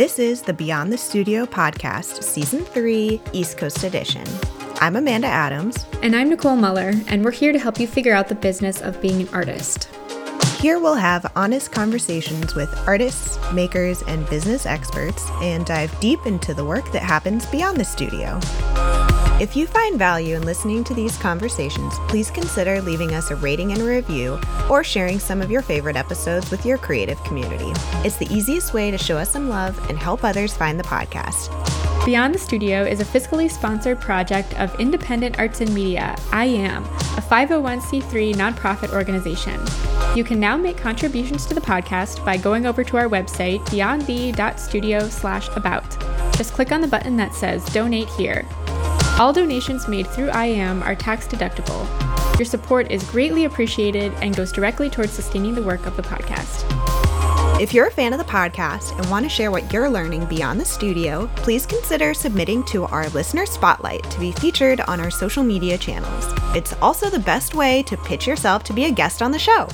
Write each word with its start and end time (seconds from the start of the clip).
This 0.00 0.18
is 0.18 0.40
the 0.40 0.54
Beyond 0.54 0.90
the 0.90 0.96
Studio 0.96 1.44
podcast, 1.44 2.22
Season 2.22 2.64
3, 2.64 3.20
East 3.34 3.58
Coast 3.58 3.84
Edition. 3.84 4.26
I'm 4.76 4.96
Amanda 4.96 5.26
Adams. 5.26 5.84
And 6.02 6.16
I'm 6.16 6.30
Nicole 6.30 6.56
Muller, 6.56 6.94
and 7.08 7.22
we're 7.22 7.32
here 7.32 7.52
to 7.52 7.58
help 7.58 7.78
you 7.78 7.86
figure 7.86 8.14
out 8.14 8.26
the 8.26 8.34
business 8.34 8.80
of 8.80 8.98
being 9.02 9.20
an 9.20 9.28
artist. 9.34 9.90
Here 10.58 10.78
we'll 10.78 10.94
have 10.94 11.30
honest 11.36 11.70
conversations 11.72 12.54
with 12.54 12.74
artists, 12.88 13.38
makers, 13.52 14.00
and 14.04 14.26
business 14.30 14.64
experts 14.64 15.22
and 15.42 15.66
dive 15.66 15.94
deep 16.00 16.20
into 16.24 16.54
the 16.54 16.64
work 16.64 16.90
that 16.92 17.02
happens 17.02 17.44
beyond 17.44 17.76
the 17.76 17.84
studio. 17.84 18.40
If 19.40 19.56
you 19.56 19.66
find 19.66 19.98
value 19.98 20.36
in 20.36 20.42
listening 20.42 20.84
to 20.84 20.92
these 20.92 21.16
conversations, 21.16 21.94
please 22.08 22.30
consider 22.30 22.82
leaving 22.82 23.14
us 23.14 23.30
a 23.30 23.36
rating 23.36 23.72
and 23.72 23.80
review 23.80 24.38
or 24.68 24.84
sharing 24.84 25.18
some 25.18 25.40
of 25.40 25.50
your 25.50 25.62
favorite 25.62 25.96
episodes 25.96 26.50
with 26.50 26.66
your 26.66 26.76
creative 26.76 27.24
community. 27.24 27.72
It's 28.04 28.18
the 28.18 28.28
easiest 28.30 28.74
way 28.74 28.90
to 28.90 28.98
show 28.98 29.16
us 29.16 29.30
some 29.30 29.48
love 29.48 29.78
and 29.88 29.98
help 29.98 30.24
others 30.24 30.54
find 30.54 30.78
the 30.78 30.84
podcast. 30.84 31.48
Beyond 32.04 32.34
the 32.34 32.38
Studio 32.38 32.82
is 32.82 33.00
a 33.00 33.04
fiscally 33.06 33.50
sponsored 33.50 33.98
project 33.98 34.52
of 34.60 34.78
Independent 34.78 35.38
Arts 35.38 35.62
and 35.62 35.72
Media, 35.74 36.16
I 36.32 36.44
AM, 36.44 36.84
a 36.84 37.22
501c3 37.22 38.34
nonprofit 38.34 38.92
organization. 38.92 39.58
You 40.14 40.22
can 40.22 40.38
now 40.38 40.58
make 40.58 40.76
contributions 40.76 41.46
to 41.46 41.54
the 41.54 41.62
podcast 41.62 42.22
by 42.26 42.36
going 42.36 42.66
over 42.66 42.84
to 42.84 42.98
our 42.98 43.08
website, 43.08 43.60
beyondthe.studio 43.68 45.08
slash 45.08 45.48
about. 45.56 45.98
Just 46.36 46.52
click 46.52 46.72
on 46.72 46.82
the 46.82 46.88
button 46.88 47.16
that 47.16 47.34
says 47.34 47.64
Donate 47.66 48.08
Here. 48.10 48.46
All 49.18 49.32
donations 49.32 49.88
made 49.88 50.06
through 50.06 50.30
IAM 50.30 50.82
are 50.82 50.94
tax 50.94 51.26
deductible. 51.26 51.86
Your 52.38 52.46
support 52.46 52.90
is 52.90 53.04
greatly 53.10 53.44
appreciated 53.44 54.12
and 54.22 54.34
goes 54.34 54.50
directly 54.52 54.88
towards 54.88 55.12
sustaining 55.12 55.54
the 55.54 55.62
work 55.62 55.84
of 55.86 55.96
the 55.96 56.02
podcast. 56.02 56.64
If 57.60 57.74
you're 57.74 57.88
a 57.88 57.90
fan 57.90 58.14
of 58.14 58.18
the 58.18 58.24
podcast 58.24 58.96
and 58.96 59.10
want 59.10 59.26
to 59.26 59.28
share 59.28 59.50
what 59.50 59.70
you're 59.70 59.90
learning 59.90 60.24
beyond 60.24 60.58
the 60.58 60.64
studio, 60.64 61.26
please 61.36 61.66
consider 61.66 62.14
submitting 62.14 62.64
to 62.64 62.84
our 62.84 63.10
listener 63.10 63.44
spotlight 63.44 64.02
to 64.10 64.18
be 64.18 64.32
featured 64.32 64.80
on 64.80 64.98
our 64.98 65.10
social 65.10 65.42
media 65.44 65.76
channels. 65.76 66.24
It's 66.56 66.72
also 66.80 67.10
the 67.10 67.18
best 67.18 67.54
way 67.54 67.82
to 67.82 67.98
pitch 67.98 68.26
yourself 68.26 68.64
to 68.64 68.72
be 68.72 68.86
a 68.86 68.90
guest 68.90 69.20
on 69.20 69.30
the 69.30 69.38
show. 69.38 69.68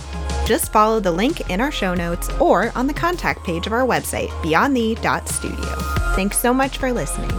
Just 0.46 0.72
follow 0.72 0.98
the 0.98 1.12
link 1.12 1.48
in 1.48 1.60
our 1.60 1.70
show 1.70 1.94
notes 1.94 2.28
or 2.40 2.72
on 2.74 2.88
the 2.88 2.94
contact 2.94 3.44
page 3.44 3.68
of 3.68 3.72
our 3.72 3.86
website, 3.86 4.30
beyondthe.studio. 4.42 5.76
Thanks 6.16 6.38
so 6.40 6.52
much 6.52 6.78
for 6.78 6.92
listening. 6.92 7.30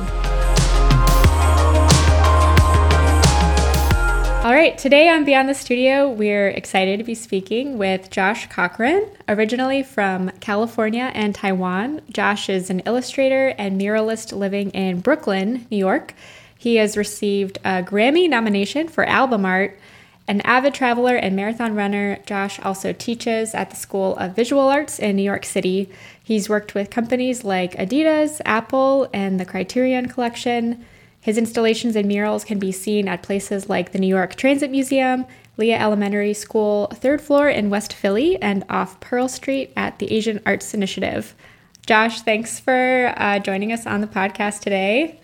All 4.47 4.53
right, 4.53 4.77
today 4.77 5.09
on 5.09 5.25
Beyond 5.25 5.49
the 5.49 5.53
Studio, 5.53 6.09
we're 6.09 6.47
excited 6.47 6.99
to 6.99 7.03
be 7.03 7.15
speaking 7.15 7.77
with 7.77 8.09
Josh 8.09 8.47
Cochran, 8.47 9.05
originally 9.27 9.83
from 9.83 10.29
California 10.39 11.11
and 11.13 11.35
Taiwan. 11.35 11.99
Josh 12.09 12.47
is 12.47 12.69
an 12.69 12.79
illustrator 12.85 13.49
and 13.57 13.77
muralist 13.77 14.31
living 14.31 14.69
in 14.69 15.01
Brooklyn, 15.01 15.67
New 15.69 15.75
York. 15.75 16.13
He 16.57 16.77
has 16.77 16.95
received 16.95 17.57
a 17.65 17.83
Grammy 17.83 18.29
nomination 18.29 18.87
for 18.87 19.03
album 19.03 19.43
art. 19.43 19.77
An 20.29 20.39
avid 20.45 20.73
traveler 20.73 21.17
and 21.17 21.35
marathon 21.35 21.75
runner, 21.75 22.19
Josh 22.25 22.57
also 22.61 22.93
teaches 22.93 23.53
at 23.53 23.69
the 23.69 23.75
School 23.75 24.15
of 24.15 24.33
Visual 24.33 24.69
Arts 24.69 24.97
in 24.97 25.17
New 25.17 25.23
York 25.23 25.43
City. 25.43 25.89
He's 26.23 26.47
worked 26.47 26.73
with 26.73 26.89
companies 26.89 27.43
like 27.43 27.73
Adidas, 27.73 28.39
Apple, 28.45 29.09
and 29.13 29.41
the 29.41 29.45
Criterion 29.45 30.07
Collection. 30.07 30.85
His 31.21 31.37
installations 31.37 31.95
and 31.95 32.07
murals 32.07 32.43
can 32.43 32.59
be 32.59 32.71
seen 32.71 33.07
at 33.07 33.23
places 33.23 33.69
like 33.69 33.91
the 33.91 33.99
New 33.99 34.07
York 34.07 34.35
Transit 34.35 34.71
Museum, 34.71 35.25
Lea 35.57 35.73
Elementary 35.73 36.33
School, 36.33 36.87
third 36.93 37.21
floor 37.21 37.49
in 37.49 37.69
West 37.69 37.91
Philly, 37.93 38.41
and 38.41 38.63
off 38.69 38.99
Pearl 38.99 39.27
Street 39.27 39.73
at 39.75 39.99
the 39.99 40.11
Asian 40.11 40.41
Arts 40.45 40.73
Initiative. 40.73 41.35
Josh, 41.85 42.21
thanks 42.21 42.59
for 42.59 43.13
uh, 43.17 43.39
joining 43.39 43.71
us 43.71 43.85
on 43.85 44.01
the 44.01 44.07
podcast 44.07 44.59
today. 44.59 45.19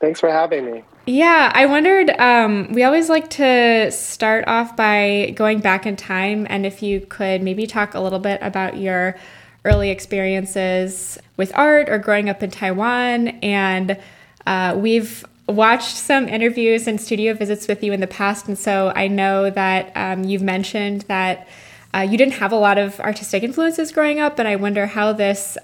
Thanks 0.00 0.20
for 0.20 0.30
having 0.30 0.70
me. 0.70 0.84
Yeah, 1.06 1.52
I 1.54 1.66
wondered. 1.66 2.10
Um, 2.18 2.72
we 2.72 2.82
always 2.82 3.08
like 3.08 3.28
to 3.30 3.90
start 3.90 4.44
off 4.46 4.74
by 4.74 5.34
going 5.36 5.60
back 5.60 5.86
in 5.86 5.96
time, 5.96 6.46
and 6.48 6.64
if 6.64 6.82
you 6.82 7.00
could 7.00 7.42
maybe 7.42 7.66
talk 7.66 7.94
a 7.94 8.00
little 8.00 8.18
bit 8.18 8.38
about 8.42 8.78
your 8.78 9.16
early 9.64 9.90
experiences 9.90 11.18
with 11.36 11.50
art 11.54 11.88
or 11.88 11.98
growing 11.98 12.28
up 12.28 12.42
in 12.42 12.50
Taiwan. 12.50 13.28
And 13.42 13.98
uh, 14.46 14.74
we've 14.78 15.24
watched 15.46 15.96
some 15.96 16.28
interviews 16.28 16.86
and 16.86 17.00
studio 17.00 17.34
visits 17.34 17.68
with 17.68 17.82
you 17.82 17.92
in 17.92 18.00
the 18.00 18.06
past, 18.06 18.48
and 18.48 18.58
so 18.58 18.92
I 18.94 19.08
know 19.08 19.50
that 19.50 19.92
um, 19.94 20.24
you've 20.24 20.42
mentioned 20.42 21.02
that 21.02 21.46
uh, 21.94 22.00
you 22.00 22.18
didn't 22.18 22.34
have 22.34 22.52
a 22.52 22.56
lot 22.56 22.78
of 22.78 22.98
artistic 23.00 23.42
influences 23.42 23.92
growing 23.92 24.18
up, 24.18 24.38
and 24.38 24.48
I 24.48 24.56
wonder 24.56 24.86
how 24.86 25.12
this 25.12 25.56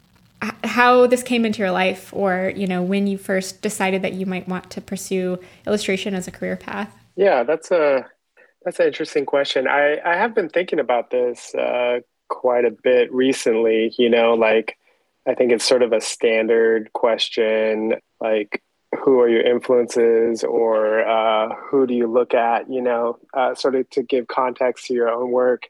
how 0.64 1.06
this 1.06 1.22
came 1.22 1.44
into 1.44 1.58
your 1.58 1.70
life, 1.70 2.12
or 2.12 2.52
you 2.54 2.66
know 2.66 2.82
when 2.82 3.06
you 3.06 3.18
first 3.18 3.62
decided 3.62 4.02
that 4.02 4.12
you 4.12 4.26
might 4.26 4.48
want 4.48 4.70
to 4.70 4.80
pursue 4.80 5.38
illustration 5.66 6.14
as 6.14 6.28
a 6.28 6.30
career 6.30 6.56
path. 6.56 6.94
Yeah, 7.16 7.42
that's 7.42 7.70
a 7.70 8.06
that's 8.64 8.78
an 8.80 8.86
interesting 8.86 9.26
question. 9.26 9.66
I 9.66 9.98
I 10.04 10.16
have 10.16 10.34
been 10.34 10.48
thinking 10.48 10.78
about 10.78 11.10
this 11.10 11.54
uh, 11.54 12.00
quite 12.28 12.64
a 12.64 12.70
bit 12.70 13.12
recently. 13.12 13.92
You 13.98 14.10
know, 14.10 14.34
like 14.34 14.76
I 15.26 15.34
think 15.34 15.52
it's 15.52 15.64
sort 15.64 15.82
of 15.82 15.92
a 15.92 16.00
standard 16.00 16.92
question, 16.92 17.94
like 18.20 18.62
who 18.98 19.20
are 19.20 19.28
your 19.28 19.42
influences 19.42 20.42
or 20.42 21.06
uh, 21.06 21.54
who 21.54 21.86
do 21.86 21.94
you 21.94 22.06
look 22.06 22.34
at, 22.34 22.70
you 22.70 22.82
know, 22.82 23.18
uh, 23.34 23.54
sort 23.54 23.76
of 23.76 23.88
to 23.90 24.02
give 24.02 24.26
context 24.26 24.86
to 24.86 24.94
your 24.94 25.08
own 25.08 25.30
work. 25.30 25.68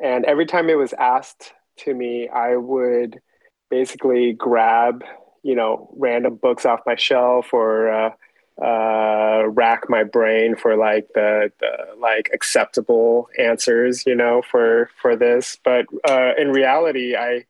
And 0.00 0.24
every 0.24 0.46
time 0.46 0.68
it 0.68 0.76
was 0.76 0.92
asked 0.94 1.52
to 1.78 1.94
me, 1.94 2.28
I 2.28 2.56
would 2.56 3.20
basically 3.70 4.32
grab, 4.32 5.04
you 5.42 5.54
know, 5.54 5.94
random 5.96 6.36
books 6.36 6.66
off 6.66 6.80
my 6.86 6.96
shelf 6.96 7.52
or 7.52 7.90
uh, 7.90 8.10
uh 8.60 9.42
rack 9.48 9.82
my 9.90 10.02
brain 10.02 10.56
for 10.56 10.78
like 10.78 11.06
the, 11.14 11.52
the 11.60 12.00
like 12.00 12.30
acceptable 12.32 13.28
answers, 13.38 14.04
you 14.06 14.14
know, 14.14 14.42
for 14.42 14.90
for 15.00 15.14
this. 15.14 15.58
But 15.62 15.86
uh, 16.08 16.32
in 16.38 16.50
reality, 16.50 17.14
I 17.16 17.44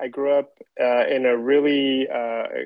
I 0.00 0.08
grew 0.08 0.32
up 0.32 0.58
uh, 0.80 1.06
in 1.08 1.26
a 1.26 1.36
really 1.36 2.08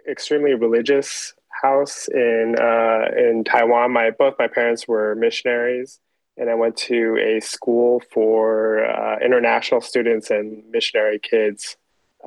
extremely 0.08 0.54
religious 0.54 1.34
house 1.62 2.08
in 2.08 2.56
uh, 2.60 3.06
in 3.16 3.44
Taiwan. 3.44 3.92
My 3.92 4.10
both 4.10 4.34
my 4.38 4.48
parents 4.48 4.86
were 4.86 5.14
missionaries, 5.14 6.00
and 6.36 6.50
I 6.50 6.54
went 6.54 6.76
to 6.88 7.16
a 7.18 7.40
school 7.40 8.02
for 8.12 8.84
uh, 8.84 9.18
international 9.24 9.80
students 9.80 10.30
and 10.30 10.62
missionary 10.70 11.18
kids 11.18 11.76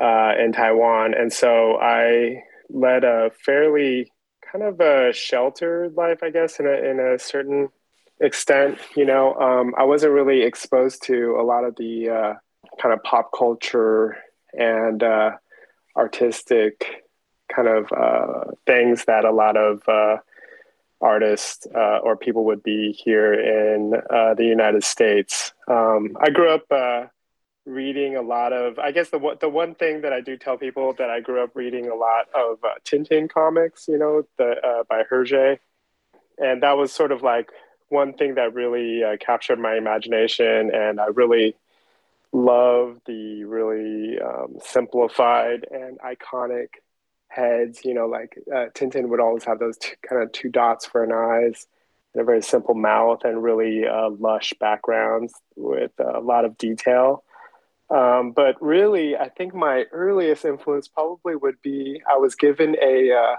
uh, 0.01 0.33
in 0.39 0.51
Taiwan. 0.51 1.13
And 1.13 1.31
so 1.31 1.77
I 1.79 2.43
led 2.69 3.03
a 3.03 3.31
fairly 3.45 4.11
kind 4.51 4.63
of 4.63 4.79
a 4.79 5.13
sheltered 5.13 5.95
life, 5.95 6.19
I 6.23 6.29
guess, 6.29 6.59
in 6.59 6.67
a 6.67 6.71
in 6.71 6.99
a 6.99 7.19
certain 7.19 7.69
extent. 8.19 8.79
You 8.95 9.05
know, 9.05 9.35
um, 9.35 9.73
I 9.77 9.83
wasn't 9.83 10.13
really 10.13 10.41
exposed 10.41 11.03
to 11.03 11.37
a 11.39 11.43
lot 11.43 11.63
of 11.63 11.75
the 11.75 12.09
uh, 12.09 12.33
kind 12.81 12.93
of 12.93 13.03
pop 13.03 13.31
culture 13.37 14.17
and 14.53 15.03
uh, 15.03 15.31
artistic 15.95 17.03
kind 17.53 17.67
of 17.67 17.91
uh, 17.91 18.51
things 18.65 19.05
that 19.05 19.25
a 19.25 19.31
lot 19.31 19.57
of 19.57 19.81
uh, 19.87 20.17
artists 21.01 21.67
uh, 21.75 21.99
or 21.99 22.15
people 22.15 22.45
would 22.45 22.63
be 22.63 22.91
here 22.91 23.33
in 23.33 23.93
uh, 24.09 24.33
the 24.33 24.45
United 24.45 24.83
States. 24.83 25.53
Um, 25.67 26.17
I 26.19 26.29
grew 26.29 26.49
up 26.49 26.65
uh, 26.71 27.05
reading 27.65 28.15
a 28.15 28.21
lot 28.21 28.53
of. 28.53 28.79
I 28.79 28.91
guess 28.91 29.09
the 29.09 29.37
the 29.39 29.49
one 29.49 29.75
thing 29.75 30.01
that 30.01 30.13
I 30.13 30.21
do 30.21 30.37
tell 30.37 30.57
people 30.57 30.93
that 30.93 31.09
I 31.09 31.19
grew 31.19 31.43
up 31.43 31.51
reading 31.55 31.89
a 31.89 31.95
lot 31.95 32.27
of 32.35 32.63
uh, 32.63 32.75
Tintin 32.85 33.29
comics. 33.29 33.87
You 33.87 33.97
know, 33.97 34.25
the 34.37 34.83
by 34.89 35.03
Hergé, 35.03 35.59
and 36.37 36.63
that 36.63 36.77
was 36.77 36.91
sort 36.91 37.11
of 37.11 37.21
like 37.21 37.49
one 37.89 38.13
thing 38.13 38.35
that 38.35 38.53
really 38.53 39.01
captured 39.19 39.59
my 39.59 39.75
imagination, 39.75 40.71
and 40.73 40.99
I 40.99 41.07
really 41.07 41.55
love 42.31 42.99
the 43.05 43.43
really 43.43 44.19
um, 44.19 44.57
simplified 44.63 45.65
and 45.71 45.97
iconic 45.99 46.67
heads. 47.29 47.85
You 47.85 47.93
know, 47.93 48.07
like 48.07 48.37
uh, 48.51 48.67
Tintin 48.73 49.07
would 49.09 49.19
always 49.19 49.43
have 49.45 49.59
those 49.59 49.77
two, 49.77 49.95
kind 50.07 50.21
of 50.21 50.31
two 50.31 50.49
dots 50.49 50.85
for 50.85 51.03
an 51.03 51.11
eyes 51.11 51.67
and 52.13 52.21
a 52.21 52.25
very 52.25 52.41
simple 52.41 52.75
mouth 52.75 53.23
and 53.23 53.41
really 53.41 53.87
uh, 53.87 54.09
lush 54.09 54.53
backgrounds 54.59 55.33
with 55.55 55.91
a 55.99 56.19
lot 56.19 56.45
of 56.45 56.57
detail. 56.57 57.23
Um, 57.89 58.31
but 58.31 58.61
really, 58.61 59.15
I 59.17 59.29
think 59.29 59.55
my 59.55 59.85
earliest 59.91 60.45
influence 60.45 60.87
probably 60.87 61.35
would 61.35 61.61
be 61.61 62.01
I 62.09 62.17
was 62.17 62.35
given 62.35 62.75
a 62.81 63.11
uh, 63.11 63.35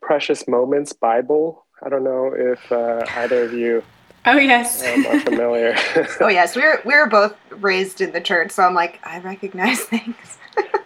Precious 0.00 0.46
Moments 0.46 0.92
Bible. 0.92 1.64
I 1.82 1.88
don't 1.88 2.04
know 2.04 2.32
if 2.34 2.70
uh, 2.70 3.04
either 3.08 3.44
of 3.44 3.52
you 3.52 3.82
Oh 4.28 4.36
yes, 4.36 4.84
um, 4.84 5.06
are 5.06 5.20
familiar. 5.20 5.74
oh 6.20 6.28
yes, 6.28 6.54
we're 6.54 6.82
we 6.84 6.94
were 6.94 7.06
both 7.06 7.34
raised 7.50 8.00
in 8.00 8.12
the 8.12 8.20
church, 8.20 8.50
so 8.50 8.62
I'm 8.62 8.74
like 8.74 9.00
I 9.02 9.20
recognize 9.20 9.80
things 9.84 10.37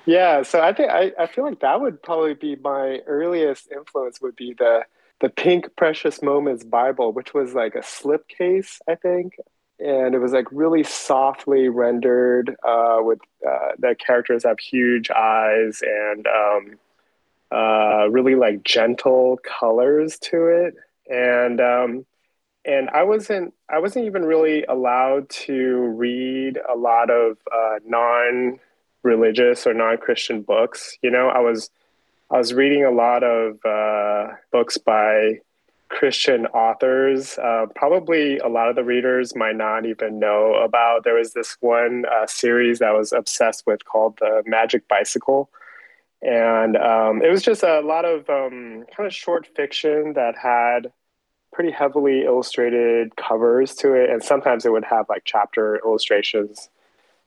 yeah, 0.07 0.43
so 0.43 0.61
I 0.61 0.73
think 0.73 0.91
I, 0.91 1.13
I 1.19 1.27
feel 1.27 1.45
like 1.45 1.61
that 1.61 1.81
would 1.81 2.03
probably 2.03 2.35
be 2.35 2.57
my 2.57 2.99
earliest 3.07 3.71
influence 3.71 4.21
would 4.21 4.37
be 4.37 4.55
the 4.55 4.85
the 5.21 5.29
Pink 5.29 5.77
Precious 5.77 6.21
Moments 6.21 6.65
Bible, 6.65 7.13
which 7.13 7.33
was 7.33 7.55
like 7.55 7.77
a 7.77 7.81
slipcase, 7.81 8.79
I 8.89 8.97
think, 8.97 9.37
and 9.79 10.15
it 10.15 10.19
was 10.19 10.33
like 10.33 10.47
really 10.51 10.83
softly 10.83 11.69
rendered 11.69 12.57
uh, 12.67 12.99
with 13.01 13.21
uh, 13.49 13.73
the 13.79 13.95
characters 13.95 14.45
have 14.45 14.59
huge 14.59 15.11
eyes 15.11 15.81
and 15.83 16.27
um, 16.27 16.79
uh, 17.53 18.09
really 18.11 18.35
like 18.35 18.65
gentle 18.65 19.39
colors 19.45 20.19
to 20.19 20.47
it, 20.47 20.75
and 21.09 21.61
um, 21.61 22.07
and 22.65 22.91
I 22.91 23.03
wasn't 23.05 23.55
I 23.69 23.79
wasn't 23.79 24.07
even 24.07 24.25
really 24.25 24.65
allowed 24.65 25.29
to 25.31 25.77
read 25.97 26.59
a 26.69 26.77
lot 26.77 27.11
of 27.11 27.37
uh, 27.53 27.79
non 27.87 28.59
religious 29.03 29.67
or 29.67 29.75
non 29.75 29.99
Christian 29.99 30.43
books. 30.43 30.97
You 31.03 31.11
know, 31.11 31.29
I 31.29 31.41
was 31.41 31.71
I 32.31 32.39
was 32.39 32.55
reading 32.55 32.85
a 32.85 32.91
lot 32.91 33.23
of 33.23 33.59
uh, 33.65 34.35
books 34.51 34.79
by 34.79 35.41
Christian 35.93 36.47
authors. 36.47 37.39
Uh, 37.39 37.67
probably 37.77 38.39
a 38.39 38.49
lot 38.49 38.69
of 38.69 38.77
the 38.77 38.85
readers 38.85 39.37
might 39.37 39.57
not 39.57 39.85
even 39.85 40.19
know 40.19 40.55
about. 40.55 41.05
There 41.05 41.17
was 41.17 41.35
this 41.35 41.57
one 41.61 42.05
uh, 42.07 42.27
series 42.27 42.79
that 42.79 42.89
I 42.89 42.93
was 42.93 43.13
obsessed 43.13 43.65
with 43.67 43.85
called 43.85 44.17
The 44.19 44.43
Magic 44.47 44.89
Bicycle. 44.89 45.51
And 46.23 46.77
um, 46.77 47.23
it 47.23 47.31
was 47.31 47.43
just 47.43 47.63
a 47.63 47.81
lot 47.81 48.05
of 48.05 48.31
um, 48.31 48.87
kind 48.97 49.07
of 49.07 49.13
short 49.13 49.47
fiction 49.55 50.15
that 50.15 50.35
had 50.37 50.91
pretty 51.53 51.71
heavily 51.71 52.25
illustrated 52.25 53.15
covers 53.17 53.75
to 53.75 53.93
it. 53.93 54.09
And 54.09 54.23
sometimes 54.23 54.65
it 54.65 54.73
would 54.73 54.85
have 54.85 55.07
like 55.11 55.23
chapter 55.27 55.81
illustrations 55.85 56.71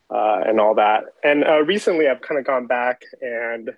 uh, 0.10 0.42
and 0.46 0.60
all 0.60 0.76
that. 0.76 1.04
And 1.24 1.44
uh, 1.44 1.64
recently 1.64 2.08
I've 2.08 2.22
kind 2.22 2.40
of 2.40 2.46
gone 2.46 2.68
back 2.68 3.02
and 3.22 3.72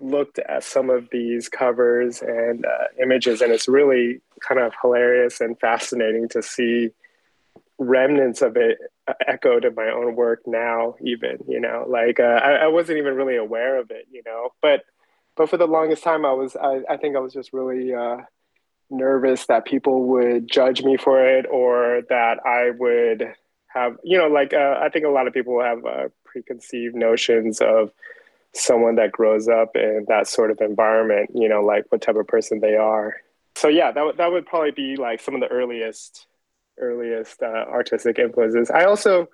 looked 0.00 0.38
at 0.38 0.64
some 0.64 0.90
of 0.90 1.08
these 1.10 1.48
covers 1.48 2.20
and 2.20 2.64
uh, 2.64 3.02
images, 3.02 3.40
and 3.40 3.52
it's 3.52 3.68
really 3.68 4.20
kind 4.40 4.60
of 4.60 4.72
hilarious 4.80 5.40
and 5.40 5.58
fascinating 5.58 6.28
to 6.30 6.42
see 6.42 6.90
remnants 7.78 8.42
of 8.42 8.56
it 8.56 8.78
uh, 9.08 9.14
echoed 9.26 9.64
in 9.64 9.74
my 9.74 9.88
own 9.88 10.14
work 10.14 10.42
now. 10.46 10.94
Even 11.02 11.38
you 11.48 11.60
know, 11.60 11.86
like 11.88 12.20
uh, 12.20 12.40
I, 12.42 12.52
I, 12.52 12.66
wasn't 12.68 12.98
even 12.98 13.14
really 13.14 13.36
aware 13.36 13.78
of 13.78 13.90
it, 13.90 14.06
you 14.10 14.22
know, 14.26 14.50
but 14.60 14.82
but 15.36 15.48
for 15.48 15.56
the 15.56 15.66
longest 15.66 16.02
time, 16.02 16.24
I 16.24 16.32
was 16.32 16.56
I, 16.56 16.82
I 16.88 16.96
think 16.96 17.16
I 17.16 17.20
was 17.20 17.32
just 17.32 17.52
really 17.52 17.94
uh, 17.94 18.18
nervous 18.90 19.46
that 19.46 19.64
people 19.64 20.04
would 20.08 20.48
judge 20.48 20.82
me 20.82 20.96
for 20.96 21.24
it 21.26 21.46
or 21.50 22.02
that 22.08 22.38
I 22.46 22.70
would 22.70 23.34
have 23.74 23.96
you 24.04 24.16
know 24.16 24.28
like 24.28 24.54
uh, 24.54 24.78
I 24.80 24.88
think 24.88 25.04
a 25.04 25.10
lot 25.10 25.26
of 25.26 25.34
people 25.34 25.60
have 25.62 25.84
uh, 25.84 26.08
preconceived 26.24 26.94
notions 26.94 27.60
of 27.60 27.90
someone 28.54 28.94
that 28.96 29.12
grows 29.12 29.48
up 29.48 29.74
in 29.74 30.06
that 30.08 30.28
sort 30.28 30.50
of 30.50 30.60
environment, 30.60 31.30
you 31.34 31.48
know, 31.48 31.62
like 31.62 31.84
what 31.90 32.00
type 32.00 32.16
of 32.16 32.26
person 32.26 32.60
they 32.60 32.76
are. 32.76 33.16
So 33.56 33.68
yeah, 33.68 33.92
that 33.92 34.04
would 34.04 34.16
that 34.16 34.32
would 34.32 34.46
probably 34.46 34.70
be 34.70 34.96
like 34.96 35.20
some 35.20 35.34
of 35.34 35.40
the 35.40 35.48
earliest 35.48 36.26
earliest 36.78 37.42
uh, 37.42 37.66
artistic 37.68 38.18
influences. 38.18 38.70
I 38.70 38.84
also 38.84 39.28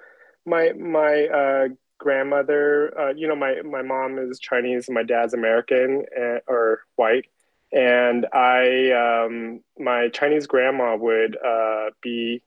my 0.47 0.73
my 0.73 1.27
uh, 1.27 1.69
grandmother, 1.99 2.99
uh, 2.99 3.13
you 3.15 3.29
know, 3.29 3.37
my 3.37 3.63
my 3.63 3.83
mom 3.83 4.19
is 4.19 4.39
Chinese, 4.39 4.89
and 4.89 4.95
my 4.95 5.03
dad's 5.03 5.35
American 5.35 6.05
and, 6.15 6.37
uh, 6.37 6.41
or 6.53 6.81
white, 6.97 7.27
and 7.73 8.27
I 8.33 8.91
um, 8.91 9.63
my 9.79 10.09
Chinese 10.09 10.47
grandma 10.47 10.97
would 10.97 11.37
uh, 11.43 11.91
be 12.03 12.43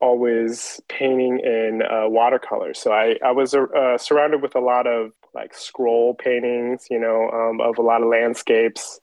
always 0.00 0.80
painting 0.88 1.40
in 1.40 1.82
uh, 1.82 2.08
watercolor. 2.08 2.74
So 2.74 2.92
I, 2.92 3.16
I 3.24 3.32
was 3.32 3.54
uh, 3.54 3.98
surrounded 3.98 4.42
with 4.42 4.54
a 4.54 4.60
lot 4.60 4.86
of 4.86 5.12
like 5.34 5.54
scroll 5.54 6.14
paintings, 6.14 6.86
you 6.90 6.98
know, 6.98 7.30
um, 7.30 7.60
of 7.60 7.78
a 7.78 7.82
lot 7.82 8.02
of 8.02 8.08
landscapes 8.08 9.00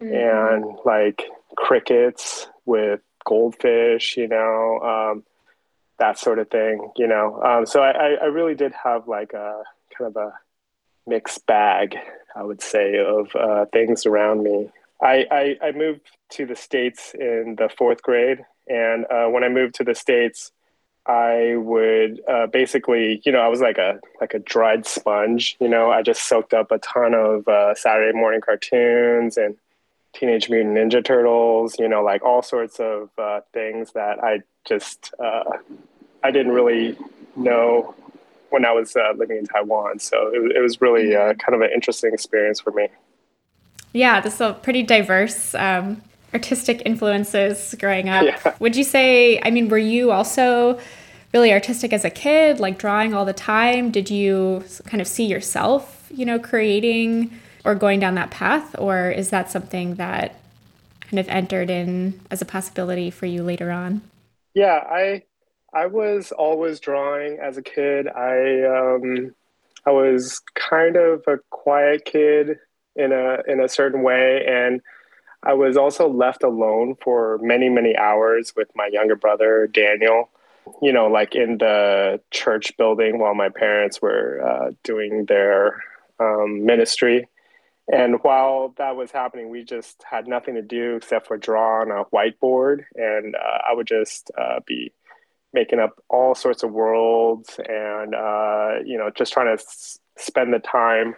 mm-hmm. 0.00 0.14
and 0.14 0.78
like 0.84 1.24
crickets 1.56 2.46
with 2.64 3.00
goldfish, 3.24 4.16
you 4.16 4.28
know, 4.28 4.80
um, 4.80 5.24
that 5.98 6.18
sort 6.18 6.38
of 6.38 6.48
thing, 6.48 6.90
you 6.96 7.06
know. 7.06 7.42
Um, 7.42 7.66
so 7.66 7.82
I, 7.82 8.14
I 8.14 8.26
really 8.26 8.54
did 8.54 8.72
have 8.84 9.08
like 9.08 9.32
a 9.32 9.62
kind 9.96 10.14
of 10.14 10.16
a 10.16 10.32
mixed 11.06 11.46
bag, 11.46 11.96
I 12.34 12.42
would 12.42 12.62
say, 12.62 12.98
of 12.98 13.34
uh, 13.34 13.66
things 13.72 14.06
around 14.06 14.42
me. 14.42 14.70
I, 15.02 15.26
I, 15.30 15.68
I 15.68 15.72
moved 15.72 16.02
to 16.30 16.46
the 16.46 16.56
States 16.56 17.14
in 17.18 17.56
the 17.58 17.70
fourth 17.76 18.02
grade 18.02 18.44
and 18.70 19.04
uh, 19.10 19.26
when 19.26 19.42
I 19.42 19.48
moved 19.48 19.74
to 19.76 19.84
the 19.84 19.94
states, 19.94 20.52
I 21.04 21.56
would 21.56 22.20
uh, 22.28 22.46
basically, 22.46 23.20
you 23.24 23.32
know, 23.32 23.40
I 23.40 23.48
was 23.48 23.60
like 23.60 23.78
a 23.78 23.98
like 24.20 24.32
a 24.32 24.38
dried 24.38 24.86
sponge. 24.86 25.56
You 25.60 25.68
know, 25.68 25.90
I 25.90 26.02
just 26.02 26.28
soaked 26.28 26.54
up 26.54 26.70
a 26.70 26.78
ton 26.78 27.14
of 27.14 27.48
uh, 27.48 27.74
Saturday 27.74 28.16
morning 28.16 28.40
cartoons 28.40 29.36
and 29.36 29.56
Teenage 30.14 30.48
Mutant 30.48 30.76
Ninja 30.76 31.04
Turtles. 31.04 31.76
You 31.80 31.88
know, 31.88 32.02
like 32.02 32.22
all 32.22 32.42
sorts 32.42 32.78
of 32.78 33.10
uh, 33.18 33.40
things 33.52 33.92
that 33.92 34.22
I 34.22 34.42
just 34.64 35.12
uh, 35.18 35.44
I 36.22 36.30
didn't 36.30 36.52
really 36.52 36.96
know 37.34 37.94
when 38.50 38.64
I 38.64 38.72
was 38.72 38.94
uh, 38.94 39.12
living 39.16 39.38
in 39.38 39.46
Taiwan. 39.46 39.98
So 39.98 40.30
it, 40.32 40.56
it 40.56 40.60
was 40.60 40.80
really 40.80 41.12
kind 41.12 41.54
of 41.54 41.60
an 41.60 41.70
interesting 41.74 42.14
experience 42.14 42.60
for 42.60 42.70
me. 42.70 42.88
Yeah, 43.92 44.20
this 44.20 44.34
is 44.34 44.40
a 44.40 44.52
pretty 44.52 44.84
diverse 44.84 45.54
um, 45.56 46.02
artistic 46.32 46.82
influences 46.84 47.74
growing 47.78 48.08
up. 48.08 48.24
Yeah. 48.24 48.54
Would 48.60 48.76
you 48.76 48.84
say, 48.84 49.40
I 49.42 49.50
mean, 49.50 49.68
were 49.68 49.78
you 49.78 50.12
also 50.12 50.78
really 51.32 51.52
artistic 51.52 51.92
as 51.92 52.04
a 52.04 52.10
kid, 52.10 52.60
like 52.60 52.78
drawing 52.78 53.14
all 53.14 53.24
the 53.24 53.32
time? 53.32 53.90
Did 53.90 54.10
you 54.10 54.64
kind 54.86 55.00
of 55.00 55.06
see 55.06 55.24
yourself, 55.24 56.08
you 56.10 56.24
know, 56.24 56.38
creating 56.38 57.38
or 57.64 57.74
going 57.74 58.00
down 58.00 58.14
that 58.14 58.30
path? 58.30 58.74
Or 58.78 59.10
is 59.10 59.30
that 59.30 59.50
something 59.50 59.96
that 59.96 60.40
kind 61.00 61.18
of 61.18 61.28
entered 61.28 61.70
in 61.70 62.20
as 62.30 62.40
a 62.40 62.44
possibility 62.44 63.10
for 63.10 63.26
you 63.26 63.42
later 63.42 63.70
on? 63.70 64.02
Yeah, 64.54 64.84
I 64.88 65.22
I 65.72 65.86
was 65.86 66.32
always 66.32 66.80
drawing 66.80 67.38
as 67.38 67.56
a 67.56 67.62
kid. 67.62 68.08
I 68.08 68.62
um 68.64 69.34
I 69.86 69.90
was 69.90 70.40
kind 70.54 70.96
of 70.96 71.22
a 71.26 71.38
quiet 71.50 72.04
kid 72.04 72.58
in 72.96 73.12
a 73.12 73.38
in 73.46 73.60
a 73.60 73.68
certain 73.68 74.02
way 74.02 74.44
and 74.46 74.80
I 75.42 75.54
was 75.54 75.76
also 75.76 76.08
left 76.08 76.42
alone 76.42 76.96
for 77.02 77.38
many, 77.40 77.68
many 77.68 77.96
hours 77.96 78.54
with 78.54 78.68
my 78.74 78.88
younger 78.92 79.16
brother, 79.16 79.66
Daniel, 79.66 80.28
you 80.82 80.92
know, 80.92 81.06
like 81.06 81.34
in 81.34 81.58
the 81.58 82.20
church 82.30 82.76
building 82.76 83.18
while 83.18 83.34
my 83.34 83.48
parents 83.48 84.02
were 84.02 84.40
uh, 84.46 84.70
doing 84.82 85.24
their 85.26 85.82
um, 86.18 86.66
ministry. 86.66 87.26
And 87.92 88.22
while 88.22 88.74
that 88.76 88.96
was 88.96 89.10
happening, 89.10 89.48
we 89.48 89.64
just 89.64 90.02
had 90.08 90.28
nothing 90.28 90.54
to 90.54 90.62
do 90.62 90.96
except 90.96 91.26
for 91.26 91.36
draw 91.36 91.80
on 91.80 91.90
a 91.90 92.04
whiteboard. 92.14 92.84
And 92.94 93.34
uh, 93.34 93.58
I 93.68 93.72
would 93.74 93.86
just 93.86 94.30
uh, 94.38 94.60
be 94.66 94.92
making 95.52 95.80
up 95.80 96.00
all 96.08 96.34
sorts 96.34 96.62
of 96.62 96.70
worlds 96.70 97.58
and, 97.58 98.14
uh, 98.14 98.74
you 98.84 98.96
know, 98.96 99.10
just 99.10 99.32
trying 99.32 99.46
to 99.46 99.60
s- 99.62 99.98
spend 100.16 100.54
the 100.54 100.60
time 100.60 101.16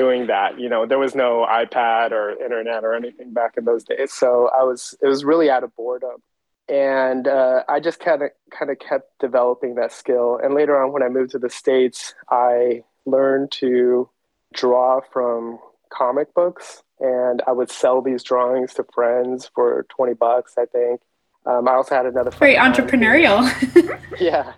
doing 0.00 0.26
that. 0.28 0.58
You 0.58 0.68
know, 0.68 0.86
there 0.86 0.98
was 0.98 1.14
no 1.14 1.46
iPad 1.48 2.12
or 2.12 2.30
internet 2.30 2.84
or 2.84 2.94
anything 2.94 3.32
back 3.32 3.52
in 3.58 3.64
those 3.64 3.84
days, 3.84 4.12
so 4.12 4.50
I 4.58 4.62
was 4.62 4.94
it 5.02 5.06
was 5.06 5.24
really 5.24 5.50
out 5.50 5.64
of 5.64 5.74
boredom, 5.76 6.22
and 6.68 7.28
uh, 7.28 7.64
I 7.68 7.80
just 7.80 8.00
kind 8.00 8.22
of 8.22 8.30
kind 8.50 8.70
of 8.70 8.78
kept 8.78 9.18
developing 9.18 9.74
that 9.74 9.92
skill. 9.92 10.38
And 10.42 10.54
later 10.54 10.74
on, 10.82 10.92
when 10.92 11.02
I 11.02 11.08
moved 11.08 11.32
to 11.32 11.38
the 11.38 11.50
states, 11.50 12.14
I 12.30 12.84
learned 13.04 13.50
to 13.62 14.08
draw 14.54 15.00
from 15.12 15.58
comic 15.90 16.32
books, 16.34 16.82
and 16.98 17.42
I 17.46 17.52
would 17.52 17.70
sell 17.70 18.00
these 18.00 18.22
drawings 18.22 18.74
to 18.74 18.84
friends 18.94 19.50
for 19.54 19.86
twenty 19.94 20.14
bucks, 20.14 20.54
I 20.58 20.64
think. 20.64 21.02
Um, 21.46 21.68
I 21.68 21.72
also 21.72 21.94
had 21.94 22.06
another 22.06 22.30
very 22.30 22.56
entrepreneurial. 22.56 23.40
yeah, 24.20 24.52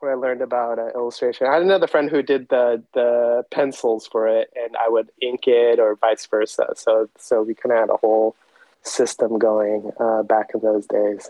when 0.00 0.12
I 0.12 0.14
learned 0.14 0.42
about 0.42 0.78
uh, 0.78 0.88
illustration. 0.94 1.46
I 1.46 1.54
had 1.54 1.62
another 1.62 1.86
friend 1.86 2.10
who 2.10 2.22
did 2.22 2.48
the 2.48 2.82
the 2.94 3.44
pencils 3.50 4.06
for 4.06 4.28
it, 4.28 4.50
and 4.54 4.76
I 4.76 4.88
would 4.88 5.10
ink 5.20 5.46
it 5.46 5.78
or 5.78 5.94
vice 5.96 6.26
versa. 6.26 6.74
So 6.76 7.08
so 7.18 7.42
we 7.42 7.54
kind 7.54 7.72
of 7.72 7.78
had 7.78 7.90
a 7.90 7.96
whole 7.96 8.36
system 8.82 9.38
going 9.38 9.90
uh, 9.98 10.22
back 10.22 10.50
in 10.54 10.60
those 10.60 10.86
days. 10.86 11.28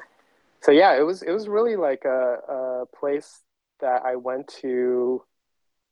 So 0.60 0.70
yeah, 0.70 0.98
it 0.98 1.02
was 1.02 1.22
it 1.22 1.32
was 1.32 1.48
really 1.48 1.76
like 1.76 2.04
a, 2.04 2.38
a 2.48 2.86
place 2.96 3.40
that 3.80 4.02
I 4.04 4.16
went 4.16 4.48
to 4.60 5.22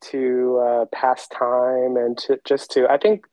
to 0.02 0.58
uh, 0.58 0.84
pass 0.92 1.26
time 1.28 1.96
and 1.96 2.18
to 2.18 2.38
just 2.44 2.70
to 2.72 2.90
I 2.90 2.98
think 2.98 3.26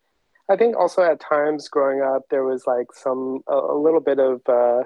I 0.50 0.56
think 0.56 0.76
also 0.78 1.02
at 1.02 1.20
times 1.20 1.68
growing 1.68 2.02
up 2.02 2.24
there 2.30 2.44
was 2.44 2.66
like 2.68 2.88
some 2.94 3.42
a, 3.48 3.56
a 3.56 3.78
little 3.78 4.00
bit 4.00 4.20
of 4.20 4.42
uh, 4.48 4.84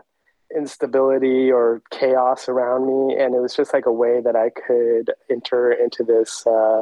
instability 0.55 1.51
or 1.51 1.81
chaos 1.91 2.47
around 2.47 2.85
me 2.87 3.15
and 3.17 3.35
it 3.35 3.39
was 3.39 3.55
just 3.55 3.73
like 3.73 3.85
a 3.85 3.91
way 3.91 4.21
that 4.21 4.35
i 4.35 4.49
could 4.49 5.11
enter 5.29 5.71
into 5.71 6.03
this 6.03 6.45
uh, 6.47 6.81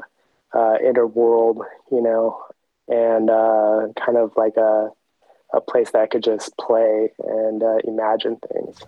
uh, 0.53 0.75
inner 0.83 1.07
world 1.07 1.61
you 1.91 2.01
know 2.01 2.39
and 2.87 3.29
uh, 3.29 3.87
kind 4.05 4.17
of 4.17 4.31
like 4.37 4.55
a, 4.57 4.89
a 5.53 5.61
place 5.61 5.91
that 5.91 6.01
i 6.01 6.05
could 6.05 6.23
just 6.23 6.55
play 6.57 7.11
and 7.19 7.63
uh, 7.63 7.77
imagine 7.85 8.37
things. 8.51 8.79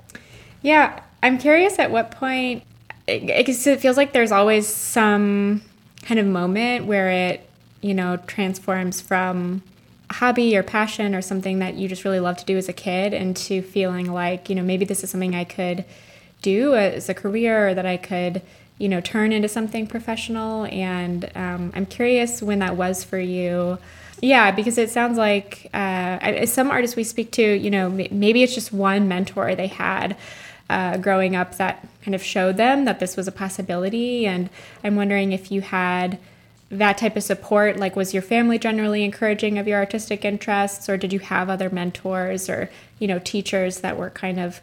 Yeah 0.61 1.01
i'm 1.23 1.37
curious 1.37 1.79
at 1.79 1.91
what 1.91 2.11
point 2.11 2.63
it, 3.07 3.47
it 3.47 3.79
feels 3.79 3.97
like 3.97 4.13
there's 4.13 4.31
always 4.31 4.67
some 4.67 5.61
kind 6.03 6.19
of 6.19 6.27
moment 6.27 6.85
where 6.85 7.09
it 7.09 7.49
you 7.81 7.93
know 7.93 8.17
transforms 8.27 9.01
from 9.01 9.63
hobby 10.11 10.55
or 10.55 10.63
passion 10.63 11.13
or 11.13 11.21
something 11.21 11.59
that 11.59 11.75
you 11.75 11.87
just 11.87 12.03
really 12.05 12.19
love 12.19 12.37
to 12.37 12.45
do 12.45 12.57
as 12.57 12.69
a 12.69 12.73
kid 12.73 13.13
into 13.13 13.61
feeling 13.61 14.11
like, 14.11 14.49
you 14.49 14.55
know, 14.55 14.63
maybe 14.63 14.85
this 14.85 15.03
is 15.03 15.09
something 15.09 15.35
I 15.35 15.43
could 15.43 15.85
do 16.41 16.75
as 16.75 17.09
a 17.09 17.13
career 17.13 17.69
or 17.69 17.73
that 17.73 17.85
I 17.85 17.97
could, 17.97 18.41
you 18.77 18.87
know, 18.87 19.01
turn 19.01 19.31
into 19.31 19.49
something 19.49 19.87
professional. 19.87 20.65
And 20.67 21.29
um, 21.35 21.71
I'm 21.75 21.85
curious 21.85 22.41
when 22.41 22.59
that 22.59 22.77
was 22.77 23.03
for 23.03 23.19
you. 23.19 23.79
Yeah, 24.21 24.51
because 24.51 24.77
it 24.77 24.89
sounds 24.89 25.17
like 25.17 25.69
uh, 25.73 26.45
some 26.45 26.71
artists 26.71 26.95
we 26.95 27.03
speak 27.03 27.31
to, 27.33 27.43
you 27.43 27.69
know, 27.69 27.89
maybe 27.89 28.43
it's 28.43 28.55
just 28.55 28.71
one 28.73 29.07
mentor 29.07 29.55
they 29.55 29.67
had 29.67 30.17
uh, 30.69 30.97
growing 30.97 31.35
up 31.35 31.57
that 31.57 31.87
kind 32.01 32.15
of 32.15 32.23
showed 32.23 32.57
them 32.57 32.85
that 32.85 32.99
this 32.99 33.15
was 33.15 33.27
a 33.27 33.31
possibility. 33.31 34.25
And 34.25 34.49
I'm 34.83 34.95
wondering 34.95 35.33
if 35.33 35.51
you 35.51 35.61
had 35.61 36.17
that 36.69 36.97
type 36.97 37.15
of 37.15 37.23
support. 37.23 37.77
Like, 37.77 37.95
was 37.95 38.13
your 38.13 38.23
family 38.23 38.59
generally 38.59 39.03
encouraging 39.03 39.57
of 39.57 39.67
your 39.67 39.77
artistic 39.79 40.25
interests, 40.25 40.89
or 40.89 40.97
did 40.97 41.13
you 41.13 41.19
have 41.19 41.49
other 41.49 41.69
mentors 41.69 42.49
or, 42.49 42.69
you 42.99 43.07
know, 43.07 43.19
teachers 43.19 43.79
that 43.81 43.97
were 43.97 44.09
kind 44.09 44.39
of 44.39 44.61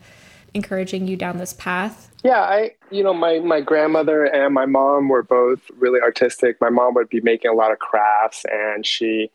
encouraging 0.52 1.06
you 1.06 1.16
down 1.16 1.38
this 1.38 1.52
path? 1.52 2.11
Yeah, 2.23 2.40
I, 2.40 2.73
you 2.90 3.02
know, 3.02 3.12
my, 3.12 3.38
my 3.40 3.61
grandmother 3.61 4.25
and 4.25 4.54
my 4.54 4.64
mom 4.64 5.08
were 5.08 5.23
both 5.23 5.61
really 5.76 6.00
artistic. 6.00 6.58
My 6.61 6.70
mom 6.70 6.94
would 6.94 7.11
be 7.11 7.20
making 7.20 7.50
a 7.50 7.54
lot 7.54 7.70
of 7.70 7.78
crafts 7.78 8.44
and 8.50 8.87
she 8.87 9.30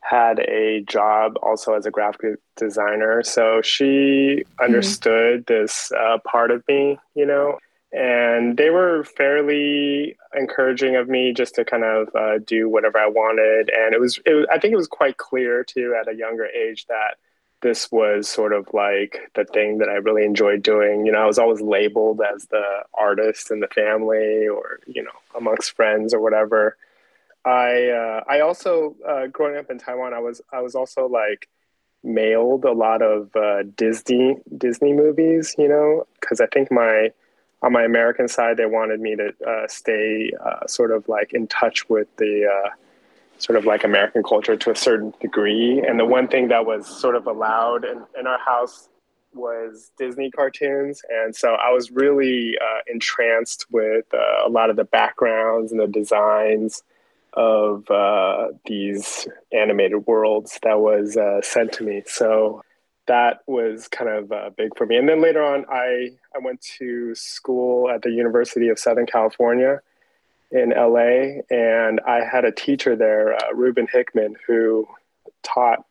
had 0.00 0.38
a 0.40 0.82
job 0.86 1.36
also 1.42 1.74
as 1.74 1.84
a 1.84 1.90
graphic 1.90 2.38
designer. 2.56 3.22
So 3.24 3.60
she 3.62 4.44
mm-hmm. 4.44 4.64
understood 4.64 5.46
mm-hmm. 5.46 5.52
this 5.52 5.90
uh, 5.92 6.18
part 6.24 6.50
of 6.50 6.62
me, 6.68 6.98
you 7.14 7.26
know, 7.26 7.58
and 7.92 8.56
they 8.56 8.70
were 8.70 9.04
fairly 9.04 10.16
encouraging 10.34 10.96
of 10.96 11.08
me 11.08 11.32
just 11.32 11.54
to 11.54 11.64
kind 11.64 11.84
of 11.84 12.08
uh, 12.14 12.38
do 12.38 12.68
whatever 12.68 12.98
I 12.98 13.06
wanted. 13.06 13.70
And 13.74 13.94
it 13.94 14.00
was, 14.00 14.18
it 14.26 14.46
I 14.50 14.58
think 14.58 14.72
it 14.72 14.76
was 14.76 14.88
quite 14.88 15.16
clear 15.16 15.64
too 15.64 15.96
at 15.98 16.12
a 16.12 16.16
younger 16.16 16.46
age 16.46 16.86
that 16.86 17.16
this 17.60 17.90
was 17.90 18.28
sort 18.28 18.52
of 18.52 18.68
like 18.72 19.30
the 19.34 19.44
thing 19.44 19.78
that 19.78 19.88
I 19.88 19.94
really 19.94 20.24
enjoyed 20.24 20.62
doing. 20.62 21.06
You 21.06 21.12
know, 21.12 21.18
I 21.18 21.26
was 21.26 21.38
always 21.38 21.60
labeled 21.60 22.20
as 22.20 22.46
the 22.46 22.84
artist 22.94 23.50
in 23.50 23.60
the 23.60 23.68
family 23.68 24.46
or, 24.46 24.80
you 24.86 25.02
know, 25.02 25.10
amongst 25.36 25.72
friends 25.72 26.12
or 26.14 26.20
whatever. 26.20 26.76
I 27.44 27.88
uh, 27.88 28.24
I 28.28 28.40
also 28.40 28.96
uh, 29.06 29.26
growing 29.28 29.56
up 29.56 29.70
in 29.70 29.78
Taiwan, 29.78 30.12
I 30.12 30.18
was 30.18 30.42
I 30.52 30.60
was 30.60 30.74
also 30.74 31.06
like 31.06 31.48
mailed 32.04 32.64
a 32.64 32.72
lot 32.72 33.00
of 33.00 33.34
uh, 33.34 33.62
Disney 33.76 34.36
Disney 34.56 34.92
movies, 34.92 35.54
you 35.56 35.68
know, 35.68 36.06
because 36.20 36.40
I 36.40 36.46
think 36.46 36.70
my 36.70 37.10
on 37.62 37.72
my 37.72 37.84
American 37.84 38.28
side 38.28 38.56
they 38.56 38.66
wanted 38.66 39.00
me 39.00 39.16
to 39.16 39.32
uh, 39.46 39.66
stay 39.68 40.30
uh, 40.44 40.66
sort 40.66 40.90
of 40.90 41.08
like 41.08 41.32
in 41.32 41.46
touch 41.46 41.88
with 41.88 42.08
the 42.16 42.46
uh, 42.46 42.70
sort 43.38 43.58
of 43.58 43.64
like 43.64 43.84
American 43.84 44.22
culture 44.22 44.56
to 44.56 44.70
a 44.70 44.76
certain 44.76 45.12
degree. 45.20 45.82
And 45.86 45.98
the 45.98 46.04
one 46.04 46.28
thing 46.28 46.48
that 46.48 46.66
was 46.66 46.86
sort 46.86 47.14
of 47.14 47.26
allowed 47.26 47.84
in, 47.84 48.02
in 48.18 48.26
our 48.26 48.38
house 48.38 48.88
was 49.34 49.90
Disney 49.98 50.30
cartoons. 50.30 51.02
And 51.08 51.34
so 51.34 51.54
I 51.54 51.70
was 51.70 51.90
really 51.90 52.56
uh, 52.60 52.80
entranced 52.90 53.66
with 53.70 54.06
uh, 54.12 54.46
a 54.46 54.48
lot 54.48 54.70
of 54.70 54.76
the 54.76 54.84
backgrounds 54.84 55.70
and 55.70 55.80
the 55.80 55.86
designs 55.86 56.82
of 57.34 57.88
uh, 57.90 58.48
these 58.66 59.28
animated 59.52 60.06
worlds 60.06 60.58
that 60.62 60.80
was 60.80 61.16
sent 61.46 61.72
to 61.72 61.84
me. 61.84 62.02
So 62.06 62.62
that 63.08 63.40
was 63.46 63.88
kind 63.88 64.10
of 64.10 64.32
uh, 64.32 64.50
big 64.56 64.76
for 64.76 64.86
me. 64.86 64.96
And 64.96 65.08
then 65.08 65.20
later 65.20 65.42
on, 65.42 65.64
I, 65.70 66.12
I 66.34 66.38
went 66.40 66.60
to 66.78 67.14
school 67.14 67.90
at 67.90 68.02
the 68.02 68.10
University 68.10 68.68
of 68.68 68.78
Southern 68.78 69.06
California 69.06 69.80
in 70.50 70.70
LA, 70.70 71.42
and 71.50 72.00
I 72.06 72.24
had 72.24 72.44
a 72.44 72.52
teacher 72.52 72.96
there, 72.96 73.34
uh, 73.34 73.52
Ruben 73.54 73.86
Hickman, 73.92 74.36
who 74.46 74.86
taught 75.42 75.84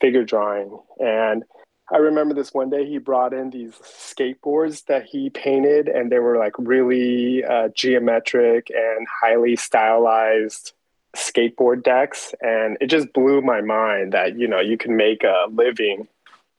figure 0.00 0.24
drawing. 0.24 0.80
And 0.98 1.44
I 1.92 1.98
remember 1.98 2.34
this 2.34 2.54
one 2.54 2.70
day 2.70 2.86
he 2.86 2.98
brought 2.98 3.32
in 3.32 3.50
these 3.50 3.74
skateboards 3.74 4.86
that 4.86 5.04
he 5.04 5.30
painted, 5.30 5.88
and 5.88 6.10
they 6.10 6.18
were 6.18 6.38
like 6.38 6.54
really 6.58 7.44
uh, 7.44 7.68
geometric 7.74 8.70
and 8.70 9.06
highly 9.22 9.56
stylized 9.56 10.72
skateboard 11.16 11.82
decks. 11.82 12.32
And 12.40 12.78
it 12.80 12.86
just 12.86 13.12
blew 13.12 13.42
my 13.42 13.60
mind 13.60 14.12
that, 14.12 14.38
you 14.38 14.46
know, 14.46 14.60
you 14.60 14.78
can 14.78 14.96
make 14.96 15.24
a 15.24 15.46
living 15.50 16.06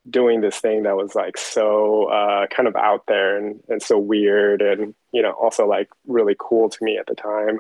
doing 0.10 0.42
this 0.42 0.58
thing 0.58 0.84
that 0.84 0.98
was 0.98 1.14
like 1.14 1.38
so 1.38 2.06
uh, 2.06 2.48
kind 2.48 2.68
of 2.68 2.76
out 2.76 3.04
there 3.08 3.38
and, 3.38 3.62
and 3.70 3.82
so 3.82 3.98
weird 4.00 4.62
and 4.62 4.96
you 5.12 5.22
know 5.22 5.32
also 5.32 5.68
like 5.68 5.90
really 6.08 6.36
cool 6.40 6.70
to 6.70 6.84
me 6.84 6.98
at 6.98 7.06
the 7.08 7.16
time. 7.16 7.60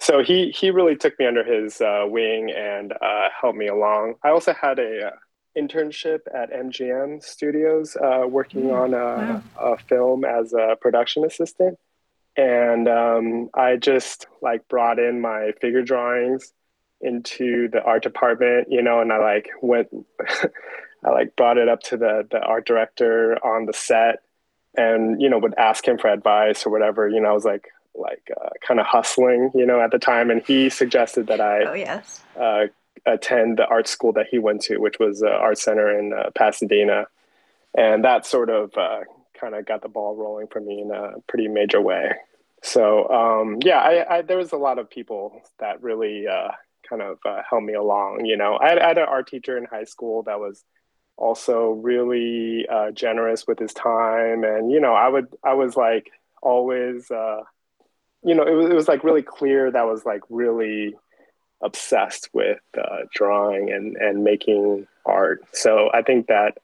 So 0.00 0.22
he 0.22 0.50
he 0.50 0.70
really 0.70 0.96
took 0.96 1.18
me 1.18 1.26
under 1.26 1.44
his 1.44 1.80
uh, 1.80 2.04
wing 2.06 2.50
and 2.50 2.92
uh, 2.92 3.28
helped 3.38 3.58
me 3.58 3.68
along. 3.68 4.14
I 4.24 4.30
also 4.30 4.52
had 4.52 4.78
a 4.78 5.08
uh, 5.08 5.10
internship 5.56 6.20
at 6.34 6.50
mgm 6.50 7.22
studios 7.22 7.94
uh, 7.96 8.26
working 8.26 8.64
mm, 8.64 8.74
on 8.74 8.94
a, 8.94 8.96
wow. 8.96 9.42
a, 9.74 9.76
film 9.76 10.24
as 10.24 10.54
a 10.54 10.76
production 10.80 11.24
assistant. 11.24 11.78
And 12.36 12.88
um, 12.88 13.50
i 13.52 13.76
just 13.76 14.26
like 14.40 14.66
brought 14.68 14.98
in 14.98 15.20
my 15.20 15.52
figure 15.60 15.82
drawings 15.82 16.54
into 17.02 17.68
the 17.68 17.82
art 17.82 18.02
department 18.02 18.68
you 18.70 18.80
know 18.80 19.00
and 19.00 19.12
i 19.12 19.18
like 19.18 19.50
went 19.60 19.88
I 21.04 21.10
like 21.10 21.36
brought 21.36 21.58
it 21.58 21.68
up 21.68 21.82
to 21.84 21.96
the 21.96 22.26
the 22.30 22.40
art 22.40 22.66
director 22.66 23.38
on 23.44 23.66
the 23.66 23.72
set, 23.72 24.22
and 24.76 25.20
you 25.20 25.28
know 25.28 25.38
would 25.38 25.54
ask 25.58 25.86
him 25.86 25.98
for 25.98 26.08
advice 26.08 26.66
or 26.66 26.70
whatever. 26.70 27.08
You 27.08 27.20
know, 27.20 27.30
I 27.30 27.32
was 27.32 27.44
like 27.44 27.68
like 27.94 28.30
uh, 28.42 28.48
kind 28.66 28.80
of 28.80 28.86
hustling, 28.86 29.50
you 29.54 29.66
know, 29.66 29.80
at 29.80 29.90
the 29.90 29.98
time, 29.98 30.30
and 30.30 30.42
he 30.46 30.70
suggested 30.70 31.26
that 31.26 31.40
I 31.40 31.64
oh 31.64 31.74
yes 31.74 32.22
uh, 32.38 32.66
attend 33.06 33.58
the 33.58 33.66
art 33.66 33.88
school 33.88 34.12
that 34.12 34.26
he 34.30 34.38
went 34.38 34.62
to, 34.62 34.78
which 34.78 34.98
was 34.98 35.22
uh, 35.22 35.28
Art 35.28 35.58
Center 35.58 35.98
in 35.98 36.12
uh, 36.12 36.30
Pasadena, 36.34 37.06
and 37.76 38.04
that 38.04 38.24
sort 38.24 38.50
of 38.50 38.76
uh, 38.76 39.00
kind 39.38 39.54
of 39.54 39.66
got 39.66 39.82
the 39.82 39.88
ball 39.88 40.16
rolling 40.16 40.46
for 40.46 40.60
me 40.60 40.80
in 40.80 40.90
a 40.92 41.14
pretty 41.26 41.48
major 41.48 41.80
way. 41.80 42.12
So 42.62 43.08
um, 43.10 43.58
yeah, 43.64 43.78
I, 43.78 44.18
I, 44.18 44.22
there 44.22 44.38
was 44.38 44.52
a 44.52 44.56
lot 44.56 44.78
of 44.78 44.88
people 44.88 45.42
that 45.58 45.82
really 45.82 46.28
uh, 46.28 46.52
kind 46.88 47.02
of 47.02 47.18
helped 47.48 47.66
me 47.66 47.74
along. 47.74 48.24
You 48.24 48.36
know, 48.36 48.56
I 48.60 48.68
had, 48.68 48.78
I 48.78 48.88
had 48.88 48.98
an 48.98 49.06
art 49.08 49.26
teacher 49.26 49.58
in 49.58 49.64
high 49.64 49.84
school 49.84 50.22
that 50.24 50.38
was 50.38 50.64
also 51.22 51.70
really 51.70 52.66
uh, 52.68 52.90
generous 52.90 53.46
with 53.46 53.58
his 53.58 53.72
time. 53.72 54.44
And 54.44 54.70
you 54.72 54.80
know 54.80 54.94
i 54.94 55.08
would 55.08 55.28
i 55.44 55.54
was 55.54 55.76
like 55.76 56.10
always 56.42 57.10
uh, 57.10 57.42
you 58.24 58.34
know 58.34 58.42
it 58.42 58.54
was, 58.54 58.66
it 58.66 58.74
was 58.74 58.88
like 58.88 59.04
really 59.04 59.22
clear 59.22 59.70
that 59.70 59.82
I 59.82 59.84
was 59.84 60.04
like 60.04 60.22
really 60.28 60.94
obsessed 61.62 62.28
with 62.32 62.60
uh, 62.76 63.00
drawing 63.14 63.70
and 63.70 63.96
and 63.96 64.24
making 64.24 64.86
art. 65.06 65.42
So 65.52 65.90
i 65.94 66.02
think 66.02 66.26
that 66.26 66.58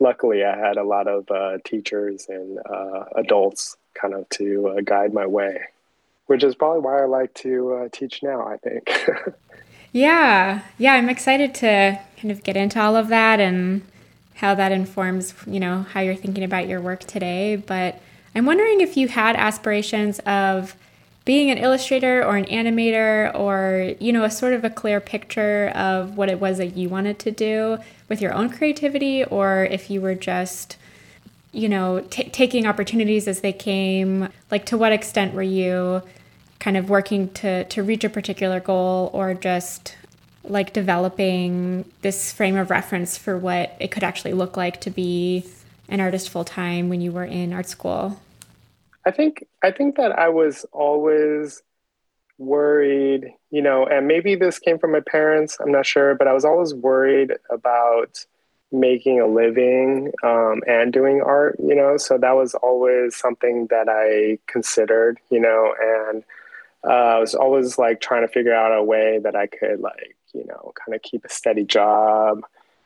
luckily 0.00 0.44
i 0.44 0.56
had 0.56 0.76
a 0.76 0.84
lot 0.84 1.06
of 1.06 1.30
uh, 1.30 1.58
teachers 1.64 2.26
and 2.28 2.58
uh, 2.58 3.04
adults 3.16 3.76
kind 3.94 4.14
of 4.14 4.28
to 4.30 4.68
uh, 4.68 4.80
guide 4.80 5.12
my 5.12 5.26
way 5.26 5.60
which 6.26 6.42
is 6.44 6.54
probably 6.54 6.80
why 6.80 7.02
i 7.02 7.06
like 7.06 7.32
to 7.34 7.88
teach 7.92 8.22
now 8.22 8.46
i 8.46 8.56
think. 8.56 8.84
Yeah, 9.92 10.62
yeah, 10.78 10.94
I'm 10.94 11.08
excited 11.08 11.54
to 11.56 11.98
kind 12.16 12.30
of 12.30 12.44
get 12.44 12.56
into 12.56 12.80
all 12.80 12.94
of 12.96 13.08
that 13.08 13.40
and 13.40 13.82
how 14.40 14.54
that 14.54 14.72
informs, 14.72 15.34
you 15.46 15.60
know, 15.60 15.82
how 15.82 16.00
you're 16.00 16.14
thinking 16.14 16.42
about 16.42 16.66
your 16.66 16.80
work 16.80 17.00
today. 17.00 17.56
But 17.56 18.00
I'm 18.34 18.46
wondering 18.46 18.80
if 18.80 18.96
you 18.96 19.06
had 19.06 19.36
aspirations 19.36 20.18
of 20.20 20.74
being 21.26 21.50
an 21.50 21.58
illustrator 21.58 22.24
or 22.24 22.38
an 22.38 22.46
animator 22.46 23.34
or, 23.38 23.94
you 24.00 24.14
know, 24.14 24.24
a 24.24 24.30
sort 24.30 24.54
of 24.54 24.64
a 24.64 24.70
clear 24.70 24.98
picture 24.98 25.68
of 25.74 26.16
what 26.16 26.30
it 26.30 26.40
was 26.40 26.56
that 26.56 26.74
you 26.74 26.88
wanted 26.88 27.18
to 27.18 27.30
do 27.30 27.76
with 28.08 28.22
your 28.22 28.32
own 28.32 28.48
creativity, 28.48 29.22
or 29.24 29.66
if 29.70 29.90
you 29.90 30.00
were 30.00 30.14
just, 30.14 30.78
you 31.52 31.68
know, 31.68 32.00
t- 32.08 32.30
taking 32.30 32.66
opportunities 32.66 33.28
as 33.28 33.42
they 33.42 33.52
came. 33.52 34.30
Like, 34.50 34.64
to 34.66 34.78
what 34.78 34.90
extent 34.90 35.34
were 35.34 35.42
you 35.42 36.00
kind 36.60 36.78
of 36.78 36.88
working 36.88 37.28
to, 37.34 37.64
to 37.64 37.82
reach 37.82 38.04
a 38.04 38.08
particular 38.08 38.58
goal 38.58 39.10
or 39.12 39.34
just 39.34 39.96
like 40.44 40.72
developing 40.72 41.84
this 42.02 42.32
frame 42.32 42.56
of 42.56 42.70
reference 42.70 43.16
for 43.16 43.36
what 43.36 43.76
it 43.78 43.90
could 43.90 44.02
actually 44.04 44.32
look 44.32 44.56
like 44.56 44.80
to 44.82 44.90
be 44.90 45.44
an 45.88 46.00
artist 46.00 46.30
full 46.30 46.44
time 46.44 46.88
when 46.88 47.00
you 47.00 47.12
were 47.12 47.24
in 47.24 47.52
art 47.52 47.68
school? 47.68 48.20
I 49.06 49.10
think 49.10 49.46
I 49.62 49.70
think 49.70 49.96
that 49.96 50.12
I 50.18 50.28
was 50.28 50.66
always 50.72 51.62
worried, 52.38 53.32
you 53.50 53.60
know, 53.60 53.86
and 53.86 54.06
maybe 54.06 54.34
this 54.34 54.58
came 54.58 54.78
from 54.78 54.92
my 54.92 55.00
parents, 55.00 55.58
I'm 55.60 55.72
not 55.72 55.86
sure, 55.86 56.14
but 56.14 56.26
I 56.26 56.32
was 56.32 56.44
always 56.44 56.74
worried 56.74 57.32
about 57.50 58.24
making 58.72 59.20
a 59.20 59.26
living 59.26 60.12
um, 60.22 60.62
and 60.66 60.92
doing 60.92 61.20
art, 61.20 61.56
you 61.58 61.74
know, 61.74 61.96
so 61.96 62.16
that 62.18 62.36
was 62.36 62.54
always 62.54 63.16
something 63.16 63.66
that 63.68 63.88
I 63.88 64.38
considered, 64.46 65.18
you 65.28 65.40
know, 65.40 65.74
and 65.80 66.22
uh, 66.84 67.16
I 67.16 67.18
was 67.18 67.34
always 67.34 67.78
like 67.78 68.00
trying 68.00 68.26
to 68.26 68.32
figure 68.32 68.54
out 68.54 68.76
a 68.76 68.82
way 68.82 69.18
that 69.22 69.36
I 69.36 69.46
could 69.46 69.80
like, 69.80 70.16
you 70.32 70.44
know, 70.46 70.72
kind 70.74 70.94
of 70.94 71.02
keep 71.02 71.24
a 71.24 71.28
steady 71.28 71.64
job 71.64 72.42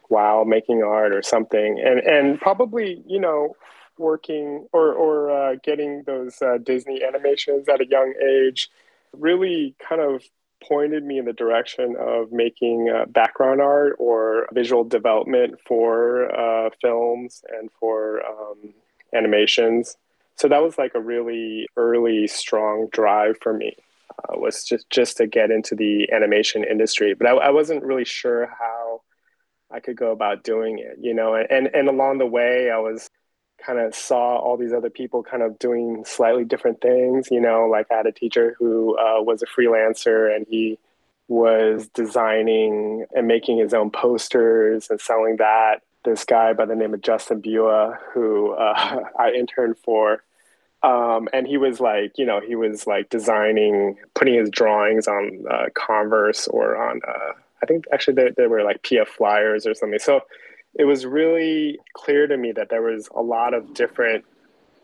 while 0.09 0.45
making 0.45 0.83
art 0.83 1.13
or 1.13 1.23
something. 1.23 1.81
And, 1.81 2.01
and 2.01 2.41
probably, 2.41 3.03
you 3.07 3.21
know, 3.21 3.57
working 3.99 4.67
or, 4.73 4.93
or 4.93 5.31
uh, 5.31 5.57
getting 5.63 6.03
those 6.05 6.41
uh, 6.43 6.59
Disney 6.63 7.03
animations 7.03 7.69
at 7.69 7.81
a 7.81 7.87
young 7.87 8.15
age 8.23 8.69
really 9.13 9.75
kind 9.79 10.01
of 10.01 10.23
pointed 10.63 11.05
me 11.05 11.19
in 11.19 11.25
the 11.25 11.33
direction 11.33 11.95
of 11.99 12.33
making 12.33 12.91
uh, 12.91 13.05
background 13.07 13.61
art 13.61 13.97
or 13.99 14.49
visual 14.53 14.85
development 14.85 15.59
for 15.67 16.35
uh, 16.35 16.71
films 16.81 17.45
and 17.53 17.71
for 17.79 18.25
um, 18.27 18.75
animations. 19.13 19.97
So 20.37 20.49
that 20.49 20.63
was 20.63 20.79
like 20.79 20.95
a 20.95 21.01
really 21.01 21.69
early, 21.77 22.27
strong 22.27 22.89
drive 22.91 23.37
for 23.41 23.53
me 23.53 23.77
uh, 24.18 24.38
was 24.38 24.64
just 24.64 24.88
just 24.90 25.16
to 25.18 25.26
get 25.26 25.50
into 25.50 25.75
the 25.75 26.11
animation 26.12 26.64
industry. 26.64 27.14
But 27.14 27.26
I, 27.26 27.30
I, 27.33 27.50
wasn't 27.50 27.83
really 27.83 28.04
sure 28.04 28.47
how 28.47 29.02
I 29.71 29.80
could 29.80 29.97
go 29.97 30.12
about 30.12 30.44
doing 30.44 30.78
it, 30.78 30.99
you 31.00 31.14
know. 31.14 31.35
And 31.35 31.68
and 31.75 31.88
along 31.88 32.18
the 32.18 32.26
way, 32.26 32.71
I 32.71 32.78
was 32.78 33.11
kind 33.64 33.78
of 33.78 33.94
saw 33.94 34.37
all 34.37 34.56
these 34.56 34.73
other 34.73 34.90
people 34.90 35.23
kind 35.23 35.42
of 35.42 35.59
doing 35.59 36.04
slightly 36.06 36.44
different 36.44 36.80
things, 36.80 37.28
you 37.30 37.40
know. 37.40 37.66
Like 37.66 37.87
I 37.90 37.97
had 37.97 38.06
a 38.06 38.12
teacher 38.12 38.56
who 38.59 38.97
uh, 38.99 39.23
was 39.23 39.42
a 39.42 39.47
freelancer, 39.47 40.35
and 40.35 40.47
he 40.49 40.78
was 41.28 41.88
designing 41.88 43.06
and 43.14 43.26
making 43.26 43.59
his 43.59 43.73
own 43.75 43.90
posters 43.90 44.88
and 44.90 45.00
selling 45.00 45.37
that. 45.38 45.80
This 46.04 46.25
guy 46.25 46.52
by 46.52 46.66
the 46.66 46.76
name 46.76 46.92
of 46.92 47.00
Justin 47.00 47.40
Bua, 47.40 47.99
who 48.12 48.52
uh, 48.52 49.04
I 49.18 49.33
interned 49.33 49.78
for 49.78 50.23
um, 50.85 51.29
and 51.33 51.47
he 51.47 51.57
was 51.57 51.81
like, 51.81 52.19
you 52.19 52.26
know, 52.26 52.41
he 52.41 52.57
was 52.57 52.87
like 52.87 53.09
designing, 53.09 53.97
putting 54.14 54.35
his 54.35 54.50
drawings 54.50 55.09
on 55.09 55.43
uh, 55.50 55.67
Converse 55.73 56.47
or 56.49 56.76
on, 56.76 57.00
uh, 57.09 57.33
I 57.62 57.67
think 57.67 57.87
actually 57.91 58.14
they, 58.14 58.31
they 58.37 58.47
were 58.47 58.62
like 58.62 58.83
PF 58.83 59.09
flyers 59.09 59.67
or 59.67 59.75
something. 59.75 59.99
So 59.99 60.21
it 60.75 60.85
was 60.85 61.07
really 61.07 61.79
clear 61.95 62.26
to 62.26 62.37
me 62.37 62.53
that 62.53 62.69
there 62.69 62.83
was 62.83 63.09
a 63.17 63.23
lot 63.23 63.55
of 63.55 63.73
different 63.73 64.26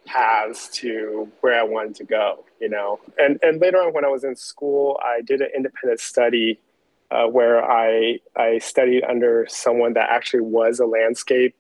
paths 0.06 0.68
to 0.68 1.30
where 1.42 1.60
I 1.60 1.64
wanted 1.64 1.96
to 1.96 2.04
go, 2.04 2.44
you 2.60 2.70
know. 2.70 2.98
And 3.18 3.38
and 3.42 3.60
later 3.60 3.78
on, 3.78 3.92
when 3.92 4.06
I 4.06 4.08
was 4.08 4.24
in 4.24 4.36
school, 4.36 4.98
I 5.04 5.20
did 5.20 5.42
an 5.42 5.50
independent 5.54 6.00
study 6.00 6.58
uh, 7.10 7.26
where 7.26 7.62
I 7.62 8.20
I 8.36 8.56
studied 8.58 9.04
under 9.04 9.46
someone 9.50 9.92
that 9.94 10.08
actually 10.08 10.40
was 10.40 10.80
a 10.80 10.86
landscape 10.86 11.54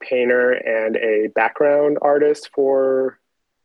painter 0.00 0.52
and 0.52 0.96
a 0.96 1.28
background 1.34 1.96
artist 2.02 2.50
for 2.54 3.18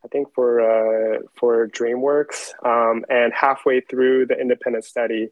I 0.03 0.07
think 0.09 0.33
for 0.33 0.61
uh, 0.61 1.19
for 1.35 1.67
DreamWorks. 1.67 2.53
Um, 2.65 3.05
and 3.09 3.33
halfway 3.33 3.81
through 3.81 4.27
the 4.27 4.39
independent 4.39 4.85
study, 4.85 5.29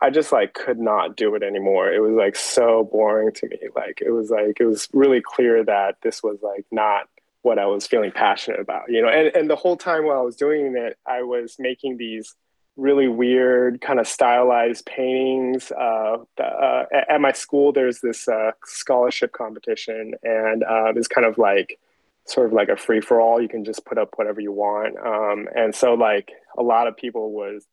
I 0.00 0.10
just 0.10 0.32
like 0.32 0.54
could 0.54 0.78
not 0.78 1.16
do 1.16 1.34
it 1.34 1.42
anymore. 1.42 1.92
It 1.92 2.00
was 2.00 2.14
like 2.14 2.36
so 2.36 2.88
boring 2.90 3.32
to 3.32 3.48
me. 3.48 3.58
Like 3.74 4.02
it 4.04 4.10
was 4.10 4.30
like 4.30 4.58
it 4.58 4.66
was 4.66 4.88
really 4.92 5.22
clear 5.22 5.64
that 5.64 5.96
this 6.02 6.22
was 6.22 6.38
like 6.42 6.66
not 6.70 7.08
what 7.42 7.58
I 7.58 7.66
was 7.66 7.86
feeling 7.86 8.12
passionate 8.12 8.60
about. 8.60 8.90
You 8.90 9.02
know, 9.02 9.08
and 9.08 9.34
and 9.36 9.48
the 9.48 9.56
whole 9.56 9.76
time 9.76 10.06
while 10.06 10.18
I 10.18 10.22
was 10.22 10.36
doing 10.36 10.76
it, 10.76 10.98
I 11.06 11.22
was 11.22 11.56
making 11.58 11.98
these 11.98 12.34
really 12.76 13.06
weird 13.06 13.80
kind 13.80 14.00
of 14.00 14.08
stylized 14.08 14.86
paintings. 14.86 15.70
Uh, 15.70 16.16
uh, 16.38 16.84
at 17.08 17.20
my 17.20 17.32
school, 17.32 17.72
there's 17.72 18.00
this 18.00 18.26
uh, 18.28 18.52
scholarship 18.64 19.32
competition, 19.32 20.14
and 20.22 20.64
uh, 20.64 20.92
it's 20.96 21.08
kind 21.08 21.26
of 21.26 21.38
like 21.38 21.78
sort 22.26 22.46
of 22.46 22.52
like 22.52 22.68
a 22.68 22.76
free 22.76 23.00
for 23.00 23.20
all. 23.20 23.40
You 23.40 23.48
can 23.48 23.64
just 23.64 23.84
put 23.84 23.98
up 23.98 24.10
whatever 24.16 24.40
you 24.40 24.52
want. 24.52 24.96
Um, 24.98 25.48
and 25.54 25.74
so 25.74 25.94
like 25.94 26.30
a 26.56 26.62
lot 26.62 26.86
of 26.86 26.96
people 26.96 27.32
was 27.32 27.66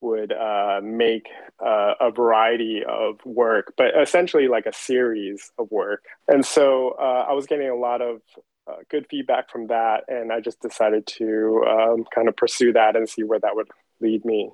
would 0.00 0.32
uh, 0.32 0.80
make 0.82 1.28
uh, 1.64 1.94
a 1.98 2.10
variety 2.10 2.82
of 2.86 3.18
work, 3.24 3.72
but 3.76 3.98
essentially 4.00 4.48
like 4.48 4.66
a 4.66 4.72
series 4.72 5.50
of 5.58 5.70
work. 5.70 6.04
And 6.28 6.44
so 6.44 6.94
uh, 7.00 7.24
I 7.28 7.32
was 7.32 7.46
getting 7.46 7.70
a 7.70 7.74
lot 7.74 8.02
of 8.02 8.20
uh, 8.66 8.76
good 8.90 9.06
feedback 9.10 9.50
from 9.50 9.68
that, 9.68 10.04
and 10.08 10.32
I 10.32 10.40
just 10.40 10.60
decided 10.60 11.06
to 11.18 11.64
um, 11.68 12.04
kind 12.14 12.28
of 12.28 12.36
pursue 12.36 12.72
that 12.74 12.96
and 12.96 13.08
see 13.08 13.22
where 13.22 13.40
that 13.40 13.54
would 13.54 13.68
lead 14.00 14.24
me. 14.24 14.50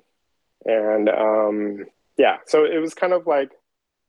And 0.65 1.09
um, 1.09 1.85
yeah, 2.17 2.37
so 2.45 2.65
it 2.65 2.77
was 2.77 2.93
kind 2.93 3.13
of 3.13 3.27
like 3.27 3.51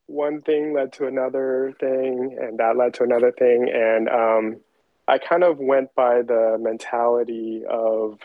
one 0.07 0.43
thing 0.43 0.75
led 0.75 0.93
to 0.95 1.07
another 1.07 1.75
thing, 1.81 2.37
and 2.41 2.59
that 2.59 2.77
led 2.77 2.95
to 2.95 3.05
another 3.05 3.33
thing, 3.33 3.71
and 3.73 4.09
um, 4.09 4.61
I 5.09 5.19
kind 5.19 5.45
of 5.45 5.59
went 5.59 5.95
by 5.95 6.23
the 6.23 6.57
mentality 6.61 7.65
of 7.69 8.19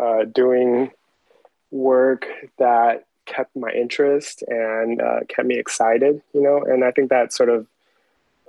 uh, 0.00 0.24
doing 0.24 0.90
work 1.70 2.26
that 2.58 3.04
kept 3.26 3.54
my 3.54 3.70
interest 3.70 4.42
and 4.48 5.00
uh, 5.00 5.20
kept 5.28 5.46
me 5.46 5.58
excited, 5.58 6.22
you 6.32 6.42
know, 6.42 6.62
and 6.62 6.84
I 6.84 6.90
think 6.90 7.10
that 7.10 7.32
sort 7.32 7.50
of 7.50 7.66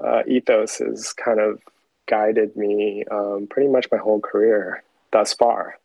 uh, 0.03 0.23
ethos 0.27 0.77
has 0.77 1.13
kind 1.13 1.39
of 1.39 1.59
guided 2.07 2.55
me 2.55 3.03
um, 3.11 3.47
pretty 3.49 3.69
much 3.69 3.87
my 3.91 3.97
whole 3.97 4.19
career 4.19 4.83
thus 5.11 5.33
far. 5.33 5.77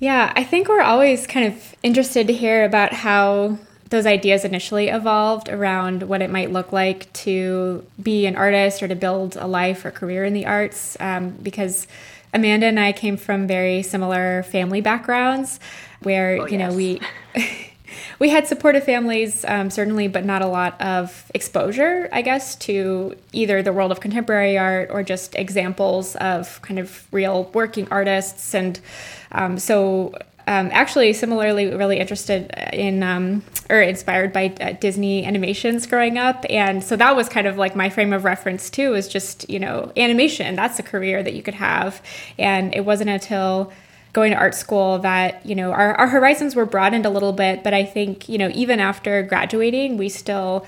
Yeah, 0.00 0.32
I 0.34 0.42
think 0.42 0.68
we're 0.68 0.80
always 0.80 1.26
kind 1.26 1.46
of 1.46 1.74
interested 1.82 2.26
to 2.26 2.32
hear 2.32 2.64
about 2.64 2.92
how 2.92 3.58
those 3.94 4.06
ideas 4.06 4.44
initially 4.44 4.88
evolved 4.88 5.48
around 5.48 6.02
what 6.02 6.20
it 6.20 6.28
might 6.28 6.50
look 6.50 6.72
like 6.72 7.10
to 7.12 7.86
be 8.02 8.26
an 8.26 8.34
artist 8.34 8.82
or 8.82 8.88
to 8.88 8.96
build 8.96 9.36
a 9.36 9.46
life 9.46 9.84
or 9.84 9.92
career 9.92 10.24
in 10.24 10.34
the 10.34 10.44
arts 10.44 10.96
um, 10.98 11.30
because 11.30 11.86
amanda 12.32 12.66
and 12.66 12.80
i 12.80 12.90
came 12.90 13.16
from 13.16 13.46
very 13.46 13.82
similar 13.82 14.42
family 14.42 14.80
backgrounds 14.80 15.60
where 16.02 16.40
oh, 16.40 16.46
you 16.46 16.58
yes. 16.58 16.70
know 16.70 16.76
we 16.76 17.00
we 18.18 18.30
had 18.30 18.48
supportive 18.48 18.82
families 18.82 19.44
um, 19.46 19.70
certainly 19.70 20.08
but 20.08 20.24
not 20.24 20.42
a 20.42 20.46
lot 20.46 20.78
of 20.80 21.30
exposure 21.32 22.08
i 22.12 22.20
guess 22.20 22.56
to 22.56 23.16
either 23.32 23.62
the 23.62 23.72
world 23.72 23.92
of 23.92 24.00
contemporary 24.00 24.58
art 24.58 24.90
or 24.90 25.04
just 25.04 25.36
examples 25.36 26.16
of 26.16 26.60
kind 26.62 26.80
of 26.80 27.06
real 27.12 27.44
working 27.54 27.86
artists 27.92 28.56
and 28.56 28.80
um, 29.30 29.56
so 29.56 30.12
um, 30.46 30.68
actually 30.72 31.12
similarly 31.12 31.74
really 31.74 31.98
interested 31.98 32.52
in 32.72 33.02
um, 33.02 33.42
or 33.70 33.80
inspired 33.80 34.32
by 34.32 34.54
uh, 34.60 34.72
disney 34.72 35.24
animations 35.24 35.86
growing 35.86 36.18
up. 36.18 36.44
And 36.50 36.82
so 36.82 36.96
that 36.96 37.16
was 37.16 37.28
kind 37.28 37.46
of 37.46 37.56
like 37.56 37.74
my 37.74 37.88
frame 37.88 38.12
of 38.12 38.24
reference 38.24 38.70
too 38.70 38.94
is 38.94 39.08
just 39.08 39.48
you 39.48 39.58
know 39.58 39.92
animation. 39.96 40.54
That's 40.54 40.78
a 40.78 40.82
career 40.82 41.22
that 41.22 41.34
you 41.34 41.42
could 41.42 41.54
have. 41.54 42.02
And 42.38 42.74
it 42.74 42.84
wasn't 42.84 43.10
until 43.10 43.72
going 44.12 44.30
to 44.30 44.38
art 44.38 44.54
school 44.54 44.98
that 45.00 45.44
you 45.44 45.54
know 45.54 45.72
our, 45.72 45.94
our 45.94 46.08
horizons 46.08 46.54
were 46.54 46.66
broadened 46.66 47.06
a 47.06 47.10
little 47.10 47.32
bit. 47.32 47.64
But 47.64 47.74
i 47.74 47.84
think 47.84 48.28
you 48.28 48.38
know 48.38 48.50
even 48.54 48.80
after 48.80 49.22
graduating 49.22 49.96
we 49.96 50.08
still 50.08 50.66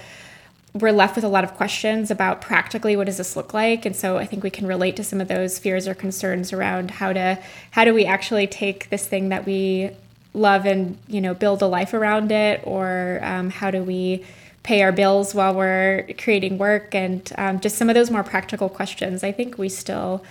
we're 0.74 0.92
left 0.92 1.16
with 1.16 1.24
a 1.24 1.28
lot 1.28 1.42
of 1.42 1.54
questions 1.54 2.10
about 2.10 2.42
practically 2.42 2.96
what 2.96 3.06
does 3.06 3.16
this 3.16 3.34
look 3.36 3.54
like? 3.54 3.84
And 3.86 3.94
so 3.94 4.16
i 4.16 4.26
think 4.26 4.42
we 4.42 4.50
can 4.50 4.66
relate 4.66 4.96
to 4.96 5.04
some 5.04 5.20
of 5.20 5.28
those 5.28 5.58
fears 5.58 5.86
or 5.86 5.94
concerns 5.94 6.52
around 6.52 6.92
how 6.92 7.12
to 7.12 7.38
how 7.72 7.84
do 7.84 7.92
we 7.92 8.04
actually 8.06 8.46
take 8.46 8.88
this 8.90 9.06
thing 9.06 9.28
that 9.28 9.44
we 9.46 9.90
love 10.36 10.66
and 10.66 10.98
you 11.08 11.20
know 11.20 11.34
build 11.34 11.62
a 11.62 11.66
life 11.66 11.94
around 11.94 12.30
it? 12.30 12.60
Or 12.64 13.20
um, 13.22 13.50
how 13.50 13.70
do 13.70 13.82
we 13.82 14.24
pay 14.62 14.82
our 14.82 14.92
bills 14.92 15.34
while 15.34 15.54
we're 15.54 16.06
creating 16.18 16.58
work? 16.58 16.94
And 16.94 17.30
um, 17.38 17.60
just 17.60 17.76
some 17.76 17.88
of 17.88 17.94
those 17.94 18.10
more 18.10 18.22
practical 18.22 18.68
questions. 18.68 19.24
I 19.24 19.32
think 19.32 19.58
we 19.58 19.68
still 19.68 20.24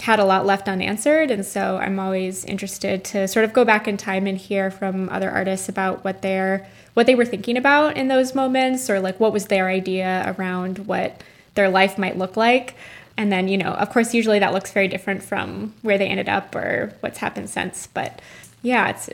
had 0.00 0.18
a 0.18 0.24
lot 0.24 0.46
left 0.46 0.68
unanswered. 0.68 1.30
And 1.30 1.44
so 1.44 1.76
i'm 1.76 1.98
always 1.98 2.44
interested 2.44 3.04
to 3.04 3.28
sort 3.28 3.44
of 3.44 3.52
go 3.52 3.64
back 3.64 3.86
in 3.86 3.96
time 3.96 4.26
and 4.26 4.36
hear 4.36 4.70
from 4.70 5.08
other 5.10 5.30
artists 5.30 5.68
about 5.68 6.04
what 6.04 6.22
they're 6.22 6.66
what 6.94 7.06
they 7.06 7.14
were 7.14 7.24
thinking 7.24 7.56
about 7.56 7.96
in 7.96 8.08
those 8.08 8.34
moments 8.34 8.90
or 8.90 8.98
like 8.98 9.20
what 9.20 9.32
was 9.32 9.46
their 9.46 9.68
idea 9.68 10.34
around 10.36 10.78
what 10.86 11.22
their 11.54 11.68
life 11.68 11.98
might 11.98 12.18
look 12.18 12.36
like. 12.36 12.74
And 13.16 13.30
then 13.30 13.48
you 13.48 13.58
know 13.58 13.72
of 13.72 13.90
course 13.90 14.14
usually 14.14 14.38
that 14.38 14.52
looks 14.52 14.72
very 14.72 14.88
different 14.88 15.22
from 15.22 15.74
where 15.82 15.98
they 15.98 16.08
ended 16.08 16.28
up 16.28 16.54
or 16.54 16.94
what's 17.00 17.18
happened 17.18 17.50
since. 17.50 17.86
But 17.86 18.20
yeah 18.62 18.88
it's 18.88 19.10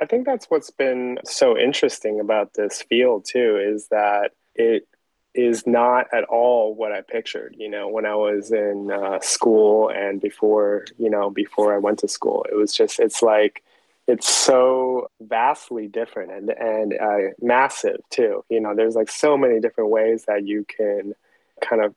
i 0.00 0.06
think 0.06 0.26
that's 0.26 0.46
what's 0.46 0.70
been 0.70 1.18
so 1.24 1.56
interesting 1.56 2.20
about 2.20 2.54
this 2.54 2.82
field 2.82 3.24
too 3.24 3.58
is 3.58 3.88
that 3.88 4.32
it 4.54 4.86
is 5.34 5.66
not 5.66 6.06
at 6.12 6.24
all 6.24 6.74
what 6.74 6.92
I 6.92 7.02
pictured, 7.02 7.54
you 7.56 7.68
know, 7.68 7.88
when 7.88 8.04
I 8.04 8.14
was 8.16 8.50
in 8.50 8.90
uh, 8.90 9.20
school 9.20 9.88
and 9.88 10.20
before, 10.20 10.86
you 10.98 11.08
know, 11.08 11.30
before 11.30 11.74
I 11.74 11.78
went 11.78 12.00
to 12.00 12.08
school. 12.08 12.44
It 12.50 12.56
was 12.56 12.72
just, 12.72 12.98
it's 12.98 13.22
like 13.22 13.62
it's 14.08 14.28
so 14.28 15.08
vastly 15.20 15.86
different 15.86 16.32
and 16.32 16.50
and 16.50 16.94
uh, 17.00 17.32
massive 17.40 18.00
too. 18.10 18.44
You 18.48 18.60
know, 18.60 18.74
there's 18.74 18.96
like 18.96 19.10
so 19.10 19.36
many 19.36 19.60
different 19.60 19.90
ways 19.90 20.24
that 20.26 20.46
you 20.46 20.64
can 20.64 21.14
kind 21.60 21.84
of 21.84 21.94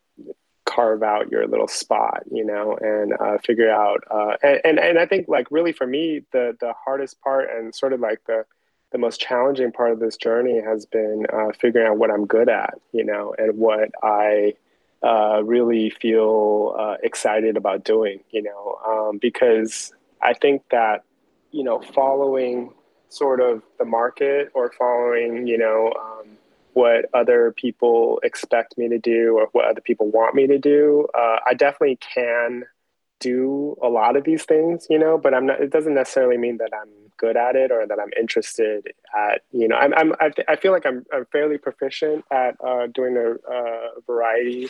carve 0.66 1.04
out 1.04 1.32
your 1.32 1.48
little 1.48 1.68
spot, 1.68 2.24
you 2.32 2.46
know, 2.46 2.78
and 2.80 3.14
uh, 3.20 3.38
figure 3.46 3.70
out. 3.70 4.04
Uh, 4.10 4.38
and, 4.42 4.62
and 4.64 4.80
and 4.80 5.00
I 5.00 5.06
think 5.06 5.28
like 5.28 5.48
really 5.52 5.74
for 5.74 5.88
me, 5.88 6.22
the 6.32 6.56
the 6.60 6.74
hardest 6.84 7.22
part 7.22 7.50
and 7.50 7.74
sort 7.74 7.94
of 7.94 8.00
like 8.00 8.22
the 8.26 8.46
the 8.92 8.98
most 8.98 9.20
challenging 9.20 9.72
part 9.72 9.92
of 9.92 10.00
this 10.00 10.18
journey 10.18 10.62
has 10.62 10.86
been 10.86 11.26
uh, 11.34 11.52
figuring 11.60 11.88
out 11.88 11.98
what 11.98 12.12
I'm 12.12 12.28
good 12.28 12.48
at, 12.48 12.76
you 12.92 13.04
know, 13.04 13.34
and 13.38 13.58
what 13.58 13.90
I 14.04 14.54
uh, 15.02 15.42
really 15.44 15.90
feel 15.90 16.76
uh, 16.80 16.98
excited 17.02 17.58
about 17.58 17.84
doing, 17.84 18.20
you 18.30 18.44
know, 18.44 18.80
um, 18.86 19.18
because 19.18 19.92
I 20.22 20.34
think 20.34 20.62
that 20.70 21.04
you 21.54 21.64
know, 21.64 21.80
following 21.80 22.74
sort 23.08 23.40
of 23.40 23.62
the 23.78 23.86
market 23.86 24.52
or 24.54 24.72
following, 24.78 25.48
you 25.48 25.58
know, 25.58 25.94
um, 25.98 26.28
what 26.74 27.06
other 27.14 27.52
people 27.52 28.20
expect 28.24 28.78
me 28.78 28.90
to 28.90 29.00
do 29.00 29.38
or 29.38 29.48
what 29.52 29.66
other 29.66 29.82
people 29.82 30.10
want 30.10 30.36
me 30.36 30.48
to 30.48 30.58
do. 30.58 31.08
Uh, 31.14 31.38
I 31.46 31.54
definitely 31.54 31.98
can 31.98 32.66
do 33.20 33.78
a 33.82 33.88
lot 33.88 34.18
of 34.18 34.24
these 34.26 34.44
things, 34.44 34.88
you 34.90 35.00
know, 35.00 35.18
but 35.18 35.34
I'm 35.34 35.46
not, 35.46 35.62
it 35.62 35.72
doesn't 35.72 35.94
necessarily 35.94 36.38
mean 36.38 36.58
that 36.58 36.72
I'm 36.74 36.90
good 37.18 37.38
at 37.38 37.56
it 37.56 37.72
or 37.72 37.88
that 37.88 38.00
I'm 38.00 38.12
interested 38.20 38.94
at, 39.16 39.44
you 39.52 39.68
know, 39.68 39.78
I'm, 39.78 39.94
I'm 39.94 40.14
I, 40.20 40.32
I 40.50 40.56
feel 40.58 40.74
like 40.74 40.86
I'm, 40.86 41.06
I'm 41.14 41.26
fairly 41.32 41.58
proficient 41.58 42.26
at 42.32 42.58
uh, 42.62 42.88
doing 42.88 43.16
a, 43.16 43.36
a, 43.50 44.02
variety 44.06 44.70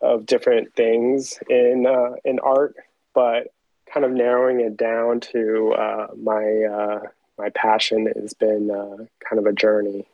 of 0.00 0.24
different 0.24 0.74
things 0.76 1.38
in, 1.48 1.86
uh, 1.86 2.14
in 2.24 2.38
art, 2.38 2.76
but 3.12 3.48
kind 3.92 4.06
of 4.06 4.12
narrowing 4.12 4.60
it 4.60 4.76
down 4.76 5.20
to 5.20 5.72
uh, 5.72 6.06
my 6.16 6.62
uh, 6.64 7.00
my 7.38 7.50
passion 7.50 8.10
has 8.20 8.34
been 8.34 8.70
uh, 8.70 8.96
kind 9.26 9.38
of 9.38 9.46
a 9.46 9.52
journey 9.52 10.06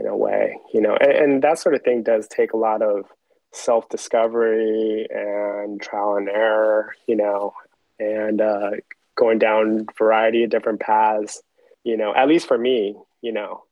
in 0.00 0.06
a 0.06 0.16
way, 0.16 0.58
you 0.72 0.80
know, 0.80 0.96
and, 0.96 1.12
and 1.12 1.42
that 1.42 1.58
sort 1.58 1.74
of 1.74 1.82
thing 1.82 2.02
does 2.02 2.26
take 2.26 2.52
a 2.52 2.56
lot 2.56 2.82
of 2.82 3.04
self 3.52 3.88
discovery 3.88 5.06
and 5.10 5.80
trial 5.80 6.16
and 6.16 6.28
error, 6.28 6.94
you 7.06 7.16
know, 7.16 7.52
and 7.98 8.40
uh, 8.40 8.70
going 9.14 9.38
down 9.38 9.86
variety 9.98 10.44
of 10.44 10.50
different 10.50 10.80
paths, 10.80 11.42
you 11.84 11.96
know, 11.96 12.14
at 12.14 12.28
least 12.28 12.48
for 12.48 12.58
me, 12.58 12.96
you 13.20 13.32
know, 13.32 13.64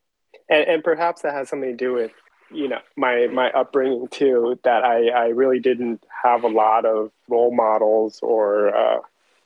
and, 0.49 0.67
and 0.67 0.83
perhaps 0.83 1.23
that 1.23 1.33
has 1.33 1.49
something 1.49 1.71
to 1.71 1.75
do 1.75 1.93
with, 1.93 2.11
you 2.51 2.67
know, 2.67 2.79
my, 2.95 3.27
my 3.27 3.49
upbringing 3.51 4.07
too, 4.09 4.59
that 4.63 4.83
I, 4.83 5.09
I 5.09 5.27
really 5.27 5.59
didn't 5.59 6.03
have 6.23 6.43
a 6.43 6.47
lot 6.47 6.85
of 6.85 7.11
role 7.27 7.53
models 7.53 8.19
or 8.21 8.75
uh, 8.75 8.99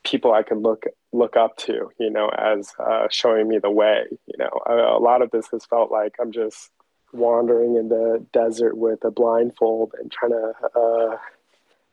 people 0.03 0.33
I 0.33 0.43
could 0.43 0.59
look, 0.59 0.85
look 1.13 1.37
up 1.37 1.55
to, 1.57 1.91
you 1.99 2.09
know, 2.09 2.27
as 2.29 2.73
uh, 2.79 3.07
showing 3.09 3.47
me 3.47 3.59
the 3.59 3.69
way, 3.69 4.05
you 4.09 4.37
know, 4.37 4.49
a, 4.65 4.97
a 4.97 4.99
lot 4.99 5.21
of 5.21 5.31
this 5.31 5.47
has 5.51 5.65
felt 5.65 5.91
like 5.91 6.15
I'm 6.19 6.31
just 6.31 6.69
wandering 7.13 7.75
in 7.75 7.89
the 7.89 8.25
desert 8.33 8.75
with 8.75 9.03
a 9.05 9.11
blindfold 9.11 9.93
and 9.99 10.11
trying 10.11 10.31
to, 10.31 10.53
uh, 10.75 11.17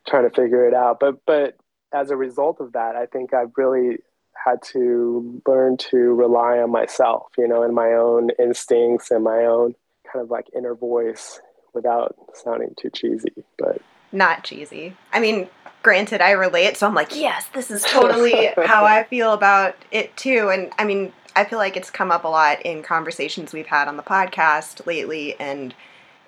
trying 0.09 0.29
to 0.29 0.35
figure 0.35 0.67
it 0.67 0.75
out. 0.75 0.99
But, 0.99 1.25
but 1.27 1.57
as 1.93 2.11
a 2.11 2.17
result 2.17 2.61
of 2.61 2.73
that, 2.73 2.97
I 2.97 3.07
think 3.07 3.35
I've 3.35 3.53
really 3.57 3.99
had 4.35 4.63
to 4.63 5.43
learn 5.47 5.77
to 5.77 5.97
rely 5.97 6.59
on 6.59 6.71
myself, 6.71 7.27
you 7.37 7.47
know, 7.47 7.63
and 7.63 7.75
my 7.75 7.93
own 7.93 8.31
instincts 8.39 9.11
and 9.11 9.23
my 9.23 9.45
own 9.45 9.75
kind 10.11 10.25
of 10.25 10.31
like 10.31 10.47
inner 10.57 10.75
voice 10.75 11.41
without 11.75 12.17
sounding 12.35 12.75
too 12.81 12.91
cheesy, 12.91 13.45
but 13.59 13.81
not 14.13 14.45
cheesy. 14.45 14.97
I 15.13 15.21
mean, 15.21 15.49
granted, 15.83 16.21
I 16.21 16.33
relate, 16.33 16.77
so 16.77 16.87
I'm 16.87 16.95
like, 16.95 17.15
yes, 17.15 17.47
this 17.55 17.71
is 17.71 17.83
totally 17.83 18.47
how 18.65 18.85
I 18.85 19.05
feel 19.05 19.33
about 19.33 19.77
it 19.91 20.17
too. 20.17 20.51
And 20.53 20.73
I 20.79 20.85
mean, 20.85 21.13
I 21.37 21.45
feel 21.45 21.59
like 21.59 21.77
it's 21.77 21.91
come 21.91 22.11
up 22.11 22.25
a 22.25 22.29
lot 22.29 22.61
in 22.63 22.83
conversations 22.83 23.53
we've 23.53 23.67
had 23.67 23.89
on 23.89 23.97
the 23.97 24.03
podcast 24.03 24.87
lately 24.87 25.39
and 25.39 25.75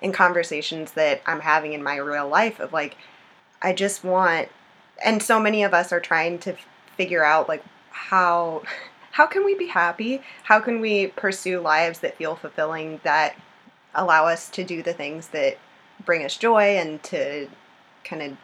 in 0.01 0.11
conversations 0.11 0.93
that 0.93 1.21
I'm 1.25 1.41
having 1.41 1.73
in 1.73 1.83
my 1.83 1.97
real 1.97 2.27
life 2.27 2.59
of 2.59 2.73
like, 2.73 2.97
I 3.61 3.73
just 3.73 4.03
want 4.03 4.49
and 5.03 5.21
so 5.21 5.39
many 5.39 5.63
of 5.63 5.73
us 5.73 5.91
are 5.91 5.99
trying 5.99 6.39
to 6.39 6.55
figure 6.97 7.23
out 7.23 7.47
like 7.47 7.63
how 7.91 8.63
how 9.11 9.27
can 9.27 9.45
we 9.45 9.53
be 9.53 9.67
happy? 9.67 10.23
How 10.43 10.59
can 10.59 10.79
we 10.81 11.07
pursue 11.07 11.59
lives 11.59 11.99
that 11.99 12.17
feel 12.17 12.35
fulfilling 12.35 12.99
that 13.03 13.35
allow 13.93 14.25
us 14.25 14.49
to 14.49 14.63
do 14.63 14.81
the 14.81 14.93
things 14.93 15.27
that 15.27 15.59
bring 16.03 16.25
us 16.25 16.35
joy 16.35 16.77
and 16.77 17.01
to 17.03 17.47
kind 18.03 18.21
of 18.21 18.37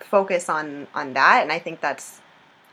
focus 0.00 0.48
on 0.48 0.86
on 0.94 1.14
that 1.14 1.42
and 1.42 1.52
I 1.52 1.58
think 1.58 1.80
that's 1.80 2.20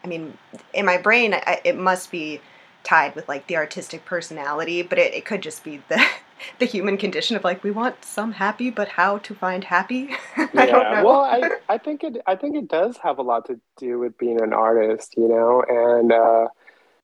I 0.03 0.07
mean 0.07 0.37
in 0.73 0.85
my 0.85 0.97
brain 0.97 1.33
I, 1.33 1.61
it 1.63 1.77
must 1.77 2.11
be 2.11 2.41
tied 2.83 3.15
with 3.15 3.29
like 3.29 3.47
the 3.47 3.57
artistic 3.57 4.05
personality 4.05 4.81
but 4.81 4.97
it, 4.97 5.13
it 5.13 5.25
could 5.25 5.41
just 5.41 5.63
be 5.63 5.81
the 5.87 6.03
the 6.59 6.65
human 6.65 6.97
condition 6.97 7.35
of 7.35 7.43
like 7.43 7.63
we 7.63 7.71
want 7.71 8.03
some 8.03 8.33
happy, 8.33 8.69
but 8.69 8.89
how 8.89 9.17
to 9.19 9.35
find 9.35 9.63
happy? 9.63 10.09
yeah, 10.53 11.03
well, 11.03 11.21
I, 11.21 11.49
I 11.69 11.77
think 11.77 12.03
it 12.03 12.17
I 12.27 12.35
think 12.35 12.55
it 12.55 12.67
does 12.67 12.97
have 13.03 13.17
a 13.17 13.21
lot 13.21 13.45
to 13.47 13.59
do 13.77 13.99
with 13.99 14.17
being 14.17 14.41
an 14.41 14.53
artist, 14.53 15.15
you 15.17 15.27
know, 15.27 15.63
and 15.67 16.11
uh, 16.11 16.47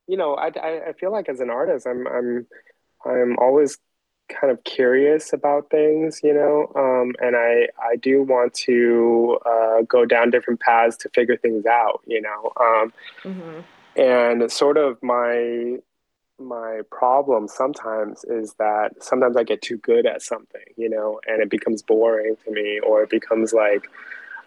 you 0.07 0.17
know, 0.17 0.35
I, 0.35 0.47
I 0.89 0.93
feel 0.93 1.11
like 1.11 1.29
as 1.29 1.39
an 1.39 1.49
artist, 1.49 1.87
I'm 1.87 2.07
I'm 2.07 2.47
I'm 3.05 3.37
always 3.39 3.77
kind 4.29 4.51
of 4.51 4.63
curious 4.63 5.33
about 5.33 5.69
things, 5.69 6.21
you 6.23 6.33
know, 6.33 6.71
um, 6.75 7.15
and 7.19 7.35
I 7.35 7.67
I 7.81 7.95
do 7.95 8.23
want 8.23 8.53
to 8.65 9.39
uh, 9.45 9.81
go 9.87 10.05
down 10.05 10.29
different 10.29 10.59
paths 10.59 10.97
to 10.97 11.09
figure 11.09 11.37
things 11.37 11.65
out, 11.65 12.01
you 12.05 12.21
know. 12.21 12.51
Um, 12.59 12.93
mm-hmm. 13.23 13.59
And 13.99 14.51
sort 14.51 14.77
of 14.77 15.01
my 15.01 15.77
my 16.39 16.81
problem 16.91 17.47
sometimes 17.47 18.23
is 18.25 18.53
that 18.59 19.03
sometimes 19.03 19.35
I 19.35 19.43
get 19.43 19.61
too 19.61 19.77
good 19.77 20.05
at 20.05 20.21
something, 20.21 20.61
you 20.75 20.89
know, 20.89 21.19
and 21.27 21.41
it 21.41 21.49
becomes 21.49 21.81
boring 21.81 22.35
to 22.45 22.51
me, 22.51 22.79
or 22.79 23.03
it 23.03 23.09
becomes 23.09 23.53
like 23.53 23.89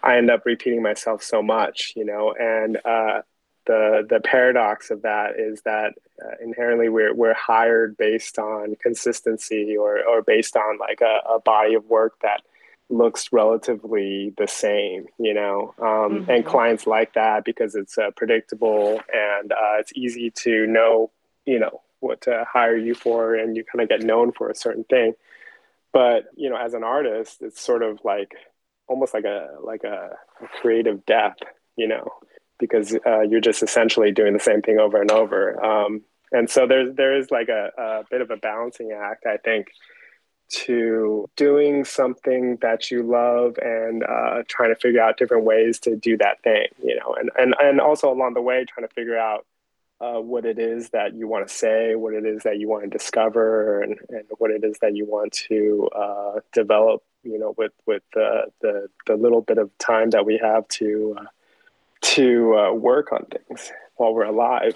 I 0.03 0.17
end 0.17 0.31
up 0.31 0.45
repeating 0.45 0.81
myself 0.81 1.21
so 1.21 1.43
much, 1.43 1.93
you 1.95 2.05
know, 2.05 2.33
and 2.39 2.77
uh, 2.85 3.21
the 3.65 4.05
the 4.09 4.19
paradox 4.19 4.89
of 4.89 5.03
that 5.03 5.39
is 5.39 5.61
that 5.61 5.93
uh, 6.23 6.31
inherently 6.41 6.89
we're 6.89 7.13
we're 7.13 7.33
hired 7.33 7.95
based 7.97 8.39
on 8.39 8.75
consistency 8.81 9.77
or 9.77 10.03
or 10.03 10.21
based 10.21 10.55
on 10.55 10.77
like 10.79 11.01
a, 11.01 11.19
a 11.29 11.39
body 11.39 11.75
of 11.75 11.85
work 11.85 12.15
that 12.21 12.41
looks 12.89 13.31
relatively 13.31 14.33
the 14.37 14.47
same, 14.47 15.05
you 15.17 15.33
know, 15.33 15.73
um, 15.79 15.85
mm-hmm. 15.85 16.29
and 16.29 16.45
clients 16.45 16.85
like 16.85 17.13
that 17.13 17.45
because 17.45 17.73
it's 17.75 17.97
uh, 17.97 18.11
predictable 18.17 18.99
and 19.13 19.51
uh, 19.51 19.77
it's 19.79 19.93
easy 19.95 20.31
to 20.31 20.65
know 20.67 21.11
you 21.45 21.59
know 21.59 21.81
what 21.99 22.21
to 22.21 22.45
hire 22.51 22.77
you 22.77 22.95
for 22.95 23.35
and 23.35 23.55
you 23.55 23.63
kind 23.63 23.81
of 23.81 23.89
get 23.89 24.01
known 24.01 24.31
for 24.31 24.49
a 24.49 24.55
certain 24.55 24.83
thing. 24.85 25.13
But 25.93 26.25
you 26.35 26.49
know 26.49 26.57
as 26.57 26.73
an 26.73 26.83
artist 26.83 27.37
it's 27.41 27.61
sort 27.61 27.83
of 27.83 27.99
like 28.03 28.33
almost 28.87 29.13
like 29.13 29.25
a 29.25 29.49
like 29.61 29.83
a, 29.83 30.17
a 30.41 30.47
creative 30.59 31.05
death 31.05 31.37
you 31.77 31.87
know 31.87 32.11
because 32.61 32.97
uh, 33.05 33.19
you're 33.21 33.41
just 33.41 33.61
essentially 33.61 34.11
doing 34.11 34.31
the 34.31 34.39
same 34.39 34.61
thing 34.61 34.79
over 34.79 35.01
and 35.01 35.11
over 35.11 35.63
um, 35.63 36.01
and 36.31 36.49
so 36.49 36.65
there's 36.65 36.95
there 36.95 37.17
is 37.17 37.29
like 37.29 37.49
a, 37.49 37.71
a 37.77 38.03
bit 38.09 38.21
of 38.21 38.31
a 38.31 38.37
balancing 38.37 38.91
act 38.93 39.25
i 39.25 39.35
think 39.35 39.67
to 40.47 41.29
doing 41.37 41.85
something 41.85 42.57
that 42.61 42.91
you 42.91 43.03
love 43.03 43.57
and 43.61 44.03
uh, 44.03 44.43
trying 44.49 44.69
to 44.69 44.75
figure 44.75 45.01
out 45.01 45.17
different 45.17 45.45
ways 45.45 45.79
to 45.79 45.95
do 45.95 46.17
that 46.17 46.41
thing 46.43 46.67
you 46.81 46.95
know 46.95 47.13
and, 47.19 47.29
and 47.37 47.55
and 47.59 47.81
also 47.81 48.11
along 48.11 48.33
the 48.33 48.41
way 48.41 48.63
trying 48.65 48.87
to 48.87 48.93
figure 48.93 49.17
out 49.17 49.45
uh, 50.01 50.19
what 50.19 50.45
it 50.45 50.57
is 50.57 50.89
that 50.89 51.13
you 51.13 51.27
want 51.27 51.47
to 51.47 51.53
say, 51.53 51.93
what 51.93 52.15
it 52.15 52.25
is 52.25 52.41
that 52.43 52.57
you 52.57 52.67
want 52.67 52.83
to 52.83 52.89
discover, 52.89 53.81
and, 53.81 53.99
and 54.09 54.23
what 54.39 54.49
it 54.49 54.63
is 54.63 54.79
that 54.79 54.95
you 54.95 55.05
want 55.05 55.31
to 55.31 55.87
uh, 55.95 56.39
develop. 56.53 57.03
You 57.23 57.37
know, 57.37 57.53
with 57.55 57.71
with 57.85 58.01
the, 58.15 58.45
the 58.61 58.87
the 59.05 59.15
little 59.15 59.41
bit 59.41 59.59
of 59.59 59.69
time 59.77 60.09
that 60.09 60.25
we 60.25 60.39
have 60.41 60.67
to 60.69 61.17
uh, 61.19 61.25
to 62.01 62.55
uh, 62.57 62.73
work 62.73 63.11
on 63.11 63.25
things 63.25 63.71
while 63.97 64.13
we're 64.13 64.25
alive. 64.25 64.75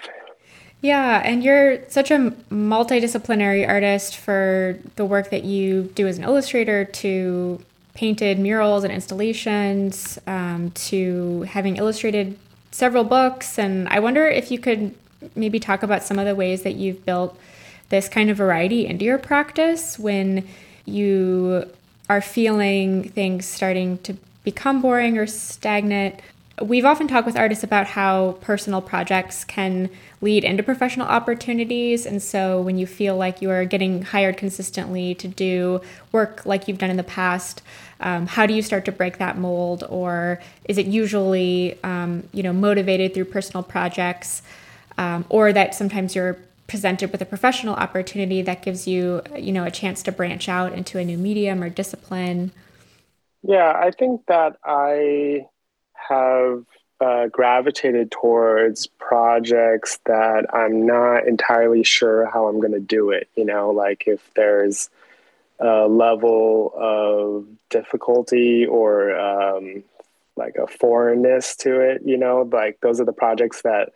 Yeah, 0.82 1.22
and 1.24 1.42
you're 1.42 1.88
such 1.88 2.10
a 2.10 2.32
multidisciplinary 2.50 3.66
artist 3.66 4.16
for 4.16 4.78
the 4.96 5.04
work 5.04 5.30
that 5.30 5.44
you 5.44 5.84
do 5.94 6.06
as 6.06 6.18
an 6.18 6.24
illustrator 6.24 6.84
to 6.84 7.60
painted 7.94 8.38
murals 8.38 8.84
and 8.84 8.92
installations 8.92 10.18
um, 10.26 10.70
to 10.72 11.42
having 11.42 11.76
illustrated 11.76 12.38
several 12.70 13.04
books. 13.04 13.58
And 13.58 13.88
I 13.88 14.00
wonder 14.00 14.26
if 14.28 14.50
you 14.50 14.58
could 14.58 14.94
maybe 15.34 15.58
talk 15.58 15.82
about 15.82 16.02
some 16.02 16.18
of 16.18 16.26
the 16.26 16.34
ways 16.34 16.62
that 16.62 16.74
you've 16.74 17.04
built 17.06 17.38
this 17.88 18.08
kind 18.08 18.30
of 18.30 18.36
variety 18.36 18.86
into 18.86 19.04
your 19.04 19.18
practice 19.18 19.98
when 19.98 20.46
you 20.84 21.68
are 22.08 22.20
feeling 22.20 23.08
things 23.08 23.46
starting 23.46 23.98
to 23.98 24.16
become 24.44 24.80
boring 24.82 25.18
or 25.18 25.26
stagnant. 25.26 26.20
We've 26.62 26.86
often 26.86 27.06
talked 27.06 27.26
with 27.26 27.36
artists 27.36 27.62
about 27.62 27.86
how 27.86 28.38
personal 28.40 28.80
projects 28.80 29.44
can 29.44 29.90
lead 30.22 30.42
into 30.42 30.62
professional 30.62 31.06
opportunities. 31.06 32.06
And 32.06 32.22
so 32.22 32.62
when 32.62 32.78
you 32.78 32.86
feel 32.86 33.16
like 33.16 33.42
you 33.42 33.50
are 33.50 33.66
getting 33.66 34.02
hired 34.02 34.38
consistently 34.38 35.14
to 35.16 35.28
do 35.28 35.82
work 36.12 36.46
like 36.46 36.66
you've 36.66 36.78
done 36.78 36.88
in 36.88 36.96
the 36.96 37.02
past, 37.04 37.62
um, 38.00 38.26
how 38.26 38.46
do 38.46 38.54
you 38.54 38.62
start 38.62 38.86
to 38.86 38.92
break 38.92 39.18
that 39.18 39.36
mold? 39.36 39.84
Or 39.90 40.40
is 40.64 40.78
it 40.78 40.86
usually, 40.86 41.78
um, 41.84 42.26
you 42.32 42.42
know, 42.42 42.54
motivated 42.54 43.12
through 43.12 43.26
personal 43.26 43.62
projects? 43.62 44.42
um, 44.98 45.24
or 45.28 45.52
that 45.52 45.74
sometimes 45.74 46.14
you're 46.14 46.38
presented 46.66 47.12
with 47.12 47.22
a 47.22 47.24
professional 47.24 47.74
opportunity 47.74 48.42
that 48.42 48.62
gives 48.62 48.88
you 48.88 49.22
you 49.36 49.52
know 49.52 49.64
a 49.64 49.70
chance 49.70 50.02
to 50.02 50.10
branch 50.10 50.48
out 50.48 50.72
into 50.72 50.98
a 50.98 51.04
new 51.04 51.16
medium 51.16 51.62
or 51.62 51.70
discipline 51.70 52.50
yeah 53.42 53.72
i 53.76 53.90
think 53.90 54.20
that 54.26 54.56
i 54.64 55.46
have 56.08 56.64
uh, 57.00 57.26
gravitated 57.28 58.10
towards 58.10 58.86
projects 58.98 59.98
that 60.06 60.46
i'm 60.54 60.86
not 60.86 61.26
entirely 61.26 61.84
sure 61.84 62.26
how 62.26 62.48
i'm 62.48 62.58
going 62.58 62.72
to 62.72 62.80
do 62.80 63.10
it 63.10 63.28
you 63.36 63.44
know 63.44 63.70
like 63.70 64.04
if 64.06 64.32
there's 64.34 64.88
a 65.58 65.86
level 65.88 66.72
of 66.76 67.46
difficulty 67.70 68.66
or 68.66 69.18
um, 69.18 69.82
like 70.36 70.56
a 70.56 70.66
foreignness 70.66 71.56
to 71.56 71.80
it 71.80 72.02
you 72.04 72.16
know 72.16 72.48
like 72.52 72.78
those 72.80 73.00
are 73.00 73.04
the 73.04 73.12
projects 73.12 73.62
that 73.62 73.90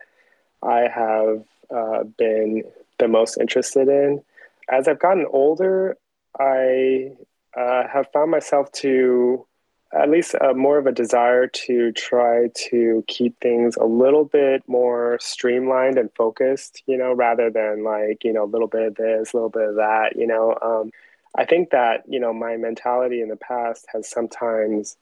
I 0.63 0.87
have 0.87 1.43
uh, 1.75 2.03
been 2.03 2.63
the 2.99 3.07
most 3.07 3.37
interested 3.39 3.87
in. 3.87 4.21
As 4.69 4.87
I've 4.87 4.99
gotten 4.99 5.25
older, 5.29 5.97
I 6.39 7.11
uh, 7.57 7.87
have 7.87 8.07
found 8.13 8.31
myself 8.31 8.71
to 8.73 9.45
at 9.93 10.09
least 10.09 10.35
uh, 10.39 10.53
more 10.53 10.77
of 10.77 10.87
a 10.87 10.91
desire 10.91 11.47
to 11.47 11.91
try 11.91 12.49
to 12.69 13.03
keep 13.07 13.39
things 13.41 13.75
a 13.75 13.85
little 13.85 14.25
bit 14.25 14.63
more 14.67 15.17
streamlined 15.19 15.97
and 15.97 16.09
focused, 16.15 16.81
you 16.85 16.97
know, 16.97 17.13
rather 17.13 17.49
than 17.49 17.83
like, 17.83 18.23
you 18.23 18.31
know, 18.31 18.45
a 18.45 18.45
little 18.45 18.67
bit 18.67 18.83
of 18.83 18.95
this, 18.95 19.33
a 19.33 19.35
little 19.35 19.49
bit 19.49 19.69
of 19.69 19.75
that, 19.75 20.15
you 20.15 20.25
know. 20.27 20.57
Um, 20.61 20.91
I 21.35 21.45
think 21.45 21.71
that, 21.71 22.03
you 22.07 22.19
know, 22.19 22.33
my 22.33 22.57
mentality 22.57 23.21
in 23.21 23.29
the 23.29 23.35
past 23.35 23.85
has 23.93 24.09
sometimes 24.09 24.97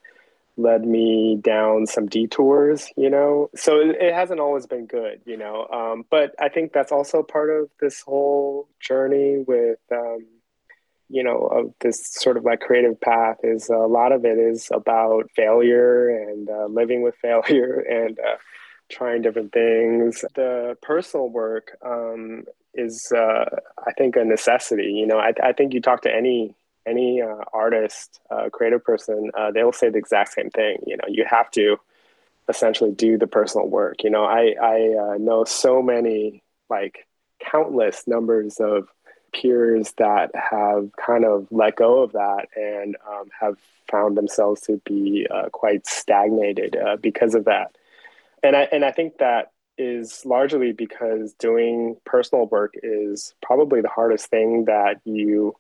led 0.58 0.86
me 0.86 1.40
down 1.42 1.88
some 1.88 2.08
detours, 2.08 2.90
you 2.98 3.10
know. 3.10 3.50
So 3.56 3.80
it, 3.80 3.96
it 4.00 4.14
hasn't 4.14 4.40
always 4.40 4.66
been 4.66 4.88
good, 4.88 5.22
you 5.26 5.38
know. 5.38 5.68
Um, 5.72 6.06
but 6.10 6.36
I 6.40 6.50
think 6.50 6.74
that's 6.74 6.92
also 6.92 7.24
part 7.24 7.50
of 7.50 7.70
this 7.80 8.02
whole 8.02 8.68
journey 8.80 9.44
with, 9.48 9.80
um, 9.92 10.26
you 11.10 11.24
know, 11.24 11.48
of 11.48 11.74
this 11.82 12.08
sort 12.14 12.38
of 12.38 12.46
like 12.46 12.60
creative 12.60 13.00
path. 13.00 13.38
Is 13.44 13.70
a 13.70 13.78
lot 13.78 14.12
of 14.12 14.26
it 14.26 14.38
is 14.38 14.70
about 14.72 15.30
failure 15.36 16.10
and 16.10 16.50
uh, 16.50 16.66
living 16.66 17.02
with 17.02 17.16
failure 17.22 17.80
and 17.80 18.20
uh, 18.20 18.38
trying 18.90 19.22
different 19.22 19.52
things. 19.52 20.24
The 20.36 20.78
personal 20.82 21.30
work 21.30 21.78
um, 21.86 22.46
is, 22.74 23.12
uh, 23.12 23.46
I 23.86 23.92
think, 23.94 24.16
a 24.16 24.24
necessity. 24.24 24.94
You 24.94 25.08
know, 25.08 25.18
I, 25.20 25.34
I 25.44 25.54
think 25.54 25.74
you 25.74 25.82
talk 25.82 26.02
to 26.04 26.16
any 26.16 26.56
any 26.86 27.22
uh, 27.22 27.44
artist, 27.54 28.20
uh, 28.32 28.50
creative 28.52 28.84
person, 28.84 29.30
uh, 29.38 29.52
they 29.52 29.64
will 29.64 29.74
say 29.74 29.90
the 29.90 29.98
exact 29.98 30.34
same 30.34 30.50
thing. 30.50 30.78
You 30.88 30.98
know, 30.98 31.04
you 31.08 31.24
have 31.30 31.52
to 31.52 31.78
essentially 32.48 32.92
do 32.92 33.18
the 33.18 33.28
personal 33.28 33.68
work. 33.68 34.04
You 34.04 34.10
know, 34.10 34.26
I 34.26 34.56
I 34.62 35.18
know 35.18 35.44
so 35.44 35.82
many 35.82 36.42
like 36.70 37.06
countless 37.40 38.08
numbers 38.08 38.58
of 38.60 38.88
peers 39.32 39.94
that 39.98 40.32
have 40.36 40.90
kind 41.04 41.26
of 41.26 41.48
let 41.52 41.76
go 41.76 42.04
of 42.04 42.14
that 42.14 42.48
and 42.56 42.96
um, 43.08 43.30
have 43.40 43.58
found 43.90 44.18
themselves 44.18 44.62
to 44.62 44.82
be 44.86 45.28
uh, 45.30 45.50
quite 45.50 45.88
stagnated 45.88 46.76
uh, 46.76 46.98
because 46.98 47.36
of 47.36 47.46
that. 47.46 47.76
And 48.44 48.56
I 48.56 48.68
and 48.72 48.86
I 48.86 48.92
think 48.92 49.18
that 49.18 49.52
is 49.78 50.26
largely 50.26 50.74
because 50.74 51.34
doing 51.34 51.96
personal 52.06 52.46
work 52.48 52.74
is 52.84 53.34
probably 53.42 53.82
the 53.82 53.90
hardest 53.90 54.28
thing 54.28 54.66
that 54.66 55.00
you 55.06 55.56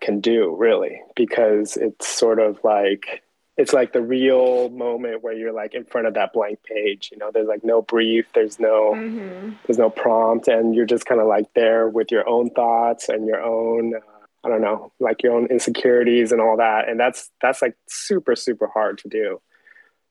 can 0.00 0.20
do 0.20 0.54
really 0.56 1.00
because 1.16 1.76
it's 1.76 2.06
sort 2.06 2.38
of 2.38 2.58
like 2.62 3.22
it's 3.56 3.72
like 3.72 3.92
the 3.92 4.02
real 4.02 4.68
moment 4.70 5.22
where 5.22 5.32
you're 5.32 5.52
like 5.52 5.74
in 5.74 5.84
front 5.84 6.06
of 6.06 6.14
that 6.14 6.32
blank 6.32 6.58
page 6.64 7.10
you 7.12 7.18
know 7.18 7.30
there's 7.32 7.46
like 7.46 7.64
no 7.64 7.82
brief 7.82 8.26
there's 8.34 8.58
no 8.58 8.92
mm-hmm. 8.94 9.50
there's 9.66 9.78
no 9.78 9.90
prompt 9.90 10.48
and 10.48 10.74
you're 10.74 10.86
just 10.86 11.06
kind 11.06 11.20
of 11.20 11.26
like 11.26 11.46
there 11.54 11.88
with 11.88 12.10
your 12.10 12.28
own 12.28 12.50
thoughts 12.50 13.08
and 13.08 13.26
your 13.26 13.42
own 13.42 13.94
uh, 13.94 14.00
i 14.44 14.48
don't 14.48 14.62
know 14.62 14.92
like 15.00 15.22
your 15.22 15.32
own 15.32 15.46
insecurities 15.46 16.32
and 16.32 16.40
all 16.40 16.56
that 16.56 16.88
and 16.88 16.98
that's 16.98 17.30
that's 17.40 17.62
like 17.62 17.76
super 17.88 18.34
super 18.34 18.66
hard 18.66 18.98
to 18.98 19.08
do 19.08 19.40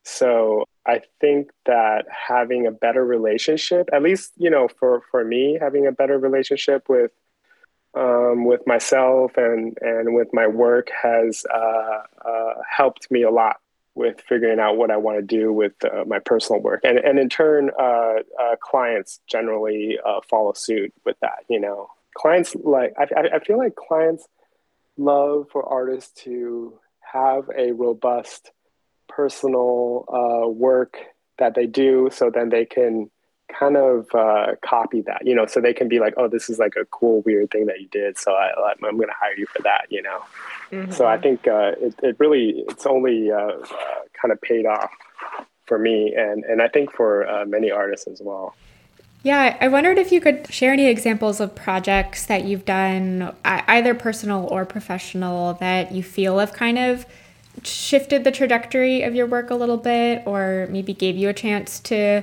so 0.03 0.65
i 0.85 1.01
think 1.19 1.49
that 1.65 2.05
having 2.09 2.65
a 2.65 2.71
better 2.71 3.05
relationship 3.05 3.89
at 3.93 4.01
least 4.01 4.31
you 4.37 4.49
know 4.49 4.67
for 4.79 5.01
for 5.11 5.23
me 5.23 5.57
having 5.59 5.85
a 5.85 5.91
better 5.91 6.17
relationship 6.17 6.87
with 6.87 7.11
um, 7.95 8.45
with 8.45 8.65
myself 8.65 9.33
and, 9.37 9.77
and 9.81 10.15
with 10.15 10.29
my 10.33 10.47
work 10.47 10.89
has 11.01 11.45
uh, 11.53 12.01
uh, 12.25 12.53
helped 12.77 13.09
me 13.11 13.23
a 13.23 13.31
lot 13.31 13.57
with 13.95 14.19
figuring 14.21 14.59
out 14.59 14.77
what 14.77 14.89
I 14.89 14.97
want 14.97 15.19
to 15.19 15.21
do 15.21 15.53
with 15.53 15.73
uh, 15.85 16.03
my 16.07 16.17
personal 16.19 16.61
work. 16.61 16.81
And, 16.83 16.97
and 16.97 17.19
in 17.19 17.29
turn, 17.29 17.69
uh, 17.79 18.15
uh, 18.41 18.55
clients 18.59 19.19
generally 19.27 19.99
uh, 20.03 20.21
follow 20.27 20.53
suit 20.53 20.91
with 21.05 21.15
that. 21.21 21.45
You 21.47 21.59
know, 21.59 21.89
clients 22.15 22.55
like, 22.55 22.93
I, 22.97 23.35
I 23.35 23.39
feel 23.39 23.59
like 23.59 23.75
clients 23.75 24.27
love 24.97 25.47
for 25.51 25.63
artists 25.63 26.23
to 26.23 26.79
have 27.01 27.49
a 27.55 27.71
robust 27.73 28.51
personal 29.07 30.05
work 30.57 30.97
that 31.37 31.53
they 31.55 31.67
do 31.67 32.09
so 32.11 32.31
then 32.33 32.49
they 32.49 32.65
can 32.65 33.09
kind 33.57 33.77
of 33.77 34.07
uh, 34.13 34.55
copy 34.65 35.01
that, 35.01 35.25
you 35.25 35.35
know, 35.35 35.45
so 35.45 35.61
they 35.61 35.73
can 35.73 35.87
be 35.87 35.99
like, 35.99 36.13
oh, 36.17 36.27
this 36.27 36.49
is 36.49 36.59
like 36.59 36.75
a 36.75 36.85
cool, 36.85 37.21
weird 37.21 37.51
thing 37.51 37.65
that 37.67 37.81
you 37.81 37.87
did. 37.87 38.17
So 38.17 38.33
I, 38.33 38.51
I'm 38.71 38.97
going 38.97 39.07
to 39.07 39.15
hire 39.19 39.35
you 39.37 39.45
for 39.47 39.61
that, 39.63 39.87
you 39.89 40.01
know? 40.01 40.19
Mm-hmm. 40.71 40.91
So 40.91 41.05
I 41.05 41.17
think 41.17 41.47
uh, 41.47 41.73
it, 41.79 41.95
it 42.03 42.15
really, 42.19 42.63
it's 42.67 42.85
only 42.85 43.31
uh, 43.31 43.37
uh, 43.37 43.59
kind 44.19 44.31
of 44.31 44.41
paid 44.41 44.65
off 44.65 44.91
for 45.65 45.79
me 45.79 46.13
and, 46.15 46.43
and 46.43 46.61
I 46.61 46.67
think 46.67 46.91
for 46.91 47.27
uh, 47.27 47.45
many 47.45 47.71
artists 47.71 48.07
as 48.07 48.21
well. 48.21 48.55
Yeah, 49.23 49.55
I 49.61 49.69
wondered 49.69 49.97
if 49.97 50.11
you 50.11 50.19
could 50.19 50.51
share 50.51 50.73
any 50.73 50.87
examples 50.87 51.39
of 51.39 51.55
projects 51.55 52.25
that 52.25 52.43
you've 52.43 52.65
done, 52.65 53.33
either 53.45 53.95
personal 53.95 54.47
or 54.51 54.65
professional, 54.65 55.53
that 55.55 55.93
you 55.93 56.03
feel 56.03 56.39
have 56.39 56.51
kind 56.51 56.77
of 56.77 57.05
shifted 57.63 58.25
the 58.25 58.31
trajectory 58.31 59.01
of 59.03 59.15
your 59.15 59.25
work 59.25 59.49
a 59.49 59.55
little 59.55 59.77
bit, 59.77 60.23
or 60.25 60.67
maybe 60.69 60.93
gave 60.93 61.15
you 61.15 61.29
a 61.29 61.33
chance 61.33 61.79
to 61.79 62.21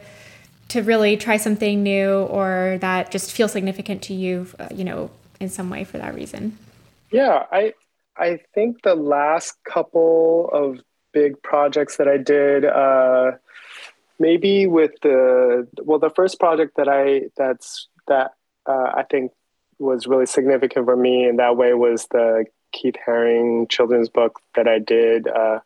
to 0.70 0.82
really 0.82 1.16
try 1.16 1.36
something 1.36 1.82
new 1.82 2.22
or 2.24 2.78
that 2.80 3.10
just 3.10 3.32
feels 3.32 3.52
significant 3.52 4.02
to 4.02 4.14
you, 4.14 4.46
uh, 4.58 4.68
you 4.72 4.84
know, 4.84 5.10
in 5.40 5.48
some 5.48 5.68
way 5.70 5.84
for 5.84 5.98
that 5.98 6.14
reason? 6.14 6.56
Yeah, 7.10 7.44
I 7.50 7.74
I 8.16 8.38
think 8.54 8.82
the 8.82 8.94
last 8.94 9.54
couple 9.64 10.48
of 10.52 10.80
big 11.12 11.42
projects 11.42 11.96
that 11.96 12.06
I 12.06 12.18
did, 12.18 12.64
uh, 12.64 13.32
maybe 14.18 14.66
with 14.66 14.92
the 15.02 15.66
well, 15.82 15.98
the 15.98 16.10
first 16.10 16.38
project 16.38 16.76
that 16.76 16.88
I 16.88 17.30
that's 17.36 17.88
that 18.06 18.32
uh, 18.66 18.92
I 18.94 19.04
think 19.10 19.32
was 19.78 20.06
really 20.06 20.26
significant 20.26 20.84
for 20.84 20.96
me 20.96 21.26
in 21.26 21.36
that 21.36 21.56
way 21.56 21.74
was 21.74 22.06
the 22.10 22.44
Keith 22.72 22.96
Haring 23.04 23.68
children's 23.68 24.08
book 24.08 24.40
that 24.54 24.68
I 24.68 24.78
did 24.78 25.26
uh, 25.26 25.60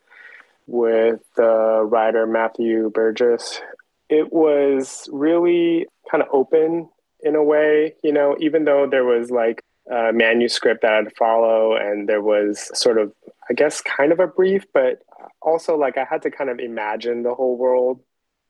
with 0.66 1.20
the 1.36 1.82
writer 1.84 2.26
Matthew 2.26 2.90
Burgess, 2.90 3.60
it 4.08 4.32
was 4.32 5.08
really 5.12 5.86
kind 6.10 6.22
of 6.22 6.28
open 6.32 6.88
in 7.22 7.34
a 7.34 7.42
way, 7.42 7.94
you 8.02 8.12
know, 8.12 8.36
even 8.38 8.64
though 8.64 8.86
there 8.86 9.04
was 9.04 9.30
like 9.30 9.62
a 9.90 10.12
manuscript 10.12 10.82
that 10.82 10.92
I'd 10.92 11.16
follow 11.16 11.74
and 11.74 12.08
there 12.08 12.22
was 12.22 12.70
sort 12.78 12.98
of, 12.98 13.12
I 13.50 13.54
guess, 13.54 13.80
kind 13.80 14.12
of 14.12 14.20
a 14.20 14.26
brief, 14.26 14.64
but 14.72 15.02
also 15.42 15.76
like 15.76 15.98
I 15.98 16.04
had 16.04 16.22
to 16.22 16.30
kind 16.30 16.50
of 16.50 16.58
imagine 16.58 17.22
the 17.22 17.34
whole 17.34 17.56
world, 17.56 18.00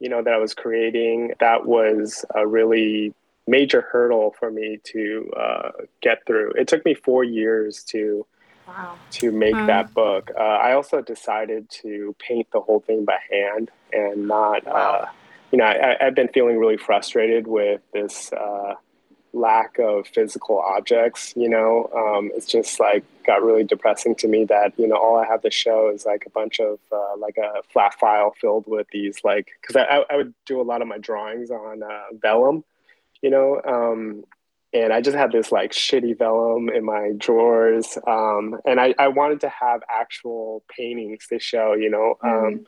you 0.01 0.09
know, 0.09 0.23
that 0.23 0.35
I 0.35 0.39
was 0.39 0.55
creating. 0.55 1.33
That 1.41 1.67
was 1.67 2.25
a 2.35 2.47
really 2.47 3.15
major 3.47 3.83
hurdle 3.83 4.35
for 4.39 4.51
me 4.51 4.81
to 4.85 5.31
uh, 5.37 5.71
get 6.01 6.27
through. 6.27 6.53
It 6.53 6.69
took 6.69 6.85
me 6.85 6.95
four 6.95 7.25
years 7.25 7.83
to 7.85 8.27
wow. 8.67 8.97
to 9.13 9.31
make 9.31 9.55
wow. 9.55 9.67
that 9.67 9.95
book. 9.95 10.31
Uh, 10.37 10.43
I 10.43 10.73
also 10.73 11.01
decided 11.01 11.69
to 11.83 12.15
paint 12.19 12.49
the 12.53 12.61
whole 12.61 12.81
thing 12.81 13.05
by 13.05 13.19
hand 13.31 13.71
and 13.93 14.29
not. 14.29 14.65
Wow. 14.67 14.73
Uh, 14.73 15.09
you 15.55 15.59
know, 15.59 15.67
I, 15.67 15.97
have 16.01 16.17
been 16.17 16.27
feeling 16.27 16.59
really 16.59 16.77
frustrated 16.77 17.47
with 17.47 17.81
this 17.93 18.33
uh, 18.33 18.75
lack 19.33 19.79
of 19.79 20.09
physical 20.09 20.59
objects. 20.59 21.33
You 21.37 21.49
know, 21.49 21.89
um, 21.95 22.33
it's 22.35 22.47
just 22.47 22.81
like 22.81 23.05
got 23.25 23.41
really 23.41 23.63
depressing 23.63 24.17
to 24.17 24.27
me 24.27 24.47
that 24.47 24.73
you 24.77 24.89
know 24.89 24.97
all 24.97 25.17
I 25.17 25.25
have 25.27 25.43
to 25.43 25.53
show 25.53 25.93
is 25.95 26.05
like 26.05 26.25
a 26.27 26.31
bunch 26.31 26.59
of 26.59 26.81
uh, 26.91 27.17
like 27.19 27.37
a 27.37 27.63
flat 27.73 27.95
file 28.01 28.35
filled 28.41 28.67
with 28.67 28.89
these 28.91 29.21
like 29.23 29.47
because 29.61 29.77
I, 29.77 30.05
I 30.11 30.17
would 30.17 30.35
do 30.45 30.61
a 30.61 30.67
lot 30.67 30.83
of 30.83 30.89
my 30.89 30.99
drawings 30.99 31.53
on 31.53 31.85
uh, 31.85 32.07
vellum, 32.21 32.65
you 33.23 33.31
know, 33.31 33.61
um, 33.65 34.25
and 34.73 34.93
I 34.93 35.03
just 35.03 35.17
had 35.17 35.31
this 35.31 35.53
like 35.53 35.71
shitty 35.71 36.19
vellum 36.19 36.69
in 36.69 36.85
my 36.85 37.13
drawers, 37.17 37.97
um, 38.09 38.59
and 38.65 38.81
I, 38.81 38.93
I 38.99 39.07
wanted 39.07 39.43
to 39.43 39.51
have 39.51 39.83
actual 39.89 40.65
paintings 40.69 41.29
to 41.29 41.39
show, 41.39 41.75
you 41.75 41.91
know. 41.91 42.19
Mm-hmm. 42.25 42.65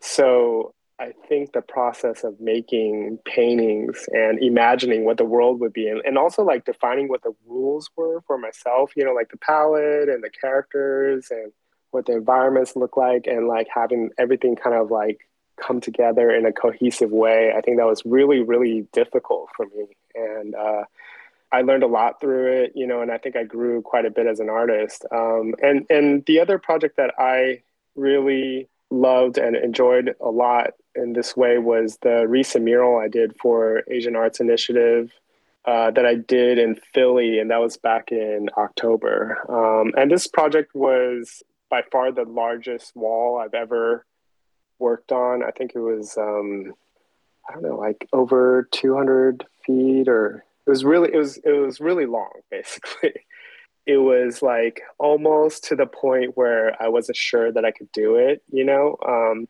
so 0.00 0.74
I 1.00 1.14
think 1.28 1.52
the 1.52 1.62
process 1.62 2.24
of 2.24 2.38
making 2.40 3.20
paintings 3.24 4.06
and 4.12 4.38
imagining 4.42 5.06
what 5.06 5.16
the 5.16 5.24
world 5.24 5.58
would 5.60 5.72
be, 5.72 5.88
and, 5.88 6.02
and 6.04 6.18
also 6.18 6.42
like 6.42 6.66
defining 6.66 7.08
what 7.08 7.22
the 7.22 7.32
rules 7.46 7.88
were 7.96 8.20
for 8.26 8.36
myself, 8.36 8.92
you 8.94 9.04
know, 9.04 9.14
like 9.14 9.30
the 9.30 9.38
palette 9.38 10.10
and 10.10 10.22
the 10.22 10.28
characters 10.28 11.28
and 11.30 11.52
what 11.90 12.04
the 12.04 12.12
environments 12.12 12.76
look 12.76 12.98
like, 12.98 13.26
and 13.26 13.48
like 13.48 13.66
having 13.74 14.10
everything 14.18 14.56
kind 14.56 14.76
of 14.76 14.90
like 14.90 15.20
come 15.56 15.80
together 15.80 16.30
in 16.30 16.44
a 16.44 16.52
cohesive 16.52 17.10
way. 17.10 17.50
I 17.56 17.62
think 17.62 17.78
that 17.78 17.86
was 17.86 18.02
really, 18.04 18.42
really 18.42 18.86
difficult 18.92 19.48
for 19.56 19.66
me. 19.74 19.86
And 20.14 20.54
uh, 20.54 20.84
I 21.50 21.62
learned 21.62 21.82
a 21.82 21.88
lot 21.88 22.20
through 22.20 22.52
it, 22.52 22.72
you 22.74 22.86
know, 22.86 23.00
and 23.00 23.10
I 23.10 23.16
think 23.16 23.36
I 23.36 23.44
grew 23.44 23.80
quite 23.80 24.04
a 24.04 24.10
bit 24.10 24.26
as 24.26 24.38
an 24.38 24.50
artist. 24.50 25.06
Um, 25.10 25.54
and, 25.62 25.86
and 25.88 26.24
the 26.26 26.40
other 26.40 26.58
project 26.58 26.98
that 26.98 27.14
I 27.18 27.62
really 27.96 28.68
loved 28.90 29.38
and 29.38 29.56
enjoyed 29.56 30.14
a 30.20 30.30
lot 30.30 30.74
in 30.94 31.12
this 31.12 31.36
way 31.36 31.58
was 31.58 31.98
the 32.02 32.26
recent 32.26 32.64
mural 32.64 32.98
I 32.98 33.08
did 33.08 33.36
for 33.40 33.82
Asian 33.88 34.16
Arts 34.16 34.40
Initiative 34.40 35.12
uh, 35.64 35.90
that 35.90 36.06
I 36.06 36.14
did 36.14 36.58
in 36.58 36.80
Philly, 36.94 37.38
and 37.38 37.50
that 37.50 37.60
was 37.60 37.76
back 37.76 38.12
in 38.12 38.48
October. 38.56 39.38
Um, 39.48 39.92
and 39.96 40.10
this 40.10 40.26
project 40.26 40.74
was 40.74 41.42
by 41.68 41.82
far 41.92 42.10
the 42.10 42.24
largest 42.24 42.96
wall 42.96 43.38
I've 43.38 43.54
ever 43.54 44.04
worked 44.78 45.12
on. 45.12 45.44
I 45.44 45.50
think 45.50 45.72
it 45.74 45.80
was, 45.80 46.16
um, 46.16 46.74
I 47.48 47.52
don't 47.52 47.62
know, 47.62 47.76
like 47.76 48.08
over 48.12 48.68
200 48.72 49.44
feet, 49.64 50.08
or 50.08 50.44
it 50.66 50.70
was 50.70 50.84
really, 50.84 51.12
it 51.12 51.16
was, 51.16 51.36
it 51.38 51.52
was 51.52 51.80
really 51.80 52.06
long, 52.06 52.30
basically 52.50 53.12
it 53.86 53.96
was 53.96 54.42
like 54.42 54.82
almost 54.98 55.64
to 55.64 55.76
the 55.76 55.86
point 55.86 56.36
where 56.36 56.80
I 56.82 56.88
wasn't 56.88 57.16
sure 57.16 57.50
that 57.50 57.64
I 57.64 57.70
could 57.70 57.90
do 57.92 58.16
it, 58.16 58.42
you 58.52 58.64
know. 58.64 58.96
Um, 59.06 59.48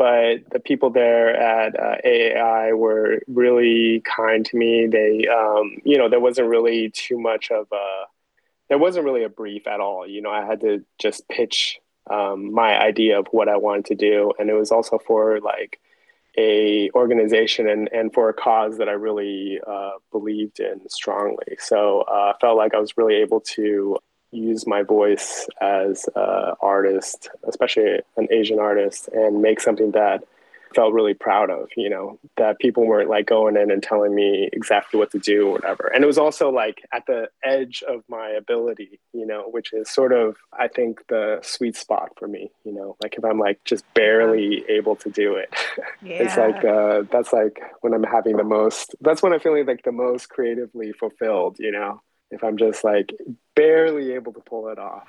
but 0.00 0.48
the 0.50 0.60
people 0.60 0.88
there 0.88 1.36
at 1.36 1.78
uh, 1.78 1.96
AAI 2.02 2.74
were 2.74 3.20
really 3.28 4.00
kind 4.00 4.46
to 4.46 4.56
me. 4.56 4.86
They, 4.86 5.28
um, 5.28 5.76
you 5.84 5.98
know, 5.98 6.08
there 6.08 6.18
wasn't 6.18 6.48
really 6.48 6.88
too 6.88 7.20
much 7.20 7.50
of 7.50 7.66
a, 7.70 8.04
there 8.70 8.78
wasn't 8.78 9.04
really 9.04 9.24
a 9.24 9.28
brief 9.28 9.66
at 9.66 9.78
all. 9.78 10.06
You 10.06 10.22
know, 10.22 10.30
I 10.30 10.46
had 10.46 10.62
to 10.62 10.86
just 10.98 11.28
pitch 11.28 11.80
um, 12.10 12.50
my 12.54 12.80
idea 12.80 13.18
of 13.18 13.26
what 13.30 13.50
I 13.50 13.58
wanted 13.58 13.84
to 13.86 13.94
do, 13.94 14.32
and 14.38 14.48
it 14.48 14.54
was 14.54 14.72
also 14.72 14.98
for 14.98 15.38
like 15.40 15.78
a 16.38 16.90
organization 16.94 17.68
and, 17.68 17.90
and 17.92 18.10
for 18.14 18.30
a 18.30 18.32
cause 18.32 18.78
that 18.78 18.88
I 18.88 18.92
really 18.92 19.60
uh, 19.66 19.98
believed 20.12 20.60
in 20.60 20.80
strongly. 20.88 21.58
So 21.58 22.06
uh, 22.10 22.32
I 22.34 22.38
felt 22.40 22.56
like 22.56 22.74
I 22.74 22.80
was 22.80 22.96
really 22.96 23.16
able 23.16 23.42
to 23.52 23.98
use 24.32 24.66
my 24.66 24.82
voice 24.82 25.46
as 25.60 26.08
an 26.14 26.54
artist, 26.60 27.28
especially 27.46 28.00
an 28.16 28.28
Asian 28.30 28.58
artist, 28.58 29.08
and 29.12 29.42
make 29.42 29.60
something 29.60 29.92
that 29.92 30.24
felt 30.74 30.92
really 30.92 31.14
proud 31.14 31.50
of, 31.50 31.68
you 31.76 31.90
know, 31.90 32.18
that 32.36 32.58
people 32.58 32.86
weren't 32.86 33.10
like 33.10 33.26
going 33.26 33.56
in 33.56 33.70
and 33.70 33.82
telling 33.82 34.14
me 34.14 34.48
exactly 34.52 34.98
what 34.98 35.10
to 35.10 35.18
do 35.18 35.48
or 35.48 35.52
whatever. 35.52 35.90
And 35.92 36.04
it 36.04 36.06
was 36.06 36.18
also 36.18 36.50
like 36.50 36.82
at 36.92 37.06
the 37.06 37.28
edge 37.44 37.82
of 37.88 38.02
my 38.08 38.30
ability, 38.30 39.00
you 39.12 39.26
know, 39.26 39.48
which 39.50 39.72
is 39.72 39.90
sort 39.90 40.12
of, 40.12 40.36
I 40.56 40.68
think, 40.68 41.06
the 41.08 41.40
sweet 41.42 41.76
spot 41.76 42.10
for 42.16 42.28
me, 42.28 42.50
you 42.64 42.72
know, 42.72 42.96
like 43.02 43.16
if 43.16 43.24
I'm 43.24 43.38
like 43.38 43.62
just 43.64 43.84
barely 43.94 44.64
able 44.68 44.96
to 44.96 45.10
do 45.10 45.34
it, 45.34 45.52
yeah. 46.02 46.14
it's 46.22 46.36
like, 46.36 46.64
uh, 46.64 47.02
that's 47.10 47.32
like 47.32 47.60
when 47.80 47.94
I'm 47.94 48.04
having 48.04 48.36
the 48.36 48.44
most, 48.44 48.94
that's 49.00 49.22
when 49.22 49.32
I'm 49.32 49.40
feeling 49.40 49.66
like 49.66 49.82
the 49.82 49.92
most 49.92 50.28
creatively 50.28 50.92
fulfilled, 50.92 51.56
you 51.58 51.72
know, 51.72 52.00
if 52.30 52.44
I'm 52.44 52.56
just 52.56 52.84
like 52.84 53.12
barely 53.60 54.14
able 54.14 54.32
to 54.32 54.40
pull 54.40 54.68
it 54.68 54.78
off. 54.78 55.06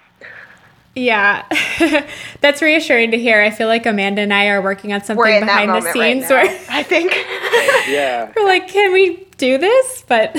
Yeah, 0.93 1.45
that's 2.41 2.61
reassuring 2.61 3.11
to 3.11 3.17
hear. 3.17 3.41
I 3.41 3.49
feel 3.49 3.69
like 3.69 3.85
Amanda 3.85 4.21
and 4.21 4.33
I 4.33 4.47
are 4.47 4.61
working 4.61 4.91
on 4.91 5.01
something 5.03 5.39
behind 5.39 5.69
the 5.69 5.81
scenes 5.93 6.29
right 6.29 6.49
where 6.49 6.65
I 6.69 6.83
think, 6.83 7.13
yeah, 7.87 8.31
we're 8.35 8.45
like, 8.45 8.67
can 8.67 8.91
we 8.91 9.25
do 9.37 9.57
this? 9.57 10.03
But 10.05 10.35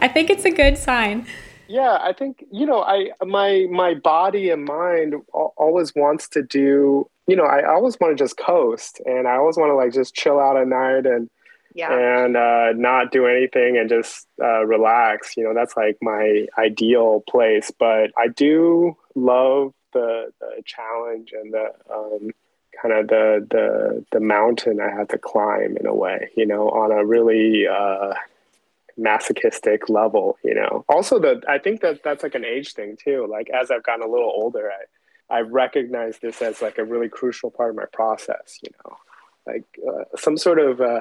I 0.00 0.06
think 0.06 0.30
it's 0.30 0.44
a 0.44 0.50
good 0.50 0.78
sign. 0.78 1.26
Yeah, 1.66 1.98
I 2.00 2.12
think 2.12 2.44
you 2.52 2.66
know, 2.66 2.82
I 2.82 3.10
my 3.24 3.66
my 3.68 3.94
body 3.94 4.50
and 4.50 4.64
mind 4.64 5.14
always 5.32 5.92
wants 5.96 6.28
to 6.30 6.42
do. 6.44 7.10
You 7.26 7.34
know, 7.34 7.44
I 7.44 7.64
always 7.68 7.98
want 7.98 8.16
to 8.16 8.22
just 8.22 8.36
coast, 8.36 9.00
and 9.06 9.26
I 9.26 9.34
always 9.34 9.56
want 9.56 9.70
to 9.70 9.74
like 9.74 9.92
just 9.92 10.14
chill 10.14 10.38
out 10.38 10.56
at 10.56 10.68
night 10.68 11.06
and 11.06 11.28
yeah. 11.76 12.24
and 12.24 12.36
uh, 12.36 12.72
not 12.74 13.12
do 13.12 13.26
anything 13.26 13.76
and 13.76 13.88
just 13.88 14.26
uh, 14.42 14.64
relax. 14.64 15.36
You 15.36 15.44
know, 15.44 15.54
that's 15.54 15.76
like 15.76 15.98
my 16.00 16.46
ideal 16.58 17.22
place. 17.28 17.70
But 17.78 18.12
I 18.16 18.28
do 18.28 18.96
love 19.14 19.74
the, 19.92 20.32
the 20.40 20.62
challenge 20.64 21.32
and 21.32 21.52
the 21.52 21.70
um, 21.92 22.30
kind 22.80 22.94
of 22.94 23.08
the, 23.08 23.46
the 23.50 24.04
the 24.12 24.20
mountain 24.20 24.80
I 24.80 24.90
have 24.90 25.08
to 25.08 25.18
climb 25.18 25.76
in 25.76 25.86
a 25.86 25.94
way, 25.94 26.30
you 26.36 26.46
know, 26.46 26.68
on 26.70 26.92
a 26.92 27.04
really 27.04 27.66
uh, 27.66 28.14
masochistic 28.96 29.88
level, 29.88 30.38
you 30.42 30.54
know. 30.54 30.84
Also, 30.88 31.18
the 31.18 31.42
I 31.48 31.58
think 31.58 31.82
that 31.82 32.02
that's 32.02 32.22
like 32.22 32.34
an 32.34 32.44
age 32.44 32.72
thing 32.72 32.96
too. 32.96 33.26
Like 33.30 33.50
as 33.50 33.70
I've 33.70 33.82
gotten 33.82 34.02
a 34.02 34.10
little 34.10 34.32
older, 34.34 34.70
I 34.70 35.38
I 35.38 35.40
recognize 35.40 36.18
this 36.18 36.40
as 36.40 36.62
like 36.62 36.78
a 36.78 36.84
really 36.84 37.08
crucial 37.08 37.50
part 37.50 37.70
of 37.70 37.76
my 37.76 37.86
process, 37.92 38.58
you 38.62 38.70
know, 38.84 38.96
like 39.46 39.64
uh, 39.86 40.16
some 40.16 40.36
sort 40.36 40.58
of 40.58 40.80
uh, 40.80 41.00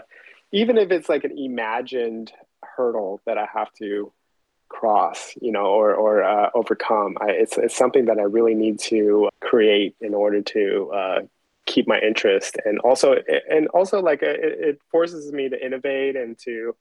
even 0.56 0.78
if 0.78 0.90
it's 0.90 1.10
like 1.10 1.26
an 1.26 1.38
imagined 1.38 2.32
hurdle 2.64 3.20
that 3.26 3.38
I 3.38 3.46
have 3.54 3.72
to 3.74 4.14
cross, 4.70 5.34
you 5.42 5.52
know, 5.52 5.66
or 5.66 5.94
or 5.94 6.24
uh, 6.24 6.50
overcome. 6.54 7.18
I, 7.20 7.32
it's 7.32 7.58
it's 7.58 7.76
something 7.76 8.06
that 8.06 8.20
I 8.20 8.24
really 8.24 8.56
need 8.56 8.80
to 8.92 9.30
create 9.42 9.96
in 10.00 10.14
order 10.14 10.42
to 10.42 10.92
uh, 10.94 11.20
keep 11.66 11.88
my 11.88 12.00
interest, 12.00 12.58
and 12.64 12.80
also 12.80 13.16
and 13.50 13.68
also 13.70 14.02
like 14.02 14.24
it, 14.24 14.40
it 14.42 14.80
forces 14.92 15.32
me 15.34 15.50
to 15.50 15.66
innovate 15.66 16.16
and 16.16 16.38
to 16.40 16.74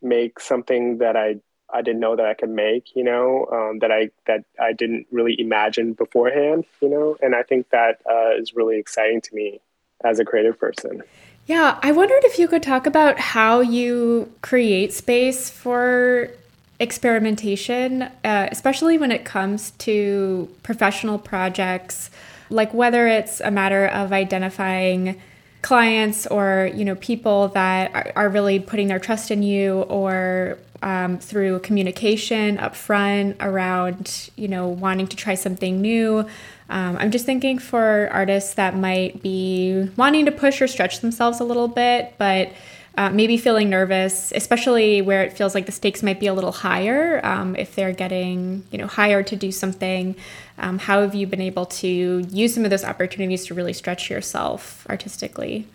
make 0.00 0.40
something 0.40 0.98
that 0.98 1.14
I 1.14 1.40
I 1.72 1.82
didn't 1.82 2.00
know 2.00 2.16
that 2.16 2.26
I 2.26 2.32
could 2.32 2.50
make, 2.50 2.96
you 2.96 3.04
know, 3.04 3.46
um, 3.52 3.80
that 3.80 3.92
I 3.92 4.10
that 4.26 4.44
I 4.58 4.72
didn't 4.72 5.06
really 5.10 5.38
imagine 5.38 5.92
beforehand, 5.92 6.64
you 6.80 6.88
know, 6.88 7.18
and 7.20 7.34
I 7.34 7.42
think 7.42 7.68
that 7.68 8.00
uh, 8.10 8.40
is 8.40 8.54
really 8.54 8.78
exciting 8.78 9.20
to 9.20 9.34
me 9.34 9.60
as 10.02 10.18
a 10.18 10.24
creative 10.24 10.58
person. 10.58 11.02
Yeah, 11.50 11.80
I 11.82 11.90
wondered 11.90 12.22
if 12.22 12.38
you 12.38 12.46
could 12.46 12.62
talk 12.62 12.86
about 12.86 13.18
how 13.18 13.58
you 13.58 14.32
create 14.40 14.92
space 14.92 15.50
for 15.50 16.30
experimentation, 16.78 18.02
uh, 18.02 18.46
especially 18.52 18.98
when 18.98 19.10
it 19.10 19.24
comes 19.24 19.72
to 19.78 20.48
professional 20.62 21.18
projects, 21.18 22.08
like 22.50 22.72
whether 22.72 23.08
it's 23.08 23.40
a 23.40 23.50
matter 23.50 23.86
of 23.86 24.12
identifying 24.12 25.20
clients 25.62 26.24
or 26.28 26.70
you 26.72 26.84
know 26.84 26.94
people 26.94 27.48
that 27.48 27.92
are, 27.94 28.12
are 28.14 28.28
really 28.28 28.60
putting 28.60 28.86
their 28.86 29.00
trust 29.00 29.32
in 29.32 29.42
you 29.42 29.82
or 29.82 30.56
um, 30.82 31.18
through 31.18 31.58
communication 31.58 32.58
up 32.58 32.76
front 32.76 33.36
around 33.40 34.30
you 34.36 34.46
know 34.46 34.68
wanting 34.68 35.08
to 35.08 35.16
try 35.16 35.34
something 35.34 35.80
new 35.80 36.24
um, 36.70 36.96
i'm 36.98 37.10
just 37.10 37.26
thinking 37.26 37.58
for 37.58 38.08
artists 38.12 38.54
that 38.54 38.76
might 38.76 39.22
be 39.22 39.88
wanting 39.96 40.24
to 40.24 40.32
push 40.32 40.62
or 40.62 40.66
stretch 40.66 41.00
themselves 41.00 41.40
a 41.40 41.44
little 41.44 41.68
bit 41.68 42.14
but 42.18 42.52
uh, 42.96 43.08
maybe 43.08 43.36
feeling 43.36 43.70
nervous, 43.70 44.32
especially 44.34 45.00
where 45.00 45.22
it 45.22 45.32
feels 45.32 45.54
like 45.54 45.66
the 45.66 45.72
stakes 45.72 46.02
might 46.02 46.18
be 46.18 46.26
a 46.26 46.34
little 46.34 46.52
higher. 46.52 47.24
Um, 47.24 47.54
if 47.56 47.74
they're 47.74 47.92
getting, 47.92 48.64
you 48.70 48.78
know, 48.78 48.86
hired 48.86 49.26
to 49.28 49.36
do 49.36 49.52
something, 49.52 50.16
um, 50.58 50.78
how 50.78 51.00
have 51.00 51.14
you 51.14 51.26
been 51.26 51.40
able 51.40 51.66
to 51.66 51.86
use 52.28 52.54
some 52.54 52.64
of 52.64 52.70
those 52.70 52.84
opportunities 52.84 53.46
to 53.46 53.54
really 53.54 53.72
stretch 53.72 54.10
yourself 54.10 54.86
artistically? 54.88 55.66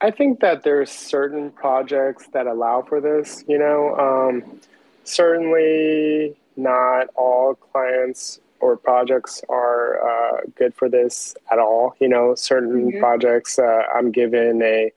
I 0.00 0.10
think 0.10 0.40
that 0.40 0.62
there's 0.62 0.90
certain 0.90 1.50
projects 1.50 2.26
that 2.32 2.46
allow 2.46 2.82
for 2.82 3.00
this. 3.00 3.44
You 3.46 3.58
know, 3.58 3.96
um, 3.96 4.60
certainly 5.04 6.34
not 6.56 7.08
all 7.14 7.54
clients 7.54 8.40
or 8.60 8.76
projects 8.76 9.42
are 9.48 10.00
uh, 10.00 10.40
good 10.56 10.74
for 10.74 10.88
this 10.88 11.34
at 11.50 11.58
all. 11.58 11.94
You 12.00 12.08
know, 12.08 12.34
certain 12.34 12.90
mm-hmm. 12.90 13.00
projects 13.00 13.58
uh, 13.58 13.82
I'm 13.94 14.10
given 14.10 14.62
a 14.62 14.92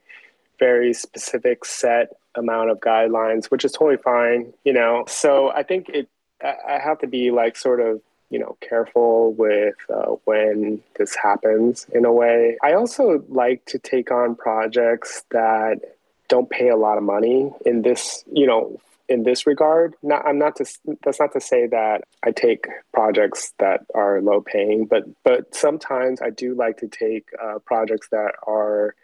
very 0.59 0.93
specific 0.93 1.65
set 1.65 2.09
amount 2.35 2.69
of 2.69 2.79
guidelines, 2.79 3.45
which 3.45 3.65
is 3.65 3.71
totally 3.71 3.97
fine, 3.97 4.53
you 4.63 4.73
know. 4.73 5.05
So 5.07 5.49
I 5.49 5.63
think 5.63 5.89
it, 5.89 6.07
I 6.43 6.79
have 6.83 6.99
to 6.99 7.07
be 7.07 7.31
like 7.31 7.57
sort 7.57 7.79
of, 7.79 8.01
you 8.29 8.39
know, 8.39 8.57
careful 8.61 9.33
with 9.33 9.75
uh, 9.93 10.15
when 10.25 10.81
this 10.97 11.15
happens 11.15 11.87
in 11.91 12.05
a 12.05 12.11
way. 12.11 12.57
I 12.61 12.73
also 12.73 13.23
like 13.29 13.65
to 13.65 13.79
take 13.79 14.11
on 14.11 14.35
projects 14.35 15.23
that 15.31 15.79
don't 16.27 16.49
pay 16.49 16.69
a 16.69 16.77
lot 16.77 16.97
of 16.97 17.03
money 17.03 17.51
in 17.65 17.81
this, 17.81 18.23
you 18.31 18.45
know, 18.45 18.79
in 19.09 19.23
this 19.23 19.47
regard. 19.47 19.95
Not, 20.03 20.25
I'm 20.25 20.37
not 20.37 20.55
to, 20.57 20.65
that's 21.03 21.19
not 21.19 21.33
to 21.33 21.41
say 21.41 21.67
that 21.67 22.03
I 22.23 22.31
take 22.31 22.67
projects 22.93 23.53
that 23.59 23.85
are 23.95 24.21
low 24.21 24.41
paying, 24.41 24.85
but, 24.85 25.03
but 25.23 25.55
sometimes 25.55 26.21
I 26.21 26.29
do 26.29 26.53
like 26.55 26.77
to 26.77 26.87
take 26.87 27.29
uh, 27.41 27.59
projects 27.59 28.09
that 28.09 28.33
are, 28.45 28.95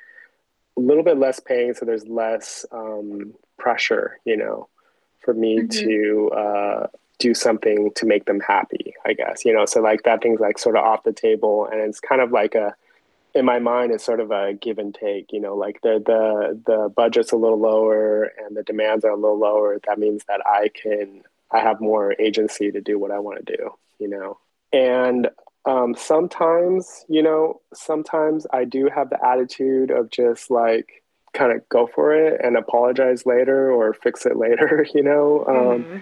a 0.77 0.81
little 0.81 1.03
bit 1.03 1.17
less 1.17 1.39
paying, 1.39 1.73
so 1.73 1.85
there's 1.85 2.07
less 2.07 2.65
um, 2.71 3.33
pressure, 3.57 4.19
you 4.25 4.37
know, 4.37 4.67
for 5.19 5.33
me 5.33 5.59
mm-hmm. 5.59 5.67
to 5.69 6.29
uh, 6.31 6.87
do 7.17 7.33
something 7.33 7.91
to 7.95 8.05
make 8.05 8.25
them 8.25 8.39
happy. 8.39 8.93
I 9.05 9.13
guess 9.13 9.45
you 9.45 9.53
know, 9.53 9.65
so 9.65 9.81
like 9.81 10.03
that 10.03 10.21
thing's 10.21 10.39
like 10.39 10.57
sort 10.57 10.75
of 10.75 10.83
off 10.83 11.03
the 11.03 11.13
table, 11.13 11.67
and 11.71 11.79
it's 11.81 11.99
kind 11.99 12.21
of 12.21 12.31
like 12.31 12.55
a 12.55 12.75
in 13.35 13.45
my 13.45 13.59
mind 13.59 13.91
it's 13.91 14.05
sort 14.05 14.19
of 14.19 14.31
a 14.31 14.53
give 14.53 14.77
and 14.77 14.95
take 14.95 15.31
you 15.31 15.39
know 15.39 15.55
like 15.55 15.81
the 15.81 16.01
the 16.05 16.61
the 16.65 16.89
budget's 16.89 17.31
a 17.31 17.37
little 17.37 17.59
lower 17.59 18.31
and 18.39 18.55
the 18.55 18.63
demands 18.63 19.05
are 19.05 19.11
a 19.11 19.15
little 19.15 19.39
lower. 19.39 19.79
That 19.85 19.99
means 19.99 20.23
that 20.27 20.41
i 20.45 20.69
can 20.69 21.21
i 21.51 21.59
have 21.59 21.79
more 21.79 22.15
agency 22.19 22.71
to 22.71 22.81
do 22.81 22.97
what 22.97 23.11
i 23.11 23.19
want 23.19 23.45
to 23.45 23.57
do 23.57 23.71
you 23.99 24.07
know? 24.07 24.37
And 24.73 25.29
um, 25.65 25.95
sometimes, 25.95 27.05
you 27.07 27.23
know, 27.23 27.61
sometimes 27.73 28.45
I 28.51 28.65
do 28.65 28.89
have 28.93 29.09
the 29.09 29.25
attitude 29.25 29.91
of 29.91 30.09
just 30.09 30.51
like 30.51 31.03
kind 31.33 31.51
of 31.51 31.67
go 31.69 31.87
for 31.87 32.13
it 32.13 32.39
and 32.43 32.55
apologize 32.55 33.25
later 33.25 33.71
or 33.71 33.93
fix 33.93 34.25
it 34.25 34.37
later, 34.37 34.85
you 34.93 35.03
know. 35.03 35.45
Um, 35.47 35.83
mm-hmm 35.83 35.97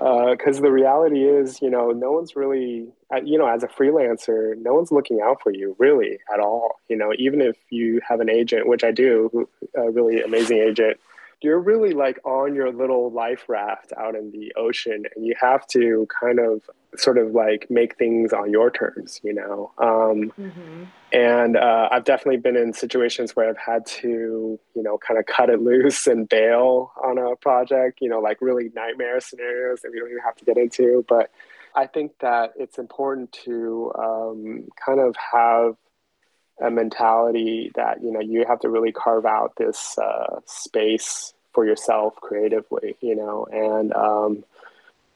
because 0.00 0.58
uh, 0.58 0.62
the 0.62 0.72
reality 0.72 1.24
is, 1.24 1.60
you 1.60 1.68
know, 1.68 1.90
no 1.90 2.10
one's 2.10 2.34
really, 2.34 2.88
uh, 3.14 3.20
you 3.22 3.36
know, 3.36 3.46
as 3.46 3.62
a 3.62 3.68
freelancer, 3.68 4.56
no 4.56 4.72
one's 4.72 4.90
looking 4.90 5.20
out 5.20 5.42
for 5.42 5.52
you 5.52 5.76
really 5.78 6.18
at 6.32 6.40
all. 6.40 6.80
You 6.88 6.96
know, 6.96 7.12
even 7.18 7.42
if 7.42 7.56
you 7.68 8.00
have 8.08 8.20
an 8.20 8.30
agent, 8.30 8.66
which 8.66 8.82
I 8.82 8.92
do, 8.92 9.46
a 9.74 9.90
really 9.90 10.22
amazing 10.22 10.56
agent, 10.56 10.98
you're 11.42 11.58
really 11.58 11.92
like 11.92 12.18
on 12.24 12.54
your 12.54 12.72
little 12.72 13.10
life 13.10 13.44
raft 13.48 13.92
out 13.98 14.14
in 14.14 14.30
the 14.30 14.52
ocean 14.56 15.04
and 15.14 15.26
you 15.26 15.34
have 15.40 15.66
to 15.66 16.06
kind 16.20 16.38
of 16.38 16.62
sort 16.96 17.18
of 17.18 17.32
like 17.32 17.66
make 17.70 17.96
things 17.96 18.32
on 18.32 18.50
your 18.50 18.70
terms 18.70 19.20
you 19.22 19.32
know 19.32 19.70
um, 19.78 20.32
mm-hmm. 20.38 20.84
and 21.12 21.56
uh, 21.56 21.88
i've 21.92 22.04
definitely 22.04 22.36
been 22.36 22.56
in 22.56 22.72
situations 22.72 23.36
where 23.36 23.48
i've 23.48 23.58
had 23.58 23.86
to 23.86 24.58
you 24.74 24.82
know 24.82 24.98
kind 24.98 25.18
of 25.18 25.26
cut 25.26 25.48
it 25.48 25.62
loose 25.62 26.06
and 26.06 26.28
bail 26.28 26.92
on 27.04 27.18
a 27.18 27.36
project 27.36 27.98
you 28.00 28.08
know 28.08 28.20
like 28.20 28.38
really 28.40 28.70
nightmare 28.74 29.20
scenarios 29.20 29.80
that 29.82 29.90
we 29.92 29.98
don't 29.98 30.10
even 30.10 30.22
have 30.22 30.36
to 30.36 30.44
get 30.44 30.56
into 30.56 31.04
but 31.08 31.30
i 31.76 31.86
think 31.86 32.12
that 32.20 32.52
it's 32.56 32.78
important 32.78 33.30
to 33.32 33.92
um, 33.98 34.66
kind 34.84 35.00
of 35.00 35.14
have 35.32 35.76
a 36.60 36.70
mentality 36.70 37.70
that 37.74 38.02
you 38.02 38.10
know 38.10 38.20
you 38.20 38.44
have 38.46 38.60
to 38.60 38.68
really 38.68 38.92
carve 38.92 39.26
out 39.26 39.54
this 39.56 39.98
uh, 39.98 40.40
space 40.46 41.34
for 41.52 41.66
yourself 41.66 42.14
creatively 42.16 42.96
you 43.00 43.14
know 43.14 43.46
and 43.50 43.92
um, 43.94 44.44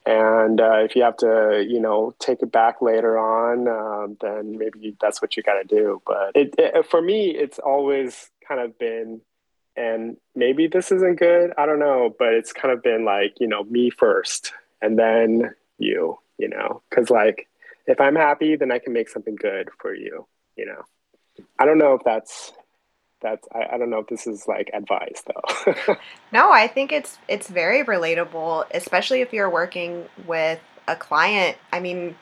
and 0.05 0.61
uh, 0.61 0.83
if 0.83 0.95
you 0.95 1.01
have 1.01 1.17
to, 1.17 1.65
you 1.67 1.79
know, 1.79 2.13
take 2.19 2.43
it 2.43 2.51
back 2.51 2.81
later 2.81 3.17
on, 3.17 3.67
um, 3.67 4.17
then 4.21 4.57
maybe 4.57 4.95
that's 5.01 5.19
what 5.19 5.35
you 5.35 5.41
got 5.41 5.55
to 5.55 5.63
do. 5.63 6.01
But 6.05 6.35
it, 6.35 6.53
it, 6.59 6.85
for 6.85 7.01
me, 7.01 7.31
it's 7.31 7.57
always 7.57 8.29
kind 8.47 8.61
of 8.61 8.77
been, 8.77 9.21
and 9.75 10.17
maybe 10.35 10.67
this 10.67 10.91
isn't 10.91 11.17
good. 11.17 11.53
I 11.57 11.65
don't 11.65 11.79
know, 11.79 12.13
but 12.17 12.33
it's 12.33 12.53
kind 12.53 12.71
of 12.71 12.83
been 12.83 13.03
like, 13.03 13.39
you 13.39 13.47
know, 13.47 13.63
me 13.63 13.89
first, 13.89 14.53
and 14.81 14.97
then 14.97 15.55
you. 15.79 16.19
You 16.37 16.49
know, 16.49 16.81
because 16.89 17.09
like 17.09 17.47
if 17.87 18.01
I'm 18.01 18.15
happy, 18.15 18.57
then 18.57 18.69
I 18.69 18.79
can 18.79 18.91
make 18.91 19.07
something 19.07 19.35
good 19.35 19.69
for 19.79 19.95
you. 19.95 20.27
You 20.57 20.65
know, 20.65 20.81
I 21.59 21.65
don't 21.65 21.77
know 21.77 21.93
if 21.93 22.01
that's 22.03 22.53
that's 23.21 23.47
I, 23.53 23.75
I 23.75 23.77
don't 23.77 23.89
know 23.89 23.99
if 23.99 24.07
this 24.07 24.27
is 24.27 24.47
like 24.47 24.69
advice 24.73 25.23
though. 25.25 25.95
no, 26.31 26.51
I 26.51 26.67
think 26.67 26.91
it's 26.91 27.17
it's 27.27 27.47
very 27.49 27.83
relatable, 27.83 28.65
especially 28.71 29.21
if 29.21 29.33
you're 29.33 29.49
working 29.49 30.05
with 30.27 30.59
a 30.87 30.95
client. 30.95 31.57
I 31.71 31.79
mean, 31.79 32.15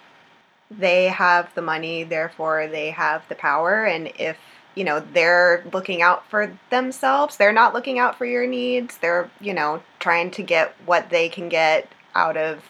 they 0.71 1.07
have 1.07 1.53
the 1.55 1.61
money, 1.61 2.03
therefore 2.03 2.67
they 2.67 2.91
have 2.91 3.27
the 3.29 3.35
power, 3.35 3.85
and 3.85 4.11
if 4.17 4.37
you 4.75 4.83
know 4.83 4.99
they're 4.99 5.63
looking 5.73 6.01
out 6.01 6.29
for 6.29 6.57
themselves, 6.69 7.37
they're 7.37 7.53
not 7.53 7.73
looking 7.73 7.99
out 7.99 8.17
for 8.17 8.25
your 8.25 8.47
needs. 8.47 8.97
They're 8.97 9.29
you 9.39 9.53
know 9.53 9.83
trying 9.99 10.31
to 10.31 10.43
get 10.43 10.75
what 10.85 11.09
they 11.09 11.29
can 11.29 11.49
get 11.49 11.91
out 12.15 12.37
of 12.37 12.63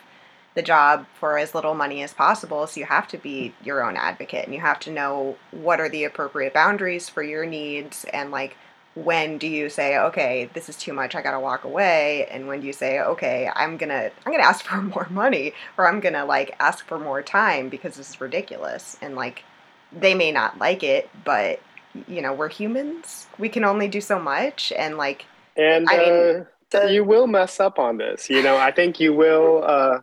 the 0.56 0.62
job 0.62 1.06
for 1.20 1.38
as 1.38 1.56
little 1.56 1.74
money 1.74 2.04
as 2.04 2.14
possible. 2.14 2.68
So 2.68 2.80
you 2.80 2.86
have 2.86 3.08
to 3.10 3.18
be 3.18 3.54
your 3.64 3.84
own 3.84 3.98
advocate 3.98 4.46
and 4.46 4.54
you 4.54 4.62
have 4.62 4.80
to 4.82 4.92
know 4.92 5.38
what 5.52 5.80
are 5.80 5.90
the 5.90 6.04
appropriate 6.04 6.54
boundaries 6.54 7.10
for 7.10 7.24
your 7.24 7.46
needs 7.46 8.06
and 8.14 8.32
like 8.32 8.56
when 8.96 9.40
do 9.40 9.48
you 9.48 9.70
say 9.70 9.98
okay 9.98 10.50
this 10.54 10.70
is 10.70 10.78
too 10.78 10.94
much 10.94 11.16
i 11.16 11.22
gotta 11.22 11.40
walk 11.40 11.64
away 11.64 12.28
and 12.30 12.48
when 12.48 12.62
do 12.62 12.68
you 12.68 12.74
say 12.74 13.00
okay 13.00 13.50
i'm 13.56 13.76
gonna 13.76 14.12
i'm 14.26 14.32
gonna 14.32 14.44
ask 14.44 14.64
for 14.70 14.82
more 14.82 15.08
money 15.10 15.54
or 15.78 15.88
i'm 15.88 16.00
gonna 16.00 16.26
like 16.26 16.56
ask 16.60 16.86
for 16.86 17.00
more 17.00 17.22
time 17.22 17.70
because 17.70 17.96
this 17.96 18.12
is 18.12 18.22
ridiculous 18.22 18.98
and 19.02 19.16
like 19.16 19.44
they 19.92 20.14
may 20.14 20.32
not 20.32 20.58
like 20.60 20.84
it 20.84 21.10
but 21.24 21.60
you 22.08 22.22
know 22.22 22.34
we're 22.34 22.50
humans 22.50 23.28
we 23.38 23.50
can 23.50 23.64
only 23.64 23.88
do 23.88 24.02
so 24.02 24.20
much 24.20 24.72
and 24.78 24.98
like 24.98 25.26
and 25.56 25.88
I 25.90 25.98
mean, 25.98 26.42
uh, 26.42 26.44
the, 26.72 26.94
you 26.94 27.04
will 27.04 27.28
mess 27.28 27.60
up 27.60 27.80
on 27.80 27.98
this 27.98 28.30
you 28.30 28.42
know 28.42 28.58
i 28.58 28.72
think 28.72 29.00
you 29.00 29.14
will 29.14 29.64
uh 29.64 30.00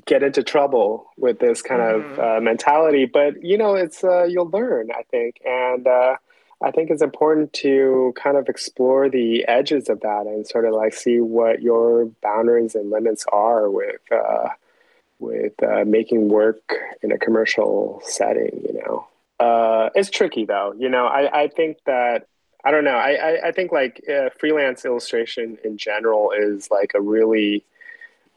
get 0.00 0.22
into 0.22 0.42
trouble 0.42 1.06
with 1.16 1.38
this 1.38 1.62
kind 1.62 1.80
mm-hmm. 1.80 2.12
of 2.12 2.18
uh, 2.18 2.40
mentality. 2.40 3.04
But 3.06 3.42
you 3.42 3.58
know, 3.58 3.74
it's 3.74 4.04
uh, 4.04 4.24
you'll 4.24 4.50
learn, 4.50 4.90
I 4.90 5.02
think, 5.10 5.40
and 5.44 5.86
uh, 5.86 6.16
I 6.62 6.70
think 6.70 6.90
it's 6.90 7.02
important 7.02 7.52
to 7.54 8.14
kind 8.16 8.36
of 8.36 8.48
explore 8.48 9.08
the 9.08 9.46
edges 9.46 9.88
of 9.88 10.00
that 10.00 10.26
and 10.26 10.46
sort 10.46 10.64
of 10.64 10.74
like 10.74 10.94
see 10.94 11.20
what 11.20 11.62
your 11.62 12.06
boundaries 12.22 12.74
and 12.74 12.90
limits 12.90 13.24
are 13.32 13.70
with 13.70 14.00
uh, 14.10 14.48
with 15.18 15.62
uh, 15.62 15.84
making 15.86 16.28
work 16.28 16.74
in 17.02 17.12
a 17.12 17.18
commercial 17.18 18.00
setting. 18.04 18.62
You 18.66 18.80
know, 18.80 19.06
uh, 19.40 19.90
it's 19.94 20.10
tricky 20.10 20.44
though. 20.44 20.74
You 20.78 20.88
know, 20.88 21.06
I 21.06 21.42
I 21.42 21.48
think 21.48 21.78
that. 21.86 22.26
I 22.64 22.70
don't 22.70 22.84
know. 22.84 22.92
I, 22.92 23.14
I, 23.14 23.48
I 23.48 23.50
think 23.50 23.72
like 23.72 24.00
freelance 24.38 24.84
illustration 24.84 25.58
in 25.64 25.78
general 25.78 26.30
is 26.30 26.70
like 26.70 26.92
a 26.94 27.00
really 27.00 27.64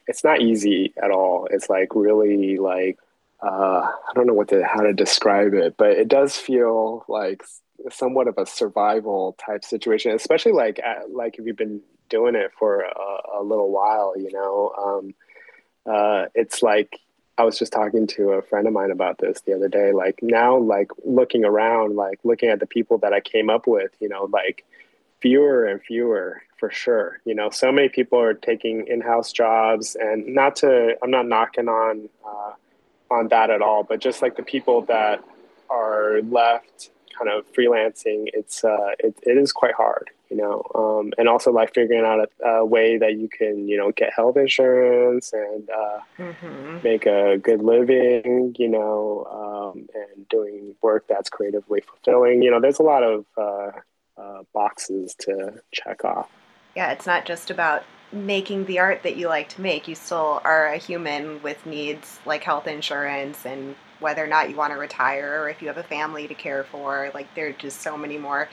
it's 0.07 0.23
not 0.23 0.41
easy 0.41 0.93
at 1.01 1.11
all. 1.11 1.47
It's 1.51 1.69
like 1.69 1.95
really 1.95 2.57
like 2.57 2.97
uh, 3.41 3.81
I 3.81 4.13
don't 4.13 4.27
know 4.27 4.33
what 4.33 4.49
to 4.49 4.63
how 4.63 4.81
to 4.81 4.93
describe 4.93 5.53
it, 5.53 5.75
but 5.77 5.91
it 5.91 6.07
does 6.07 6.37
feel 6.37 7.05
like 7.07 7.43
somewhat 7.91 8.27
of 8.27 8.37
a 8.37 8.45
survival 8.45 9.35
type 9.37 9.63
situation, 9.63 10.11
especially 10.11 10.53
like 10.53 10.79
at, 10.79 11.11
like 11.11 11.37
if 11.37 11.45
you've 11.45 11.57
been 11.57 11.81
doing 12.09 12.35
it 12.35 12.51
for 12.57 12.81
a, 12.81 13.39
a 13.39 13.43
little 13.43 13.71
while, 13.71 14.13
you 14.17 14.31
know. 14.31 14.73
Um, 14.77 15.15
uh, 15.85 16.25
it's 16.33 16.63
like 16.63 16.99
I 17.37 17.43
was 17.43 17.59
just 17.59 17.73
talking 17.73 18.07
to 18.07 18.31
a 18.31 18.41
friend 18.41 18.67
of 18.67 18.73
mine 18.73 18.91
about 18.91 19.17
this 19.17 19.41
the 19.41 19.53
other 19.53 19.67
day. 19.67 19.91
Like 19.91 20.19
now, 20.21 20.57
like 20.57 20.89
looking 21.03 21.43
around, 21.43 21.95
like 21.95 22.19
looking 22.23 22.49
at 22.49 22.59
the 22.59 22.67
people 22.67 22.97
that 22.99 23.13
I 23.13 23.19
came 23.19 23.49
up 23.49 23.67
with, 23.67 23.91
you 23.99 24.07
know, 24.07 24.29
like 24.31 24.65
fewer 25.19 25.65
and 25.65 25.81
fewer 25.81 26.41
for 26.57 26.71
sure. 26.71 27.19
You 27.25 27.35
know, 27.35 27.49
so 27.49 27.71
many 27.71 27.89
people 27.89 28.19
are 28.19 28.33
taking 28.33 28.87
in-house 28.87 29.31
jobs, 29.31 29.95
and 29.95 30.33
not 30.33 30.57
to, 30.57 30.95
I'm 31.03 31.11
not 31.11 31.27
knocking 31.27 31.67
on 31.67 32.09
uh, 32.25 32.53
on 33.11 33.27
that 33.29 33.49
at 33.49 33.61
all, 33.61 33.83
but 33.83 33.99
just 33.99 34.21
like 34.21 34.35
the 34.35 34.43
people 34.43 34.81
that 34.83 35.23
are 35.69 36.21
left 36.23 36.89
kind 37.17 37.29
of 37.31 37.51
freelancing, 37.53 38.25
it's 38.33 38.63
uh, 38.63 38.91
it, 38.99 39.15
it 39.23 39.37
is 39.37 39.51
quite 39.51 39.73
hard. 39.73 40.09
You 40.29 40.37
know, 40.37 40.63
um, 40.73 41.13
and 41.19 41.29
also 41.29 41.51
like 41.51 41.73
figuring 41.73 42.03
out 42.03 42.27
a, 42.43 42.47
a, 42.47 42.65
way 42.65 42.97
that 42.97 43.15
you 43.15 43.29
can, 43.29 43.67
you 43.67 43.77
know, 43.77 43.91
get 43.91 44.11
health 44.11 44.37
insurance 44.37 45.31
and 45.33 45.69
uh, 45.69 45.99
mm-hmm. 46.17 46.79
make 46.83 47.05
a 47.05 47.37
good 47.37 47.61
living. 47.61 48.55
You 48.57 48.69
know, 48.69 49.73
um, 49.75 49.87
and 49.93 50.27
doing 50.27 50.75
work 50.81 51.05
that's 51.07 51.29
creatively 51.29 51.81
fulfilling. 51.81 52.41
You 52.41 52.51
know, 52.51 52.59
there's 52.59 52.79
a 52.79 52.83
lot 52.83 53.03
of 53.03 53.25
uh, 53.37 53.71
uh, 54.17 54.43
boxes 54.53 55.15
to 55.19 55.61
check 55.71 56.03
off. 56.03 56.29
Yeah, 56.75 56.91
it's 56.91 57.05
not 57.05 57.25
just 57.25 57.49
about 57.49 57.83
making 58.11 58.65
the 58.65 58.79
art 58.79 59.03
that 59.03 59.15
you 59.15 59.27
like 59.27 59.49
to 59.49 59.61
make. 59.61 59.87
You 59.87 59.95
still 59.95 60.41
are 60.43 60.67
a 60.67 60.77
human 60.77 61.41
with 61.41 61.65
needs 61.65 62.19
like 62.25 62.43
health 62.43 62.67
insurance 62.67 63.45
and 63.45 63.75
whether 63.99 64.23
or 64.23 64.27
not 64.27 64.49
you 64.49 64.55
want 64.55 64.73
to 64.73 64.79
retire 64.79 65.41
or 65.41 65.49
if 65.49 65.61
you 65.61 65.67
have 65.67 65.77
a 65.77 65.83
family 65.83 66.27
to 66.27 66.33
care 66.33 66.63
for. 66.63 67.11
Like, 67.13 67.33
there 67.35 67.47
are 67.47 67.53
just 67.53 67.81
so 67.81 67.97
many 67.97 68.17
more 68.17 68.49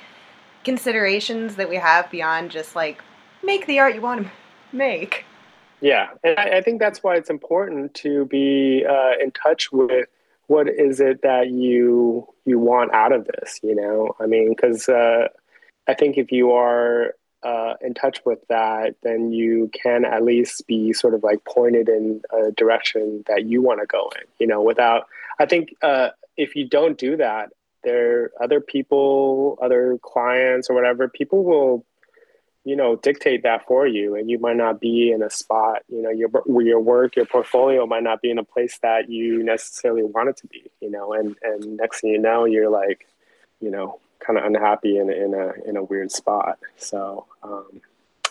considerations 0.65 1.57
that 1.57 1.69
we 1.69 1.77
have 1.77 2.11
beyond 2.11 2.51
just 2.51 2.77
like 2.77 3.03
make 3.43 3.67
the 3.67 3.79
art 3.79 3.95
you 3.95 4.01
want 4.01 4.25
to 4.25 4.31
make. 4.77 5.25
Yeah, 5.81 6.11
and 6.23 6.39
I, 6.39 6.61
think 6.61 6.79
that's 6.79 7.03
why 7.03 7.17
it's 7.17 7.29
important 7.29 7.93
to 7.95 8.25
be 8.27 8.85
uh, 8.89 9.15
in 9.21 9.33
touch 9.33 9.73
with 9.73 10.07
what 10.47 10.69
is 10.69 11.01
it 11.01 11.23
that 11.23 11.51
you 11.51 12.29
you 12.45 12.61
want 12.61 12.95
out 12.95 13.11
of 13.11 13.27
this. 13.27 13.59
You 13.65 13.75
know, 13.75 14.15
I 14.21 14.27
mean, 14.27 14.51
because 14.51 14.89
uh, 14.89 15.27
I 15.89 15.95
think 15.95 16.19
if 16.19 16.31
you 16.31 16.53
are 16.53 17.17
uh, 17.43 17.75
in 17.81 17.95
touch 17.95 18.21
with 18.25 18.39
that, 18.49 18.95
then 19.03 19.33
you 19.33 19.71
can 19.83 20.05
at 20.05 20.23
least 20.23 20.67
be 20.67 20.93
sort 20.93 21.15
of 21.15 21.23
like 21.23 21.45
pointed 21.45 21.89
in 21.89 22.23
a 22.33 22.53
direction 22.53 23.25
that 23.27 23.47
you 23.47 23.63
want 23.63 23.81
to 23.81 23.87
go 23.87 24.11
in. 24.17 24.27
You 24.39 24.47
know, 24.47 24.63
without 24.63 25.07
I 25.39 25.47
think 25.47 25.75
uh, 25.83 26.11
if 26.37 26.57
you 26.57 26.69
don't 26.69 26.99
do 26.99 27.17
that, 27.17 27.51
there 27.85 28.31
other 28.41 28.61
people, 28.61 29.59
other 29.61 29.99
clients 30.03 30.71
or 30.71 30.75
whatever, 30.75 31.09
people 31.09 31.45
will 31.45 31.85
you 32.65 32.77
know 32.77 32.97
dictate 32.97 33.43
that 33.43 33.67
for 33.67 33.87
you 33.87 34.15
and 34.15 34.31
you 34.31 34.39
might 34.39 34.57
not 34.57 34.81
be 34.81 35.11
in 35.11 35.23
a 35.23 35.31
spot 35.31 35.83
you 35.89 36.01
know 36.01 36.11
your 36.11 36.31
your 36.63 36.81
work 36.81 37.17
your 37.17 37.27
portfolio 37.27 37.87
might 37.87 38.05
not 38.05 38.23
be 38.23 38.31
in 38.31 38.39
a 38.39 38.45
place 38.45 38.79
that 38.83 39.11
you 39.11 39.43
necessarily 39.43 40.05
want 40.05 40.29
it 40.29 40.37
to 40.37 40.47
be 40.47 40.71
you 40.81 40.91
know 40.91 41.13
and 41.13 41.37
and 41.43 41.77
next 41.77 42.01
thing 42.01 42.11
you 42.11 42.21
know 42.21 42.45
you're 42.45 42.71
like 42.71 43.07
you 43.61 43.71
know 43.71 43.99
kind 44.25 44.39
of 44.39 44.45
unhappy 44.45 44.99
in, 44.99 45.11
in 45.11 45.35
a 45.35 45.53
in 45.69 45.77
a 45.77 45.83
weird 45.83 46.11
spot. 46.11 46.59
So 46.77 47.27
um, 47.43 47.81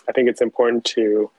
I 0.08 0.12
think 0.12 0.28
it's 0.28 0.40
important 0.40 0.84
to 0.96 1.30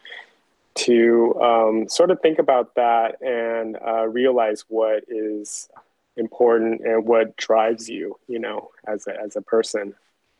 to 0.76 1.39
um, 1.41 1.89
sort 1.89 2.12
of 2.12 2.20
think 2.22 2.39
about 2.39 2.76
that 2.76 3.22
and 3.22 3.78
uh, 3.86 4.08
realize 4.08 4.66
what 4.68 5.04
is 5.08 5.70
important 6.18 6.82
and 6.82 7.06
what 7.06 7.36
drives 7.38 7.89
you, 7.89 8.18
you 8.28 8.39
know, 8.39 8.70
as 8.88 9.06
a, 9.08 9.20
as 9.20 9.36
a 9.36 9.41
person 9.41 9.93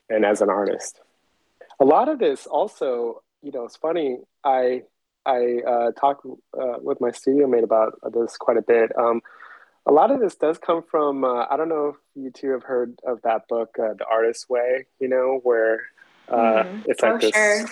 and 0.10 0.26
as 0.26 0.42
an 0.42 0.50
artist. 0.50 1.00
A 1.80 1.86
lot 1.86 2.10
of 2.10 2.20
this 2.20 2.46
also, 2.46 3.22
you 3.42 3.52
know, 3.52 3.66
it's 3.66 3.76
funny. 3.76 4.18
I 4.44 4.84
I 5.26 5.60
uh, 5.66 5.92
talk 5.92 6.22
uh, 6.26 6.78
with 6.82 7.00
my 7.00 7.12
studio 7.12 7.48
mate 7.48 7.64
about 7.64 7.98
this 8.12 8.38
quite 8.38 8.58
a 8.58 8.62
bit. 8.62 8.92
Um, 8.98 9.22
a 9.86 9.92
lot 9.92 10.12
of 10.12 10.20
this 10.20 10.36
does 10.36 10.58
come 10.58 10.84
from 10.84 11.24
uh, 11.24 11.46
i 11.50 11.58
don't 11.58 11.70
know 11.70 11.90
if 11.90 11.96
you 12.16 12.32
two 12.32 12.50
have 12.50 12.64
heard 12.64 12.98
of 13.06 13.22
that 13.24 13.48
book 13.48 13.76
uh, 13.80 13.94
the 13.94 14.06
artist's 14.10 14.50
way 14.50 14.86
you 15.00 15.08
know 15.08 15.40
where 15.44 15.82
uh, 16.30 16.64
mm-hmm. 16.64 16.82
it's 16.86 17.02
like 17.02 17.22
this 17.22 17.34
sure. 17.34 17.66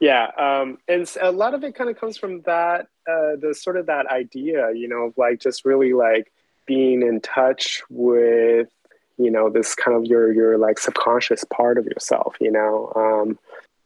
yeah 0.00 0.30
um, 0.36 0.78
and 0.88 1.10
a 1.20 1.30
lot 1.30 1.54
of 1.54 1.62
it 1.62 1.74
kind 1.74 1.90
of 1.90 1.98
comes 1.98 2.16
from 2.16 2.40
that 2.42 2.82
uh, 3.08 3.36
the 3.40 3.54
sort 3.56 3.76
of 3.76 3.86
that 3.86 4.06
idea 4.06 4.70
you 4.74 4.88
know 4.88 5.04
of 5.04 5.14
like 5.16 5.40
just 5.40 5.64
really 5.64 5.92
like 5.92 6.32
being 6.66 7.02
in 7.02 7.20
touch 7.20 7.82
with 7.88 8.68
you 9.16 9.30
know 9.30 9.48
this 9.48 9.74
kind 9.74 9.96
of 9.96 10.04
your 10.04 10.32
your 10.32 10.58
like 10.58 10.78
subconscious 10.78 11.44
part 11.44 11.78
of 11.78 11.86
yourself 11.86 12.36
you 12.40 12.50
know 12.50 12.92
um, 12.94 13.38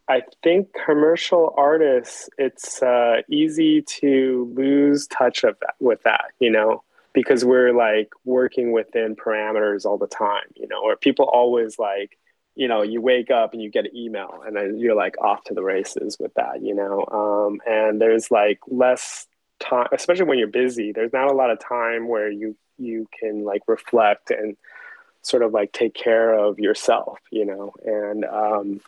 I 0.07 0.23
think 0.43 0.67
commercial 0.85 1.53
artists, 1.55 2.29
it's 2.37 2.81
uh, 2.83 3.21
easy 3.29 3.81
to 3.83 4.51
lose 4.53 5.07
touch 5.07 5.43
of 5.43 5.57
that 5.61 5.75
with 5.79 6.03
that, 6.03 6.25
you 6.39 6.49
know, 6.49 6.83
because 7.13 7.45
we're 7.45 7.73
like 7.73 8.09
working 8.25 8.71
within 8.71 9.15
parameters 9.15 9.85
all 9.85 9.97
the 9.97 10.07
time, 10.07 10.43
you 10.55 10.67
know, 10.67 10.81
or 10.83 10.95
people 10.95 11.25
always 11.25 11.77
like, 11.77 12.17
you 12.55 12.67
know, 12.67 12.81
you 12.81 13.01
wake 13.01 13.31
up 13.31 13.53
and 13.53 13.61
you 13.61 13.69
get 13.69 13.85
an 13.85 13.95
email 13.95 14.43
and 14.45 14.55
then 14.55 14.77
you're 14.77 14.95
like 14.95 15.19
off 15.21 15.43
to 15.45 15.53
the 15.53 15.63
races 15.63 16.17
with 16.19 16.33
that, 16.35 16.61
you 16.61 16.75
know, 16.75 17.05
um, 17.11 17.61
and 17.65 18.01
there's 18.01 18.29
like 18.31 18.59
less 18.67 19.27
time, 19.59 19.87
especially 19.91 20.25
when 20.25 20.37
you're 20.37 20.47
busy. 20.47 20.91
There's 20.91 21.13
not 21.13 21.31
a 21.31 21.35
lot 21.35 21.51
of 21.51 21.59
time 21.59 22.07
where 22.07 22.29
you 22.29 22.55
you 22.77 23.07
can 23.19 23.43
like 23.43 23.61
reflect 23.67 24.31
and 24.31 24.57
sort 25.21 25.43
of 25.43 25.53
like 25.53 25.71
take 25.71 25.93
care 25.93 26.33
of 26.33 26.59
yourself, 26.59 27.19
you 27.31 27.45
know, 27.45 27.73
and 27.85 28.25
um, 28.25 28.81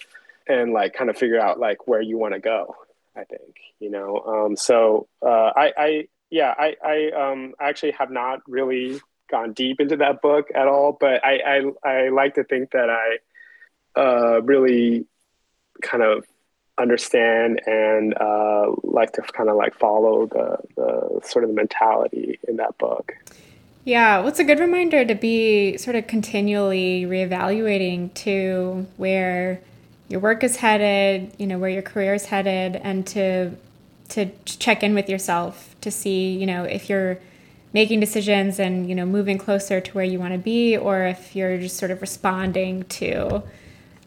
and 0.48 0.74
like 0.74 0.94
kind 0.94 1.10
of 1.10 1.18
figure 1.18 1.40
out 1.40 1.60
like 1.60 1.88
where 1.88 2.02
you 2.02 2.18
want 2.18 2.34
to 2.34 2.40
go. 2.40 2.76
I 3.16 3.24
think 3.24 3.56
you 3.80 3.90
know. 3.90 4.20
Um, 4.20 4.58
so 4.58 5.08
uh, 5.22 5.52
I, 5.56 5.74
I 5.78 6.08
yeah. 6.36 6.54
I 6.58 6.76
I 6.84 7.12
um 7.12 7.54
actually 7.62 7.92
have 7.92 8.12
not 8.12 8.42
really 8.46 9.00
gone 9.32 9.54
deep 9.54 9.80
into 9.80 9.96
that 9.96 10.22
book 10.22 10.50
at 10.54 10.68
all, 10.68 10.98
but 11.00 11.26
I 11.26 11.64
I, 11.86 11.90
I 11.90 12.10
like 12.10 12.36
to 12.36 12.44
think 12.44 12.72
that 12.72 12.90
I 12.90 14.00
uh, 14.00 14.42
really 14.42 15.06
kind 15.82 16.04
of 16.04 16.26
understand 16.78 17.62
and 17.66 18.14
uh, 18.20 18.66
like 18.84 19.14
to 19.14 19.22
kind 19.22 19.48
of 19.48 19.56
like 19.56 19.80
follow 19.80 20.26
the 20.26 20.58
the 20.76 21.22
sort 21.24 21.46
of 21.46 21.52
the 21.52 21.56
mentality 21.56 22.38
in 22.50 22.58
that 22.58 22.78
book. 22.78 23.14
Yeah, 23.86 24.20
well, 24.20 24.28
it's 24.28 24.40
a 24.40 24.44
good 24.44 24.60
reminder 24.60 25.06
to 25.06 25.16
be 25.16 25.78
sort 25.78 25.96
of 25.96 26.08
continually 26.08 27.06
reevaluating 27.06 28.14
to 28.16 28.86
where 28.98 29.62
your 30.10 30.20
work 30.20 30.44
is 30.44 30.58
headed, 30.58 31.34
you 31.38 31.48
know, 31.48 31.60
where 31.60 31.70
your 31.70 31.82
career 31.82 32.14
is 32.14 32.26
headed, 32.26 32.76
and 32.76 33.08
to 33.08 33.52
to 34.10 34.30
check 34.46 34.84
in 34.84 34.94
with 34.94 35.10
yourself 35.10 35.76
to 35.82 35.92
see, 35.92 36.36
you 36.36 36.46
know, 36.46 36.64
if 36.64 36.90
you're 36.90 37.20
making 37.74 38.00
decisions 38.00 38.58
and 38.58 38.88
you 38.88 38.96
know 38.96 39.06
moving 39.06 39.38
closer 39.38 39.82
to 39.82 39.92
where 39.92 40.06
you 40.06 40.20
want 40.20 40.34
to 40.34 40.40
be, 40.40 40.78
or 40.78 41.04
if 41.04 41.36
you're 41.36 41.58
just 41.58 41.78
sort 41.78 41.92
of 41.92 42.02
responding 42.02 42.84
to, 42.86 43.44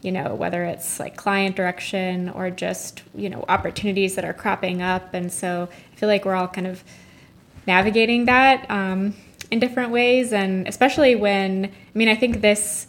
you 0.01 0.11
know, 0.11 0.33
whether 0.33 0.63
it's 0.63 0.99
like 0.99 1.15
client 1.15 1.55
direction 1.55 2.29
or 2.29 2.49
just 2.49 3.03
you 3.13 3.29
know 3.29 3.45
opportunities 3.47 4.15
that 4.15 4.25
are 4.25 4.33
cropping 4.33 4.81
up. 4.81 5.13
And 5.13 5.31
so 5.31 5.69
I 5.93 5.95
feel 5.95 6.09
like 6.09 6.25
we're 6.25 6.35
all 6.35 6.47
kind 6.47 6.67
of 6.67 6.83
navigating 7.67 8.25
that. 8.25 8.69
Um, 8.69 9.15
in 9.51 9.59
different 9.59 9.91
ways 9.91 10.31
and 10.31 10.67
especially 10.67 11.15
when 11.15 11.65
i 11.65 11.97
mean 11.97 12.07
i 12.07 12.15
think 12.15 12.41
this 12.41 12.87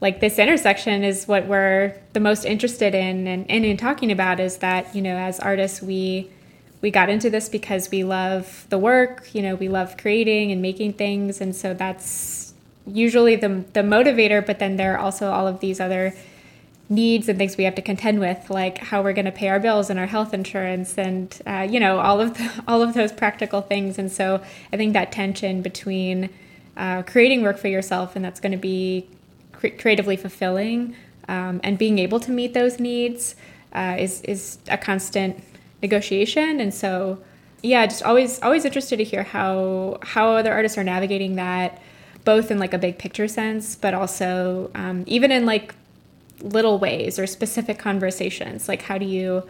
like 0.00 0.20
this 0.20 0.38
intersection 0.38 1.04
is 1.04 1.28
what 1.28 1.46
we're 1.46 1.94
the 2.12 2.20
most 2.20 2.44
interested 2.44 2.94
in 2.94 3.26
and, 3.26 3.48
and 3.48 3.64
in 3.64 3.76
talking 3.76 4.10
about 4.10 4.40
is 4.40 4.58
that 4.58 4.94
you 4.94 5.02
know 5.02 5.16
as 5.16 5.38
artists 5.38 5.80
we 5.80 6.28
we 6.82 6.90
got 6.90 7.08
into 7.08 7.30
this 7.30 7.48
because 7.48 7.90
we 7.90 8.04
love 8.04 8.66
the 8.68 8.78
work 8.78 9.34
you 9.34 9.40
know 9.40 9.54
we 9.54 9.68
love 9.68 9.96
creating 9.96 10.52
and 10.52 10.60
making 10.60 10.92
things 10.92 11.40
and 11.40 11.56
so 11.56 11.72
that's 11.72 12.52
usually 12.86 13.36
the 13.36 13.64
the 13.72 13.80
motivator 13.80 14.44
but 14.44 14.58
then 14.58 14.76
there 14.76 14.94
are 14.94 14.98
also 14.98 15.30
all 15.30 15.48
of 15.48 15.60
these 15.60 15.80
other 15.80 16.12
needs 16.92 17.28
and 17.28 17.38
things 17.38 17.56
we 17.56 17.64
have 17.64 17.74
to 17.74 17.82
contend 17.82 18.20
with, 18.20 18.50
like 18.50 18.78
how 18.78 19.02
we're 19.02 19.12
going 19.12 19.24
to 19.24 19.32
pay 19.32 19.48
our 19.48 19.58
bills 19.58 19.90
and 19.90 19.98
our 19.98 20.06
health 20.06 20.34
insurance, 20.34 20.98
and 20.98 21.40
uh, 21.46 21.66
you 21.68 21.80
know 21.80 21.98
all 21.98 22.20
of 22.20 22.34
the, 22.34 22.64
all 22.68 22.82
of 22.82 22.94
those 22.94 23.12
practical 23.12 23.62
things. 23.62 23.98
And 23.98 24.12
so 24.12 24.42
I 24.72 24.76
think 24.76 24.92
that 24.92 25.10
tension 25.10 25.62
between 25.62 26.30
uh, 26.76 27.02
creating 27.02 27.42
work 27.42 27.58
for 27.58 27.68
yourself 27.68 28.16
and 28.16 28.24
that's 28.24 28.40
going 28.40 28.52
to 28.52 28.58
be 28.58 29.06
cre- 29.52 29.76
creatively 29.78 30.16
fulfilling 30.16 30.96
um, 31.28 31.60
and 31.62 31.76
being 31.76 31.98
able 31.98 32.20
to 32.20 32.30
meet 32.30 32.54
those 32.54 32.78
needs 32.78 33.34
uh, 33.74 33.96
is 33.98 34.22
is 34.22 34.58
a 34.68 34.78
constant 34.78 35.42
negotiation. 35.82 36.60
And 36.60 36.72
so 36.72 37.18
yeah, 37.62 37.86
just 37.86 38.02
always 38.02 38.40
always 38.42 38.64
interested 38.64 38.96
to 38.96 39.04
hear 39.04 39.22
how 39.22 39.98
how 40.02 40.32
other 40.32 40.52
artists 40.52 40.76
are 40.78 40.84
navigating 40.84 41.36
that 41.36 41.80
both 42.24 42.50
in 42.50 42.58
like 42.58 42.72
a 42.72 42.78
big 42.78 42.98
picture 42.98 43.28
sense, 43.28 43.76
but 43.76 43.94
also 43.94 44.70
um, 44.74 45.04
even 45.06 45.30
in 45.30 45.44
like 45.44 45.74
little 46.40 46.78
ways 46.78 47.18
or 47.18 47.26
specific 47.26 47.78
conversations. 47.78 48.68
Like 48.68 48.82
how 48.82 48.98
do 48.98 49.04
you 49.04 49.44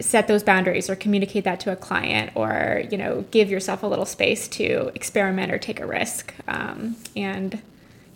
set 0.00 0.26
those 0.26 0.42
boundaries 0.42 0.90
or 0.90 0.96
communicate 0.96 1.44
that 1.44 1.60
to 1.60 1.70
a 1.70 1.76
client 1.76 2.32
or 2.34 2.82
you 2.90 2.98
know 2.98 3.24
give 3.30 3.50
yourself 3.50 3.82
a 3.82 3.86
little 3.86 4.06
space 4.06 4.48
to 4.48 4.90
experiment 4.94 5.52
or 5.52 5.58
take 5.58 5.80
a 5.80 5.86
risk? 5.86 6.34
Um, 6.48 6.96
and 7.16 7.62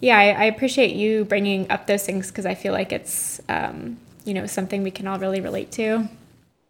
yeah 0.00 0.16
I, 0.16 0.30
I, 0.30 0.44
appreciate 0.44 0.94
you 0.94 1.24
bringing 1.24 1.70
up 1.70 1.86
those 1.86 2.04
things 2.04 2.28
because 2.28 2.46
i 2.46 2.54
feel 2.54 2.72
like 2.72 2.92
it's 2.92 3.40
um, 3.48 3.98
you 4.24 4.34
know 4.34 4.46
something 4.46 4.82
we 4.82 4.90
can 4.90 5.06
all 5.06 5.18
really 5.18 5.40
relate 5.40 5.72
to 5.72 6.08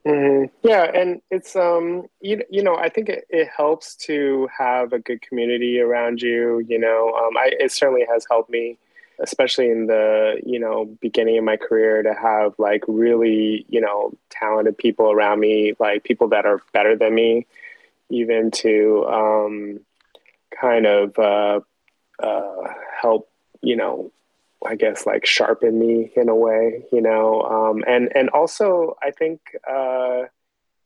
mm-hmm. 0.06 0.44
yeah 0.66 0.84
and 0.94 1.20
it's 1.30 1.56
um 1.56 2.06
you, 2.20 2.42
you 2.50 2.62
know 2.62 2.76
i 2.76 2.88
think 2.88 3.08
it, 3.08 3.24
it 3.28 3.48
helps 3.54 3.94
to 3.96 4.48
have 4.56 4.92
a 4.92 4.98
good 4.98 5.20
community 5.22 5.80
around 5.80 6.20
you 6.22 6.64
you 6.68 6.78
know 6.78 7.14
um, 7.14 7.36
I, 7.36 7.52
it 7.58 7.72
certainly 7.72 8.06
has 8.10 8.26
helped 8.28 8.50
me 8.50 8.78
especially 9.20 9.70
in 9.70 9.86
the 9.86 10.40
you 10.44 10.60
know 10.60 10.84
beginning 11.00 11.38
of 11.38 11.44
my 11.44 11.56
career 11.56 12.02
to 12.02 12.14
have 12.14 12.54
like 12.58 12.84
really 12.86 13.66
you 13.68 13.80
know 13.80 14.12
talented 14.30 14.78
people 14.78 15.10
around 15.10 15.40
me 15.40 15.74
like 15.78 16.04
people 16.04 16.28
that 16.28 16.46
are 16.46 16.62
better 16.72 16.96
than 16.96 17.14
me 17.14 17.46
even 18.10 18.50
to 18.50 19.06
um, 19.06 19.80
kind 20.50 20.86
of 20.86 21.18
uh, 21.18 21.60
uh, 22.22 22.74
help 23.00 23.28
you 23.60 23.76
know 23.76 24.10
i 24.66 24.74
guess 24.74 25.06
like 25.06 25.24
sharpen 25.24 25.78
me 25.78 26.10
in 26.16 26.28
a 26.28 26.34
way 26.34 26.84
you 26.92 27.00
know 27.00 27.42
um, 27.42 27.84
and 27.86 28.14
and 28.16 28.28
also 28.30 28.96
i 29.02 29.10
think 29.10 29.40
uh, 29.70 30.22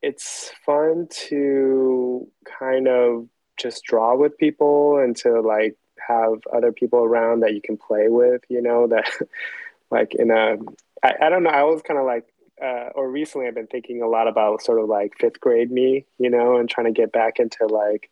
it's 0.03 0.51
fun 0.66 1.07
to 1.11 2.29
kind 2.45 2.89
of 2.89 3.29
just 3.57 3.85
draw 3.85 4.16
with 4.16 4.37
people 4.37 4.99
and 4.99 5.16
to 5.16 5.41
like 5.41 5.77
have 6.07 6.41
other 6.53 6.73
people 6.73 7.01
around 7.01 7.41
that 7.41 7.55
you 7.55 7.61
can 7.62 7.77
play 7.77 8.09
with, 8.09 8.43
you 8.49 8.61
know, 8.61 8.89
that 8.89 9.09
like 9.91 10.14
in 10.14 10.31
a, 10.31 10.57
I, 11.03 11.14
I 11.23 11.29
don't 11.29 11.45
know, 11.45 11.51
I 11.51 11.62
was 11.62 11.83
kind 11.83 11.99
of 11.99 12.07
like, 12.07 12.27
uh, 12.62 12.91
or 12.95 13.11
recently 13.11 13.47
I've 13.47 13.55
been 13.55 13.66
thinking 13.66 14.03
a 14.03 14.09
lot 14.09 14.29
about 14.29 14.62
sort 14.62 14.81
of 14.81 14.89
like 14.89 15.14
fifth 15.18 15.41
grade 15.41 15.70
me, 15.70 16.07
you 16.18 16.31
know, 16.31 16.57
and 16.57 16.68
trying 16.68 16.93
to 16.93 16.93
get 16.93 17.12
back 17.12 17.39
into 17.39 17.66
like, 17.66 18.11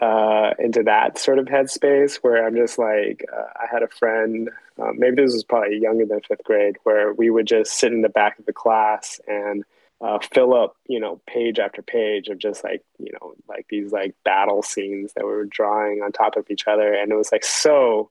uh, 0.00 0.54
into 0.58 0.82
that 0.84 1.18
sort 1.18 1.38
of 1.38 1.46
headspace 1.46 2.16
where 2.16 2.46
I'm 2.46 2.56
just 2.56 2.78
like, 2.78 3.24
uh, 3.32 3.44
I 3.56 3.66
had 3.70 3.82
a 3.82 3.88
friend, 3.88 4.48
um, 4.78 4.98
maybe 4.98 5.22
this 5.22 5.34
was 5.34 5.44
probably 5.44 5.78
younger 5.78 6.06
than 6.06 6.20
fifth 6.20 6.44
grade, 6.44 6.76
where 6.84 7.12
we 7.12 7.28
would 7.28 7.46
just 7.46 7.72
sit 7.72 7.92
in 7.92 8.00
the 8.00 8.08
back 8.08 8.38
of 8.38 8.46
the 8.46 8.52
class 8.52 9.20
and 9.28 9.64
uh, 10.00 10.18
fill 10.32 10.54
up, 10.54 10.76
you 10.86 10.98
know, 10.98 11.20
page 11.26 11.58
after 11.58 11.82
page 11.82 12.28
of 12.28 12.38
just 12.38 12.64
like, 12.64 12.82
you 12.98 13.12
know, 13.12 13.34
like 13.46 13.66
these 13.68 13.92
like 13.92 14.14
battle 14.24 14.62
scenes 14.62 15.12
that 15.14 15.26
we 15.26 15.30
were 15.30 15.44
drawing 15.44 16.00
on 16.02 16.12
top 16.12 16.36
of 16.36 16.50
each 16.50 16.66
other. 16.66 16.94
And 16.94 17.12
it 17.12 17.16
was 17.16 17.30
like 17.30 17.44
so, 17.44 18.10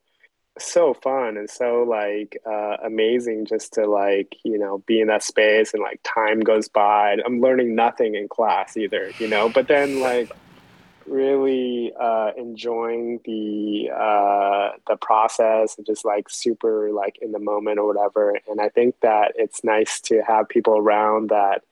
so 0.60 0.94
fun 0.94 1.38
and 1.38 1.50
so 1.50 1.82
like 1.82 2.38
uh, 2.46 2.78
amazing 2.84 3.46
just 3.46 3.74
to 3.74 3.88
like, 3.88 4.36
you 4.44 4.60
know, 4.60 4.84
be 4.86 5.02
in 5.02 5.08
that 5.08 5.24
space 5.24 5.74
and 5.74 5.82
like 5.82 6.00
time 6.04 6.42
goes 6.42 6.68
by. 6.68 7.18
I'm 7.26 7.42
learning 7.42 7.74
nothing 7.74 8.14
in 8.14 8.28
class 8.28 8.78
either, 8.78 9.12
you 9.18 9.28
know, 9.28 9.50
but 9.50 9.68
then 9.68 10.02
like, 10.02 10.32
really 11.10 11.92
uh, 12.00 12.32
enjoying 12.38 13.20
the 13.26 13.90
uh, 13.92 14.78
the 14.88 14.96
process 14.98 15.78
and 15.78 15.86
just 15.86 16.06
like 16.06 16.30
super 16.30 16.92
like 16.92 17.18
in 17.22 17.32
the 17.32 17.40
moment 17.40 17.80
or 17.80 17.88
whatever. 17.88 18.38
And 18.48 18.62
I 18.62 18.70
think 18.70 18.96
that 19.02 19.34
it's 19.36 19.64
nice 19.64 20.00
to 20.02 20.22
have 20.22 20.48
people 20.48 20.78
around 20.78 21.30
that 21.30 21.64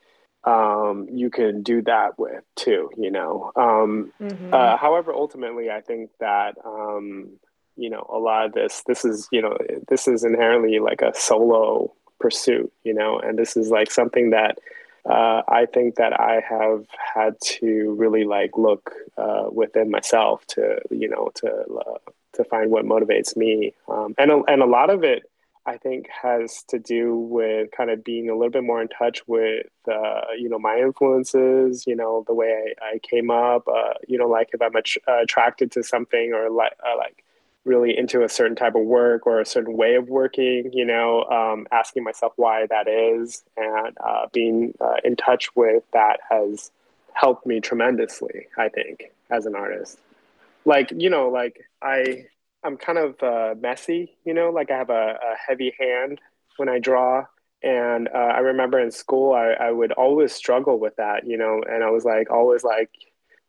um, 0.43 1.07
you 1.11 1.29
can 1.29 1.61
do 1.61 1.81
that 1.83 2.17
with 2.17 2.43
too, 2.55 2.89
you 2.97 3.11
know. 3.11 3.51
Um, 3.55 4.13
mm-hmm. 4.21 4.53
uh, 4.53 4.77
however, 4.77 5.13
ultimately, 5.13 5.69
I 5.69 5.81
think 5.81 6.11
that 6.19 6.55
um, 6.65 7.31
you 7.75 7.89
know 7.89 8.05
a 8.09 8.17
lot 8.17 8.45
of 8.45 8.53
this, 8.53 8.83
this 8.87 9.03
is 9.05 9.27
you 9.31 9.41
know, 9.41 9.57
this 9.87 10.07
is 10.07 10.23
inherently 10.23 10.79
like 10.79 11.01
a 11.01 11.13
solo 11.15 11.93
pursuit, 12.19 12.71
you 12.83 12.93
know, 12.93 13.19
and 13.19 13.37
this 13.37 13.57
is 13.57 13.69
like 13.69 13.91
something 13.91 14.31
that 14.31 14.57
uh, 15.09 15.41
I 15.47 15.65
think 15.65 15.95
that 15.95 16.19
I 16.19 16.41
have 16.47 16.85
had 17.15 17.39
to 17.41 17.95
really 17.97 18.25
like 18.25 18.51
look 18.57 18.91
uh, 19.17 19.45
within 19.51 19.89
myself 19.89 20.45
to 20.47 20.79
you 20.91 21.09
know 21.09 21.29
to 21.35 21.47
uh, 21.49 22.11
to 22.33 22.43
find 22.43 22.71
what 22.71 22.85
motivates 22.85 23.35
me, 23.35 23.73
um, 23.89 24.13
and 24.17 24.31
a, 24.31 24.41
and 24.47 24.61
a 24.61 24.65
lot 24.65 24.89
of 24.89 25.03
it 25.03 25.29
I 25.67 25.77
think 25.77 26.07
has 26.23 26.63
to 26.69 26.79
do 26.79 27.13
with 27.13 27.71
kind 27.75 27.89
of 27.89 28.01
being 28.01 28.29
a 28.29 28.33
little 28.33 28.49
bit 28.49 28.63
more 28.63 28.81
in 28.81 28.87
touch 28.87 29.27
with, 29.27 29.67
uh, 29.91 30.21
you 30.39 30.47
know, 30.47 30.57
my 30.57 30.77
influences, 30.77 31.85
you 31.85 31.95
know, 31.95 32.23
the 32.25 32.33
way 32.33 32.73
I, 32.81 32.93
I 32.93 32.99
came 32.99 33.29
up, 33.29 33.67
uh, 33.67 33.95
you 34.07 34.17
know, 34.17 34.27
like 34.27 34.51
if 34.53 34.61
I'm 34.61 34.73
uh, 34.75 35.21
attracted 35.21 35.73
to 35.73 35.83
something 35.83 36.31
or 36.33 36.49
like, 36.49 36.71
uh, 36.87 36.95
like 36.97 37.25
really 37.67 37.97
into 37.97 38.23
a 38.23 38.29
certain 38.29 38.55
type 38.55 38.75
of 38.75 38.83
work 38.83 39.27
or 39.27 39.39
a 39.39 39.45
certain 39.45 39.75
way 39.77 39.95
of 39.95 40.09
working, 40.09 40.71
you 40.73 40.85
know, 40.85 41.23
um, 41.25 41.67
asking 41.71 42.03
myself 42.03 42.33
why 42.37 42.65
that 42.67 42.87
is 42.87 43.43
and 43.55 43.95
uh, 44.03 44.27
being 44.33 44.73
uh, 44.81 44.95
in 45.03 45.15
touch 45.15 45.55
with 45.55 45.83
that 45.93 46.19
has 46.29 46.71
helped 47.13 47.45
me 47.45 47.59
tremendously, 47.59 48.47
I 48.57 48.69
think, 48.69 49.11
as 49.29 49.45
an 49.45 49.55
artist. 49.55 49.99
Like, 50.65 50.91
you 50.95 51.09
know, 51.09 51.29
like 51.29 51.65
I, 51.81 52.25
I'm 52.63 52.77
kind 52.77 52.97
of 52.97 53.21
uh, 53.21 53.55
messy, 53.59 54.15
you 54.25 54.33
know, 54.33 54.49
like 54.49 54.71
I 54.71 54.77
have 54.77 54.89
a, 54.89 55.17
a 55.21 55.35
heavy 55.47 55.73
hand 55.79 56.19
when 56.57 56.69
I 56.69 56.79
draw. 56.79 57.25
And 57.63 58.07
uh, 58.07 58.33
I 58.35 58.39
remember 58.39 58.79
in 58.79 58.91
school, 58.91 59.33
I, 59.33 59.51
I 59.51 59.71
would 59.71 59.91
always 59.93 60.33
struggle 60.33 60.79
with 60.79 60.95
that, 60.97 61.25
you 61.25 61.37
know, 61.37 61.63
and 61.67 61.83
I 61.83 61.89
was 61.89 62.05
like, 62.05 62.29
always 62.29 62.63
like, 62.63 62.91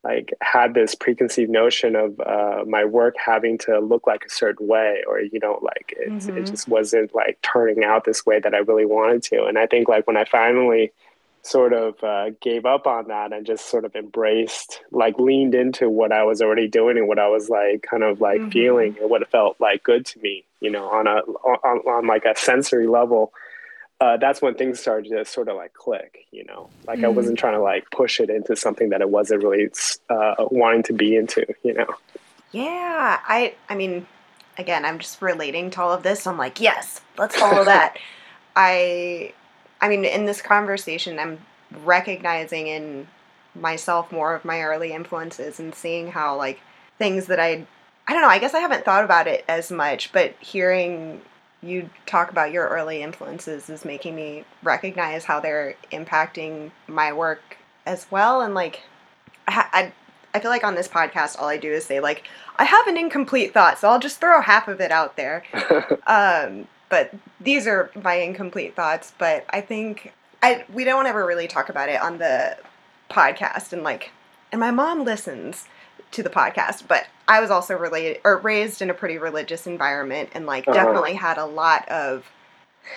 like 0.05 0.33
had 0.41 0.75
this 0.75 0.95
preconceived 0.95 1.51
notion 1.51 1.97
of 1.97 2.21
uh, 2.21 2.65
my 2.67 2.85
work 2.85 3.17
having 3.25 3.59
to 3.59 3.81
look 3.81 4.07
like 4.07 4.25
a 4.25 4.31
certain 4.31 4.67
way, 4.67 5.03
or 5.07 5.21
you 5.21 5.41
know, 5.41 5.59
like 5.63 5.95
it, 5.99 6.09
mm-hmm. 6.09 6.39
it 6.39 6.47
just 6.47 6.69
wasn't 6.69 7.15
like 7.15 7.39
turning 7.43 7.85
out 7.85 8.05
this 8.05 8.25
way 8.25 8.39
that 8.41 8.55
I 8.55 8.59
really 8.59 8.87
wanted 8.87 9.23
to. 9.25 9.45
And 9.45 9.59
I 9.59 9.67
think 9.67 9.89
like 9.89 10.07
when 10.07 10.17
I 10.17 10.25
finally 10.25 10.93
sort 11.43 11.73
of 11.73 12.03
uh, 12.03 12.31
gave 12.41 12.67
up 12.67 12.87
on 12.87 13.09
that 13.09 13.33
and 13.33 13.47
just 13.47 13.67
sort 13.67 13.85
of 13.85 13.95
embraced, 13.97 14.81
like 14.91 15.19
leaned 15.19 15.55
into 15.55 15.89
what 15.89 16.13
I 16.13 16.23
was 16.25 16.43
already 16.43 16.69
doing 16.69 16.99
and 16.99 17.09
what 17.09 17.19
I 17.19 17.29
was 17.29 17.49
like 17.49 17.83
kind 17.83 18.03
of 18.03 18.21
like 18.21 18.41
mm-hmm. 18.41 18.51
feeling 18.51 18.97
and 19.01 19.11
what 19.11 19.29
felt 19.31 19.61
like 19.61 19.83
good 19.83 20.07
to 20.07 20.21
me, 20.21 20.45
you 20.61 20.71
know, 20.71 20.89
on 20.89 21.07
a 21.07 21.21
on, 21.21 21.79
on 21.79 22.07
like 22.07 22.25
a 22.25 22.37
sensory 22.37 22.87
level. 22.87 23.33
Uh, 24.01 24.17
that's 24.17 24.41
when 24.41 24.55
things 24.55 24.79
started 24.79 25.11
to 25.11 25.25
sort 25.25 25.49
of 25.49 25.57
like 25.57 25.75
click, 25.75 26.27
you 26.31 26.45
know, 26.45 26.71
like 26.87 27.01
mm. 27.01 27.07
I 27.07 27.09
wasn't 27.09 27.39
trying 27.39 27.55
to 27.55 27.61
like 27.61 27.91
push 27.91 28.21
it 28.21 28.31
into 28.31 28.55
something 28.55 28.91
that 28.91 29.01
it 29.01 29.11
wasn't 29.11 29.43
really 29.43 29.69
uh, 30.09 30.35
wanting 30.51 30.85
to 30.85 30.93
be 30.93 31.17
into, 31.17 31.45
you 31.65 31.75
know. 31.75 31.89
Yeah, 32.53 33.21
I 33.27 33.55
I 33.69 33.75
mean, 33.75 34.07
again, 34.57 34.85
I'm 34.85 34.99
just 34.99 35.21
relating 35.21 35.71
to 35.71 35.83
all 35.83 35.93
of 35.93 36.05
this. 36.05 36.27
I'm 36.27 36.39
like, 36.39 36.61
yes, 36.61 37.01
let's 37.17 37.37
follow 37.37 37.65
that. 37.65 37.99
I 38.57 39.33
I 39.81 39.89
mean, 39.89 40.05
in 40.05 40.27
this 40.27 40.43
conversation, 40.43 41.19
I'm 41.19 41.39
recognizing 41.85 42.69
in 42.69 43.09
myself 43.55 44.13
more 44.13 44.35
of 44.35 44.45
my 44.45 44.63
early 44.63 44.93
influences 44.93 45.59
and 45.59 45.75
seeing 45.75 46.13
how 46.13 46.37
like 46.37 46.61
things 46.99 47.27
that 47.27 47.41
I 47.41 47.67
I 48.07 48.13
don't 48.13 48.23
know, 48.23 48.29
I 48.29 48.39
guess 48.39 48.55
I 48.55 48.61
haven't 48.61 48.85
thought 48.85 49.05
about 49.05 49.27
it 49.27 49.45
as 49.49 49.73
much, 49.73 50.13
but 50.13 50.35
hearing 50.41 51.21
you 51.63 51.91
talk 52.07 52.31
about 52.31 52.53
your 52.53 52.69
early 52.69 53.03
influences 53.03 53.69
is 53.69 53.85
making 53.85 54.15
me 54.15 54.45
recognize 54.63 55.25
how 55.25 55.41
they're 55.41 55.75
impacting 55.93 56.71
my 56.87 57.13
work 57.13 57.57
as 57.87 58.07
well 58.11 58.41
and 58.41 58.55
like 58.55 58.83
I, 59.47 59.67
I 59.73 59.93
I 60.35 60.41
feel 60.41 60.51
like 60.51 60.65
on 60.65 60.75
this 60.75 60.89
podcast, 60.89 61.39
all 61.39 61.49
I 61.49 61.57
do 61.57 61.73
is 61.73 61.85
say 61.85 62.01
like, 62.01 62.25
I 62.57 62.65
have 62.65 62.87
an 62.87 62.97
incomplete 62.97 63.55
thought, 63.55 63.79
so 63.79 63.89
I'll 63.89 63.99
just 63.99 64.21
throw 64.21 64.41
half 64.43 64.69
of 64.69 64.81
it 64.81 64.93
out 64.93 65.17
there. 65.17 65.43
um, 66.07 66.69
but 66.89 67.13
these 67.41 67.67
are 67.67 67.91
my 68.03 68.15
incomplete 68.15 68.77
thoughts. 68.77 69.13
But 69.19 69.45
I 69.51 69.61
think 69.61 70.13
I 70.43 70.65
we 70.73 70.85
don't 70.85 71.07
ever 71.07 71.25
really 71.25 71.49
talk 71.49 71.69
about 71.69 71.89
it 71.89 72.01
on 72.01 72.19
the 72.19 72.57
podcast, 73.11 73.73
and 73.73 73.83
like, 73.83 74.11
and 74.53 74.61
my 74.61 74.71
mom 74.71 75.05
listens 75.05 75.67
to 76.13 76.23
the 76.23 76.31
podcast, 76.31 76.89
but 76.89 77.07
I 77.27 77.41
was 77.41 77.51
also 77.51 77.77
related 77.77 78.21
or 78.25 78.39
raised 78.39 78.81
in 78.81 78.91
a 78.91 78.95
pretty 78.95 79.19
religious 79.19 79.67
environment, 79.67 80.31
and 80.33 80.47
like 80.47 80.67
uh-huh. 80.67 80.75
definitely 80.75 81.15
had 81.15 81.39
a 81.39 81.47
lot 81.47 81.89
of 81.89 82.25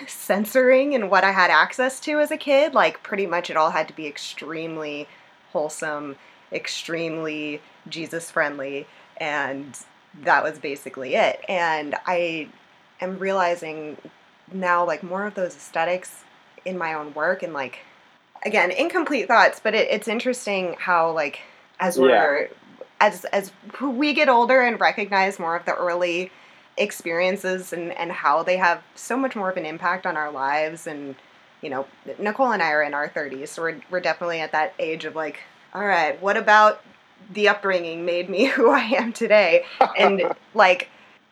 censoring 0.07 0.95
and 0.95 1.09
what 1.09 1.24
I 1.24 1.32
had 1.32 1.51
access 1.51 1.99
to 2.01 2.20
as 2.20 2.32
a 2.32 2.38
kid. 2.38 2.74
Like, 2.74 3.03
pretty 3.03 3.26
much 3.26 3.49
it 3.49 3.57
all 3.57 3.72
had 3.72 3.88
to 3.89 3.93
be 3.93 4.07
extremely 4.07 5.07
wholesome 5.51 6.16
extremely 6.53 7.62
Jesus 7.88 8.30
friendly, 8.30 8.88
and 9.18 9.78
that 10.22 10.43
was 10.43 10.59
basically 10.59 11.16
it. 11.16 11.43
And 11.47 11.95
I 12.05 12.49
am 12.99 13.20
realizing 13.20 13.97
now, 14.51 14.86
like, 14.86 15.03
more 15.03 15.26
of 15.26 15.34
those 15.34 15.55
aesthetics 15.55 16.24
in 16.66 16.78
my 16.78 16.93
own 16.93 17.14
work, 17.14 17.43
and 17.43 17.53
like, 17.53 17.80
again, 18.45 18.72
incomplete 18.72 19.28
thoughts, 19.28 19.59
but 19.62 19.74
it, 19.74 19.89
it's 19.89 20.07
interesting 20.07 20.76
how, 20.80 21.12
like, 21.12 21.39
as 21.80 21.97
we're 21.97 22.49
as 23.01 23.25
as 23.25 23.51
we 23.81 24.13
get 24.13 24.29
older 24.29 24.61
and 24.61 24.79
recognize 24.79 25.39
more 25.39 25.57
of 25.57 25.65
the 25.65 25.75
early 25.75 26.31
experiences 26.77 27.73
and 27.73 27.91
and 27.93 28.11
how 28.11 28.41
they 28.43 28.55
have 28.55 28.81
so 28.95 29.17
much 29.17 29.35
more 29.35 29.49
of 29.49 29.57
an 29.57 29.65
impact 29.65 30.05
on 30.05 30.15
our 30.15 30.31
lives 30.31 30.87
and 30.87 31.15
you 31.61 31.69
know 31.69 31.85
nicole 32.17 32.53
and 32.53 32.63
i 32.63 32.71
are 32.71 32.81
in 32.81 32.93
our 32.93 33.09
30s 33.09 33.49
so 33.49 33.61
we're, 33.61 33.81
we're 33.89 33.99
definitely 33.99 34.39
at 34.39 34.53
that 34.53 34.73
age 34.79 35.03
of 35.03 35.15
like 35.15 35.41
all 35.73 35.85
right, 35.85 36.21
what 36.21 36.37
about 36.37 36.81
the 37.31 37.47
upbringing 37.47 38.05
made 38.05 38.29
me 38.29 38.45
who 38.55 38.69
I 38.69 38.81
am 38.81 39.13
today? 39.13 39.65
And 39.97 40.23
like 40.53 40.89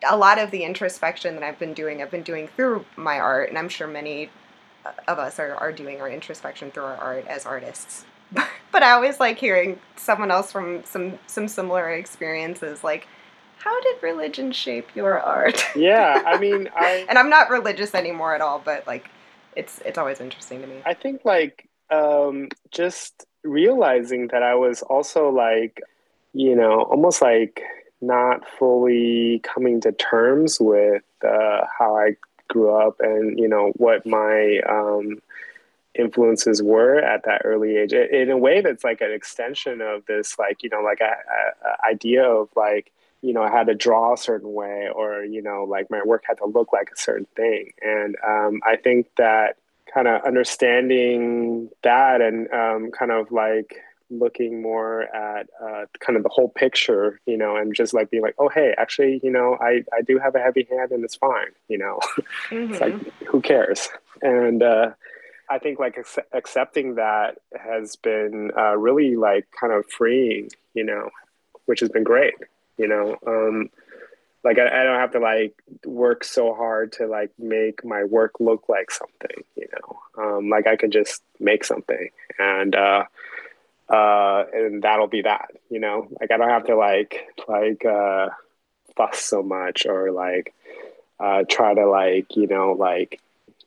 a 0.07 0.15
lot 0.15 0.39
of 0.39 0.51
the 0.51 0.63
introspection 0.63 1.35
that 1.35 1.43
I've 1.43 1.59
been 1.59 1.73
doing, 1.73 2.01
I've 2.01 2.11
been 2.11 2.23
doing 2.23 2.47
through 2.47 2.85
my 2.95 3.19
art, 3.19 3.49
and 3.49 3.57
I'm 3.57 3.69
sure 3.69 3.87
many 3.87 4.29
of 5.07 5.19
us 5.19 5.39
are, 5.39 5.55
are 5.55 5.71
doing 5.71 5.99
our 5.99 6.09
introspection 6.09 6.71
through 6.71 6.83
our 6.83 6.95
art 6.95 7.27
as 7.27 7.45
artists. 7.45 8.05
but 8.71 8.83
I 8.83 8.91
always 8.91 9.19
like 9.19 9.37
hearing 9.37 9.79
someone 9.95 10.31
else 10.31 10.51
from 10.51 10.83
some 10.85 11.19
some 11.27 11.47
similar 11.47 11.89
experiences 11.89 12.83
like 12.83 13.07
how 13.57 13.81
did 13.81 14.01
religion 14.01 14.53
shape 14.53 14.87
your 14.95 15.19
art? 15.19 15.61
yeah, 15.75 16.23
I 16.25 16.39
mean, 16.39 16.69
I 16.75 17.05
and 17.09 17.17
I'm 17.17 17.29
not 17.29 17.49
religious 17.49 17.93
anymore 17.93 18.33
at 18.33 18.41
all, 18.41 18.59
but 18.63 18.87
like 18.87 19.09
it's 19.55 19.79
it's 19.85 19.97
always 19.97 20.21
interesting 20.21 20.61
to 20.61 20.67
me. 20.67 20.81
I 20.85 20.93
think 20.93 21.25
like 21.25 21.67
um 21.89 22.47
just 22.71 23.25
realizing 23.43 24.27
that 24.27 24.43
I 24.43 24.55
was 24.55 24.81
also 24.83 25.29
like, 25.29 25.81
you 26.33 26.55
know, 26.55 26.83
almost 26.83 27.21
like 27.21 27.61
not 28.01 28.47
fully 28.47 29.41
coming 29.43 29.81
to 29.81 29.91
terms 29.91 30.59
with 30.59 31.03
uh, 31.25 31.61
how 31.77 31.97
I 31.97 32.15
grew 32.47 32.73
up 32.73 32.97
and, 32.99 33.37
you 33.37 33.47
know, 33.47 33.71
what 33.75 34.05
my 34.05 34.59
um, 34.69 35.21
influences 35.99 36.63
were 36.63 36.99
at 36.99 37.23
that 37.25 37.41
early 37.43 37.77
age 37.77 37.93
in 37.93 38.31
a 38.31 38.37
way 38.37 38.61
that's 38.61 38.83
like 38.83 39.01
an 39.01 39.11
extension 39.11 39.81
of 39.81 40.05
this, 40.05 40.39
like, 40.39 40.63
you 40.63 40.69
know, 40.69 40.81
like 40.81 41.01
a, 41.01 41.03
a, 41.05 41.69
a 41.69 41.91
idea 41.91 42.23
of 42.23 42.49
like, 42.55 42.91
you 43.21 43.33
know, 43.33 43.43
I 43.43 43.51
had 43.51 43.67
to 43.67 43.75
draw 43.75 44.13
a 44.13 44.17
certain 44.17 44.53
way 44.53 44.89
or, 44.93 45.23
you 45.23 45.41
know, 45.41 45.65
like 45.65 45.91
my 45.91 46.01
work 46.03 46.23
had 46.25 46.37
to 46.37 46.45
look 46.45 46.71
like 46.71 46.89
a 46.93 46.97
certain 46.97 47.27
thing. 47.35 47.73
And 47.81 48.15
um, 48.25 48.61
I 48.65 48.77
think 48.77 49.07
that 49.17 49.57
kind 49.93 50.07
of 50.07 50.23
understanding 50.23 51.69
that 51.83 52.21
and 52.21 52.51
um, 52.53 52.91
kind 52.91 53.11
of 53.11 53.31
like 53.31 53.81
looking 54.09 54.61
more 54.61 55.03
at 55.15 55.47
uh, 55.61 55.85
kind 55.99 56.17
of 56.17 56.23
the 56.23 56.29
whole 56.29 56.49
picture, 56.49 57.19
you 57.25 57.37
know, 57.37 57.55
and 57.55 57.75
just 57.75 57.93
like 57.93 58.09
being 58.09 58.23
like, 58.23 58.35
oh, 58.39 58.49
hey, 58.49 58.73
actually, 58.77 59.19
you 59.23 59.31
know, 59.31 59.57
I, 59.61 59.83
I 59.93 60.01
do 60.01 60.17
have 60.17 60.35
a 60.35 60.39
heavy 60.39 60.67
hand 60.69 60.91
and 60.91 61.03
it's 61.03 61.15
fine, 61.15 61.51
you 61.67 61.77
know, 61.77 61.99
mm-hmm. 62.49 62.71
it's 62.73 62.81
like, 62.81 62.93
mm-hmm. 62.93 63.25
who 63.25 63.41
cares? 63.41 63.89
And 64.21 64.63
uh, 64.63 64.91
I 65.49 65.59
think 65.59 65.79
like 65.79 65.97
ac- 65.97 66.27
accepting 66.33 66.95
that 66.95 67.37
has 67.59 67.95
been 67.95 68.51
uh, 68.57 68.77
really 68.77 69.15
like 69.15 69.47
kind 69.59 69.73
of 69.73 69.85
freeing, 69.87 70.49
you 70.73 70.83
know, 70.83 71.09
which 71.65 71.79
has 71.79 71.89
been 71.89 72.03
great, 72.03 72.35
you 72.77 72.87
know. 72.87 73.17
Um, 73.25 73.69
like 74.43 74.57
I, 74.57 74.81
I, 74.81 74.83
don't 74.83 74.99
have 74.99 75.11
to 75.11 75.19
like 75.19 75.61
work 75.85 76.23
so 76.23 76.53
hard 76.53 76.93
to 76.93 77.07
like 77.07 77.31
make 77.37 77.83
my 77.83 78.03
work 78.03 78.39
look 78.39 78.69
like 78.69 78.91
something 78.91 79.43
you 79.55 79.67
know 79.73 79.99
um, 80.23 80.49
like 80.49 80.67
i 80.67 80.75
can 80.75 80.91
just 80.91 81.21
make 81.39 81.63
something 81.63 82.09
and 82.37 82.75
uh 82.75 83.03
uh 83.89 84.45
and 84.53 84.83
that'll 84.83 85.07
be 85.07 85.23
that 85.23 85.51
you 85.69 85.79
know 85.79 86.07
like 86.19 86.31
i 86.31 86.37
don't 86.37 86.49
have 86.49 86.65
to 86.65 86.75
like 86.75 87.27
like 87.47 87.83
uh 87.85 88.29
fuss 88.95 89.19
so 89.19 89.41
much 89.43 89.85
or 89.85 90.11
like 90.11 90.53
uh 91.19 91.43
try 91.49 91.73
to 91.73 91.85
like 91.85 92.35
you 92.35 92.47
know 92.47 92.73
like 92.73 93.19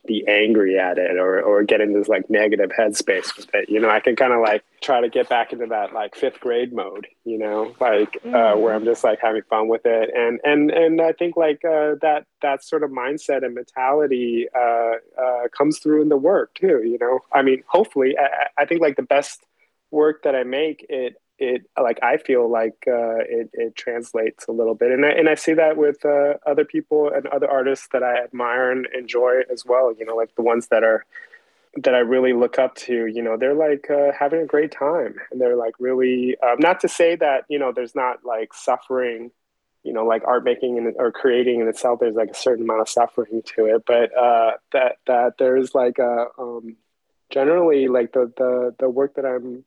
be 0.07 0.25
angry 0.27 0.79
at 0.79 0.99
it 0.99 1.17
or 1.17 1.41
or 1.41 1.63
get 1.63 1.81
in 1.81 1.93
this 1.93 2.09
like 2.09 2.29
negative 2.29 2.71
headspace 2.77 3.37
with 3.37 3.49
it. 3.55 3.69
You 3.69 3.79
know, 3.81 3.89
I 3.89 4.01
can 4.01 4.17
kind 4.17 4.33
of 4.33 4.41
like 4.41 4.65
try 4.81 5.01
to 5.01 5.09
get 5.09 5.29
back 5.29 5.53
into 5.53 5.67
that 5.67 5.93
like 5.93 6.17
fifth 6.17 6.41
grade 6.41 6.73
mode. 6.73 7.07
You 7.25 7.39
know, 7.39 7.75
like 7.81 8.19
mm. 8.25 8.35
uh, 8.35 8.59
where 8.59 8.75
I'm 8.75 8.85
just 8.85 9.05
like 9.05 9.21
having 9.23 9.43
fun 9.49 9.69
with 9.69 9.83
it, 9.85 10.11
and 10.15 10.41
and 10.45 10.71
and 10.71 11.01
I 11.01 11.13
think 11.13 11.37
like 11.37 11.65
uh, 11.65 11.95
that 12.03 12.25
that 12.43 12.65
sort 12.65 12.83
of 12.83 12.91
mindset 12.91 13.45
and 13.45 13.55
mentality 13.55 14.47
uh, 14.55 14.95
uh 15.21 15.49
comes 15.57 15.79
through 15.79 16.03
in 16.03 16.09
the 16.09 16.17
work 16.17 16.55
too. 16.55 16.83
You 16.85 16.99
know, 17.01 17.21
I 17.33 17.43
mean, 17.43 17.63
hopefully, 17.69 18.17
I, 18.19 18.63
I 18.63 18.67
think 18.67 18.81
like 18.81 18.97
the 18.97 19.03
best 19.03 19.45
work 19.93 20.25
that 20.25 20.35
I 20.35 20.43
make 20.43 20.85
it 20.89 21.17
it 21.43 21.63
like 21.81 21.99
I 22.03 22.17
feel 22.19 22.49
like 22.49 22.85
uh, 22.87 23.19
it 23.19 23.51
it 23.53 23.75
translates 23.75 24.47
a 24.47 24.53
little 24.53 24.75
bit, 24.75 24.93
and 24.93 25.05
I 25.05 25.11
and 25.11 25.29
I 25.29 25.35
see 25.35 25.55
that 25.55 25.77
with 25.77 26.05
uh, 26.05 26.35
other 26.47 26.65
people 26.65 27.11
and 27.13 27.27
other 27.27 27.51
artists 27.51 27.89
that 27.93 28.03
I 28.03 28.23
admire 28.23 28.71
and 28.71 28.87
enjoy 28.97 29.41
as 29.51 29.65
well. 29.65 29.93
You 29.99 30.07
know, 30.07 30.15
like 30.15 30.35
the 30.37 30.43
ones 30.43 30.69
that 30.69 30.85
are 30.85 31.05
that 31.77 31.95
I 31.95 31.99
really 31.99 32.33
look 32.33 32.59
up 32.59 32.77
to. 32.87 33.07
You 33.07 33.23
know, 33.23 33.37
they're 33.37 33.55
like 33.55 33.91
uh, 33.91 34.13
having 34.19 34.41
a 34.41 34.47
great 34.47 34.71
time, 34.71 35.17
and 35.31 35.41
they're 35.41 35.57
like 35.57 35.75
really 35.81 36.37
um, 36.41 36.57
not 36.59 36.81
to 36.81 36.89
say 36.89 37.17
that 37.17 37.45
you 37.49 37.59
know 37.59 37.73
there's 37.73 37.95
not 37.95 38.25
like 38.25 38.55
suffering. 38.55 39.33
You 39.83 39.93
know, 39.93 40.07
like 40.07 40.23
art 40.25 40.45
making 40.45 40.79
and, 40.79 40.95
or 40.97 41.11
creating 41.11 41.61
in 41.61 41.67
itself, 41.67 41.99
there's 41.99 42.15
like 42.15 42.31
a 42.31 42.35
certain 42.35 42.65
amount 42.65 42.83
of 42.83 42.89
suffering 42.89 43.43
to 43.57 43.67
it, 43.67 43.83
but 43.85 44.17
uh, 44.17 44.53
that 44.73 44.99
that 45.09 45.39
there's 45.39 45.75
like 45.75 45.99
a 45.99 46.27
um, 46.39 46.77
generally 47.31 47.89
like 47.89 48.13
the 48.13 48.33
the 48.37 48.77
the 48.79 48.89
work 48.89 49.17
that 49.17 49.27
I'm 49.27 49.65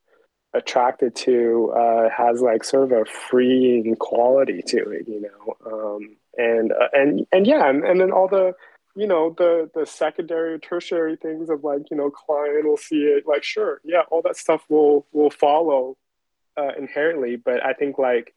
attracted 0.56 1.16
to 1.16 1.72
uh, 1.76 2.10
has 2.10 2.42
like 2.42 2.64
sort 2.64 2.92
of 2.92 2.92
a 2.92 3.06
freeing 3.06 3.96
quality 3.96 4.62
to 4.68 4.90
it, 4.90 5.08
you 5.08 5.22
know. 5.22 5.56
Um, 5.72 6.18
and 6.38 6.72
uh, 6.72 6.88
and 6.94 7.28
and 7.32 7.46
yeah, 7.46 7.70
and, 7.70 7.84
and 7.84 8.00
then 8.00 8.12
all 8.12 8.28
the 8.28 8.56
you 8.96 9.08
know 9.08 9.36
the 9.38 9.70
the 9.76 9.86
secondary 9.86 10.60
tertiary 10.60 11.18
things 11.18 11.50
of 11.50 11.64
like 11.64 11.92
you 11.92 11.98
know 11.98 12.10
client 12.10 12.66
will 12.66 12.78
see 12.78 13.04
it 13.04 13.28
like 13.28 13.44
sure 13.44 13.82
yeah 13.84 14.02
all 14.10 14.22
that 14.22 14.38
stuff 14.38 14.64
will 14.70 15.06
will 15.12 15.30
follow 15.30 15.98
uh, 16.58 16.72
inherently 16.78 17.36
but 17.36 17.64
i 17.66 17.74
think 17.74 17.98
like 17.98 18.34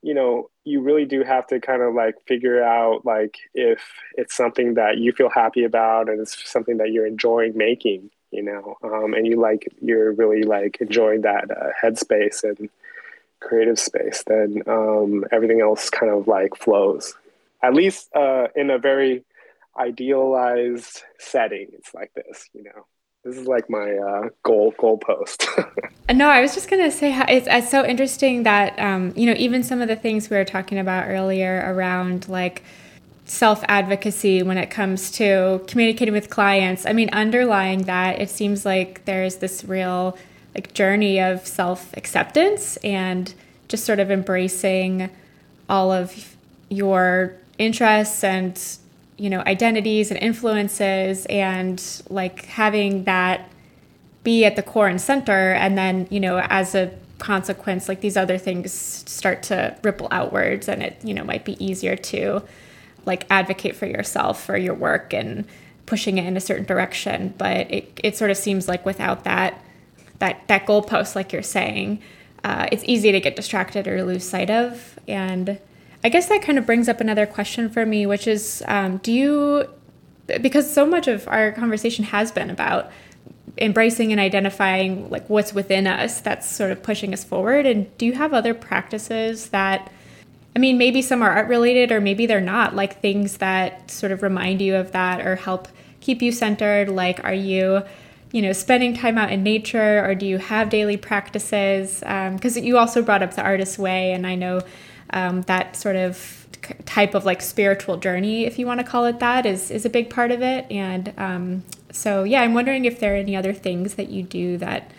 you 0.00 0.14
know 0.14 0.50
you 0.64 0.80
really 0.80 1.04
do 1.04 1.22
have 1.22 1.46
to 1.46 1.60
kind 1.60 1.82
of 1.82 1.94
like 1.94 2.14
figure 2.26 2.62
out 2.62 3.04
like 3.04 3.36
if 3.54 3.82
it's 4.14 4.34
something 4.34 4.74
that 4.74 4.96
you 4.96 5.12
feel 5.12 5.30
happy 5.30 5.62
about 5.62 6.08
and 6.08 6.20
it's 6.20 6.50
something 6.50 6.78
that 6.78 6.90
you're 6.90 7.06
enjoying 7.06 7.56
making 7.56 8.10
you 8.32 8.42
know, 8.42 8.76
um, 8.82 9.14
and 9.14 9.26
you 9.26 9.40
like 9.40 9.68
you're 9.80 10.12
really 10.12 10.42
like 10.42 10.78
enjoying 10.80 11.20
that 11.22 11.50
uh, 11.50 11.70
headspace 11.80 12.42
and 12.42 12.68
creative 13.40 13.78
space, 13.78 14.24
then 14.26 14.62
um, 14.66 15.24
everything 15.30 15.60
else 15.60 15.90
kind 15.90 16.10
of 16.10 16.26
like 16.26 16.56
flows. 16.56 17.14
At 17.62 17.74
least 17.74 18.08
uh, 18.14 18.48
in 18.56 18.70
a 18.70 18.78
very 18.78 19.24
idealized 19.78 21.02
setting, 21.18 21.68
it's 21.72 21.94
like 21.94 22.12
this, 22.14 22.48
you 22.54 22.64
know. 22.64 22.86
This 23.24 23.36
is 23.36 23.46
like 23.46 23.70
my 23.70 23.94
uh, 23.94 24.28
goal 24.42 24.74
goal 24.78 24.98
post. 24.98 25.46
no, 26.12 26.28
I 26.28 26.40
was 26.40 26.54
just 26.54 26.68
gonna 26.68 26.90
say 26.90 27.14
it's, 27.28 27.46
it's 27.48 27.70
so 27.70 27.84
interesting 27.84 28.42
that 28.42 28.76
um, 28.80 29.12
you 29.14 29.26
know 29.26 29.34
even 29.36 29.62
some 29.62 29.80
of 29.80 29.86
the 29.86 29.94
things 29.94 30.28
we 30.28 30.36
were 30.36 30.44
talking 30.44 30.78
about 30.78 31.08
earlier 31.08 31.62
around 31.64 32.28
like 32.28 32.64
self 33.32 33.64
advocacy 33.66 34.42
when 34.42 34.58
it 34.58 34.70
comes 34.70 35.10
to 35.12 35.64
communicating 35.66 36.12
with 36.12 36.28
clients. 36.28 36.84
I 36.84 36.92
mean, 36.92 37.08
underlying 37.12 37.84
that, 37.84 38.20
it 38.20 38.28
seems 38.28 38.66
like 38.66 39.04
there's 39.06 39.36
this 39.36 39.64
real 39.64 40.16
like 40.54 40.74
journey 40.74 41.18
of 41.18 41.46
self 41.46 41.96
acceptance 41.96 42.76
and 42.78 43.32
just 43.68 43.84
sort 43.84 44.00
of 44.00 44.10
embracing 44.10 45.08
all 45.68 45.90
of 45.90 46.36
your 46.68 47.34
interests 47.58 48.22
and 48.22 48.60
you 49.16 49.30
know 49.30 49.40
identities 49.40 50.10
and 50.10 50.20
influences 50.20 51.26
and 51.26 52.02
like 52.10 52.44
having 52.46 53.04
that 53.04 53.48
be 54.24 54.44
at 54.44 54.56
the 54.56 54.62
core 54.62 54.88
and 54.88 55.00
center 55.00 55.52
and 55.52 55.76
then 55.78 56.06
you 56.10 56.20
know 56.20 56.38
as 56.50 56.74
a 56.74 56.92
consequence 57.18 57.88
like 57.88 58.00
these 58.00 58.16
other 58.16 58.36
things 58.36 58.72
start 58.72 59.42
to 59.42 59.76
ripple 59.82 60.08
outwards 60.10 60.68
and 60.68 60.82
it 60.82 60.96
you 61.04 61.14
know 61.14 61.22
might 61.22 61.44
be 61.44 61.62
easier 61.64 61.94
to 61.94 62.42
like 63.04 63.26
advocate 63.30 63.76
for 63.76 63.86
yourself 63.86 64.48
or 64.48 64.56
your 64.56 64.74
work 64.74 65.12
and 65.12 65.46
pushing 65.86 66.18
it 66.18 66.24
in 66.24 66.36
a 66.36 66.40
certain 66.40 66.64
direction 66.64 67.34
but 67.38 67.70
it, 67.70 68.00
it 68.02 68.16
sort 68.16 68.30
of 68.30 68.36
seems 68.36 68.68
like 68.68 68.84
without 68.86 69.24
that 69.24 69.62
that 70.18 70.46
that 70.48 70.66
goalpost 70.66 71.14
like 71.14 71.32
you're 71.32 71.42
saying 71.42 72.00
uh, 72.44 72.66
it's 72.72 72.82
easy 72.86 73.12
to 73.12 73.20
get 73.20 73.36
distracted 73.36 73.86
or 73.86 74.02
lose 74.04 74.28
sight 74.28 74.50
of. 74.50 74.98
And 75.06 75.60
i 76.04 76.08
guess 76.08 76.28
that 76.28 76.42
kind 76.42 76.58
of 76.58 76.66
brings 76.66 76.88
up 76.88 77.00
another 77.00 77.26
question 77.26 77.68
for 77.68 77.86
me 77.86 78.06
which 78.06 78.26
is 78.26 78.62
um, 78.66 78.98
do 78.98 79.12
you 79.12 79.68
because 80.40 80.72
so 80.72 80.86
much 80.86 81.08
of 81.08 81.26
our 81.28 81.52
conversation 81.52 82.04
has 82.04 82.32
been 82.32 82.50
about 82.50 82.90
embracing 83.58 84.12
and 84.12 84.20
identifying 84.20 85.08
like 85.10 85.28
what's 85.28 85.52
within 85.52 85.86
us 85.86 86.20
that's 86.20 86.48
sort 86.48 86.70
of 86.70 86.82
pushing 86.82 87.12
us 87.12 87.22
forward 87.22 87.66
and 87.66 87.96
do 87.98 88.06
you 88.06 88.14
have 88.14 88.32
other 88.32 88.54
practices 88.54 89.50
that 89.50 89.90
i 90.54 90.58
mean 90.58 90.78
maybe 90.78 91.02
some 91.02 91.22
are 91.22 91.30
art 91.30 91.48
related 91.48 91.92
or 91.92 92.00
maybe 92.00 92.26
they're 92.26 92.40
not. 92.40 92.74
Like 92.74 93.00
things 93.00 93.38
that 93.38 93.90
sort 93.90 94.12
of 94.12 94.22
remind 94.22 94.60
you 94.60 94.76
of 94.76 94.92
that 94.92 95.26
or 95.26 95.36
help 95.36 95.68
keep 96.00 96.22
you 96.22 96.32
centered. 96.32 96.88
Like 96.88 97.22
are 97.24 97.34
you 97.34 97.82
you 98.32 98.42
know 98.42 98.52
spending 98.52 98.94
time 98.96 99.18
out 99.18 99.30
in 99.30 99.42
nature 99.42 100.04
or 100.04 100.14
do 100.14 100.26
you 100.26 100.38
have 100.38 100.70
daily 100.70 100.96
practices? 100.96 102.00
Because 102.00 102.56
um, 102.56 102.64
you 102.64 102.78
also 102.78 103.02
brought 103.02 103.22
up 103.22 103.34
the 103.34 103.42
artist's 103.42 103.78
way 103.78 104.12
and 104.12 104.26
i 104.26 104.34
know 104.34 104.62
um, 105.10 105.42
that 105.42 105.76
sort 105.76 105.96
of 105.96 106.42
type 106.86 107.14
of 107.14 107.24
like 107.24 107.42
spiritual 107.42 107.96
journey 107.96 108.44
if 108.44 108.58
you 108.58 108.66
want 108.66 108.80
to 108.80 108.86
call 108.86 109.04
it 109.04 109.18
that 109.18 109.44
is 109.44 109.70
is 109.70 109.84
a 109.84 109.90
big 109.90 110.10
part 110.10 110.30
of 110.30 110.42
it. 110.42 110.70
And 110.70 111.12
um, 111.16 111.64
so 111.90 112.24
yeah, 112.24 112.42
I'm 112.42 112.54
wondering 112.54 112.84
if 112.84 113.00
there 113.00 113.14
are 113.14 113.16
any 113.16 113.36
other 113.36 113.52
things 113.52 113.94
that 113.94 114.08
you 114.08 114.22
do 114.22 114.56
that 114.58 114.90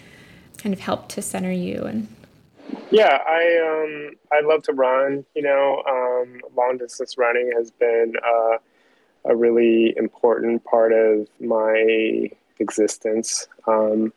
kind 0.58 0.74
of 0.74 0.80
help 0.80 1.10
to 1.10 1.22
center 1.22 1.51
you 1.51 1.84
and 1.84 2.08
yeah, 2.91 3.19
I 3.28 3.84
um 3.84 4.15
I 4.32 4.41
love 4.41 4.63
to 4.63 4.74
run. 4.74 5.26
You 5.36 5.43
know, 5.43 5.84
um, 5.88 6.39
long 6.55 6.78
distance 6.78 7.17
running 7.17 7.51
has 7.55 7.71
been 7.71 8.13
uh, 8.26 8.57
a 9.26 9.36
really 9.36 9.95
important 9.97 10.63
part 10.63 10.91
of 10.91 11.28
my 11.39 12.30
existence, 12.59 13.47
um, 13.67 14.13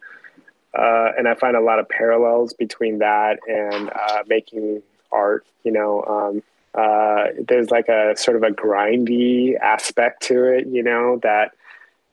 uh, 0.74 1.12
and 1.16 1.28
I 1.28 1.34
find 1.34 1.56
a 1.56 1.60
lot 1.60 1.78
of 1.78 1.88
parallels 1.88 2.52
between 2.52 2.98
that 2.98 3.38
and 3.48 3.90
uh, 3.90 4.22
making 4.26 4.82
art. 5.12 5.46
You 5.64 5.72
know, 5.72 6.04
um, 6.04 6.42
uh, 6.74 7.28
there's 7.46 7.70
like 7.70 7.88
a 7.88 8.14
sort 8.16 8.36
of 8.36 8.42
a 8.42 8.50
grindy 8.50 9.58
aspect 9.58 10.22
to 10.24 10.44
it. 10.44 10.66
You 10.66 10.82
know 10.82 11.18
that 11.22 11.52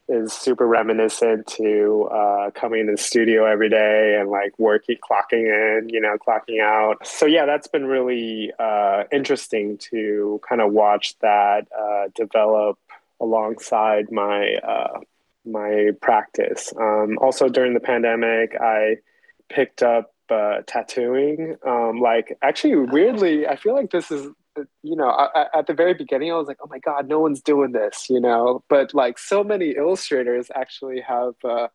is 0.07 0.33
super 0.33 0.67
reminiscent 0.67 1.47
to 1.47 2.09
uh, 2.11 2.51
coming 2.51 2.81
in 2.81 2.87
the 2.87 2.97
studio 2.97 3.45
every 3.45 3.69
day 3.69 4.17
and 4.19 4.29
like 4.29 4.57
working, 4.59 4.97
clocking 4.97 5.47
in, 5.47 5.89
you 5.89 6.01
know, 6.01 6.17
clocking 6.17 6.61
out. 6.61 7.05
So 7.07 7.25
yeah, 7.25 7.45
that's 7.45 7.67
been 7.67 7.85
really 7.85 8.51
uh, 8.59 9.03
interesting 9.11 9.77
to 9.89 10.41
kind 10.47 10.61
of 10.61 10.73
watch 10.73 11.17
that 11.19 11.67
uh, 11.77 12.09
develop 12.15 12.77
alongside 13.19 14.11
my 14.11 14.55
uh, 14.55 14.99
my 15.45 15.91
practice. 16.01 16.73
Um, 16.79 17.17
also 17.19 17.47
during 17.49 17.73
the 17.73 17.79
pandemic, 17.79 18.55
I 18.59 18.97
picked 19.49 19.83
up 19.83 20.13
uh, 20.29 20.61
tattooing. 20.67 21.57
Um, 21.65 21.99
like 21.99 22.37
actually, 22.41 22.75
weirdly, 22.75 23.47
I 23.47 23.55
feel 23.55 23.73
like 23.73 23.91
this 23.91 24.11
is 24.11 24.27
you 24.81 24.95
know, 24.95 25.09
I, 25.09 25.47
at 25.53 25.67
the 25.67 25.73
very 25.73 25.93
beginning, 25.93 26.31
I 26.31 26.35
was 26.35 26.47
like, 26.47 26.59
oh 26.63 26.67
my 26.69 26.79
God, 26.79 27.07
no 27.07 27.19
one's 27.19 27.41
doing 27.41 27.71
this, 27.71 28.09
you 28.09 28.19
know. 28.19 28.63
But 28.69 28.93
like 28.93 29.17
so 29.17 29.43
many 29.43 29.71
illustrators 29.71 30.49
actually 30.53 31.01
have 31.01 31.33
uh, 31.43 31.67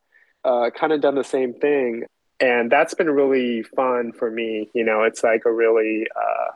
uh, 0.44 0.70
kind 0.70 0.92
of 0.92 1.00
done 1.00 1.14
the 1.14 1.24
same 1.24 1.54
thing. 1.54 2.04
And 2.40 2.70
that's 2.70 2.94
been 2.94 3.10
really 3.10 3.62
fun 3.62 4.12
for 4.12 4.30
me. 4.30 4.70
You 4.72 4.84
know, 4.84 5.02
it's 5.02 5.24
like 5.24 5.42
a 5.44 5.52
really, 5.52 6.06
uh, 6.14 6.52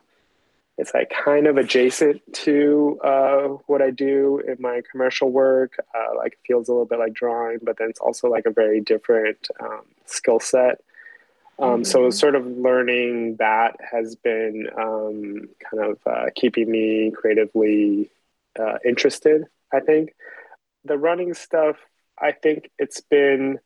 it's 0.78 0.94
like 0.94 1.10
kind 1.10 1.46
of 1.46 1.56
adjacent 1.56 2.20
to 2.32 3.00
uh, 3.02 3.48
what 3.66 3.82
I 3.82 3.90
do 3.90 4.40
in 4.46 4.56
my 4.60 4.82
commercial 4.90 5.30
work. 5.30 5.74
Uh, 5.94 6.16
like 6.16 6.32
it 6.32 6.38
feels 6.46 6.68
a 6.68 6.72
little 6.72 6.86
bit 6.86 6.98
like 6.98 7.14
drawing, 7.14 7.58
but 7.62 7.78
then 7.78 7.90
it's 7.90 8.00
also 8.00 8.28
like 8.28 8.46
a 8.46 8.50
very 8.50 8.80
different 8.80 9.48
um, 9.60 9.82
skill 10.06 10.40
set. 10.40 10.80
Um, 11.58 11.68
mm-hmm. 11.68 11.84
So, 11.84 12.10
sort 12.10 12.34
of 12.34 12.46
learning 12.46 13.36
that 13.36 13.76
has 13.90 14.16
been 14.16 14.68
um, 14.76 15.48
kind 15.70 15.90
of 15.90 15.98
uh, 16.06 16.30
keeping 16.34 16.70
me 16.70 17.12
creatively 17.14 18.10
uh, 18.58 18.78
interested. 18.84 19.44
I 19.72 19.80
think 19.80 20.14
the 20.84 20.98
running 20.98 21.34
stuff. 21.34 21.76
I 22.20 22.32
think 22.32 22.70
it's 22.78 23.00
been. 23.00 23.58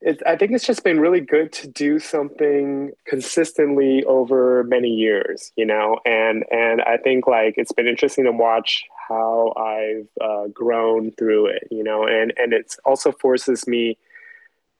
It, 0.00 0.22
I 0.26 0.36
think 0.36 0.52
it's 0.52 0.66
just 0.66 0.84
been 0.84 1.00
really 1.00 1.20
good 1.20 1.50
to 1.54 1.68
do 1.68 1.98
something 1.98 2.92
consistently 3.06 4.04
over 4.04 4.62
many 4.64 4.88
years, 4.88 5.50
you 5.56 5.64
know, 5.64 5.98
and 6.04 6.44
and 6.50 6.82
I 6.82 6.98
think 6.98 7.26
like 7.26 7.54
it's 7.56 7.72
been 7.72 7.86
interesting 7.86 8.24
to 8.24 8.32
watch 8.32 8.84
how 9.08 9.54
I've 9.56 10.08
uh, 10.20 10.48
grown 10.48 11.12
through 11.12 11.46
it, 11.46 11.68
you 11.70 11.82
know, 11.82 12.06
and 12.06 12.32
and 12.36 12.52
it's 12.52 12.78
also 12.84 13.12
forces 13.12 13.66
me 13.66 13.96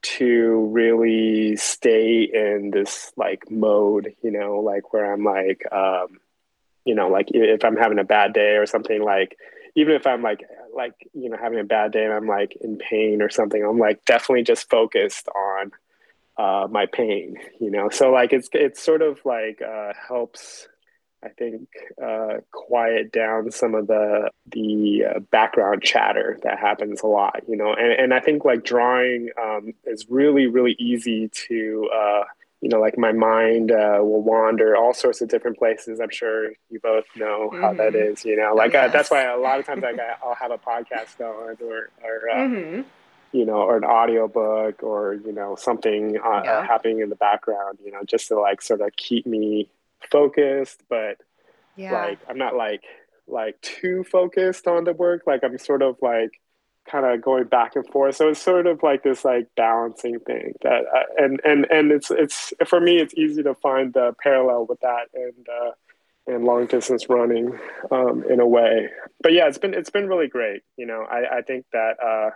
to 0.04 0.68
really 0.72 1.56
stay 1.56 2.22
in 2.22 2.70
this 2.70 3.12
like 3.16 3.50
mode, 3.50 4.14
you 4.22 4.30
know, 4.30 4.60
like 4.60 4.92
where 4.92 5.12
I'm 5.12 5.24
like, 5.24 5.62
um, 5.72 6.18
you 6.84 6.94
know, 6.94 7.08
like 7.08 7.28
if 7.30 7.64
I'm 7.64 7.76
having 7.76 7.98
a 7.98 8.04
bad 8.04 8.32
day 8.32 8.56
or 8.56 8.66
something, 8.66 9.02
like 9.02 9.36
even 9.74 9.94
if 9.94 10.06
I'm 10.06 10.22
like, 10.22 10.44
like 10.74 10.94
you 11.14 11.30
know, 11.30 11.36
having 11.40 11.58
a 11.58 11.64
bad 11.64 11.92
day 11.92 12.04
and 12.04 12.12
I'm 12.12 12.26
like 12.26 12.56
in 12.60 12.76
pain 12.76 13.22
or 13.22 13.30
something, 13.30 13.62
I'm 13.64 13.78
like 13.78 14.04
definitely 14.04 14.44
just 14.44 14.68
focused 14.68 15.28
on 15.28 15.72
uh, 16.36 16.68
my 16.70 16.86
pain, 16.86 17.36
you 17.60 17.70
know. 17.70 17.88
So 17.90 18.10
like 18.10 18.32
it's 18.32 18.48
it's 18.52 18.82
sort 18.82 19.02
of 19.02 19.18
like 19.24 19.62
uh, 19.62 19.92
helps 20.08 20.68
I 21.24 21.28
think, 21.30 21.68
uh, 22.02 22.40
quiet 22.52 23.10
down 23.10 23.50
some 23.50 23.74
of 23.74 23.86
the 23.86 24.30
the 24.52 25.04
uh, 25.04 25.18
background 25.20 25.82
chatter 25.82 26.38
that 26.42 26.58
happens 26.58 27.00
a 27.02 27.06
lot, 27.06 27.42
you 27.48 27.56
know. 27.56 27.72
And 27.72 27.92
and 27.92 28.14
I 28.14 28.20
think 28.20 28.44
like 28.44 28.64
drawing 28.64 29.30
um, 29.42 29.72
is 29.84 30.06
really 30.10 30.46
really 30.46 30.76
easy 30.78 31.28
to, 31.48 31.88
uh, 31.94 32.24
you 32.60 32.68
know, 32.68 32.78
like 32.78 32.98
my 32.98 33.12
mind 33.12 33.72
uh, 33.72 33.98
will 34.00 34.22
wander 34.22 34.76
all 34.76 34.92
sorts 34.92 35.22
of 35.22 35.28
different 35.28 35.58
places. 35.58 35.98
I'm 35.98 36.10
sure 36.10 36.50
you 36.68 36.78
both 36.80 37.04
know 37.16 37.50
how 37.52 37.68
mm-hmm. 37.68 37.78
that 37.78 37.94
is, 37.94 38.24
you 38.24 38.36
know. 38.36 38.54
Like 38.54 38.74
yes. 38.74 38.90
Uh, 38.90 38.92
that's 38.92 39.10
why 39.10 39.22
a 39.22 39.38
lot 39.38 39.58
of 39.58 39.66
times 39.66 39.82
like 39.82 39.98
I'll 40.22 40.34
have 40.34 40.50
a 40.50 40.58
podcast 40.58 41.16
going 41.18 41.56
or 41.60 41.90
or. 42.02 42.30
Uh, 42.30 42.36
mm-hmm. 42.36 42.82
You 43.32 43.44
know, 43.44 43.56
or 43.56 43.76
an 43.76 43.84
audiobook 43.84 44.84
or, 44.84 45.14
you 45.14 45.32
know, 45.32 45.56
something 45.56 46.14
yeah. 46.14 46.64
happening 46.64 47.00
in 47.00 47.08
the 47.08 47.16
background, 47.16 47.80
you 47.84 47.90
know, 47.90 48.04
just 48.06 48.28
to 48.28 48.38
like 48.38 48.62
sort 48.62 48.80
of 48.80 48.94
keep 48.94 49.26
me 49.26 49.68
focused, 50.10 50.82
but 50.88 51.18
yeah. 51.76 51.92
like 51.92 52.18
I'm 52.28 52.38
not 52.38 52.54
like 52.54 52.82
like 53.26 53.60
too 53.60 54.04
focused 54.04 54.66
on 54.66 54.84
the 54.84 54.92
work. 54.92 55.22
Like 55.26 55.42
I'm 55.44 55.58
sort 55.58 55.82
of 55.82 55.96
like 56.02 56.40
kind 56.90 57.06
of 57.06 57.22
going 57.22 57.44
back 57.44 57.76
and 57.76 57.86
forth. 57.86 58.16
So 58.16 58.28
it's 58.28 58.40
sort 58.40 58.66
of 58.66 58.82
like 58.82 59.02
this 59.02 59.24
like 59.24 59.48
balancing 59.56 60.20
thing 60.20 60.54
that 60.62 60.84
uh, 60.94 61.04
and 61.24 61.40
and 61.44 61.66
and 61.70 61.92
it's 61.92 62.10
it's 62.10 62.52
for 62.66 62.80
me 62.80 62.98
it's 62.98 63.14
easy 63.14 63.42
to 63.42 63.54
find 63.54 63.92
the 63.92 64.14
parallel 64.22 64.66
with 64.66 64.80
that 64.80 65.08
and 65.14 65.46
uh, 65.48 65.70
and 66.26 66.44
long 66.44 66.66
distance 66.66 67.08
running 67.08 67.58
um, 67.90 68.24
in 68.30 68.40
a 68.40 68.46
way. 68.46 68.90
But 69.22 69.32
yeah, 69.32 69.48
it's 69.48 69.58
been 69.58 69.74
it's 69.74 69.90
been 69.90 70.08
really 70.08 70.28
great. 70.28 70.62
You 70.76 70.86
know, 70.86 71.02
I 71.02 71.38
I 71.38 71.42
think 71.42 71.66
that. 71.72 72.02
Uh, 72.02 72.30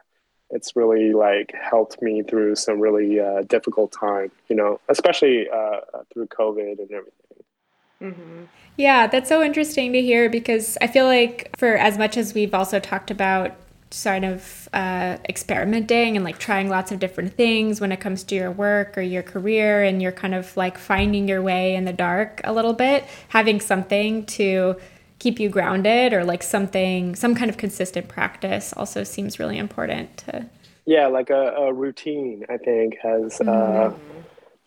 it's 0.51 0.75
really 0.75 1.13
like 1.13 1.53
helped 1.53 2.01
me 2.01 2.23
through 2.23 2.57
some 2.57 2.81
really 2.81 3.21
uh, 3.21 3.43
difficult 3.43 3.93
time, 3.93 4.31
you 4.49 4.57
know, 4.57 4.81
especially 4.89 5.47
uh, 5.47 5.81
through 6.11 6.27
COVID 6.29 6.79
and 6.79 6.91
everything. 6.91 7.45
Mm-hmm. 8.03 8.45
Yeah, 8.77 9.09
that's 9.09 9.29
so 9.29 9.43
interesting 9.43 9.93
to 9.93 10.01
hear 10.01 10.31
because 10.31 10.79
I 10.81 10.87
feel 10.87 11.07
like 11.07 11.51
for 11.57 11.75
as 11.77 11.99
much 11.99 12.17
as 12.17 12.33
we've 12.33 12.55
also 12.55 12.79
talked 12.79 13.11
about 13.11 13.57
sort 13.91 14.23
of 14.23 14.69
uh, 14.73 15.17
experimenting 15.29 16.17
and 16.17 16.25
like 16.25 16.39
trying 16.39 16.69
lots 16.69 16.93
of 16.93 16.99
different 16.99 17.35
things 17.35 17.81
when 17.81 17.91
it 17.91 18.01
comes 18.01 18.23
to 18.23 18.35
your 18.35 18.51
work 18.51 18.99
or 18.99 19.01
your 19.01 19.23
career 19.23 19.83
and 19.83 20.03
you're 20.03 20.13
kind 20.13 20.35
of 20.35 20.57
like 20.57 20.77
finding 20.77 21.27
your 21.27 21.43
way 21.43 21.75
in 21.75 21.85
the 21.87 21.93
dark 21.93 22.41
a 22.45 22.53
little 22.53 22.75
bit, 22.75 23.05
having 23.29 23.61
something 23.61 24.25
to 24.27 24.77
keep 25.19 25.41
you 25.41 25.49
grounded 25.49 26.13
or 26.13 26.25
like 26.25 26.43
something, 26.43 27.17
some 27.17 27.35
kind 27.35 27.51
of 27.51 27.57
consistent 27.57 28.09
practice 28.09 28.73
also 28.75 29.03
seems 29.03 29.39
really 29.39 29.59
important 29.59 30.17
to. 30.19 30.47
Yeah, 30.87 31.07
like 31.09 31.31
a, 31.31 31.53
a 31.57 31.73
routine, 31.73 32.47
I 32.49 32.57
think, 32.57 32.97
has. 33.03 33.41
Uh, 33.41 33.45
mm-hmm. 33.45 34.11
Uh, 34.18 34.18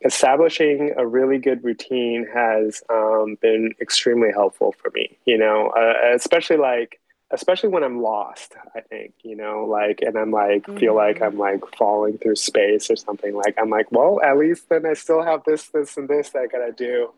establishing 0.04 0.94
a 0.98 1.06
really 1.06 1.38
good 1.38 1.64
routine 1.64 2.28
has 2.34 2.82
um, 2.90 3.38
been 3.42 3.74
extremely 3.80 4.32
helpful 4.32 4.74
for 4.74 4.92
me. 4.94 5.18
You 5.26 5.38
know, 5.38 5.70
uh, 5.70 6.16
especially 6.16 6.58
like 6.58 7.00
especially 7.34 7.70
when 7.70 7.84
I'm 7.84 8.02
lost, 8.02 8.56
I 8.76 8.82
think, 8.82 9.14
you 9.24 9.36
know, 9.36 9.66
like, 9.66 10.02
and 10.02 10.18
I'm 10.18 10.32
like, 10.32 10.64
mm-hmm. 10.64 10.78
feel 10.78 10.96
like 10.96 11.22
I'm 11.22 11.38
like 11.38 11.62
falling 11.78 12.18
through 12.18 12.36
space 12.36 12.92
or 12.92 12.96
something. 12.96 13.34
Like, 13.34 13.56
I'm 13.58 13.70
like, 13.70 13.92
well, 13.92 14.20
at 14.22 14.38
least 14.38 14.70
then 14.70 14.86
I 14.86 14.94
still 14.94 15.24
have 15.24 15.44
this, 15.46 15.68
this, 15.70 15.98
and 15.98 16.10
this 16.10 16.32
that 16.32 16.40
I 16.40 16.48
gotta 16.48 16.74
do. 16.74 17.14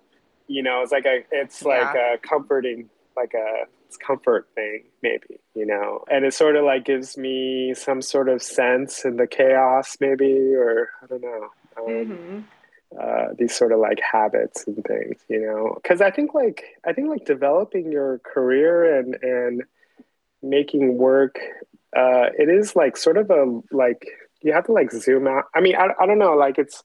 You 0.48 0.62
know, 0.62 0.82
it's 0.82 0.92
like 0.92 1.06
a, 1.06 1.24
it's 1.32 1.64
yeah. 1.64 1.68
like 1.68 1.96
a 1.96 2.18
comforting, 2.20 2.90
like 3.16 3.34
a 3.34 3.66
it's 3.88 3.98
comfort 3.98 4.48
thing, 4.56 4.84
maybe, 5.02 5.40
you 5.56 5.66
know, 5.66 6.04
and 6.12 6.26
it 6.26 6.34
sort 6.34 6.56
of 6.56 6.66
like 6.66 6.86
gives 6.86 7.18
me 7.18 7.74
some 7.76 8.02
sort 8.02 8.30
of 8.30 8.42
sense 8.42 9.06
in 9.06 9.18
the 9.18 9.28
chaos, 9.28 9.98
maybe, 10.00 10.54
or 10.54 10.90
I 11.02 11.08
don't 11.08 11.22
know. 11.22 11.50
Um, 11.78 11.86
mm-hmm. 11.88 12.40
Uh, 13.00 13.28
these 13.38 13.56
sort 13.56 13.72
of 13.72 13.80
like 13.80 14.00
habits 14.00 14.66
and 14.68 14.84
things, 14.84 15.18
you 15.28 15.42
know, 15.42 15.74
because 15.82 16.02
I 16.02 16.12
think 16.12 16.34
like 16.34 16.64
I 16.86 16.94
think 16.94 17.10
like 17.10 17.26
developing 17.26 17.92
your 17.92 18.20
career 18.20 19.00
and 19.00 19.16
and 19.22 19.64
making 20.42 20.98
work 20.98 21.40
uh, 21.96 22.30
it 22.38 22.50
is 22.50 22.76
like 22.76 22.98
sort 22.98 23.18
of 23.18 23.30
a 23.30 23.62
like 23.72 24.06
you 24.42 24.52
have 24.54 24.66
to 24.66 24.72
like 24.72 24.92
zoom 24.92 25.28
out. 25.28 25.46
I 25.54 25.62
mean 25.62 25.76
I, 25.76 25.90
I 26.00 26.06
don't 26.06 26.20
know 26.20 26.36
like 26.36 26.58
it's 26.58 26.84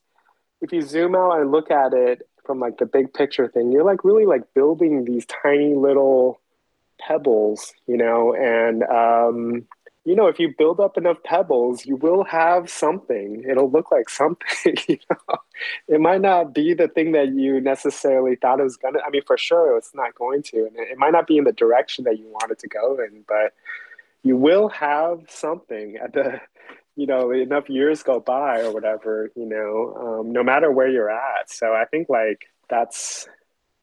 if 0.61 0.71
you 0.71 0.81
zoom 0.81 1.15
out 1.15 1.39
and 1.39 1.51
look 1.51 1.71
at 1.71 1.93
it 1.93 2.21
from 2.45 2.59
like 2.59 2.77
the 2.77 2.85
big 2.85 3.13
picture 3.13 3.47
thing 3.47 3.71
you're 3.71 3.83
like 3.83 4.03
really 4.03 4.25
like 4.25 4.53
building 4.53 5.05
these 5.05 5.25
tiny 5.25 5.73
little 5.75 6.41
pebbles 6.99 7.73
you 7.87 7.97
know? 7.97 8.33
And 8.33 8.83
um 8.83 9.67
you 10.09 10.15
know 10.15 10.25
if 10.25 10.39
you 10.39 10.51
build 10.57 10.79
up 10.79 10.97
enough 10.97 11.21
pebbles 11.23 11.85
you 11.85 11.95
will 11.95 12.23
have 12.23 12.67
something. 12.67 13.45
It'll 13.47 13.69
look 13.69 13.91
like 13.91 14.09
something 14.09 14.75
you 14.87 14.97
know? 15.07 15.37
It 15.87 16.01
might 16.01 16.21
not 16.21 16.51
be 16.51 16.73
the 16.73 16.87
thing 16.87 17.11
that 17.11 17.29
you 17.35 17.61
necessarily 17.61 18.35
thought 18.35 18.59
it 18.59 18.63
was 18.63 18.75
gonna 18.75 18.99
i 19.05 19.09
mean 19.11 19.21
for 19.27 19.37
sure 19.37 19.77
it's 19.77 19.93
not 19.93 20.15
going 20.15 20.41
to 20.43 20.65
and 20.65 20.75
it 20.75 20.97
might 20.97 21.11
not 21.11 21.27
be 21.27 21.37
in 21.37 21.43
the 21.43 21.51
direction 21.51 22.05
that 22.05 22.17
you 22.17 22.25
wanted 22.27 22.57
to 22.57 22.67
go 22.67 22.97
in 22.97 23.23
but 23.27 23.53
you 24.23 24.35
will 24.35 24.67
have 24.69 25.21
something 25.29 25.97
at 26.03 26.13
the 26.13 26.41
you 26.95 27.05
know 27.05 27.31
enough 27.31 27.69
years 27.69 28.01
go 28.01 28.19
by 28.19 28.61
or 28.61 28.71
whatever 28.73 29.31
you 29.35 29.45
know 29.45 30.19
um, 30.21 30.31
no 30.31 30.43
matter 30.43 30.71
where 30.71 30.89
you're 30.89 31.11
at. 31.11 31.51
So 31.51 31.73
i 31.73 31.85
think 31.85 32.09
like 32.09 32.47
that's 32.67 33.27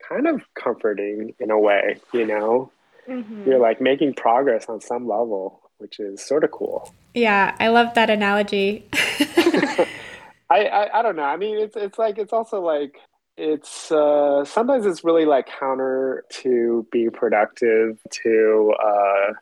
kind 0.08 0.26
of 0.26 0.42
comforting 0.54 1.34
in 1.38 1.52
a 1.52 1.58
way 1.58 1.98
you 2.12 2.26
know? 2.26 2.72
Mm-hmm. 3.08 3.48
you're 3.48 3.60
like 3.60 3.80
making 3.80 4.14
progress 4.14 4.66
on 4.68 4.80
some 4.80 5.06
level 5.06 5.62
which 5.78 6.00
is 6.00 6.24
sort 6.24 6.44
of 6.44 6.50
cool. 6.50 6.92
Yeah 7.14 7.54
i 7.58 7.68
love 7.68 7.94
that 7.94 8.10
analogy. 8.10 8.86
I, 10.48 10.64
I, 10.64 10.98
I 11.00 11.02
don't 11.02 11.16
know. 11.16 11.24
I 11.24 11.36
mean 11.36 11.58
it's 11.58 11.76
it's 11.76 11.98
like 11.98 12.18
it's 12.18 12.32
also 12.32 12.60
like 12.60 12.98
it's 13.36 13.92
uh 13.92 14.44
sometimes 14.44 14.86
it's 14.86 15.04
really 15.04 15.26
like 15.26 15.46
counter 15.46 16.24
to 16.30 16.86
be 16.90 17.10
productive 17.10 17.98
to 18.10 18.74
uh 18.82 19.32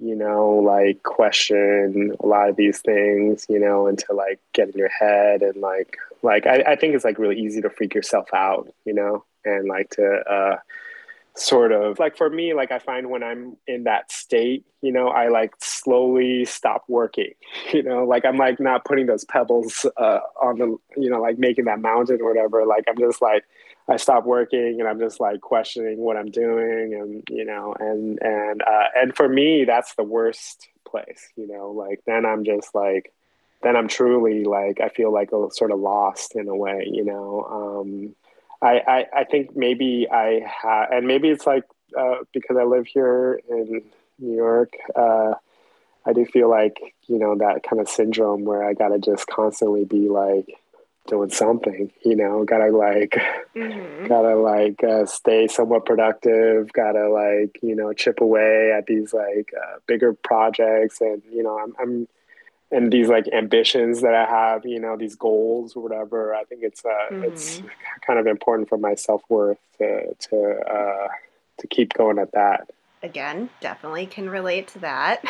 you 0.00 0.16
know, 0.16 0.56
like 0.56 1.02
question 1.02 2.14
a 2.20 2.26
lot 2.26 2.48
of 2.48 2.56
these 2.56 2.80
things, 2.80 3.46
you 3.48 3.58
know, 3.58 3.86
and 3.86 3.98
to 4.00 4.12
like 4.12 4.40
get 4.52 4.68
in 4.68 4.78
your 4.78 4.88
head 4.88 5.42
and 5.42 5.56
like 5.56 5.96
like 6.22 6.46
I, 6.46 6.64
I 6.66 6.76
think 6.76 6.94
it's 6.94 7.04
like 7.04 7.18
really 7.18 7.38
easy 7.40 7.60
to 7.62 7.70
freak 7.70 7.94
yourself 7.94 8.28
out, 8.34 8.72
you 8.84 8.92
know, 8.92 9.24
and 9.44 9.68
like 9.68 9.90
to 9.90 10.04
uh 10.04 10.56
sort 11.36 11.72
of 11.72 11.98
like 11.98 12.16
for 12.16 12.30
me, 12.30 12.54
like 12.54 12.70
I 12.70 12.78
find 12.78 13.10
when 13.10 13.22
I'm 13.22 13.56
in 13.66 13.84
that 13.84 14.12
state, 14.12 14.64
you 14.82 14.92
know, 14.92 15.08
I 15.08 15.28
like 15.28 15.54
slowly 15.58 16.44
stop 16.44 16.84
working, 16.88 17.32
you 17.72 17.82
know, 17.82 18.04
like 18.04 18.24
I'm 18.24 18.36
like 18.36 18.60
not 18.60 18.84
putting 18.84 19.06
those 19.06 19.24
pebbles 19.24 19.86
uh 19.96 20.20
on 20.40 20.58
the 20.58 20.76
you 20.96 21.10
know, 21.10 21.20
like 21.20 21.38
making 21.38 21.64
that 21.66 21.80
mountain 21.80 22.20
or 22.20 22.28
whatever. 22.28 22.64
Like 22.66 22.84
I'm 22.88 22.98
just 22.98 23.20
like 23.20 23.44
I 23.88 23.96
stop 23.96 24.24
working 24.24 24.76
and 24.80 24.88
I'm 24.88 24.98
just 24.98 25.20
like 25.20 25.40
questioning 25.40 25.98
what 25.98 26.16
I'm 26.16 26.30
doing 26.30 26.94
and 26.94 27.22
you 27.28 27.44
know 27.44 27.74
and 27.78 28.18
and 28.22 28.62
uh, 28.62 28.84
and 28.96 29.14
for 29.14 29.28
me 29.28 29.64
that's 29.64 29.94
the 29.94 30.04
worst 30.04 30.68
place 30.86 31.30
you 31.36 31.46
know 31.46 31.70
like 31.70 32.00
then 32.06 32.24
I'm 32.24 32.44
just 32.44 32.74
like 32.74 33.12
then 33.62 33.76
I'm 33.76 33.88
truly 33.88 34.44
like 34.44 34.80
I 34.80 34.88
feel 34.88 35.12
like 35.12 35.32
a, 35.32 35.48
sort 35.50 35.70
of 35.70 35.80
lost 35.80 36.34
in 36.36 36.48
a 36.48 36.56
way 36.56 36.88
you 36.90 37.04
know 37.04 37.46
um, 37.50 38.14
I, 38.64 38.82
I 38.86 39.06
I 39.20 39.24
think 39.24 39.54
maybe 39.56 40.08
I 40.10 40.40
have 40.62 40.90
and 40.90 41.06
maybe 41.06 41.28
it's 41.28 41.46
like 41.46 41.64
uh, 41.96 42.16
because 42.32 42.56
I 42.56 42.64
live 42.64 42.86
here 42.86 43.40
in 43.48 43.82
New 44.18 44.36
York 44.36 44.72
uh, 44.96 45.34
I 46.06 46.12
do 46.12 46.24
feel 46.24 46.50
like 46.50 46.78
you 47.06 47.18
know 47.18 47.36
that 47.36 47.62
kind 47.62 47.80
of 47.80 47.88
syndrome 47.88 48.44
where 48.44 48.64
I 48.64 48.72
gotta 48.72 48.98
just 48.98 49.26
constantly 49.26 49.84
be 49.84 50.08
like 50.08 50.46
doing 51.06 51.30
something 51.30 51.92
you 52.02 52.16
know 52.16 52.44
gotta 52.44 52.70
like 52.70 53.16
mm-hmm. 53.54 54.06
gotta 54.06 54.36
like 54.36 54.82
uh, 54.82 55.04
stay 55.04 55.46
somewhat 55.46 55.84
productive 55.84 56.72
gotta 56.72 57.08
like 57.10 57.58
you 57.62 57.76
know 57.76 57.92
chip 57.92 58.20
away 58.22 58.72
at 58.72 58.86
these 58.86 59.12
like 59.12 59.52
uh, 59.54 59.76
bigger 59.86 60.14
projects 60.14 61.02
and 61.02 61.22
you 61.30 61.42
know 61.42 61.58
i'm 61.58 61.74
i'm 61.78 62.08
and 62.74 62.92
these 62.92 63.08
like 63.08 63.26
ambitions 63.32 64.00
that 64.00 64.14
i 64.14 64.24
have 64.24 64.64
you 64.66 64.80
know 64.80 64.96
these 64.96 65.14
goals 65.14 65.76
or 65.76 65.82
whatever 65.82 66.34
i 66.34 66.44
think 66.44 66.62
it's 66.62 66.84
uh 66.84 66.88
mm-hmm. 67.10 67.24
it's 67.24 67.62
kind 68.06 68.18
of 68.18 68.26
important 68.26 68.68
for 68.68 68.78
my 68.78 68.94
self-worth 68.94 69.58
to 69.78 70.14
to 70.18 70.58
uh 70.60 71.08
to 71.58 71.66
keep 71.68 71.92
going 71.94 72.18
at 72.18 72.32
that 72.32 72.70
again 73.02 73.48
definitely 73.60 74.06
can 74.06 74.28
relate 74.28 74.68
to 74.68 74.78
that 74.80 75.22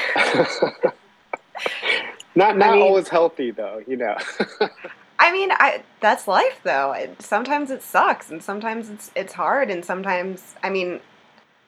not 2.34 2.56
not 2.56 2.62
I 2.62 2.72
mean, 2.72 2.82
always 2.82 3.08
healthy 3.08 3.50
though 3.50 3.82
you 3.86 3.96
know 3.96 4.16
I 5.16 5.32
mean, 5.32 5.52
I 5.52 5.82
that's 6.00 6.28
life 6.28 6.60
though. 6.64 6.94
sometimes 7.18 7.70
it 7.70 7.82
sucks, 7.82 8.30
and 8.30 8.42
sometimes 8.42 8.90
it's 8.90 9.10
it's 9.14 9.32
hard, 9.32 9.70
and 9.70 9.84
sometimes 9.84 10.54
I 10.62 10.68
mean, 10.68 11.00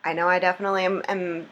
I 0.07 0.13
know 0.13 0.29
I 0.29 0.39
definitely 0.39 0.85
am, 0.85 1.03
am 1.09 1.49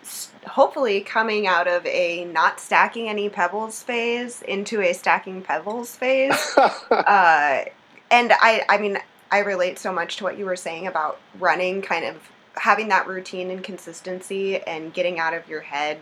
hopefully 0.46 1.00
coming 1.00 1.48
out 1.48 1.66
of 1.66 1.84
a 1.86 2.24
not 2.26 2.60
stacking 2.60 3.08
any 3.08 3.28
pebbles 3.28 3.82
phase 3.82 4.42
into 4.42 4.80
a 4.80 4.92
stacking 4.92 5.42
pebbles 5.42 5.96
phase. 5.96 6.56
uh, 6.56 7.64
and 8.12 8.32
I 8.32 8.64
I 8.68 8.78
mean, 8.78 8.98
I 9.32 9.40
relate 9.40 9.80
so 9.80 9.92
much 9.92 10.18
to 10.18 10.24
what 10.24 10.38
you 10.38 10.44
were 10.44 10.54
saying 10.54 10.86
about 10.86 11.20
running, 11.40 11.82
kind 11.82 12.04
of 12.04 12.16
having 12.54 12.88
that 12.90 13.08
routine 13.08 13.50
and 13.50 13.64
consistency, 13.64 14.60
and 14.60 14.94
getting 14.94 15.18
out 15.18 15.34
of 15.34 15.48
your 15.48 15.62
head 15.62 15.98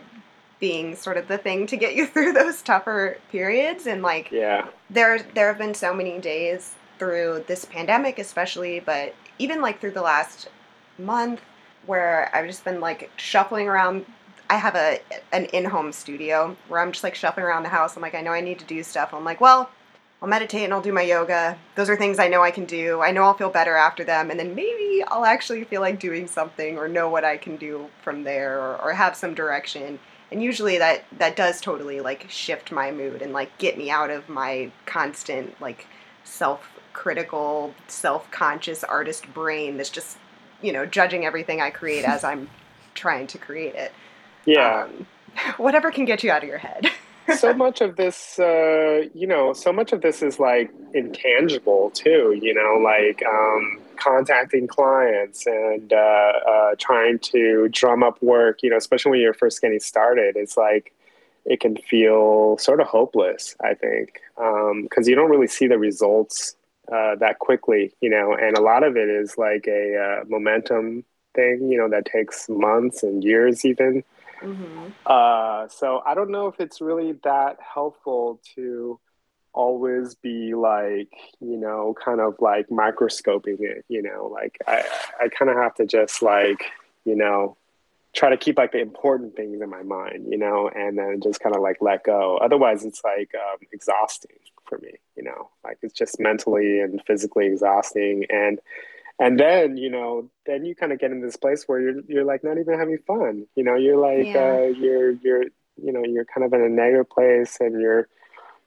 being 0.59 0.95
sort 0.95 1.17
of 1.17 1.27
the 1.27 1.39
thing 1.39 1.65
to 1.67 1.75
get 1.75 1.95
you 1.95 2.05
through 2.13 2.33
those 2.33 2.61
tougher 2.61 3.17
periods 3.31 3.85
and 3.85 4.01
like 4.01 4.31
yeah 4.31 4.65
there 4.89 5.19
there 5.35 5.47
have 5.47 5.57
been 5.57 5.73
so 5.73 5.93
many 5.93 6.19
days 6.19 6.75
through 6.97 7.43
this 7.47 7.65
pandemic 7.65 8.17
especially 8.17 8.79
but 8.79 9.13
even 9.39 9.59
like 9.59 9.81
through 9.81 9.91
the 9.91 10.01
last 10.01 10.47
month 10.97 11.41
where 11.85 12.29
I've 12.33 12.47
just 12.47 12.63
been 12.63 12.79
like 12.79 13.11
shuffling 13.17 13.67
around. 13.67 14.05
I 14.49 14.57
have 14.57 14.75
a 14.75 14.99
an 15.31 15.45
in-home 15.45 15.91
studio 15.91 16.55
where 16.67 16.79
I'm 16.79 16.91
just 16.91 17.03
like 17.03 17.15
shuffling 17.15 17.45
around 17.45 17.63
the 17.63 17.69
house. 17.69 17.95
I'm 17.95 18.01
like 18.01 18.15
I 18.15 18.21
know 18.21 18.31
I 18.31 18.41
need 18.41 18.59
to 18.59 18.65
do 18.65 18.83
stuff. 18.83 19.13
I'm 19.13 19.23
like 19.23 19.41
well 19.41 19.69
I'll 20.23 20.29
meditate 20.29 20.63
and 20.63 20.73
I'll 20.73 20.81
do 20.81 20.93
my 20.93 21.01
yoga. 21.01 21.57
Those 21.75 21.89
are 21.89 21.97
things 21.97 22.17
I 22.17 22.29
know 22.29 22.41
I 22.41 22.51
can 22.51 22.63
do. 22.63 23.01
I 23.01 23.11
know 23.11 23.23
I'll 23.23 23.33
feel 23.33 23.49
better 23.49 23.75
after 23.75 24.05
them, 24.05 24.31
and 24.31 24.39
then 24.39 24.55
maybe 24.55 25.03
I'll 25.07 25.25
actually 25.25 25.65
feel 25.65 25.81
like 25.81 25.99
doing 25.99 26.27
something 26.27 26.77
or 26.77 26.87
know 26.87 27.09
what 27.09 27.25
I 27.25 27.35
can 27.35 27.57
do 27.57 27.89
from 28.01 28.23
there 28.23 28.57
or, 28.57 28.81
or 28.81 28.93
have 28.93 29.17
some 29.17 29.33
direction. 29.33 29.99
And 30.31 30.41
usually 30.41 30.77
that 30.77 31.03
that 31.17 31.35
does 31.35 31.59
totally 31.59 31.99
like 31.99 32.25
shift 32.29 32.71
my 32.71 32.89
mood 32.89 33.21
and 33.21 33.33
like 33.33 33.57
get 33.57 33.77
me 33.77 33.91
out 33.91 34.09
of 34.09 34.29
my 34.29 34.71
constant 34.85 35.59
like 35.59 35.87
self-critical 36.23 37.75
self-conscious 37.89 38.85
artist 38.85 39.31
brain 39.33 39.75
that's 39.75 39.89
just 39.89 40.17
you 40.63 40.71
know 40.71 40.85
judging 40.85 41.25
everything 41.25 41.61
i 41.61 41.69
create 41.69 42.05
as 42.05 42.23
i'm 42.23 42.49
trying 42.93 43.27
to 43.27 43.37
create 43.37 43.75
it. 43.75 43.91
Yeah. 44.45 44.85
Um, 44.85 45.07
whatever 45.57 45.91
can 45.91 46.05
get 46.05 46.23
you 46.23 46.31
out 46.31 46.43
of 46.43 46.49
your 46.49 46.59
head. 46.59 46.87
So 47.37 47.53
much 47.53 47.79
of 47.79 47.95
this 47.95 48.37
uh, 48.37 49.03
you 49.13 49.27
know 49.27 49.53
so 49.53 49.71
much 49.71 49.93
of 49.93 50.01
this 50.01 50.21
is 50.21 50.41
like 50.41 50.69
intangible 50.93 51.89
too 51.91 52.37
you 52.39 52.53
know 52.53 52.83
like 52.83 53.23
um, 53.25 53.79
contacting 53.95 54.67
clients 54.67 55.47
and 55.47 55.93
uh, 55.93 55.95
uh, 55.95 56.75
trying 56.77 57.19
to 57.19 57.69
drum 57.69 58.03
up 58.03 58.21
work, 58.21 58.61
you 58.61 58.69
know, 58.69 58.75
especially 58.75 59.11
when 59.11 59.21
you're 59.21 59.33
first 59.33 59.61
getting 59.61 59.79
started, 59.79 60.35
it's 60.35 60.57
like 60.57 60.93
it 61.45 61.61
can 61.61 61.77
feel 61.77 62.57
sort 62.57 62.81
of 62.81 62.87
hopeless, 62.87 63.55
I 63.63 63.73
think, 63.73 64.19
because 64.35 64.71
um, 64.71 65.09
you 65.09 65.15
don't 65.15 65.29
really 65.29 65.47
see 65.47 65.67
the 65.67 65.79
results 65.79 66.57
uh, 66.93 67.15
that 67.15 67.39
quickly, 67.39 67.93
you 68.01 68.09
know, 68.09 68.35
and 68.35 68.57
a 68.57 68.61
lot 68.61 68.83
of 68.83 68.95
it 68.95 69.09
is 69.09 69.37
like 69.37 69.65
a 69.67 69.97
uh, 69.97 70.25
momentum 70.27 71.03
thing, 71.33 71.69
you 71.71 71.77
know, 71.77 71.89
that 71.89 72.05
takes 72.05 72.47
months 72.47 73.01
and 73.01 73.23
years 73.23 73.65
even. 73.65 74.03
Mm-hmm. 74.41 74.89
Uh, 75.05 75.67
so 75.69 76.03
I 76.05 76.13
don't 76.13 76.29
know 76.29 76.47
if 76.47 76.59
it's 76.59 76.81
really 76.81 77.13
that 77.23 77.57
helpful 77.73 78.39
to 78.55 78.99
always 79.53 80.15
be 80.15 80.55
like 80.55 81.11
you 81.39 81.57
know 81.57 81.95
kind 82.03 82.19
of 82.19 82.35
like 82.39 82.71
microscoping 82.71 83.57
it 83.59 83.85
you 83.87 84.01
know 84.01 84.25
like 84.33 84.57
i 84.67 84.83
i 85.21 85.27
kind 85.27 85.51
of 85.51 85.55
have 85.55 85.75
to 85.75 85.85
just 85.85 86.23
like 86.23 86.63
you 87.05 87.15
know 87.15 87.55
try 88.13 88.29
to 88.29 88.37
keep 88.37 88.57
like 88.57 88.71
the 88.71 88.79
important 88.79 89.35
things 89.35 89.61
in 89.61 89.69
my 89.69 89.83
mind 89.83 90.25
you 90.29 90.37
know 90.37 90.69
and 90.73 90.97
then 90.97 91.19
just 91.21 91.39
kind 91.39 91.55
of 91.55 91.61
like 91.61 91.77
let 91.81 92.03
go 92.03 92.37
otherwise 92.37 92.85
it's 92.85 93.01
like 93.03 93.31
um, 93.35 93.57
exhausting 93.71 94.37
for 94.65 94.77
me 94.79 94.91
you 95.15 95.23
know 95.23 95.49
like 95.63 95.77
it's 95.81 95.93
just 95.93 96.19
mentally 96.19 96.79
and 96.79 97.01
physically 97.05 97.47
exhausting 97.47 98.25
and 98.29 98.59
and 99.19 99.39
then 99.39 99.77
you 99.77 99.89
know 99.89 100.29
then 100.45 100.65
you 100.65 100.75
kind 100.75 100.91
of 100.91 100.99
get 100.99 101.11
in 101.11 101.21
this 101.21 101.35
place 101.35 101.63
where 101.67 101.79
you're 101.79 102.01
you're 102.07 102.25
like 102.25 102.43
not 102.43 102.57
even 102.57 102.77
having 102.77 102.97
fun 103.05 103.45
you 103.55 103.63
know 103.63 103.75
you're 103.75 103.97
like 103.97 104.33
yeah. 104.33 104.53
uh, 104.53 104.67
you're 104.79 105.11
you're 105.11 105.43
you 105.81 105.91
know 105.91 106.03
you're 106.03 106.25
kind 106.25 106.45
of 106.45 106.53
in 106.53 106.61
a 106.61 106.69
negative 106.69 107.09
place 107.09 107.57
and 107.59 107.79
you're 107.79 108.07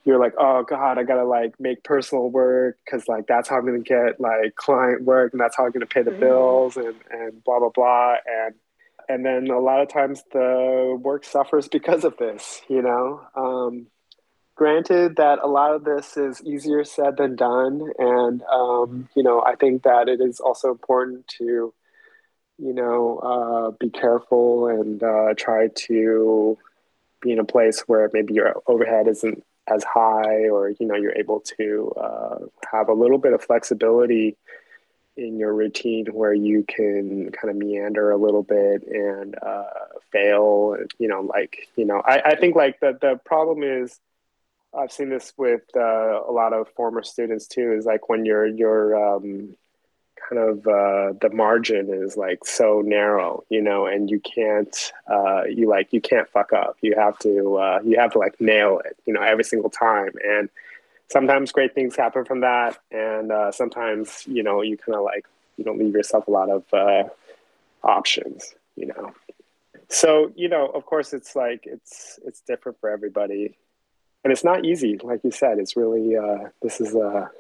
you're 0.05 0.19
like 0.19 0.35
oh 0.39 0.63
god 0.63 0.99
i 0.99 1.03
gotta 1.03 1.25
like 1.25 1.59
make 1.59 1.83
personal 1.83 2.31
work 2.31 2.79
because 2.85 3.09
like 3.09 3.27
that's 3.27 3.49
how 3.49 3.57
i'm 3.57 3.67
gonna 3.67 3.79
get 3.79 4.21
like 4.21 4.55
client 4.55 5.03
work 5.03 5.33
and 5.33 5.41
that's 5.41 5.57
how 5.57 5.65
i'm 5.67 5.73
gonna 5.73 5.87
pay 5.87 6.03
the 6.03 6.11
mm-hmm. 6.11 6.21
bills 6.21 6.77
and 6.77 6.95
and 7.11 7.43
blah 7.45 7.59
blah 7.59 7.71
blah 7.75 8.15
and 8.27 8.55
and 9.09 9.25
then 9.25 9.49
a 9.49 9.59
lot 9.59 9.81
of 9.81 9.89
times 9.89 10.23
the 10.33 10.99
work 11.01 11.25
suffers 11.25 11.69
because 11.69 12.05
of 12.05 12.17
this 12.19 12.63
you 12.69 12.83
know? 12.83 13.21
Um, 13.35 13.87
granted 14.57 15.17
that 15.17 15.39
a 15.43 15.47
lot 15.47 15.75
of 15.75 15.85
this 15.85 16.17
is 16.17 16.43
easier 16.43 16.83
said 16.83 17.19
than 17.19 17.37
done 17.37 17.93
and 17.99 18.43
um, 18.53 19.09
you 19.15 19.23
know 19.23 19.43
i 19.43 19.55
think 19.55 19.83
that 19.83 20.09
it 20.09 20.21
is 20.21 20.41
also 20.41 20.71
important 20.71 21.27
to 21.29 21.73
you 22.59 22.73
know 22.73 23.19
uh, 23.19 23.71
be 23.79 23.91
careful 23.91 24.67
and 24.67 25.03
uh, 25.03 25.35
try 25.37 25.69
to 25.75 26.59
be 27.21 27.33
in 27.33 27.39
a 27.39 27.45
place 27.45 27.83
where 27.87 28.11
maybe 28.13 28.35
your 28.35 28.55
overhead 28.67 29.07
isn't 29.09 29.45
as 29.69 29.85
high 29.85 30.49
or 30.49 30.71
you 30.71 30.87
know 30.87 30.95
you're 30.95 31.17
able 31.17 31.41
to 31.41 31.93
uh, 32.01 32.39
have 32.73 32.89
a 32.89 32.95
little 32.95 33.19
bit 33.19 33.33
of 33.33 33.43
flexibility 33.43 34.37
in 35.17 35.39
your 35.39 35.55
routine 35.55 36.07
where 36.07 36.35
you 36.35 36.65
can 36.67 37.31
kind 37.33 37.51
of 37.51 37.57
meander 37.57 38.11
a 38.11 38.17
little 38.17 38.43
bit 38.43 38.87
and 38.87 39.37
uh, 39.43 39.65
fail 40.11 40.77
you 40.99 41.09
know 41.09 41.23
like 41.23 41.69
you 41.77 41.85
know 41.85 42.03
I, 42.05 42.21
I 42.25 42.37
think 42.37 42.55
like 42.57 42.81
the, 42.81 42.99
the 43.01 43.21
problem 43.25 43.63
is 43.63 43.99
i've 44.77 44.93
seen 44.93 45.09
this 45.09 45.33
with 45.37 45.63
uh, 45.75 46.23
a 46.23 46.33
lot 46.33 46.53
of 46.53 46.69
former 46.71 47.03
students 47.03 47.47
too 47.47 47.73
is 47.73 47.87
like 47.87 48.09
when 48.09 48.25
you're 48.25 48.47
you're 48.47 49.17
um, 49.17 49.57
kind 50.29 50.43
of 50.43 50.59
uh, 50.67 51.13
the 51.21 51.31
margin 51.33 51.93
is 51.93 52.17
like 52.17 52.45
so 52.45 52.83
narrow, 52.85 53.45
you 53.49 53.63
know, 53.63 53.87
and 53.87 54.11
you 54.11 54.21
can't 54.21 54.93
uh, 55.09 55.43
you 55.45 55.69
like 55.69 55.93
you 55.93 56.01
can't 56.01 56.29
fuck 56.29 56.53
up. 56.53 56.77
You 56.81 56.95
have 56.97 57.19
to 57.21 57.57
uh, 57.57 57.81
you 57.85 57.99
have 57.99 58.13
to 58.13 58.19
like 58.19 58.41
nail 58.41 58.81
it, 58.85 58.97
you 59.07 59.13
know, 59.13 59.23
every 59.23 59.45
single 59.45 59.71
time. 59.71 60.13
And 60.25 60.49
sometimes 61.09 61.53
great 61.53 61.75
things 61.75 61.97
happen 61.97 62.25
from 62.25 62.41
that, 62.41 62.79
and 62.91 63.33
uh, 63.33 63.53
sometimes 63.53 64.25
you 64.27 64.43
know 64.43 64.63
you 64.63 64.77
kind 64.77 64.97
of 64.97 65.03
like 65.03 65.27
you 65.57 65.65
don't 65.65 65.79
leave 65.79 65.95
yourself 65.95 66.27
a 66.29 66.31
lot 66.31 66.51
of 66.51 66.65
uh, 66.73 67.05
options, 67.83 68.55
you 68.77 68.87
know. 68.87 69.13
So 69.89 70.33
you 70.35 70.49
know, 70.49 70.67
of 70.67 70.85
course, 70.87 71.13
it's 71.13 71.37
like 71.37 71.61
it's 71.65 72.19
it's 72.25 72.41
different 72.41 72.81
for 72.81 72.91
everybody, 72.91 73.57
and 74.25 74.33
it's 74.33 74.45
not 74.45 74.65
easy. 74.65 74.99
Like 75.03 75.21
you 75.25 75.31
said, 75.31 75.59
it's 75.59 75.77
really 75.77 76.17
uh, 76.17 76.49
this 76.63 76.81
is 76.81 76.95
a 76.95 77.31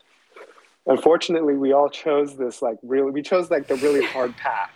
unfortunately 0.86 1.54
we 1.54 1.72
all 1.72 1.88
chose 1.88 2.36
this 2.36 2.62
like 2.62 2.78
really 2.82 3.10
we 3.10 3.22
chose 3.22 3.50
like 3.50 3.66
the 3.66 3.74
really 3.76 4.04
hard 4.12 4.36
path 4.36 4.70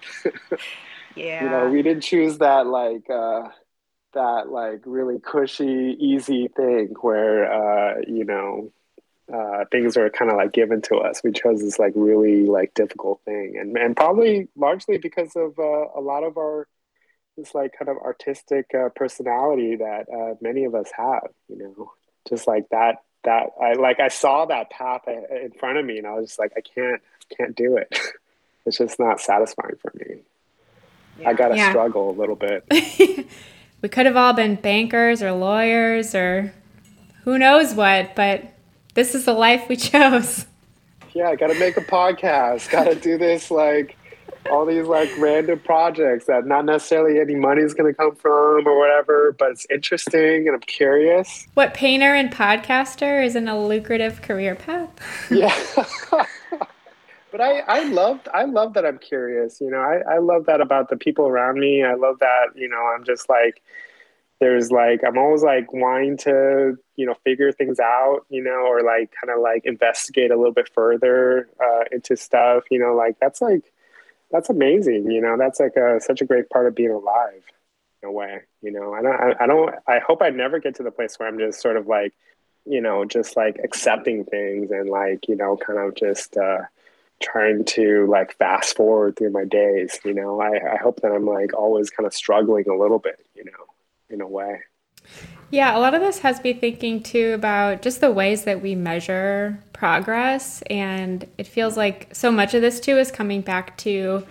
yeah 1.15 1.45
you 1.45 1.49
know 1.49 1.71
we 1.71 1.83
didn't 1.83 2.03
choose 2.03 2.39
that 2.39 2.67
like 2.67 3.09
uh 3.11 3.49
that 4.13 4.49
like 4.49 4.81
really 4.85 5.21
cushy 5.21 5.97
easy 6.01 6.49
thing 6.49 6.89
where 7.01 7.53
uh 7.53 8.01
you 8.07 8.25
know 8.25 8.73
uh 9.33 9.65
things 9.71 9.97
are 9.97 10.11
kind 10.11 10.31
of 10.31 10.37
like 10.37 10.53
given 10.53 10.81
to 10.81 10.97
us 10.97 11.21
we 11.23 11.33
chose 11.33 11.61
this 11.61 11.79
like 11.79 11.93
really 11.95 12.47
like 12.47 12.73
difficult 12.75 13.21
thing 13.25 13.57
and 13.59 13.77
and 13.77 13.97
probably 13.97 14.49
largely 14.57 14.99
because 14.99 15.35
of 15.37 15.59
uh, 15.59 15.87
a 15.97 16.01
lot 16.01 16.25
of 16.25 16.37
our 16.37 16.67
this 17.37 17.55
like 17.55 17.73
kind 17.79 17.89
of 17.89 17.97
artistic 17.99 18.67
uh, 18.75 18.89
personality 18.95 19.77
that 19.77 20.07
uh, 20.13 20.35
many 20.41 20.65
of 20.65 20.75
us 20.75 20.91
have 20.97 21.29
you 21.49 21.59
know 21.59 21.93
just 22.29 22.47
like 22.47 22.69
that 22.71 22.97
that 23.25 23.51
I 23.61 23.75
like 23.75 24.01
I 24.01 24.09
saw 24.09 24.47
that 24.47 24.71
path 24.71 25.03
in 25.07 25.53
front 25.59 25.79
of 25.79 25.85
me 25.85 25.99
and 25.99 26.07
I 26.07 26.15
was 26.15 26.29
just 26.29 26.39
like 26.39 26.53
I 26.57 26.61
can't 26.61 27.03
can't 27.37 27.55
do 27.55 27.77
it. 27.77 27.97
it's 28.67 28.79
just 28.79 28.99
not 28.99 29.21
satisfying 29.21 29.77
for 29.81 29.93
me. 29.95 30.23
Yeah. 31.19 31.31
I 31.31 31.33
got 31.35 31.49
to 31.49 31.57
yeah. 31.57 31.71
struggle 31.71 32.11
a 32.11 32.17
little 32.17 32.37
bit. 32.37 32.65
we 33.83 33.89
could 33.89 34.07
have 34.07 34.17
all 34.17 34.33
been 34.33 34.55
bankers 34.55 35.23
or 35.23 35.33
lawyers 35.33 36.15
or 36.15 36.55
who 37.25 37.39
knows 37.39 37.75
what, 37.75 38.15
but 38.15 38.55
this 38.95 39.15
is 39.15 39.25
the 39.25 39.33
life 39.33 39.69
we 39.69 39.77
chose. 39.91 40.47
Yeah, 41.15 41.29
I 41.29 41.37
got 41.37 41.49
to 41.49 41.59
make 41.59 41.77
a 41.77 41.81
podcast. 41.83 42.71
got 42.71 42.85
to 42.85 42.95
do 42.95 43.19
this 43.19 43.51
like 43.51 43.97
all 44.49 44.65
these 44.65 44.87
like 44.87 45.11
random 45.19 45.59
projects 45.61 46.27
that 46.27 46.47
not 46.47 46.65
necessarily 46.65 47.21
any 47.21 47.35
money 47.35 47.63
is 47.63 47.75
going 47.75 47.93
to 47.93 47.97
come 47.97 48.15
from 48.15 48.67
or 48.67 48.79
whatever, 48.79 49.35
but 49.39 49.51
it's 49.51 49.67
interesting 49.71 50.47
and 50.47 50.55
I'm 50.55 50.61
curious. 50.61 51.47
What 51.55 51.75
painter 51.75 52.15
and 52.15 52.33
podcaster 52.33 53.25
isn't 53.25 53.49
a 53.49 53.61
lucrative 53.61 54.23
career 54.23 54.55
path? 54.55 54.91
yeah. 55.31 55.55
but 57.31 57.41
I, 57.41 57.61
I 57.61 57.85
love 57.89 58.21
I 58.33 58.45
love 58.45 58.75
that 58.75 58.87
I'm 58.87 58.99
curious. 58.99 59.61
You 59.61 59.71
know, 59.71 59.81
I, 59.81 60.15
I 60.15 60.19
love 60.19 60.47
that 60.47 60.61
about 60.61 60.91
the 60.91 60.97
people 60.97 61.27
around 61.27 61.59
me. 61.59 61.85
I 61.85 61.95
love 61.95 62.19
that, 62.21 62.49
you 62.55 62.69
know, 62.69 62.93
I'm 62.95 63.05
just 63.05 63.29
like 63.29 63.63
there's 64.41 64.71
like 64.71 65.03
I'm 65.07 65.19
always 65.19 65.43
like 65.43 65.73
wanting 65.73 66.17
to, 66.19 66.79
you 67.01 67.07
know, 67.07 67.17
figure 67.25 67.51
things 67.51 67.81
out, 67.81 68.27
you 68.29 68.43
know, 68.43 68.61
or 68.71 68.83
like 68.83 69.11
kind 69.19 69.35
of 69.35 69.41
like 69.41 69.65
investigate 69.65 70.31
a 70.31 70.37
little 70.37 70.53
bit 70.53 70.69
further 70.75 71.49
uh, 71.59 71.85
into 71.91 72.15
stuff, 72.15 72.65
you 72.71 72.79
know, 72.79 72.95
like 72.95 73.17
that's 73.19 73.41
like 73.41 73.65
that's 74.31 74.51
amazing. 74.51 75.11
You 75.11 75.23
know, 75.23 75.39
that's 75.39 75.59
like 75.59 75.77
a, 75.77 75.99
such 76.01 76.21
a 76.21 76.27
great 76.27 76.51
part 76.51 76.67
of 76.67 76.75
being 76.75 76.91
alive 76.91 77.43
in 78.03 78.09
a 78.11 78.13
way, 78.13 78.43
you 78.61 78.71
know, 78.71 78.93
I 78.93 79.01
don't, 79.03 79.21
I, 79.21 79.45
I 79.45 79.47
don't, 79.47 79.75
I 79.87 79.99
hope 79.99 80.21
I 80.21 80.29
never 80.29 80.59
get 80.59 80.75
to 80.77 80.83
the 80.83 80.91
place 80.91 81.19
where 81.19 81.29
I'm 81.29 81.39
just 81.39 81.61
sort 81.63 81.79
of 81.79 81.87
like, 81.87 82.13
you 82.67 82.83
know, 82.83 83.07
just 83.07 83.37
like 83.37 83.59
accepting 83.65 84.25
things 84.25 84.71
and 84.71 84.91
like, 84.91 85.27
you 85.27 85.37
know, 85.37 85.57
kind 85.57 85.79
of 85.79 85.95
just, 85.95 86.37
uh, 86.37 86.63
trying 87.23 87.65
to 87.67 88.07
like 88.07 88.37
fast 88.39 88.77
forward 88.77 89.17
through 89.17 89.31
my 89.31 89.45
days, 89.45 89.99
you 90.05 90.15
know, 90.15 90.41
I, 90.41 90.75
I 90.75 90.77
hope 90.77 91.01
that 91.01 91.13
I'm 91.13 91.27
like 91.27 91.53
always 91.55 91.91
kind 91.91 92.07
of 92.07 92.15
struggling 92.15 92.69
a 92.69 92.77
little 92.77 92.99
bit, 92.99 93.21
you 93.35 93.45
know, 93.45 93.65
in 94.09 94.21
a 94.21 94.29
way. 94.29 94.61
Yeah, 95.51 95.77
a 95.77 95.81
lot 95.81 95.95
of 95.95 96.01
this 96.01 96.21
has 96.21 96.43
me 96.45 96.53
thinking 96.53 97.03
too 97.03 97.33
about 97.35 97.83
just 97.83 98.01
the 98.01 98.13
ways 98.13 98.45
that 98.45 98.63
we 98.63 98.77
measure 98.77 99.63
progress. 99.73 100.63
And 100.71 101.27
it 101.39 101.47
feels 101.47 101.77
like 101.77 102.09
so 102.13 102.31
much 102.31 102.55
of 102.55 102.63
this 102.63 102.79
too 102.79 102.99
is 102.99 103.11
coming 103.11 103.41
back 103.41 103.77
to 103.79 104.25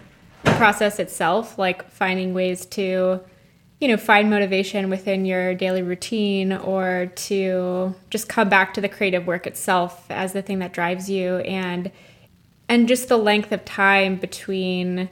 the 0.44 0.52
process 0.52 0.98
itself, 1.00 1.58
like 1.58 1.90
finding 1.92 2.34
ways 2.34 2.66
to, 2.68 3.20
you 3.82 3.88
know, 3.90 3.98
find 3.98 4.30
motivation 4.30 4.90
within 4.90 5.26
your 5.26 5.54
daily 5.56 5.82
routine 5.82 6.54
or 6.54 7.12
to 7.16 7.94
just 8.10 8.30
come 8.30 8.48
back 8.48 8.74
to 8.76 8.82
the 8.82 8.90
creative 8.90 9.28
work 9.28 9.46
itself 9.46 10.10
as 10.10 10.32
the 10.32 10.42
thing 10.42 10.60
that 10.60 10.72
drives 10.72 11.10
you 11.10 11.38
and 11.40 11.92
and 12.70 12.88
just 12.88 13.10
the 13.10 13.18
length 13.18 13.52
of 13.52 13.66
time 13.66 14.16
between 14.16 15.10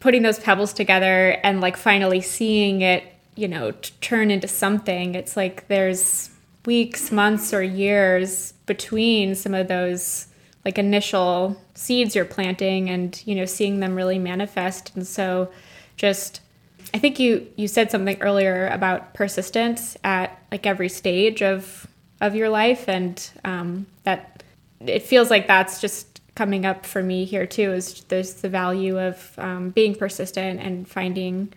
putting 0.00 0.22
those 0.22 0.38
pebbles 0.38 0.72
together 0.72 1.38
and 1.44 1.60
like 1.60 1.76
finally 1.76 2.22
seeing 2.22 2.80
it 2.80 3.04
you 3.36 3.46
know, 3.46 3.72
turn 4.00 4.30
into 4.30 4.48
something. 4.48 5.14
It's 5.14 5.36
like 5.36 5.68
there's 5.68 6.30
weeks, 6.64 7.12
months, 7.12 7.54
or 7.54 7.62
years 7.62 8.52
between 8.66 9.34
some 9.34 9.54
of 9.54 9.68
those 9.68 10.26
like 10.64 10.78
initial 10.78 11.56
seeds 11.74 12.16
you're 12.16 12.24
planting 12.24 12.90
and, 12.90 13.22
you 13.24 13.36
know, 13.36 13.44
seeing 13.44 13.78
them 13.78 13.94
really 13.94 14.18
manifest. 14.18 14.90
And 14.96 15.06
so 15.06 15.50
just 15.96 16.40
I 16.94 16.98
think 16.98 17.18
you 17.18 17.46
you 17.56 17.68
said 17.68 17.90
something 17.90 18.20
earlier 18.20 18.68
about 18.68 19.14
persistence 19.14 19.96
at 20.02 20.42
like 20.50 20.66
every 20.66 20.88
stage 20.88 21.42
of 21.42 21.86
of 22.20 22.34
your 22.34 22.48
life 22.48 22.88
and 22.88 23.30
um, 23.44 23.86
that 24.04 24.42
it 24.80 25.02
feels 25.02 25.30
like 25.30 25.46
that's 25.46 25.80
just 25.80 26.20
coming 26.34 26.66
up 26.66 26.84
for 26.84 27.02
me 27.02 27.24
here 27.24 27.46
too 27.46 27.72
is 27.72 28.02
there's 28.04 28.34
the 28.34 28.48
value 28.48 28.98
of 28.98 29.32
um, 29.38 29.70
being 29.70 29.94
persistent 29.94 30.60
and 30.60 30.86
finding 30.86 31.52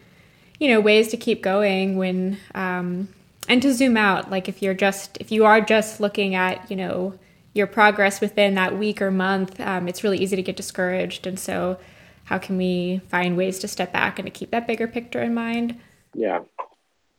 you 0.59 0.67
know 0.67 0.79
ways 0.79 1.07
to 1.09 1.17
keep 1.17 1.41
going 1.41 1.97
when 1.97 2.37
um, 2.53 3.09
and 3.47 3.61
to 3.61 3.73
zoom 3.73 3.97
out 3.97 4.29
like 4.29 4.47
if 4.47 4.61
you're 4.61 4.73
just 4.73 5.17
if 5.19 5.31
you 5.31 5.45
are 5.45 5.61
just 5.61 5.99
looking 5.99 6.35
at 6.35 6.69
you 6.69 6.75
know 6.75 7.17
your 7.53 7.67
progress 7.67 8.21
within 8.21 8.55
that 8.55 8.77
week 8.77 9.01
or 9.01 9.09
month 9.09 9.59
um, 9.59 9.87
it's 9.87 10.03
really 10.03 10.19
easy 10.19 10.35
to 10.35 10.43
get 10.43 10.55
discouraged. 10.55 11.25
And 11.25 11.39
so 11.39 11.79
how 12.25 12.37
can 12.37 12.57
we 12.57 13.01
find 13.09 13.35
ways 13.35 13.57
to 13.59 13.67
step 13.67 13.91
back 13.91 14.19
and 14.19 14.27
to 14.27 14.31
keep 14.31 14.51
that 14.51 14.67
bigger 14.67 14.87
picture 14.87 15.21
in 15.21 15.33
mind? 15.33 15.79
Yeah. 16.13 16.41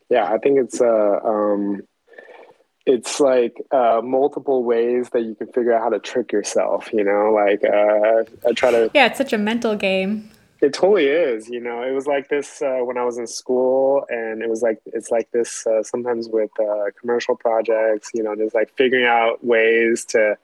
Yeah 0.09 0.25
i 0.25 0.37
think 0.37 0.59
it's 0.59 0.81
uh 0.81 1.19
um 1.23 1.81
it's 2.87 3.19
like 3.19 3.53
uh, 3.71 4.01
multiple 4.03 4.63
ways 4.63 5.11
that 5.11 5.21
you 5.21 5.35
can 5.35 5.45
figure 5.53 5.71
out 5.71 5.83
how 5.83 5.89
to 5.89 5.99
trick 5.99 6.31
yourself 6.31 6.89
you 6.91 7.03
know? 7.03 7.31
Like 7.31 7.63
uh, 7.63 8.23
i 8.47 8.53
try 8.53 8.71
to 8.71 8.91
yeah 8.93 9.05
it's 9.07 9.17
such 9.17 9.33
a 9.33 9.37
mental 9.37 9.75
game 9.75 10.29
it 10.61 10.73
totally 10.73 11.07
is. 11.07 11.49
You 11.49 11.59
know, 11.59 11.81
it 11.81 11.91
was 11.91 12.07
like 12.07 12.29
this 12.29 12.61
uh, 12.61 12.79
when 12.83 12.97
I 12.97 13.03
was 13.03 13.17
in 13.17 13.27
school, 13.27 14.05
and 14.09 14.41
it 14.41 14.49
was 14.49 14.61
like 14.61 14.79
it's 14.85 15.11
like 15.11 15.31
this 15.31 15.65
uh, 15.65 15.83
sometimes 15.83 16.29
with 16.29 16.51
uh, 16.59 16.91
commercial 16.99 17.35
projects. 17.35 18.11
You 18.13 18.23
know, 18.23 18.35
just 18.35 18.55
like 18.55 18.75
figuring 18.75 19.05
out 19.05 19.43
ways 19.43 20.05
to 20.05 20.37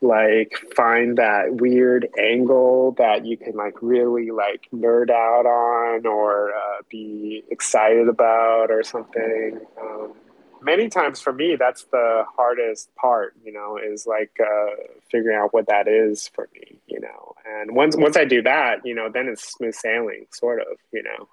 like 0.00 0.54
find 0.74 1.18
that 1.18 1.56
weird 1.56 2.08
angle 2.18 2.92
that 2.92 3.26
you 3.26 3.36
can 3.36 3.56
like 3.56 3.74
really 3.82 4.30
like 4.30 4.68
nerd 4.72 5.10
out 5.10 5.44
on 5.44 6.06
or 6.06 6.52
uh, 6.54 6.82
be 6.88 7.42
excited 7.50 8.08
about 8.08 8.70
or 8.70 8.82
something. 8.82 9.60
Um, 9.80 10.12
many 10.60 10.88
times 10.88 11.20
for 11.20 11.32
me, 11.32 11.56
that's 11.56 11.84
the 11.84 12.24
hardest 12.36 12.94
part, 12.94 13.34
you 13.44 13.52
know, 13.52 13.78
is 13.78 14.06
like 14.06 14.36
uh, 14.40 14.74
figuring 15.10 15.36
out 15.36 15.52
what 15.52 15.66
that 15.68 15.88
is 15.88 16.28
for 16.28 16.48
me, 16.54 16.78
you 16.86 17.00
know. 17.00 17.34
And 17.46 17.74
once 17.74 17.96
once 17.96 18.16
I 18.16 18.24
do 18.24 18.42
that, 18.42 18.84
you 18.84 18.94
know, 18.94 19.08
then 19.08 19.28
it's 19.28 19.52
smooth 19.52 19.74
sailing, 19.74 20.26
sort 20.30 20.60
of, 20.60 20.78
you 20.92 21.02
know. 21.02 21.28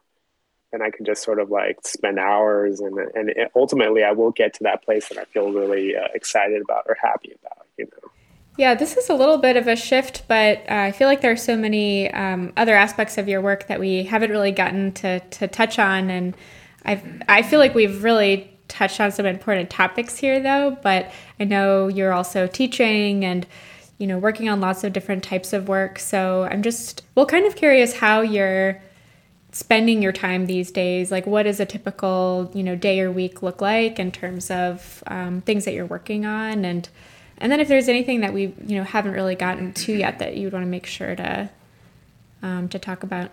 And 0.73 0.83
I 0.83 0.89
can 0.91 1.05
just 1.05 1.23
sort 1.23 1.39
of 1.39 1.49
like 1.49 1.77
spend 1.85 2.19
hours, 2.19 2.79
and 2.79 2.97
and 2.97 3.29
it, 3.29 3.51
ultimately, 3.55 4.03
I 4.03 4.11
will 4.11 4.31
get 4.31 4.53
to 4.55 4.63
that 4.63 4.83
place 4.83 5.09
that 5.09 5.17
I 5.17 5.25
feel 5.25 5.51
really 5.51 5.95
uh, 5.95 6.07
excited 6.13 6.61
about 6.61 6.85
or 6.87 6.97
happy 7.01 7.33
about, 7.41 7.65
you 7.77 7.85
know. 7.85 8.11
Yeah, 8.57 8.73
this 8.73 8.95
is 8.95 9.09
a 9.09 9.13
little 9.13 9.37
bit 9.37 9.57
of 9.57 9.67
a 9.67 9.75
shift, 9.75 10.23
but 10.29 10.59
uh, 10.59 10.63
I 10.69 10.91
feel 10.93 11.09
like 11.09 11.19
there 11.19 11.31
are 11.31 11.37
so 11.37 11.57
many 11.57 12.09
um, 12.11 12.53
other 12.55 12.73
aspects 12.73 13.17
of 13.17 13.27
your 13.27 13.41
work 13.41 13.67
that 13.67 13.81
we 13.81 14.03
haven't 14.03 14.31
really 14.31 14.53
gotten 14.53 14.93
to, 14.93 15.19
to 15.19 15.47
touch 15.47 15.77
on. 15.77 16.09
And 16.09 16.37
i 16.85 17.01
I 17.27 17.41
feel 17.41 17.59
like 17.59 17.75
we've 17.75 18.01
really 18.01 18.54
touched 18.67 18.99
on 18.99 19.11
some 19.11 19.25
important 19.25 19.69
topics 19.69 20.17
here, 20.17 20.39
though. 20.39 20.77
But 20.81 21.11
I 21.39 21.43
know 21.43 21.87
you're 21.87 22.13
also 22.13 22.47
teaching 22.47 23.23
and 23.23 23.45
you 23.97 24.07
know 24.07 24.17
working 24.17 24.49
on 24.49 24.59
lots 24.59 24.83
of 24.83 24.93
different 24.93 25.23
types 25.23 25.53
of 25.53 25.67
work. 25.67 25.99
So 25.99 26.47
I'm 26.49 26.61
just 26.61 27.03
well, 27.15 27.25
kind 27.25 27.45
of 27.45 27.55
curious 27.55 27.95
how 27.97 28.21
you're 28.21 28.81
spending 29.51 30.01
your 30.01 30.11
time 30.11 30.47
these 30.47 30.69
days. 30.69 31.11
Like, 31.11 31.25
what 31.25 31.43
does 31.43 31.59
a 31.59 31.65
typical 31.65 32.51
you 32.53 32.63
know 32.63 32.75
day 32.75 32.99
or 32.99 33.11
week 33.11 33.41
look 33.41 33.61
like 33.61 33.99
in 33.99 34.11
terms 34.11 34.51
of 34.51 35.03
um, 35.07 35.41
things 35.41 35.65
that 35.65 35.73
you're 35.73 35.85
working 35.85 36.25
on 36.25 36.65
and 36.65 36.89
and 37.37 37.51
then 37.51 37.59
if 37.59 37.67
there's 37.67 37.89
anything 37.89 38.21
that 38.21 38.33
we 38.33 38.53
you 38.65 38.77
know 38.77 38.83
haven't 38.83 39.13
really 39.13 39.35
gotten 39.35 39.73
to 39.73 39.93
yet 39.93 40.19
that 40.19 40.37
you 40.37 40.45
would 40.45 40.53
want 40.53 40.63
to 40.63 40.69
make 40.69 40.85
sure 40.85 41.15
to 41.15 41.49
um, 42.41 42.69
to 42.69 42.79
talk 42.79 43.03
about. 43.03 43.31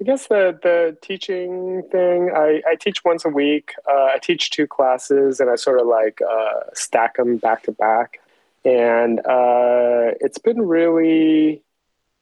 I 0.00 0.04
guess 0.04 0.26
the 0.26 0.58
the 0.62 0.96
teaching 1.02 1.82
thing. 1.90 2.30
I, 2.34 2.62
I 2.68 2.74
teach 2.74 3.04
once 3.04 3.24
a 3.24 3.28
week. 3.28 3.74
Uh, 3.88 4.06
I 4.14 4.18
teach 4.20 4.50
two 4.50 4.66
classes, 4.66 5.40
and 5.40 5.50
I 5.50 5.56
sort 5.56 5.80
of 5.80 5.86
like 5.86 6.20
uh, 6.22 6.60
stack 6.74 7.16
them 7.16 7.36
back 7.36 7.62
to 7.64 7.72
back. 7.72 8.20
And 8.64 9.20
uh, 9.20 10.16
it's 10.20 10.38
been 10.38 10.62
really 10.62 11.62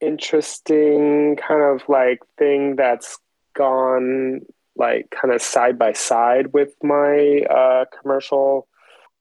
interesting, 0.00 1.36
kind 1.36 1.62
of 1.62 1.88
like 1.88 2.20
thing 2.36 2.76
that's 2.76 3.18
gone 3.54 4.42
like 4.76 5.10
kind 5.10 5.32
of 5.34 5.42
side 5.42 5.78
by 5.78 5.92
side 5.92 6.52
with 6.52 6.74
my 6.82 7.44
uh, 7.50 7.84
commercial 8.00 8.66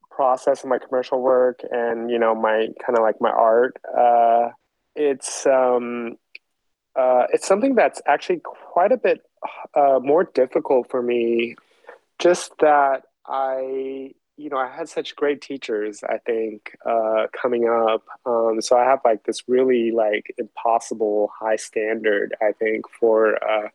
process 0.10 0.62
and 0.62 0.70
my 0.70 0.78
commercial 0.78 1.22
work 1.22 1.62
and 1.72 2.10
you 2.10 2.20
know 2.20 2.36
my 2.36 2.68
kind 2.86 2.98
of 2.98 3.02
like 3.02 3.20
my 3.20 3.30
art 3.30 3.76
uh, 3.98 4.50
it's 4.96 5.46
um, 5.46 6.18
uh, 6.96 7.26
it's 7.32 7.48
something 7.48 7.76
that's 7.76 8.02
actually 8.06 8.42
quite 8.44 8.92
a 8.92 8.98
bit 8.98 9.22
uh, 9.76 10.00
more 10.02 10.24
difficult 10.24 10.90
for 10.90 11.02
me 11.02 11.56
just 12.20 12.52
that 12.60 13.04
i 13.26 14.14
you 14.38 14.50
know 14.50 14.58
i 14.58 14.68
had 14.70 14.88
such 14.88 15.16
great 15.16 15.42
teachers 15.42 16.04
i 16.04 16.18
think 16.20 16.76
uh, 16.86 17.28
coming 17.34 17.68
up. 17.68 18.04
Um, 18.26 18.62
so 18.62 18.78
i 18.78 18.84
have 18.84 19.00
like 19.06 19.24
this 19.24 19.44
really 19.48 19.92
like 19.92 20.34
impossible 20.38 21.32
high 21.40 21.56
standard 21.56 22.36
i 22.42 22.52
think 22.52 22.86
for 23.00 23.44
uh, 23.44 23.70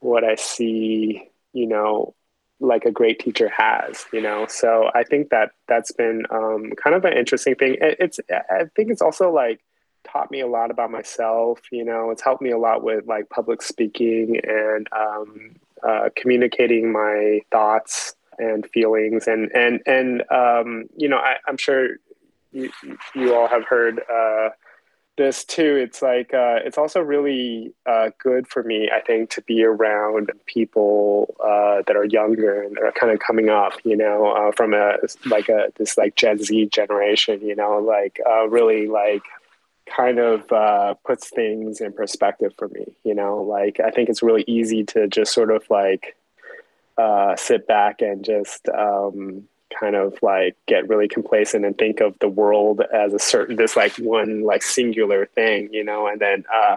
what 0.00 0.24
i 0.24 0.34
see 0.34 1.28
you 1.52 1.66
know 1.66 2.14
like 2.60 2.84
a 2.84 2.90
great 2.90 3.20
teacher 3.20 3.48
has 3.48 4.04
you 4.12 4.20
know? 4.20 4.46
So 4.48 4.90
i 4.94 5.04
think 5.04 5.30
that 5.30 5.50
that's 5.66 5.92
been 5.92 6.24
um, 6.30 6.72
kind 6.82 6.96
of 6.96 7.04
an 7.04 7.12
interesting 7.12 7.54
thing. 7.54 7.76
It's 7.80 8.18
i 8.30 8.64
think 8.74 8.90
it's 8.90 9.02
also 9.02 9.30
like 9.30 9.60
taught 10.04 10.30
me 10.30 10.40
a 10.40 10.46
lot 10.46 10.70
about 10.70 10.90
myself 10.90 11.60
you 11.70 11.84
know 11.84 12.10
it's 12.10 12.22
helped 12.22 12.42
me 12.42 12.50
a 12.50 12.58
lot 12.58 12.82
with 12.82 13.06
like 13.06 13.28
public 13.28 13.62
speaking 13.62 14.40
and 14.44 14.88
um, 14.92 15.54
uh, 15.82 16.08
communicating 16.16 16.90
my 16.90 17.40
thoughts 17.52 18.14
and 18.38 18.66
feelings. 18.70 19.26
And 19.26 19.50
and 19.54 19.80
and 19.86 20.22
um, 20.30 20.84
you 20.96 21.08
know 21.08 21.18
I, 21.18 21.36
am 21.48 21.56
sure 21.56 21.96
you, 22.52 22.70
you 23.14 23.34
all 23.34 23.48
have 23.48 23.64
heard 23.64 24.00
uh, 24.10 24.50
this 25.16 25.44
too, 25.44 25.76
it's 25.76 26.00
like 26.00 26.32
uh, 26.32 26.60
it's 26.64 26.78
also 26.78 27.00
really 27.00 27.74
uh, 27.86 28.10
good 28.22 28.46
for 28.46 28.62
me, 28.62 28.88
I 28.94 29.00
think, 29.00 29.30
to 29.30 29.42
be 29.42 29.64
around 29.64 30.30
people 30.46 31.34
uh, 31.40 31.82
that 31.86 31.96
are 31.96 32.04
younger 32.04 32.62
and 32.62 32.78
are 32.78 32.92
kind 32.92 33.12
of 33.12 33.18
coming 33.18 33.50
up, 33.50 33.72
you 33.84 33.96
know, 33.96 34.28
uh, 34.28 34.52
from 34.52 34.74
a 34.74 34.94
like 35.26 35.48
a 35.48 35.72
this 35.76 35.98
like 35.98 36.14
Gen 36.14 36.38
Z 36.38 36.66
generation, 36.66 37.40
you 37.42 37.56
know, 37.56 37.78
like 37.78 38.20
really 38.48 38.86
like 38.86 39.22
kind 39.96 40.18
of 40.18 40.50
uh, 40.52 40.94
puts 41.04 41.30
things 41.30 41.80
in 41.80 41.92
perspective 41.92 42.52
for 42.56 42.68
me, 42.68 42.86
you 43.04 43.14
know, 43.14 43.42
like 43.42 43.80
I 43.80 43.90
think 43.90 44.08
it's 44.08 44.22
really 44.22 44.44
easy 44.46 44.84
to 44.84 45.08
just 45.08 45.32
sort 45.32 45.50
of 45.50 45.64
like 45.70 46.16
sit 47.36 47.66
back 47.66 48.02
and 48.02 48.24
just 48.24 48.68
um, 48.68 49.48
kind 49.78 49.96
of 49.96 50.18
like 50.22 50.56
get 50.66 50.88
really 50.88 51.08
complacent 51.08 51.64
and 51.64 51.76
think 51.76 52.00
of 52.00 52.18
the 52.20 52.28
world 52.28 52.80
as 52.92 53.12
a 53.12 53.18
certain 53.18 53.56
this 53.56 53.76
like 53.76 53.94
one 53.96 54.42
like 54.42 54.62
singular 54.62 55.26
thing 55.26 55.68
you 55.72 55.84
know? 55.84 56.06
And 56.06 56.20
then 56.20 56.44
uh, 56.52 56.76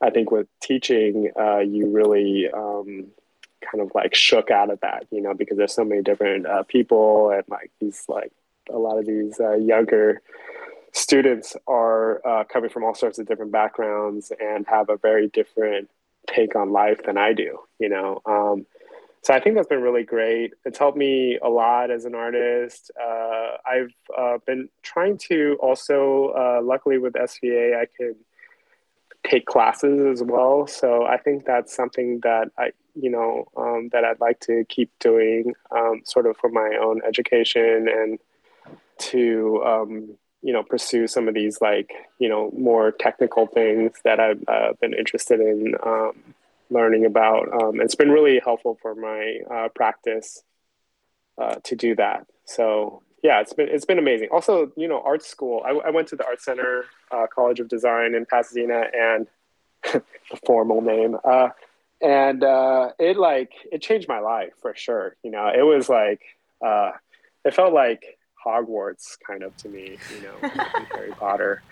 i 0.00 0.10
think 0.10 0.30
with 0.30 0.46
teaching 0.60 1.30
uh, 1.38 1.58
you 1.58 1.88
really 1.88 2.50
um, 2.50 3.06
kind 3.62 3.80
of 3.80 3.92
like 3.94 4.14
shook 4.14 4.50
out 4.50 4.70
of 4.70 4.80
that 4.80 5.06
you 5.10 5.20
know? 5.20 5.34
Because 5.34 5.56
there's 5.56 5.74
so 5.74 5.84
many 5.84 6.02
different 6.02 6.46
uh, 6.46 6.62
people 6.64 7.30
and 7.30 7.44
like 7.48 7.70
these 7.80 8.04
like 8.08 8.32
a 8.70 8.78
lot 8.78 8.98
of 8.98 9.06
these 9.06 9.38
uh, 9.38 9.54
younger 9.54 10.20
students 10.92 11.56
are 11.66 12.26
uh, 12.26 12.44
coming 12.44 12.70
from 12.70 12.84
all 12.84 12.94
sorts 12.94 13.18
of 13.18 13.26
different 13.26 13.52
backgrounds 13.52 14.32
and 14.40 14.66
have 14.66 14.88
a 14.88 14.96
very 14.96 15.28
different 15.28 15.90
take 16.26 16.56
on 16.56 16.72
life 16.72 17.00
than 17.04 17.16
i 17.16 17.32
do 17.32 17.58
you 17.78 17.88
know 17.88 18.20
um, 18.26 18.66
so 19.26 19.34
I 19.34 19.40
think 19.40 19.56
that's 19.56 19.66
been 19.66 19.82
really 19.82 20.04
great. 20.04 20.52
It's 20.64 20.78
helped 20.78 20.96
me 20.96 21.36
a 21.42 21.48
lot 21.48 21.90
as 21.90 22.04
an 22.04 22.14
artist. 22.14 22.92
Uh, 22.96 23.56
I've 23.66 23.92
uh, 24.16 24.38
been 24.46 24.68
trying 24.84 25.18
to 25.26 25.58
also, 25.60 26.28
uh, 26.28 26.60
luckily 26.62 26.98
with 26.98 27.14
SVA, 27.14 27.76
I 27.76 27.86
can 27.96 28.14
take 29.28 29.44
classes 29.46 30.00
as 30.00 30.22
well. 30.22 30.68
So 30.68 31.06
I 31.06 31.16
think 31.16 31.44
that's 31.44 31.74
something 31.74 32.20
that 32.22 32.52
I, 32.56 32.70
you 32.94 33.10
know, 33.10 33.48
um, 33.56 33.88
that 33.90 34.04
I'd 34.04 34.20
like 34.20 34.38
to 34.42 34.64
keep 34.68 34.92
doing, 35.00 35.54
um, 35.72 36.02
sort 36.04 36.26
of 36.26 36.36
for 36.36 36.48
my 36.48 36.78
own 36.80 37.00
education 37.04 37.88
and 37.88 38.20
to, 39.10 39.60
um, 39.66 40.18
you 40.46 40.52
know, 40.52 40.62
pursue 40.62 41.08
some 41.08 41.26
of 41.26 41.34
these 41.34 41.60
like, 41.60 41.90
you 42.20 42.28
know, 42.28 42.52
more 42.56 42.92
technical 42.92 43.48
things 43.48 43.94
that 44.04 44.20
I've 44.20 44.44
uh, 44.46 44.74
been 44.80 44.94
interested 44.94 45.40
in 45.40 45.74
um, 45.84 46.12
learning 46.70 47.04
about. 47.04 47.48
Um, 47.52 47.80
it's 47.80 47.96
been 47.96 48.12
really 48.12 48.38
helpful 48.38 48.78
for 48.80 48.94
my 48.94 49.38
uh, 49.52 49.68
practice 49.74 50.44
uh, 51.36 51.56
to 51.64 51.74
do 51.74 51.96
that. 51.96 52.28
So 52.44 53.02
yeah, 53.24 53.40
it's 53.40 53.54
been 53.54 53.68
it's 53.68 53.86
been 53.86 53.98
amazing. 53.98 54.28
Also, 54.30 54.70
you 54.76 54.86
know, 54.86 55.02
art 55.04 55.24
school. 55.24 55.64
I, 55.66 55.70
I 55.70 55.90
went 55.90 56.06
to 56.08 56.16
the 56.16 56.24
Art 56.24 56.40
Center 56.40 56.84
uh, 57.10 57.26
College 57.26 57.58
of 57.58 57.66
Design 57.66 58.14
in 58.14 58.24
Pasadena, 58.24 58.84
and 58.96 59.26
the 59.82 60.02
formal 60.46 60.80
name. 60.80 61.16
Uh, 61.24 61.48
and 62.00 62.44
uh, 62.44 62.90
it 63.00 63.16
like 63.16 63.50
it 63.72 63.82
changed 63.82 64.06
my 64.06 64.20
life 64.20 64.52
for 64.62 64.76
sure. 64.76 65.16
You 65.24 65.32
know, 65.32 65.48
it 65.48 65.62
was 65.62 65.88
like 65.88 66.20
it 66.62 67.52
felt 67.52 67.72
like 67.72 68.15
Hogwarts 68.46 69.18
kind 69.26 69.42
of 69.42 69.56
to 69.58 69.68
me. 69.68 69.98
You 70.14 70.22
know, 70.22 70.48
Harry 70.92 71.12
Potter. 71.12 71.62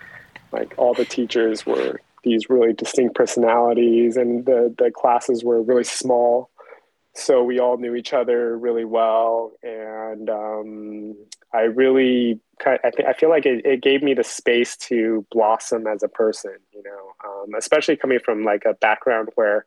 Like 0.53 0.75
all 0.77 0.95
the 0.95 1.05
teachers 1.05 1.65
were 1.65 2.01
these 2.23 2.49
really 2.49 2.73
distinct 2.73 3.15
personalities, 3.15 4.17
and 4.17 4.45
the 4.45 4.75
the 4.77 4.91
classes 4.91 5.45
were 5.45 5.63
really 5.63 5.85
small, 5.85 6.51
so 7.15 7.45
we 7.45 7.61
all 7.61 7.77
knew 7.77 7.95
each 7.95 8.13
other 8.13 8.59
really 8.59 8.85
well, 8.85 9.53
and 9.63 10.29
um, 10.29 11.15
I 11.53 11.61
really 11.61 12.41
I, 12.67 12.91
th- 12.91 13.09
I 13.09 13.13
feel 13.13 13.31
like 13.31 13.47
it, 13.47 13.65
it, 13.65 13.83
gave 13.83 14.03
me 14.03 14.15
the 14.15 14.25
space 14.25 14.77
to 14.89 15.25
blossom 15.31 15.87
as 15.87 16.03
a 16.03 16.09
person, 16.09 16.57
you 16.73 16.83
know, 16.83 17.13
um, 17.25 17.55
especially 17.57 17.97
coming 17.97 18.19
from 18.25 18.45
like 18.45 18.65
a 18.65 18.75
background 18.75 19.29
where 19.35 19.65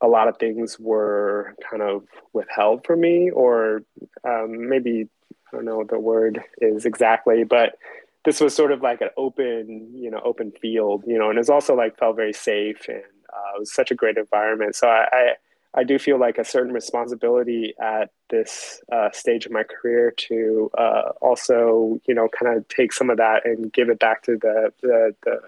a 0.00 0.08
lot 0.08 0.28
of 0.28 0.38
things 0.38 0.78
were 0.78 1.54
kind 1.68 1.82
of 1.82 2.04
withheld 2.32 2.84
from 2.84 3.00
me, 3.00 3.30
or 3.30 3.82
um, 4.24 4.68
maybe 4.68 5.08
don't 5.56 5.64
know 5.64 5.78
what 5.78 5.88
the 5.88 5.98
word 5.98 6.42
is 6.60 6.84
exactly, 6.84 7.44
but 7.44 7.78
this 8.24 8.40
was 8.40 8.54
sort 8.54 8.72
of 8.72 8.82
like 8.82 9.00
an 9.00 9.08
open, 9.16 9.90
you 9.94 10.10
know, 10.10 10.20
open 10.24 10.50
field, 10.50 11.04
you 11.06 11.18
know, 11.18 11.30
and 11.30 11.38
it's 11.38 11.48
also 11.48 11.74
like 11.74 11.98
felt 11.98 12.16
very 12.16 12.32
safe 12.32 12.88
and 12.88 13.02
uh, 13.32 13.56
it 13.56 13.60
was 13.60 13.72
such 13.72 13.90
a 13.90 13.94
great 13.94 14.16
environment. 14.16 14.74
So 14.74 14.88
I, 14.88 15.06
I, 15.12 15.32
I, 15.74 15.84
do 15.84 15.98
feel 15.98 16.18
like 16.18 16.38
a 16.38 16.44
certain 16.44 16.72
responsibility 16.72 17.74
at 17.80 18.10
this 18.30 18.80
uh, 18.90 19.10
stage 19.12 19.46
of 19.46 19.52
my 19.52 19.62
career 19.62 20.12
to 20.28 20.70
uh, 20.76 21.12
also, 21.20 22.00
you 22.06 22.14
know, 22.14 22.28
kind 22.28 22.56
of 22.56 22.66
take 22.68 22.92
some 22.92 23.10
of 23.10 23.18
that 23.18 23.46
and 23.46 23.72
give 23.72 23.88
it 23.88 24.00
back 24.00 24.22
to 24.24 24.36
the, 24.36 24.72
the, 24.82 25.14
the, 25.22 25.40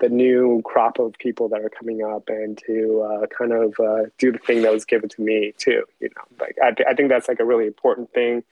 the 0.00 0.08
new 0.08 0.62
crop 0.64 0.98
of 0.98 1.12
people 1.18 1.48
that 1.50 1.60
are 1.60 1.70
coming 1.70 2.02
up 2.02 2.28
and 2.28 2.58
to 2.66 3.02
uh, 3.02 3.26
kind 3.26 3.52
of 3.52 3.74
uh, 3.78 4.08
do 4.18 4.32
the 4.32 4.38
thing 4.38 4.62
that 4.62 4.72
was 4.72 4.84
given 4.84 5.08
to 5.10 5.20
me 5.20 5.52
too, 5.58 5.84
you 6.00 6.08
know, 6.16 6.44
like 6.44 6.56
I, 6.62 6.90
I 6.90 6.94
think 6.94 7.10
that's 7.10 7.28
like 7.28 7.40
a 7.40 7.44
really 7.44 7.66
important 7.66 8.12
thing 8.12 8.44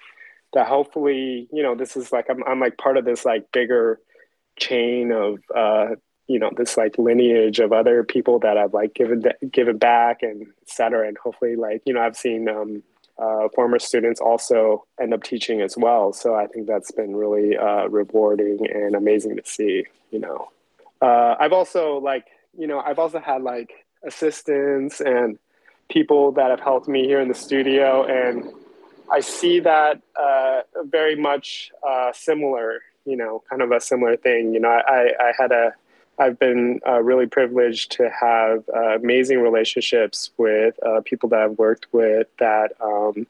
that 0.55 0.67
hopefully 0.67 1.49
you 1.53 1.63
know 1.63 1.75
this 1.75 1.97
is 1.97 2.13
like 2.13 2.27
I'm, 2.29 2.43
I'm 2.45 2.61
like 2.61 2.79
part 2.79 2.97
of 2.97 3.05
this 3.05 3.25
like 3.25 3.51
bigger 3.53 4.01
chain 4.59 5.13
of 5.13 5.39
uh 5.55 5.95
you 6.27 6.39
know 6.39 6.51
this 6.57 6.77
like 6.77 6.99
lineage 6.99 7.59
of 7.59 7.73
other 7.73 8.05
people 8.05 8.39
that 8.41 8.57
I've 8.57 8.75
like 8.75 8.95
given 8.95 9.25
given 9.51 9.79
back 9.79 10.23
and 10.23 10.43
et 10.43 10.71
cetera 10.71 11.09
and 11.09 11.17
hopefully 11.19 11.57
like 11.57 11.83
you 11.85 11.95
know 11.95 12.01
I've 12.01 12.17
seen 12.17 12.49
um 12.49 12.83
uh, 13.19 13.49
former 13.55 13.79
students 13.79 14.21
also 14.21 14.85
end 15.01 15.15
up 15.15 15.23
teaching 15.23 15.61
as 15.61 15.77
well. 15.77 16.13
So 16.13 16.35
I 16.35 16.47
think 16.47 16.67
that's 16.67 16.91
been 16.91 17.15
really 17.15 17.57
uh, 17.57 17.87
rewarding 17.89 18.67
and 18.73 18.95
amazing 18.95 19.37
to 19.37 19.43
see. 19.45 19.85
You 20.11 20.21
know, 20.21 20.49
uh, 21.01 21.37
I've 21.39 21.53
also 21.53 21.99
like 21.99 22.27
you 22.57 22.67
know 22.67 22.81
I've 22.81 22.99
also 22.99 23.21
had 23.21 23.43
like 23.43 23.73
assistants 24.05 25.01
and 25.01 25.39
people 25.89 26.33
that 26.33 26.51
have 26.51 26.61
helped 26.61 26.89
me 26.89 27.05
here 27.05 27.21
in 27.21 27.29
the 27.29 27.35
studio, 27.35 28.05
and 28.05 28.51
I 29.11 29.21
see 29.21 29.61
that 29.61 30.01
uh, 30.17 30.63
very 30.85 31.17
much 31.17 31.71
uh, 31.87 32.13
similar. 32.13 32.83
You 33.05 33.17
know, 33.17 33.43
kind 33.51 33.63
of 33.63 33.73
a 33.73 33.81
similar 33.81 34.17
thing. 34.17 34.55
You 34.55 34.61
know, 34.61 34.69
I 34.69 35.13
I 35.21 35.33
had 35.37 35.53
a 35.53 35.75
I've 36.19 36.39
been 36.39 36.81
uh, 36.87 37.03
really 37.03 37.27
privileged 37.27 37.93
to 37.93 38.11
have 38.11 38.65
uh, 38.75 38.97
amazing 38.97 39.41
relationships 39.41 40.31
with 40.37 40.75
uh, 40.85 41.01
people 41.05 41.29
that 41.31 41.41
I've 41.41 41.59
worked 41.59 41.87
with 41.93 42.29
that 42.39 42.73
um, 42.81 43.27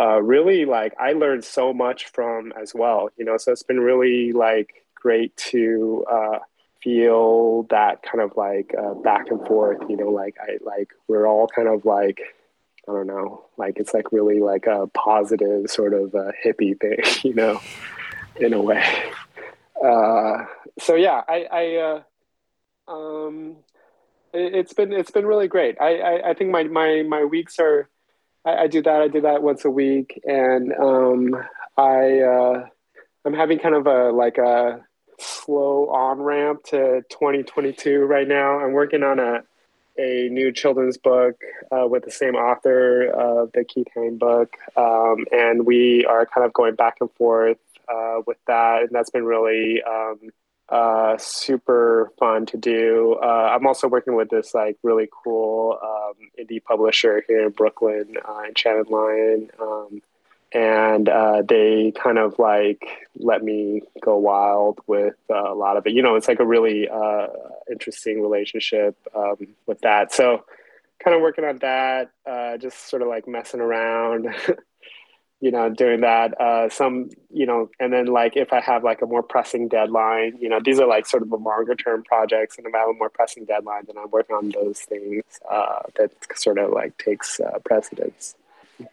uh, 0.00 0.20
really 0.20 0.64
like 0.64 0.94
I 0.98 1.12
learned 1.12 1.44
so 1.44 1.72
much 1.72 2.06
from 2.06 2.52
as 2.60 2.74
well. 2.74 3.10
You 3.16 3.24
know, 3.24 3.36
so 3.36 3.52
it's 3.52 3.62
been 3.62 3.80
really 3.80 4.32
like 4.32 4.84
great 4.94 5.36
to 5.36 6.04
feel 6.82 7.62
that 7.70 8.02
kind 8.02 8.20
of 8.20 8.36
like 8.36 8.74
back 9.02 9.30
and 9.30 9.46
forth. 9.46 9.78
You 9.88 9.96
know, 9.96 10.10
like 10.10 10.36
I 10.40 10.58
like 10.64 10.92
we're 11.06 11.26
all 11.26 11.46
kind 11.46 11.68
of 11.68 11.84
like 11.84 12.20
I 12.88 12.92
don't 12.92 13.06
know, 13.06 13.46
like 13.56 13.78
it's 13.78 13.94
like 13.94 14.12
really 14.12 14.40
like 14.40 14.66
a 14.66 14.86
positive 14.88 15.70
sort 15.70 15.94
of 15.94 16.12
hippie 16.44 16.78
thing. 16.80 16.98
You 17.24 17.34
know, 17.34 17.60
in 18.36 18.52
a 18.52 18.60
way. 18.60 18.84
so 20.78 20.94
yeah, 20.94 21.22
I, 21.26 21.46
I 21.50 22.02
um, 22.88 23.56
it, 24.32 24.54
has 24.54 24.72
been 24.72 24.92
it's 24.92 25.10
been 25.10 25.26
really 25.26 25.48
great. 25.48 25.80
I, 25.80 25.98
I, 25.98 26.30
I 26.30 26.34
think 26.34 26.50
my, 26.50 26.64
my 26.64 27.02
my 27.02 27.24
weeks 27.24 27.58
are 27.58 27.88
I, 28.44 28.64
I, 28.64 28.66
do 28.66 28.82
that 28.82 29.00
I 29.00 29.08
do 29.08 29.22
that 29.22 29.42
once 29.42 29.64
a 29.64 29.70
week, 29.70 30.20
and 30.24 30.72
um, 30.74 31.36
I 31.76 32.20
uh, 32.20 32.66
I'm 33.24 33.34
having 33.34 33.58
kind 33.58 33.74
of 33.74 33.86
a 33.86 34.10
like 34.10 34.38
a 34.38 34.84
slow 35.18 35.88
on 35.90 36.20
ramp 36.20 36.64
to 36.64 37.02
2022 37.10 38.00
right 38.00 38.28
now. 38.28 38.58
I'm 38.58 38.72
working 38.72 39.02
on 39.02 39.18
a 39.18 39.44
a 39.98 40.28
new 40.30 40.52
children's 40.52 40.96
book 40.96 41.40
uh, 41.70 41.86
with 41.86 42.04
the 42.04 42.10
same 42.10 42.34
author 42.34 43.06
of 43.06 43.52
the 43.52 43.64
Keith 43.64 43.88
Haring 43.96 44.18
book, 44.18 44.56
um, 44.76 45.26
and 45.32 45.66
we 45.66 46.04
are 46.06 46.26
kind 46.26 46.44
of 46.46 46.52
going 46.52 46.74
back 46.74 46.96
and 47.00 47.10
forth 47.12 47.58
uh, 47.88 48.20
with 48.26 48.38
that, 48.46 48.82
and 48.82 48.90
that's 48.90 49.10
been 49.10 49.24
really 49.24 49.82
um, 49.82 50.18
uh, 50.68 51.16
super 51.18 52.10
fun 52.18 52.46
to 52.46 52.56
do. 52.56 53.18
Uh, 53.22 53.52
I'm 53.54 53.66
also 53.66 53.88
working 53.88 54.16
with 54.16 54.30
this 54.30 54.54
like 54.54 54.78
really 54.82 55.08
cool 55.24 55.78
um, 55.82 56.14
indie 56.38 56.62
publisher 56.62 57.22
here 57.28 57.44
in 57.44 57.50
Brooklyn, 57.50 58.16
uh, 58.26 58.42
Enchanted 58.48 58.90
Lion, 58.90 59.50
um, 59.60 60.02
and 60.54 61.08
uh, 61.08 61.42
they 61.42 61.92
kind 61.92 62.18
of 62.18 62.38
like 62.38 63.08
let 63.16 63.42
me 63.42 63.82
go 64.00 64.16
wild 64.16 64.78
with 64.86 65.16
uh, 65.28 65.52
a 65.52 65.54
lot 65.54 65.76
of 65.76 65.86
it. 65.86 65.92
You 65.92 66.02
know, 66.02 66.14
it's 66.14 66.28
like 66.28 66.40
a 66.40 66.46
really 66.46 66.88
uh, 66.88 67.26
interesting 67.70 68.22
relationship 68.22 68.96
um, 69.14 69.48
with 69.66 69.80
that. 69.80 70.12
So, 70.12 70.44
kind 71.02 71.16
of 71.16 71.22
working 71.22 71.44
on 71.44 71.58
that, 71.58 72.10
just 72.60 72.88
sort 72.88 73.02
of 73.02 73.08
like 73.08 73.26
messing 73.26 73.60
around. 73.60 74.28
you 75.40 75.50
know, 75.50 75.68
doing 75.68 76.00
that. 76.00 76.40
Uh, 76.40 76.70
some, 76.70 77.10
you 77.30 77.44
know, 77.44 77.68
and 77.78 77.92
then 77.92 78.06
like 78.06 78.34
if 78.34 78.50
I 78.50 78.60
have 78.60 78.82
like 78.82 79.02
a 79.02 79.06
more 79.06 79.22
pressing 79.22 79.68
deadline, 79.68 80.38
you 80.40 80.48
know, 80.48 80.58
these 80.64 80.80
are 80.80 80.86
like 80.86 81.04
sort 81.04 81.22
of 81.22 81.30
a 81.32 81.36
longer 81.36 81.74
term 81.74 82.02
projects, 82.02 82.56
and 82.56 82.66
if 82.66 82.74
I 82.74 82.78
have 82.78 82.88
a 82.88 82.94
more 82.94 83.10
pressing 83.10 83.44
deadline, 83.44 83.82
then 83.86 83.98
I'm 83.98 84.10
working 84.10 84.36
on 84.36 84.50
those 84.50 84.80
things 84.80 85.22
uh, 85.50 85.82
that 85.98 86.12
sort 86.34 86.56
of 86.56 86.70
like 86.70 86.96
takes 86.96 87.40
uh, 87.40 87.58
precedence. 87.62 88.36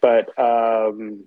But 0.02 0.38
um, 0.38 1.24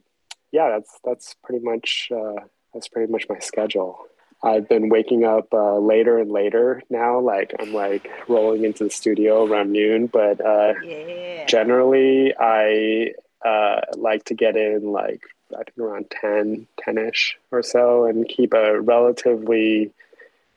yeah, 0.51 0.69
that's 0.69 0.99
that's 1.03 1.35
pretty 1.43 1.63
much 1.63 2.09
uh, 2.15 2.41
that's 2.73 2.87
pretty 2.87 3.11
much 3.11 3.25
my 3.29 3.39
schedule. 3.39 4.07
I've 4.43 4.69
been 4.69 4.89
waking 4.89 5.23
up 5.23 5.53
uh, 5.53 5.77
later 5.77 6.19
and 6.19 6.31
later 6.31 6.83
now. 6.89 7.19
Like 7.19 7.53
I'm 7.59 7.73
like 7.73 8.09
rolling 8.27 8.63
into 8.63 8.83
the 8.83 8.89
studio 8.89 9.45
around 9.45 9.71
noon, 9.71 10.07
but 10.07 10.39
uh, 10.39 10.73
yeah. 10.83 11.45
generally 11.45 12.33
I 12.39 13.13
uh, 13.43 13.81
like 13.95 14.25
to 14.25 14.33
get 14.33 14.55
in 14.55 14.91
like 14.91 15.23
I 15.53 15.63
think 15.63 15.77
around 15.77 16.09
10, 16.09 16.67
10-ish 16.85 17.37
or 17.51 17.61
so 17.63 18.05
and 18.05 18.27
keep 18.27 18.53
a 18.53 18.81
relatively 18.81 19.91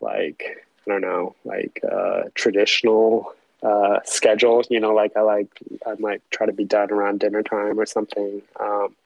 like 0.01 0.65
I 0.86 0.90
don't 0.90 1.02
know, 1.02 1.35
like 1.44 1.81
uh, 1.90 2.24
traditional 2.35 3.32
uh, 3.62 4.01
schedule. 4.05 4.62
You 4.70 4.81
know, 4.81 4.94
like 4.94 5.16
I 5.16 5.20
like 5.20 5.48
I 5.86 5.94
might 5.98 6.23
try 6.31 6.47
to 6.47 6.52
be 6.52 6.65
done 6.65 6.90
around 6.90 7.20
dinner 7.20 7.43
time 7.43 7.78
or 7.78 7.86
something. 7.86 8.43
Um, 8.59 8.97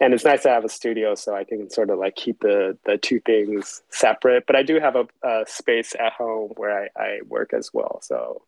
and 0.00 0.12
it's 0.12 0.24
nice 0.24 0.42
to 0.42 0.48
have 0.48 0.64
a 0.64 0.68
studio 0.68 1.14
so 1.14 1.34
I 1.34 1.44
can 1.44 1.70
sort 1.70 1.90
of 1.90 1.98
like 1.98 2.16
keep 2.16 2.40
the 2.40 2.76
the 2.84 2.98
two 2.98 3.20
things 3.20 3.82
separate. 3.90 4.44
But 4.46 4.56
I 4.56 4.62
do 4.62 4.80
have 4.80 4.96
a, 4.96 5.06
a 5.22 5.44
space 5.46 5.94
at 5.98 6.12
home 6.12 6.52
where 6.56 6.88
I, 6.96 7.02
I 7.02 7.18
work 7.28 7.52
as 7.54 7.70
well, 7.72 8.00
so 8.02 8.42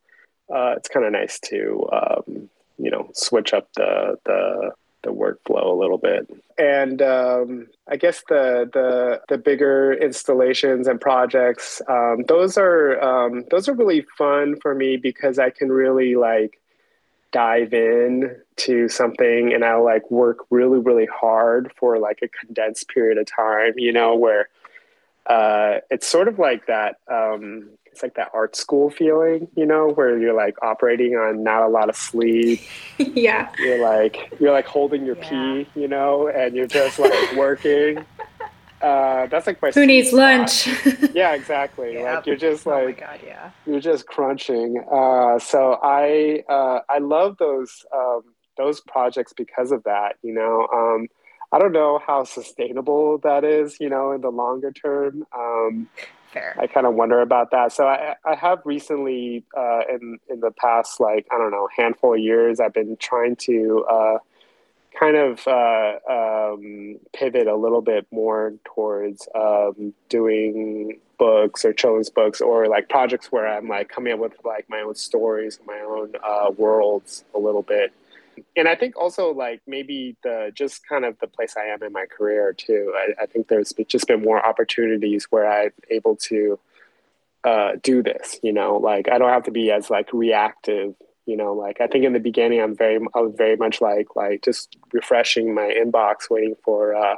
uh, 0.53 0.75
it's 0.77 0.89
kind 0.89 1.07
of 1.07 1.13
nice 1.13 1.39
to 1.41 1.89
um, 1.93 2.51
you 2.79 2.91
know 2.91 3.11
switch 3.13 3.53
up 3.53 3.69
the 3.75 4.19
the 4.25 4.73
the 5.03 5.13
workflow 5.13 5.71
a 5.71 5.79
little 5.79 5.99
bit. 5.99 6.29
And 6.59 7.01
um, 7.01 7.69
I 7.89 7.97
guess 7.97 8.23
the 8.29 8.69
the 8.73 9.23
the 9.29 9.39
bigger 9.39 9.93
installations 9.95 10.89
and 10.89 11.01
projects, 11.01 11.81
um, 11.89 12.25
those 12.27 12.59
are 12.59 13.01
um, 13.03 13.45
those 13.51 13.69
are 13.69 13.75
really 13.75 14.05
fun 14.19 14.57
for 14.61 14.75
me 14.75 14.97
because 14.97 15.39
I 15.39 15.51
can 15.51 15.71
really 15.71 16.17
like 16.17 16.61
dive 17.37 17.75
in 17.75 18.35
to 18.57 18.89
something 18.89 19.53
and 19.53 19.63
I'll 19.63 19.85
like 19.85 20.11
work 20.11 20.39
really 20.49 20.79
really 20.79 21.05
hard 21.05 21.71
for 21.79 21.99
like 21.99 22.21
a 22.23 22.29
condensed 22.29 22.89
period 22.89 23.19
of 23.19 23.27
time. 23.27 23.75
You 23.77 23.93
know 23.93 24.15
where 24.15 24.49
uh, 25.27 25.81
it's 25.91 26.07
sort 26.07 26.29
of 26.29 26.39
like 26.39 26.67
that 26.67 26.97
um, 27.09 27.69
it's 27.93 28.03
like 28.03 28.15
that 28.15 28.31
art 28.33 28.57
school 28.57 28.89
feeling, 28.89 29.49
you 29.55 29.67
know, 29.67 29.89
where 29.89 30.19
you're 30.19 30.33
like 30.33 30.55
operating 30.63 31.15
on 31.17 31.43
not 31.43 31.63
a 31.63 31.69
lot 31.69 31.91
of 31.91 31.97
sleep. 31.97 32.63
yeah. 32.99 33.53
You're 33.59 33.83
like 33.83 34.33
you're 34.41 34.53
like 34.53 34.67
holding 34.67 35.05
your 35.05 35.17
yeah. 35.17 35.29
pee, 35.29 35.69
you 35.75 35.89
know, 35.89 36.29
and 36.29 36.57
you're 36.57 36.67
just 36.67 36.99
like 36.99 37.37
working. 37.37 38.03
Uh, 38.83 39.27
that's 39.27 39.47
like 39.47 39.61
my 39.63 39.71
who 39.71 39.87
needs 39.87 40.09
spot. 40.09 40.19
lunch. 40.19 40.67
yeah, 41.15 41.33
exactly. 41.33 41.95
Yep. 41.95 42.15
Like 42.15 42.27
you're 42.27 42.37
just 42.37 42.67
like, 42.67 42.83
oh 42.83 42.87
my 42.87 42.93
god, 42.93 43.21
yeah. 43.25 43.51
You're 43.67 43.81
just 43.81 44.07
crunching. 44.07 44.83
Uh, 44.91 45.39
so 45.39 45.79
I 45.83 46.45
uh, 46.49 46.81
I 46.89 46.99
love 46.99 47.39
those 47.39 47.87
um, 47.95 48.23
those 48.57 48.81
projects 48.81 49.33
because 49.33 49.73
of 49.73 49.83
that. 49.85 50.17
You 50.23 50.35
know, 50.35 50.69
um, 50.75 51.09
I 51.53 51.59
don't 51.59 51.73
know 51.73 52.01
how 52.07 52.25
sustainable 52.25 53.19
that 53.19 53.45
is. 53.45 53.79
You 53.81 53.89
know, 53.89 54.13
in 54.13 54.21
the 54.21 54.31
longer 54.31 54.73
term. 54.73 55.27
Um, 55.35 55.89
fair. 56.33 56.57
I 56.61 56.67
kind 56.67 56.87
of 56.87 56.95
wonder 56.95 57.21
about 57.21 57.51
that. 57.53 57.73
So 57.73 57.87
I, 57.87 58.15
I 58.25 58.35
have 58.35 58.61
recently, 58.65 59.45
uh, 59.57 59.81
in 59.91 60.19
in 60.29 60.41
the 60.41 60.51
past, 60.51 61.01
like 61.01 61.27
I 61.33 61.39
don't 61.39 61.51
know, 61.51 61.69
handful 61.75 62.15
of 62.15 62.21
years, 62.21 62.61
I've 62.61 62.75
been 62.75 62.97
trying 63.01 63.37
to 63.37 63.87
uh, 63.91 64.19
kind 64.99 65.17
of 65.17 65.47
uh, 65.47 65.99
um, 66.09 66.99
pivot 67.13 67.47
a 67.47 67.57
little 67.57 67.83
bit 67.83 68.07
more 68.11 68.55
towards 68.65 69.29
um, 69.35 69.93
doing 70.09 70.99
books 71.19 71.65
or 71.65 71.73
children's 71.73 72.11
books 72.11 72.41
or 72.41 72.67
like 72.67 72.89
projects 72.89 73.33
where 73.33 73.47
I'm 73.47 73.69
like 73.69 73.89
coming 73.89 74.13
up 74.13 74.19
with 74.19 74.35
like 74.45 74.69
my 74.69 74.81
own 74.81 74.95
stories, 74.95 75.61
my 75.67 75.81
own 75.81 76.13
uh, 76.25 76.51
worlds 76.57 77.25
a 77.35 77.39
little 77.39 77.63
bit 77.63 77.93
and 78.57 78.69
I 78.69 78.75
think 78.75 78.97
also 78.97 79.33
like 79.33 79.63
maybe 79.67 80.17
the 80.23 80.51
just 80.55 80.87
kind 80.87 81.05
of 81.05 81.19
the 81.21 81.27
place 81.27 81.55
I 81.57 81.67
am 81.67 81.83
in 81.83 81.93
my 81.93 82.07
career 82.07 82.53
too. 82.53 82.93
I, 82.97 83.23
I 83.23 83.27
think 83.27 83.49
there's 83.49 83.73
just 83.89 84.07
been 84.07 84.23
more 84.23 84.45
opportunities 84.45 85.27
where 85.31 85.51
I'm 85.51 85.73
able 85.91 86.17
to 86.17 86.59
uh, 87.45 87.73
do 87.83 88.03
this. 88.03 88.39
You 88.43 88.53
know, 88.53 88.77
like 88.77 89.09
I 89.11 89.19
don't 89.19 89.31
have 89.31 89.45
to 89.45 89.51
be 89.51 89.71
as 89.71 89.91
like 89.91 90.13
reactive. 90.13 90.95
You 91.27 91.37
know, 91.37 91.53
like 91.53 91.81
I 91.81 91.87
think 91.87 92.05
in 92.05 92.13
the 92.13 92.21
beginning 92.21 92.61
I'm 92.61 92.77
very 92.77 93.01
I 93.15 93.21
was 93.21 93.35
very 93.37 93.57
much 93.57 93.81
like 93.81 94.17
like 94.17 94.43
just 94.43 94.77
refreshing 94.93 95.55
my 95.55 95.75
inbox, 95.77 96.31
waiting 96.31 96.55
for. 96.65 96.95
Uh, 96.95 97.17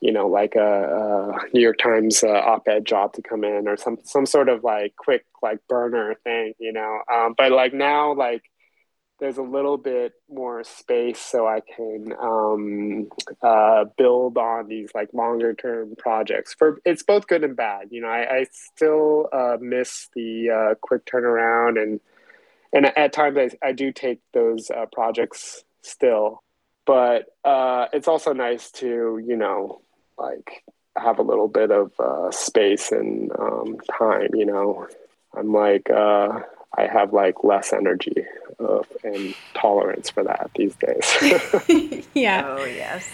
you 0.00 0.12
know, 0.12 0.28
like 0.28 0.54
a, 0.54 0.60
a 0.60 1.48
New 1.52 1.60
York 1.60 1.78
Times 1.78 2.22
uh, 2.22 2.28
op-ed 2.28 2.84
job 2.84 3.14
to 3.14 3.22
come 3.22 3.42
in, 3.42 3.66
or 3.66 3.76
some 3.76 3.98
some 4.04 4.26
sort 4.26 4.48
of 4.48 4.62
like 4.62 4.94
quick 4.96 5.24
like 5.42 5.58
burner 5.68 6.14
thing, 6.22 6.54
you 6.60 6.72
know. 6.72 7.00
Um, 7.12 7.34
but 7.36 7.50
like 7.50 7.74
now, 7.74 8.14
like 8.14 8.42
there's 9.18 9.38
a 9.38 9.42
little 9.42 9.76
bit 9.76 10.12
more 10.30 10.62
space 10.62 11.18
so 11.18 11.46
I 11.46 11.60
can 11.60 12.12
um, 12.20 13.08
uh, 13.42 13.86
build 13.96 14.38
on 14.38 14.68
these 14.68 14.90
like 14.94 15.12
longer 15.12 15.54
term 15.54 15.94
projects. 15.98 16.54
For 16.54 16.80
it's 16.84 17.02
both 17.02 17.26
good 17.26 17.42
and 17.42 17.56
bad. 17.56 17.88
You 17.90 18.02
know, 18.02 18.08
I, 18.08 18.38
I 18.38 18.46
still 18.52 19.28
uh, 19.32 19.56
miss 19.60 20.08
the 20.14 20.50
uh, 20.50 20.74
quick 20.80 21.04
turnaround, 21.06 21.82
and 21.82 22.00
and 22.72 22.86
at 22.86 23.12
times 23.12 23.38
I, 23.38 23.68
I 23.68 23.72
do 23.72 23.92
take 23.92 24.20
those 24.32 24.70
uh, 24.70 24.86
projects 24.92 25.64
still. 25.82 26.42
But 26.86 27.26
uh, 27.44 27.86
it's 27.92 28.08
also 28.08 28.32
nice 28.32 28.70
to 28.72 29.20
you 29.24 29.36
know 29.36 29.82
like 30.18 30.64
have 30.96 31.18
a 31.18 31.22
little 31.22 31.48
bit 31.48 31.70
of 31.70 31.92
uh, 31.98 32.30
space 32.30 32.92
and 32.92 33.30
um, 33.38 33.76
time. 33.98 34.30
You 34.34 34.46
know, 34.46 34.88
I'm 35.36 35.52
like 35.52 35.90
I 36.76 36.86
have 36.86 37.12
like 37.12 37.44
less 37.44 37.72
energy 37.72 38.24
of 38.58 38.86
and 39.02 39.34
tolerance 39.54 40.10
for 40.10 40.22
that 40.24 40.50
these 40.54 40.74
days. 40.76 42.06
yeah. 42.14 42.44
Oh, 42.46 42.64
yes. 42.64 43.08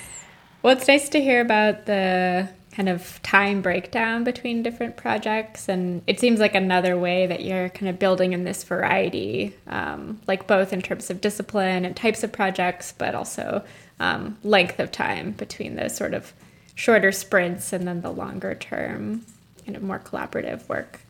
Well, 0.63 0.77
it's 0.77 0.89
nice 0.89 1.09
to 1.11 1.21
hear 1.21 1.41
about 1.41 1.87
the 1.87 2.49
kind 2.75 2.89
of 2.89 3.23
time 3.23 3.63
breakdown 3.63 4.25
between 4.25 4.63
different 4.63 4.97
projects. 4.97 5.69
And 5.69 6.03
it 6.09 6.19
seems 6.19 6.41
like 6.41 6.55
another 6.55 6.99
way 6.99 7.27
that 7.27 7.45
you're 7.45 7.69
kind 7.69 7.89
of 7.89 7.99
building 7.99 8.33
in 8.33 8.45
this 8.45 8.65
variety, 8.65 9.55
um, 9.69 10.21
like 10.27 10.47
both 10.47 10.73
in 10.73 10.83
terms 10.83 11.09
of 11.09 11.21
discipline 11.21 11.85
and 11.85 11.95
types 11.95 12.25
of 12.25 12.33
projects, 12.33 12.93
but 12.97 13.15
also 13.15 13.63
um, 14.01 14.37
length 14.43 14.81
of 14.81 14.91
time 14.91 15.33
between 15.33 15.77
those 15.77 15.95
sort 15.97 16.15
of 16.15 16.33
shorter 16.75 17.13
sprints 17.13 17.73
and 17.73 17.87
then 17.87 18.01
the 18.01 18.11
longer 18.11 18.57
term, 18.57 19.25
kind 19.65 19.77
of 19.77 19.83
more 19.83 20.01
collaborative 20.01 20.69
work. 20.69 21.01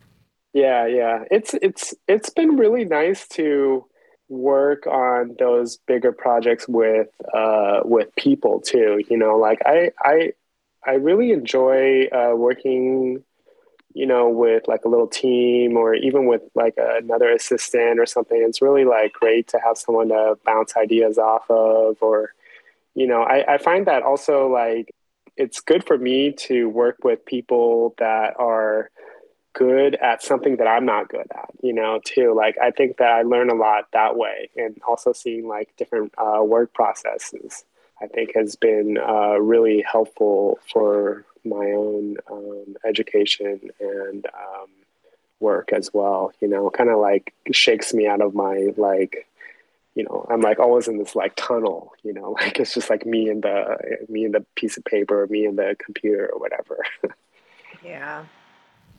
Yeah, 0.52 0.86
yeah. 0.86 1.24
It's 1.30 1.54
it's 1.62 1.94
it's 2.06 2.30
been 2.30 2.56
really 2.56 2.84
nice 2.84 3.26
to 3.28 3.86
work 4.28 4.86
on 4.86 5.34
those 5.38 5.78
bigger 5.86 6.12
projects 6.12 6.68
with 6.68 7.08
uh 7.32 7.80
with 7.84 8.14
people 8.16 8.60
too. 8.60 9.02
You 9.08 9.16
know, 9.16 9.36
like 9.36 9.60
I 9.66 9.90
I 9.98 10.32
I 10.86 10.94
really 10.94 11.32
enjoy 11.32 12.06
uh, 12.06 12.34
working, 12.36 13.24
you 13.94 14.06
know, 14.06 14.28
with 14.28 14.68
like 14.68 14.84
a 14.84 14.88
little 14.88 15.06
team 15.06 15.76
or 15.76 15.94
even 15.94 16.26
with 16.26 16.42
like 16.54 16.74
another 16.76 17.30
assistant 17.30 17.98
or 17.98 18.06
something. 18.06 18.42
It's 18.46 18.60
really 18.60 18.84
like 18.84 19.12
great 19.12 19.48
to 19.48 19.60
have 19.64 19.78
someone 19.78 20.08
to 20.08 20.36
bounce 20.44 20.76
ideas 20.76 21.18
off 21.18 21.50
of, 21.50 21.96
or, 22.00 22.34
you 22.94 23.06
know, 23.06 23.22
I, 23.22 23.54
I 23.54 23.58
find 23.58 23.86
that 23.86 24.02
also 24.02 24.48
like 24.48 24.94
it's 25.36 25.60
good 25.60 25.84
for 25.84 25.98
me 25.98 26.32
to 26.32 26.68
work 26.68 26.98
with 27.02 27.24
people 27.24 27.94
that 27.98 28.34
are 28.38 28.90
good 29.52 29.94
at 29.96 30.22
something 30.22 30.56
that 30.56 30.66
I'm 30.66 30.84
not 30.84 31.08
good 31.08 31.26
at, 31.32 31.50
you 31.62 31.72
know, 31.72 32.00
too. 32.04 32.34
Like, 32.34 32.56
I 32.60 32.70
think 32.72 32.98
that 32.98 33.10
I 33.10 33.22
learn 33.22 33.50
a 33.50 33.54
lot 33.54 33.84
that 33.92 34.16
way 34.16 34.50
and 34.56 34.76
also 34.86 35.12
seeing 35.12 35.46
like 35.46 35.74
different 35.76 36.12
uh, 36.18 36.42
work 36.42 36.74
processes. 36.74 37.64
I 38.00 38.06
think 38.06 38.32
has 38.34 38.56
been 38.56 38.98
uh, 38.98 39.38
really 39.40 39.82
helpful 39.90 40.58
for 40.72 41.24
my 41.44 41.66
own 41.76 42.16
um, 42.30 42.76
education 42.84 43.70
and 43.80 44.26
um, 44.26 44.68
work 45.40 45.72
as 45.72 45.90
well. 45.92 46.32
You 46.40 46.48
know, 46.48 46.70
kind 46.70 46.90
of 46.90 46.98
like 46.98 47.34
shakes 47.52 47.94
me 47.94 48.06
out 48.06 48.20
of 48.20 48.34
my 48.34 48.72
like, 48.76 49.28
you 49.94 50.04
know, 50.04 50.26
I'm 50.28 50.40
like 50.40 50.58
always 50.58 50.88
in 50.88 50.98
this 50.98 51.14
like 51.14 51.34
tunnel. 51.36 51.92
You 52.02 52.14
know, 52.14 52.30
like 52.40 52.58
it's 52.58 52.74
just 52.74 52.90
like 52.90 53.06
me 53.06 53.28
and 53.28 53.42
the 53.42 53.78
me 54.08 54.24
and 54.24 54.34
the 54.34 54.44
piece 54.56 54.76
of 54.76 54.84
paper, 54.84 55.26
me 55.28 55.44
and 55.46 55.58
the 55.58 55.76
computer 55.78 56.30
or 56.32 56.40
whatever. 56.40 56.78
yeah. 57.84 58.24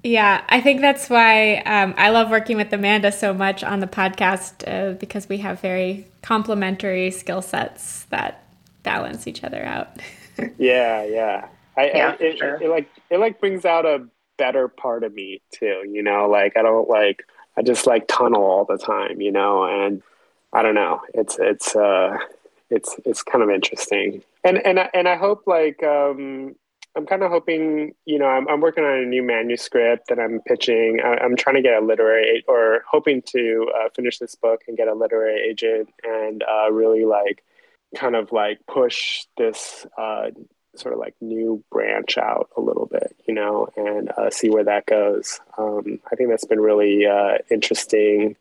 Yeah, 0.03 0.43
I 0.49 0.61
think 0.61 0.81
that's 0.81 1.09
why 1.09 1.55
um, 1.65 1.95
I 1.97 2.11
love 2.11 2.29
working 2.29 2.57
with 2.57 2.71
Amanda 2.71 3.11
so 3.11 3.33
much 3.33 3.63
on 3.63 3.79
the 3.79 3.87
podcast 3.87 4.63
uh, 4.67 4.93
because 4.93 5.27
we 5.27 5.39
have 5.39 5.59
very 5.61 6.05
complementary 6.21 7.09
skill 7.09 7.41
sets 7.41 8.03
that 8.11 8.44
balance 8.85 9.27
each 9.27 9.43
other 9.43 9.63
out. 9.63 9.89
yeah, 10.57 11.03
yeah. 11.03 11.47
I, 11.77 11.87
yeah, 11.89 12.15
I, 12.17 12.23
it, 12.23 12.37
sure. 12.37 12.55
it, 12.55 12.61
it, 12.61 12.69
like 12.69 12.89
it 13.09 13.19
like 13.19 13.39
brings 13.39 13.65
out 13.65 13.85
a 13.85 14.07
better 14.37 14.67
part 14.67 15.03
of 15.03 15.13
me 15.13 15.41
too. 15.51 15.83
You 15.89 16.01
know, 16.01 16.29
like 16.29 16.55
I 16.55 16.61
don't 16.61 16.87
like 16.89 17.23
I 17.57 17.61
just 17.61 17.85
like 17.85 18.07
tunnel 18.07 18.43
all 18.43 18.65
the 18.65 18.77
time. 18.77 19.19
You 19.19 19.31
know, 19.31 19.65
and 19.65 20.01
I 20.53 20.61
don't 20.61 20.75
know. 20.75 21.01
It's 21.13 21.37
it's 21.39 21.75
uh 21.75 22.17
it's 22.69 22.95
it's 23.05 23.23
kind 23.23 23.43
of 23.43 23.49
interesting. 23.49 24.21
And 24.45 24.65
and 24.65 24.79
and 24.93 25.09
I 25.09 25.15
hope 25.17 25.43
like 25.47 25.83
um 25.83 26.55
I'm 26.97 27.05
kind 27.05 27.23
of 27.23 27.29
hoping, 27.31 27.93
you 28.05 28.17
know, 28.17 28.27
I'm, 28.27 28.47
I'm 28.47 28.61
working 28.61 28.85
on 28.85 28.99
a 28.99 29.05
new 29.05 29.21
manuscript 29.21 30.07
that 30.07 30.17
I'm 30.17 30.39
pitching. 30.47 31.01
I, 31.03 31.23
am 31.25 31.35
trying 31.35 31.57
to 31.57 31.61
get 31.61 31.73
a 31.73 31.85
literary 31.85 32.45
or 32.47 32.83
hoping 32.89 33.21
to 33.33 33.69
uh, 33.75 33.89
finish 33.93 34.17
this 34.19 34.35
book 34.35 34.61
and 34.67 34.77
get 34.77 34.87
a 34.87 34.93
literary 34.93 35.41
agent 35.41 35.93
and 36.05 36.43
uh, 36.43 36.71
really 36.71 37.03
like 37.03 37.43
kind 37.95 38.15
of 38.15 38.31
like 38.31 38.59
push 38.67 39.25
this 39.37 39.85
uh, 39.97 40.29
sort 40.75 40.93
of 40.93 40.99
like 40.99 41.15
new 41.21 41.63
branch 41.71 42.17
out 42.17 42.49
a 42.57 42.61
little 42.61 42.85
bit, 42.85 43.15
you 43.27 43.33
know, 43.33 43.67
and 43.75 44.11
uh, 44.17 44.29
see 44.29 44.49
where 44.49 44.63
that 44.63 44.85
goes. 44.85 45.39
Um, 45.57 45.99
I 46.11 46.15
think 46.15 46.29
that's 46.29 46.45
been 46.45 46.59
really 46.59 47.05
uh, 47.05 47.37
interesting 47.49 48.35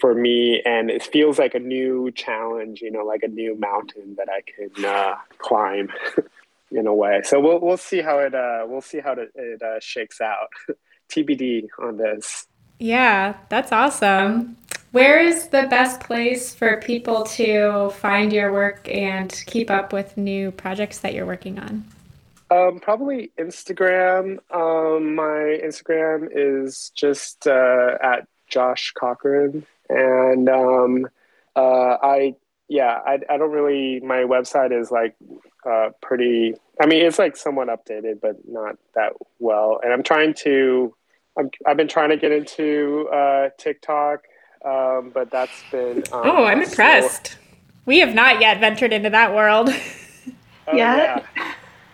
for 0.00 0.14
me, 0.14 0.62
and 0.64 0.90
it 0.90 1.02
feels 1.02 1.38
like 1.38 1.54
a 1.54 1.58
new 1.58 2.10
challenge, 2.12 2.80
you 2.80 2.90
know, 2.90 3.04
like 3.04 3.22
a 3.22 3.28
new 3.28 3.56
mountain 3.56 4.16
that 4.16 4.28
I 4.28 4.42
can 4.42 4.84
uh, 4.84 5.16
climb. 5.38 5.90
in 6.72 6.86
a 6.86 6.94
way, 6.94 7.20
so 7.24 7.40
we'll 7.40 7.58
we'll 7.58 7.76
see 7.76 8.00
how 8.00 8.20
it 8.20 8.32
uh, 8.32 8.64
we'll 8.64 8.80
see 8.80 9.00
how 9.00 9.12
it, 9.14 9.60
uh, 9.60 9.80
shakes 9.80 10.20
out. 10.20 10.46
TBD 11.10 11.66
on 11.80 11.96
this. 11.96 12.46
Yeah, 12.78 13.34
that's 13.48 13.72
awesome. 13.72 14.56
Where 14.92 15.20
is 15.20 15.46
the 15.46 15.68
best 15.70 16.00
place 16.00 16.52
for 16.52 16.78
people 16.78 17.22
to 17.22 17.90
find 17.90 18.32
your 18.32 18.52
work 18.52 18.88
and 18.88 19.30
keep 19.46 19.70
up 19.70 19.92
with 19.92 20.16
new 20.16 20.50
projects 20.50 20.98
that 20.98 21.14
you're 21.14 21.26
working 21.26 21.60
on? 21.60 21.84
Um, 22.50 22.80
probably 22.80 23.30
Instagram. 23.38 24.38
Um, 24.52 25.14
my 25.14 25.60
Instagram 25.64 26.28
is 26.32 26.90
just 26.96 27.46
uh, 27.46 27.98
at 28.02 28.26
Josh 28.48 28.92
Cochran, 28.98 29.64
and 29.88 30.48
um, 30.48 31.06
uh, 31.54 31.96
I 32.02 32.34
yeah 32.66 32.98
I 33.06 33.20
I 33.30 33.36
don't 33.36 33.52
really 33.52 34.00
my 34.00 34.24
website 34.24 34.76
is 34.76 34.90
like 34.90 35.14
uh, 35.64 35.90
pretty. 36.02 36.54
I 36.80 36.86
mean, 36.86 37.06
it's 37.06 37.20
like 37.20 37.36
somewhat 37.36 37.68
updated, 37.68 38.20
but 38.20 38.38
not 38.48 38.76
that 38.96 39.12
well. 39.38 39.78
And 39.84 39.92
I'm 39.92 40.02
trying 40.02 40.34
to. 40.42 40.96
i 41.38 41.42
have 41.64 41.76
been 41.76 41.86
trying 41.86 42.08
to 42.08 42.16
get 42.16 42.32
into 42.32 43.08
uh, 43.12 43.50
TikTok 43.56 44.24
um, 44.64 45.10
but 45.12 45.30
that's 45.30 45.62
been. 45.70 45.98
Um, 46.12 46.22
oh, 46.24 46.44
I'm 46.44 46.62
impressed. 46.62 47.36
We 47.86 47.98
have 48.00 48.14
not 48.14 48.40
yet 48.40 48.60
ventured 48.60 48.92
into 48.92 49.10
that 49.10 49.34
world. 49.34 49.70
oh, 50.68 50.76
yeah. 50.76 51.24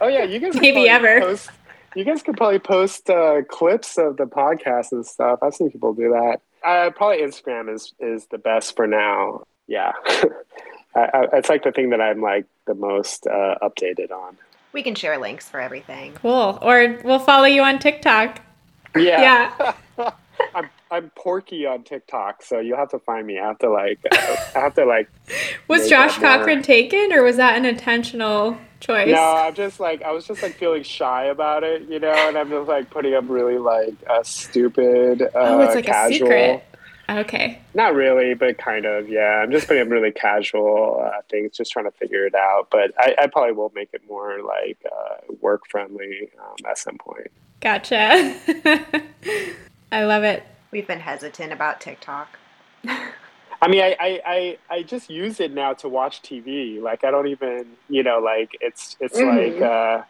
Oh 0.01 0.09
yeah, 0.09 0.25
you 0.25 0.39
guys 0.39 0.61
maybe 0.61 0.89
ever. 0.89 1.21
Post, 1.21 1.51
you 1.95 2.05
guys 2.05 2.23
could 2.23 2.37
probably 2.37 2.59
post 2.59 3.09
uh, 3.09 3.43
clips 3.49 3.97
of 3.97 4.17
the 4.17 4.25
podcast 4.25 4.93
and 4.93 5.07
stuff. 5.07 5.39
I've 5.43 5.55
seen 5.55 5.71
people 5.71 5.95
do 5.95 6.11
that. 6.11 6.41
Uh, 6.63 6.91
probably 6.91 7.19
Instagram 7.19 7.73
is 7.73 7.95
is 8.01 8.27
the 8.27 8.39
best 8.39 8.77
for 8.77 8.87
now. 8.87 9.45
Yeah, 9.67 9.93
I, 10.95 11.01
I, 11.01 11.27
it's 11.35 11.49
like 11.49 11.65
the 11.65 11.73
thing 11.73 11.91
that 11.91 12.01
I'm 12.01 12.21
like 12.21 12.47
the 12.67 12.75
most 12.75 13.27
uh, 13.27 13.57
updated 13.63 14.11
on. 14.11 14.37
We 14.73 14.83
can 14.83 14.95
share 14.95 15.17
links 15.19 15.49
for 15.49 15.59
everything. 15.59 16.13
Cool. 16.15 16.59
Or 16.61 17.01
we'll 17.03 17.19
follow 17.19 17.47
you 17.47 17.63
on 17.63 17.79
TikTok. 17.79 18.43
Yeah. 18.95 19.73
Yeah. 19.99 20.11
I'm 20.55 20.69
I'm 20.91 21.11
Porky 21.11 21.67
on 21.67 21.83
TikTok, 21.83 22.43
so 22.43 22.61
you'll 22.61 22.77
have 22.77 22.91
to 22.91 22.99
find 23.01 23.27
me. 23.27 23.39
I 23.39 23.47
have 23.47 23.59
to 23.59 23.71
like, 23.71 23.99
uh, 24.11 24.37
I 24.55 24.61
have 24.61 24.75
to 24.75 24.85
like. 24.85 25.11
was 25.69 25.89
Josh 25.89 26.17
Cochran 26.19 26.63
taken, 26.63 27.13
or 27.13 27.23
was 27.23 27.37
that 27.37 27.57
an 27.57 27.65
intentional 27.65 28.57
choice? 28.79 29.09
No, 29.09 29.21
I'm 29.21 29.55
just 29.55 29.81
like 29.81 30.03
I 30.03 30.13
was 30.13 30.27
just 30.27 30.43
like 30.43 30.55
feeling 30.55 30.85
shy 30.85 31.25
about 31.25 31.65
it, 31.65 31.89
you 31.89 31.99
know, 31.99 32.13
and 32.13 32.39
I'm 32.39 32.51
just 32.51 32.69
like 32.69 32.91
putting 32.91 33.15
up 33.15 33.25
really 33.29 33.59
like 33.59 33.95
a 34.09 34.25
stupid. 34.25 35.23
Uh, 35.23 35.29
oh, 35.35 35.61
it's 35.63 35.75
like 35.75 35.87
casual. 35.87 36.15
a 36.15 36.19
secret. 36.19 36.65
Okay. 37.09 37.61
Not 37.75 37.95
really, 37.95 38.35
but 38.35 38.59
kind 38.59 38.85
of. 38.85 39.09
Yeah, 39.09 39.43
I'm 39.43 39.51
just 39.51 39.67
putting 39.67 39.83
up 39.83 39.91
really 39.91 40.11
casual 40.11 41.05
uh, 41.05 41.21
things, 41.29 41.57
just 41.57 41.71
trying 41.71 41.85
to 41.85 41.93
figure 41.93 42.27
it 42.27 42.35
out. 42.35 42.69
But 42.71 42.93
I, 42.99 43.15
I 43.23 43.27
probably 43.29 43.53
will 43.53 43.73
make 43.75 43.91
it 43.93 44.03
more 44.09 44.41
like 44.43 44.79
uh, 44.85 45.33
work 45.41 45.63
friendly 45.69 46.31
um, 46.39 46.57
at 46.69 46.79
some 46.79 46.99
point. 46.99 47.31
Gotcha. 47.61 48.37
I 49.93 50.05
love 50.05 50.25
it. 50.25 50.43
We've 50.77 50.87
been 50.87 51.01
hesitant 51.01 51.55
about 51.55 51.81
TikTok. 51.81 52.39
I 52.87 53.67
mean, 53.67 53.81
I, 53.81 53.97
I, 53.99 54.21
I, 54.27 54.59
I, 54.69 54.83
just 54.83 55.09
use 55.09 55.41
it 55.41 55.55
now 55.55 55.73
to 55.73 55.89
watch 55.89 56.21
TV. 56.21 56.83
Like, 56.83 57.03
I 57.03 57.11
don't 57.11 57.29
even, 57.29 57.69
you 57.89 58.03
know, 58.03 58.19
like 58.19 58.51
it's 58.61 58.95
it's 59.01 59.17
mm-hmm. 59.17 59.55
like 59.55 59.63
uh, 59.63 60.03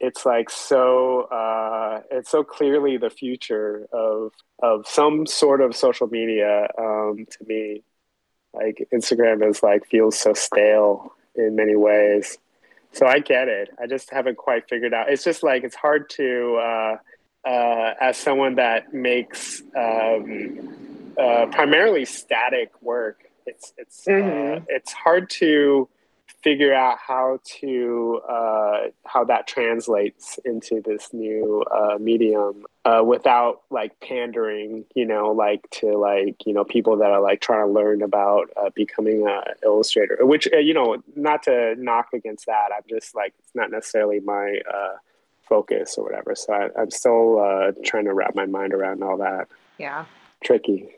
it's 0.00 0.24
like 0.24 0.48
so 0.48 1.24
uh, 1.24 2.00
it's 2.10 2.30
so 2.30 2.42
clearly 2.42 2.96
the 2.96 3.10
future 3.10 3.86
of 3.92 4.32
of 4.62 4.88
some 4.88 5.26
sort 5.26 5.60
of 5.60 5.76
social 5.76 6.06
media. 6.06 6.68
Um, 6.78 7.26
to 7.30 7.44
me, 7.46 7.82
like 8.54 8.88
Instagram 8.94 9.46
is 9.46 9.62
like 9.62 9.86
feels 9.88 10.18
so 10.18 10.32
stale 10.32 11.12
in 11.34 11.54
many 11.54 11.76
ways. 11.76 12.38
So 12.92 13.04
I 13.04 13.18
get 13.18 13.48
it. 13.48 13.68
I 13.78 13.86
just 13.86 14.08
haven't 14.08 14.38
quite 14.38 14.70
figured 14.70 14.94
out. 14.94 15.10
It's 15.10 15.22
just 15.22 15.42
like 15.42 15.64
it's 15.64 15.76
hard 15.76 16.08
to. 16.16 16.54
Uh, 16.56 16.96
uh, 17.44 17.94
as 18.00 18.16
someone 18.16 18.54
that 18.56 18.94
makes 18.94 19.62
um, 19.76 21.12
uh, 21.18 21.46
primarily 21.46 22.04
static 22.04 22.70
work, 22.82 23.24
it's 23.46 23.72
it's 23.76 24.08
uh, 24.08 24.12
mm-hmm. 24.12 24.62
uh, 24.62 24.64
it's 24.68 24.92
hard 24.92 25.28
to 25.28 25.88
figure 26.42 26.74
out 26.74 26.98
how 26.98 27.38
to 27.44 28.20
uh, 28.28 28.80
how 29.06 29.24
that 29.24 29.46
translates 29.46 30.38
into 30.44 30.82
this 30.84 31.12
new 31.12 31.62
uh, 31.70 31.96
medium 31.98 32.64
without 33.02 33.62
like 33.70 33.98
pandering, 34.00 34.84
you 34.94 35.06
know, 35.06 35.32
like 35.32 35.68
to 35.70 35.96
like 35.98 36.36
you 36.46 36.54
know 36.54 36.64
people 36.64 36.96
that 36.98 37.10
are 37.10 37.20
like 37.20 37.40
trying 37.40 37.66
to 37.66 37.72
learn 37.72 38.02
about 38.02 38.48
becoming 38.74 39.26
an 39.26 39.42
illustrator. 39.62 40.24
Which 40.24 40.46
you 40.50 40.72
know, 40.72 41.02
not 41.14 41.42
to 41.44 41.74
knock 41.76 42.08
against 42.14 42.46
that. 42.46 42.68
I'm 42.74 42.84
just 42.88 43.14
like 43.14 43.34
it's 43.38 43.54
not 43.54 43.70
necessarily 43.70 44.20
my 44.20 44.60
focus 45.48 45.96
or 45.98 46.04
whatever. 46.04 46.34
So 46.34 46.52
I, 46.52 46.80
am 46.80 46.90
still 46.90 47.38
uh, 47.38 47.72
trying 47.84 48.04
to 48.04 48.14
wrap 48.14 48.34
my 48.34 48.46
mind 48.46 48.72
around 48.72 49.02
all 49.02 49.16
that. 49.18 49.48
Yeah. 49.78 50.04
Tricky. 50.42 50.88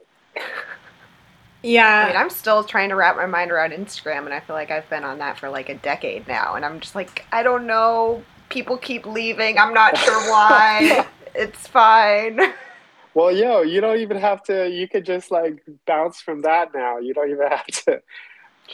Yeah. 1.63 2.05
I 2.05 2.07
mean, 2.09 2.17
I'm 2.17 2.31
still 2.31 2.65
trying 2.65 2.91
to 2.91 2.95
wrap 2.97 3.17
my 3.17 3.27
mind 3.27 3.51
around 3.51 3.73
Instagram, 3.73 4.25
and 4.25 4.35
I 4.35 4.41
feel 4.41 4.57
like 4.57 4.71
I've 4.71 4.89
been 4.89 5.05
on 5.05 5.19
that 5.19 5.39
for 5.39 5.49
like 5.49 5.69
a 5.69 5.75
decade 5.75 6.29
now, 6.29 6.55
and 6.55 6.65
I'm 6.65 6.81
just 6.81 6.95
like, 6.95 7.27
I 7.33 7.43
don't 7.43 7.67
know. 7.67 8.23
People 8.49 8.77
keep 8.77 9.07
leaving. 9.07 9.59
I'm 9.59 9.75
not 9.75 9.97
sure 9.99 10.31
why. 10.31 11.07
it's 11.35 11.67
fine. 11.67 12.41
Well, 13.15 13.33
yo, 13.33 13.63
you 13.63 13.81
don't 13.81 13.99
even 13.99 14.19
have 14.19 14.43
to. 14.45 14.69
You 14.69 14.87
could 14.87 15.05
just 15.05 15.31
like 15.31 15.65
bounce 15.87 16.21
from 16.21 16.43
that 16.43 16.75
now. 16.75 16.99
You 16.99 17.15
don't 17.15 17.31
even 17.31 17.49
have 17.49 17.67
to 17.67 18.03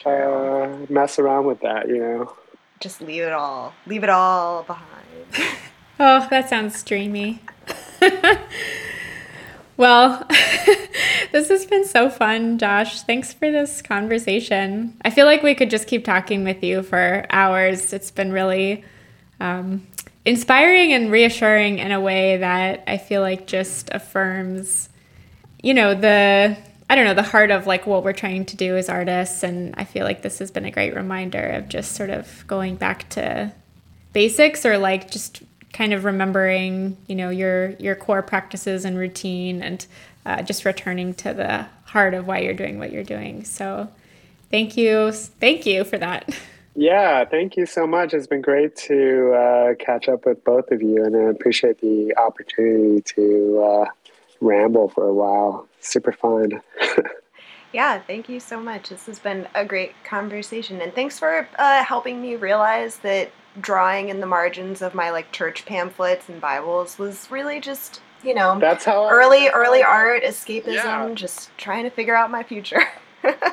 uh, 0.05 0.87
mess 0.91 1.19
around 1.19 1.47
with 1.47 1.61
that. 1.61 1.89
You 1.89 1.99
know. 1.99 2.37
Just 2.81 3.01
leave 3.01 3.23
it 3.23 3.33
all. 3.33 3.73
Leave 3.87 4.03
it 4.03 4.11
all 4.11 4.65
behind. 4.65 4.89
oh, 6.03 6.27
that 6.31 6.49
sounds 6.49 6.83
dreamy. 6.83 7.41
well, 9.77 10.27
this 11.33 11.49
has 11.49 11.65
been 11.65 11.87
so 11.87 12.11
fun, 12.11 12.59
Josh. 12.59 13.03
Thanks 13.03 13.33
for 13.33 13.51
this 13.53 13.81
conversation. 13.81 14.97
I 15.05 15.11
feel 15.11 15.27
like 15.27 15.45
we 15.45 15.55
could 15.55 15.71
just 15.71 15.87
keep 15.87 16.05
talking 16.05 16.43
with 16.43 16.63
you 16.65 16.83
for 16.83 17.25
hours. 17.31 17.93
It's 17.93 18.11
been 18.11 18.33
really 18.33 18.85
um, 19.39 19.87
inspiring 20.25 20.93
and 20.93 21.11
reassuring 21.11 21.79
in 21.79 21.93
a 21.93 22.01
way 22.01 22.37
that 22.39 22.83
I 22.89 22.99
feel 22.99 23.23
like 23.23 23.47
just 23.47 23.89
affirms, 23.93 24.89
you 25.63 25.73
know, 25.73 25.95
the 25.95 26.57
I 26.91 26.95
don't 26.95 27.05
know, 27.05 27.15
the 27.15 27.23
heart 27.23 27.51
of 27.51 27.67
like 27.67 27.87
what 27.87 28.05
we're 28.05 28.13
trying 28.13 28.45
to 28.47 28.57
do 28.57 28.77
as 28.77 28.91
artists. 28.91 29.43
And 29.45 29.75
I 29.79 29.85
feel 29.85 30.05
like 30.05 30.21
this 30.21 30.41
has 30.41 30.51
been 30.51 30.67
a 30.67 30.71
great 30.71 30.95
reminder 30.95 31.43
of 31.43 31.69
just 31.69 31.93
sort 31.93 32.11
of 32.11 32.45
going 32.49 32.75
back 32.77 33.09
to 33.11 33.53
basics 34.13 34.67
or 34.67 34.77
like 34.77 35.11
just 35.11 35.43
kind 35.73 35.93
of 35.93 36.05
remembering, 36.05 36.97
you 37.07 37.15
know, 37.15 37.31
your 37.31 37.71
your 37.73 37.95
core 37.95 38.23
practices 38.23 38.85
and 38.85 38.99
routine 38.99 39.63
and 39.63 39.87
uh, 40.25 40.43
just 40.43 40.65
returning 40.65 41.15
to 41.15 41.33
the 41.33 41.67
heart 41.87 42.15
of 42.15 42.27
why 42.27 42.39
you're 42.39 42.55
doing 42.55 42.79
what 42.79 42.93
you're 42.93 43.05
doing. 43.05 43.45
So 43.45 43.89
thank 44.51 44.77
you. 44.77 45.13
Thank 45.13 45.67
you 45.67 45.85
for 45.85 45.99
that. 45.99 46.29
Yeah, 46.75 47.25
thank 47.27 47.57
you 47.57 47.67
so 47.67 47.87
much. 47.87 48.15
It's 48.15 48.27
been 48.27 48.41
great 48.41 48.77
to 48.77 49.33
uh, 49.33 49.75
catch 49.75 50.09
up 50.09 50.25
with 50.25 50.43
both 50.43 50.71
of 50.71 50.81
you, 50.81 51.05
and 51.05 51.15
I 51.15 51.31
appreciate 51.31 51.81
the 51.83 52.17
opportunity 52.17 53.03
to 53.15 53.63
uh, 53.63 53.85
ramble 54.41 54.89
for 54.89 55.07
a 55.07 55.13
while. 55.13 55.69
Super 55.81 56.13
fun. 56.13 56.63
yeah, 57.75 57.99
thank 57.99 58.29
you 58.31 58.41
so 58.41 58.59
much. 58.59 58.89
This 58.89 59.05
has 59.05 59.19
been 59.19 59.47
a 59.55 59.67
great 59.67 59.93
conversation, 60.05 60.81
and 60.81 60.95
thanks 60.95 61.19
for 61.19 61.47
uh, 61.59 61.85
helping 61.85 62.23
me 62.23 62.37
realize 62.37 62.97
that 62.99 63.31
drawing 63.61 64.09
in 64.09 64.21
the 64.21 64.27
margins 64.27 64.83
of 64.83 64.95
my 64.95 65.11
like 65.11 65.33
church 65.33 65.65
pamphlets 65.67 66.29
and 66.29 66.41
Bibles 66.41 66.99
was 66.99 67.31
really 67.31 67.61
just 67.61 68.01
you 68.23 68.35
know 68.35 68.59
that's 68.59 68.85
how 68.85 69.09
early 69.09 69.49
early 69.49 69.83
art 69.83 70.23
escapism, 70.23 70.75
yeah. 70.75 71.11
just 71.15 71.57
trying 71.59 71.85
to 71.85 71.91
figure 71.91 72.15
out 72.15 72.31
my 72.31 72.43
future. 72.43 72.83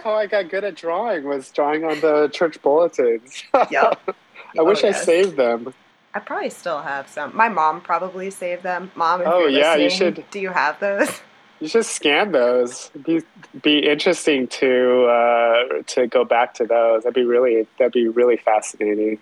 how 0.04 0.14
I 0.14 0.26
got 0.26 0.50
good 0.50 0.64
at 0.64 0.76
drawing 0.76 1.26
was 1.26 1.52
drawing 1.52 1.84
on 1.84 2.00
the 2.00 2.30
church 2.34 2.62
bulletins. 2.62 3.44
yep. 3.70 4.00
I 4.08 4.14
oh, 4.58 4.66
wish 4.66 4.84
yes. 4.84 5.02
I 5.02 5.06
saved 5.06 5.38
them. 5.38 5.74
I 6.14 6.20
probably 6.20 6.50
still 6.50 6.82
have 6.82 7.08
some. 7.08 7.36
My 7.36 7.50
mom 7.50 7.82
probably 7.82 8.32
saved 8.32 8.64
them. 8.64 8.92
Mom, 8.96 9.22
oh 9.26 9.46
yeah, 9.46 9.76
you 9.76 9.90
should. 9.90 10.24
Do 10.32 10.40
you 10.40 10.50
have 10.50 10.80
those? 10.80 11.22
You 11.62 11.68
should 11.68 11.86
scan 11.86 12.32
those. 12.32 12.90
Be 13.06 13.22
be 13.62 13.80
interesting 13.80 14.48
to 14.48 15.04
uh, 15.08 15.82
to 15.88 16.08
go 16.08 16.24
back 16.24 16.54
to 16.54 16.66
those. 16.66 17.04
That'd 17.04 17.16
be 17.16 17.26
really 17.26 17.68
that'd 17.78 17.92
be 17.92 18.08
really 18.08 18.38
fascinating. 18.38 19.20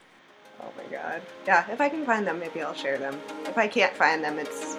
God. 0.92 1.22
Yeah, 1.46 1.70
if 1.72 1.82
I 1.82 1.90
can 1.90 2.06
find 2.06 2.26
them, 2.26 2.40
maybe 2.40 2.62
I'll 2.62 2.74
share 2.74 2.98
them. 2.98 3.20
If 3.46 3.58
I 3.58 3.68
can't 3.68 3.94
find 3.94 4.24
them, 4.24 4.40
it's 4.40 4.76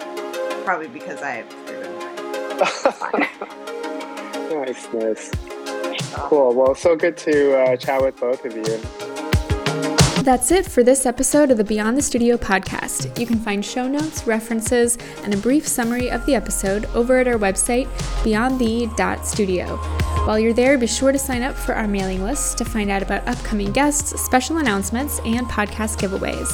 probably 0.65 0.87
because 0.87 1.21
I 1.21 1.43
them 1.65 1.93
away. 1.93 2.15
nice, 4.65 4.87
nice. 4.93 5.31
Cool. 6.13 6.53
Well, 6.53 6.75
so 6.75 6.95
good 6.95 7.17
to 7.17 7.57
uh, 7.57 7.77
chat 7.77 8.01
with 8.01 8.19
both 8.19 8.45
of 8.45 8.55
you. 8.55 9.08
That's 10.23 10.51
it 10.51 10.65
for 10.65 10.83
this 10.83 11.05
episode 11.05 11.49
of 11.49 11.57
the 11.57 11.63
Beyond 11.63 11.97
the 11.97 12.01
Studio 12.01 12.35
podcast. 12.37 13.17
You 13.17 13.25
can 13.25 13.39
find 13.39 13.65
show 13.65 13.87
notes, 13.87 14.27
references, 14.27 14.97
and 15.23 15.33
a 15.33 15.37
brief 15.37 15.65
summary 15.67 16.11
of 16.11 16.25
the 16.25 16.35
episode 16.35 16.85
over 16.93 17.17
at 17.17 17.27
our 17.27 17.37
website, 17.37 17.87
beyondthe.studio. 18.23 19.77
While 20.25 20.37
you're 20.37 20.53
there, 20.53 20.77
be 20.77 20.87
sure 20.87 21.13
to 21.13 21.17
sign 21.17 21.41
up 21.41 21.55
for 21.55 21.73
our 21.73 21.87
mailing 21.87 22.21
list 22.21 22.57
to 22.57 22.65
find 22.65 22.91
out 22.91 23.01
about 23.01 23.27
upcoming 23.27 23.71
guests, 23.71 24.21
special 24.21 24.57
announcements, 24.57 25.19
and 25.25 25.47
podcast 25.47 25.97
giveaways. 25.97 26.49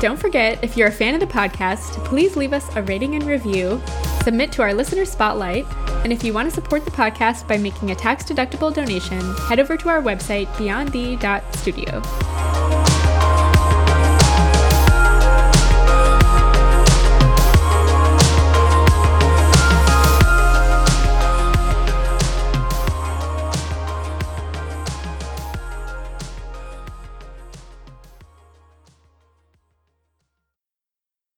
Don't 0.00 0.18
forget, 0.18 0.58
if 0.64 0.78
you're 0.78 0.88
a 0.88 0.92
fan 0.92 1.12
of 1.14 1.20
the 1.20 1.26
podcast, 1.26 2.02
please 2.06 2.36
leave 2.36 2.54
us 2.54 2.74
a 2.74 2.82
rating 2.82 3.14
and 3.16 3.24
review, 3.24 3.80
submit 4.24 4.50
to 4.52 4.62
our 4.62 4.72
listener 4.72 5.04
spotlight, 5.04 5.66
and 6.02 6.12
if 6.12 6.24
you 6.24 6.32
want 6.32 6.48
to 6.48 6.54
support 6.54 6.84
the 6.84 6.90
podcast 6.90 7.46
by 7.46 7.58
making 7.58 7.90
a 7.90 7.94
tax 7.94 8.24
deductible 8.24 8.72
donation, 8.72 9.20
head 9.48 9.60
over 9.60 9.76
to 9.76 9.88
our 9.88 10.02
website, 10.02 10.46
beyondthe.studio. 10.54 12.89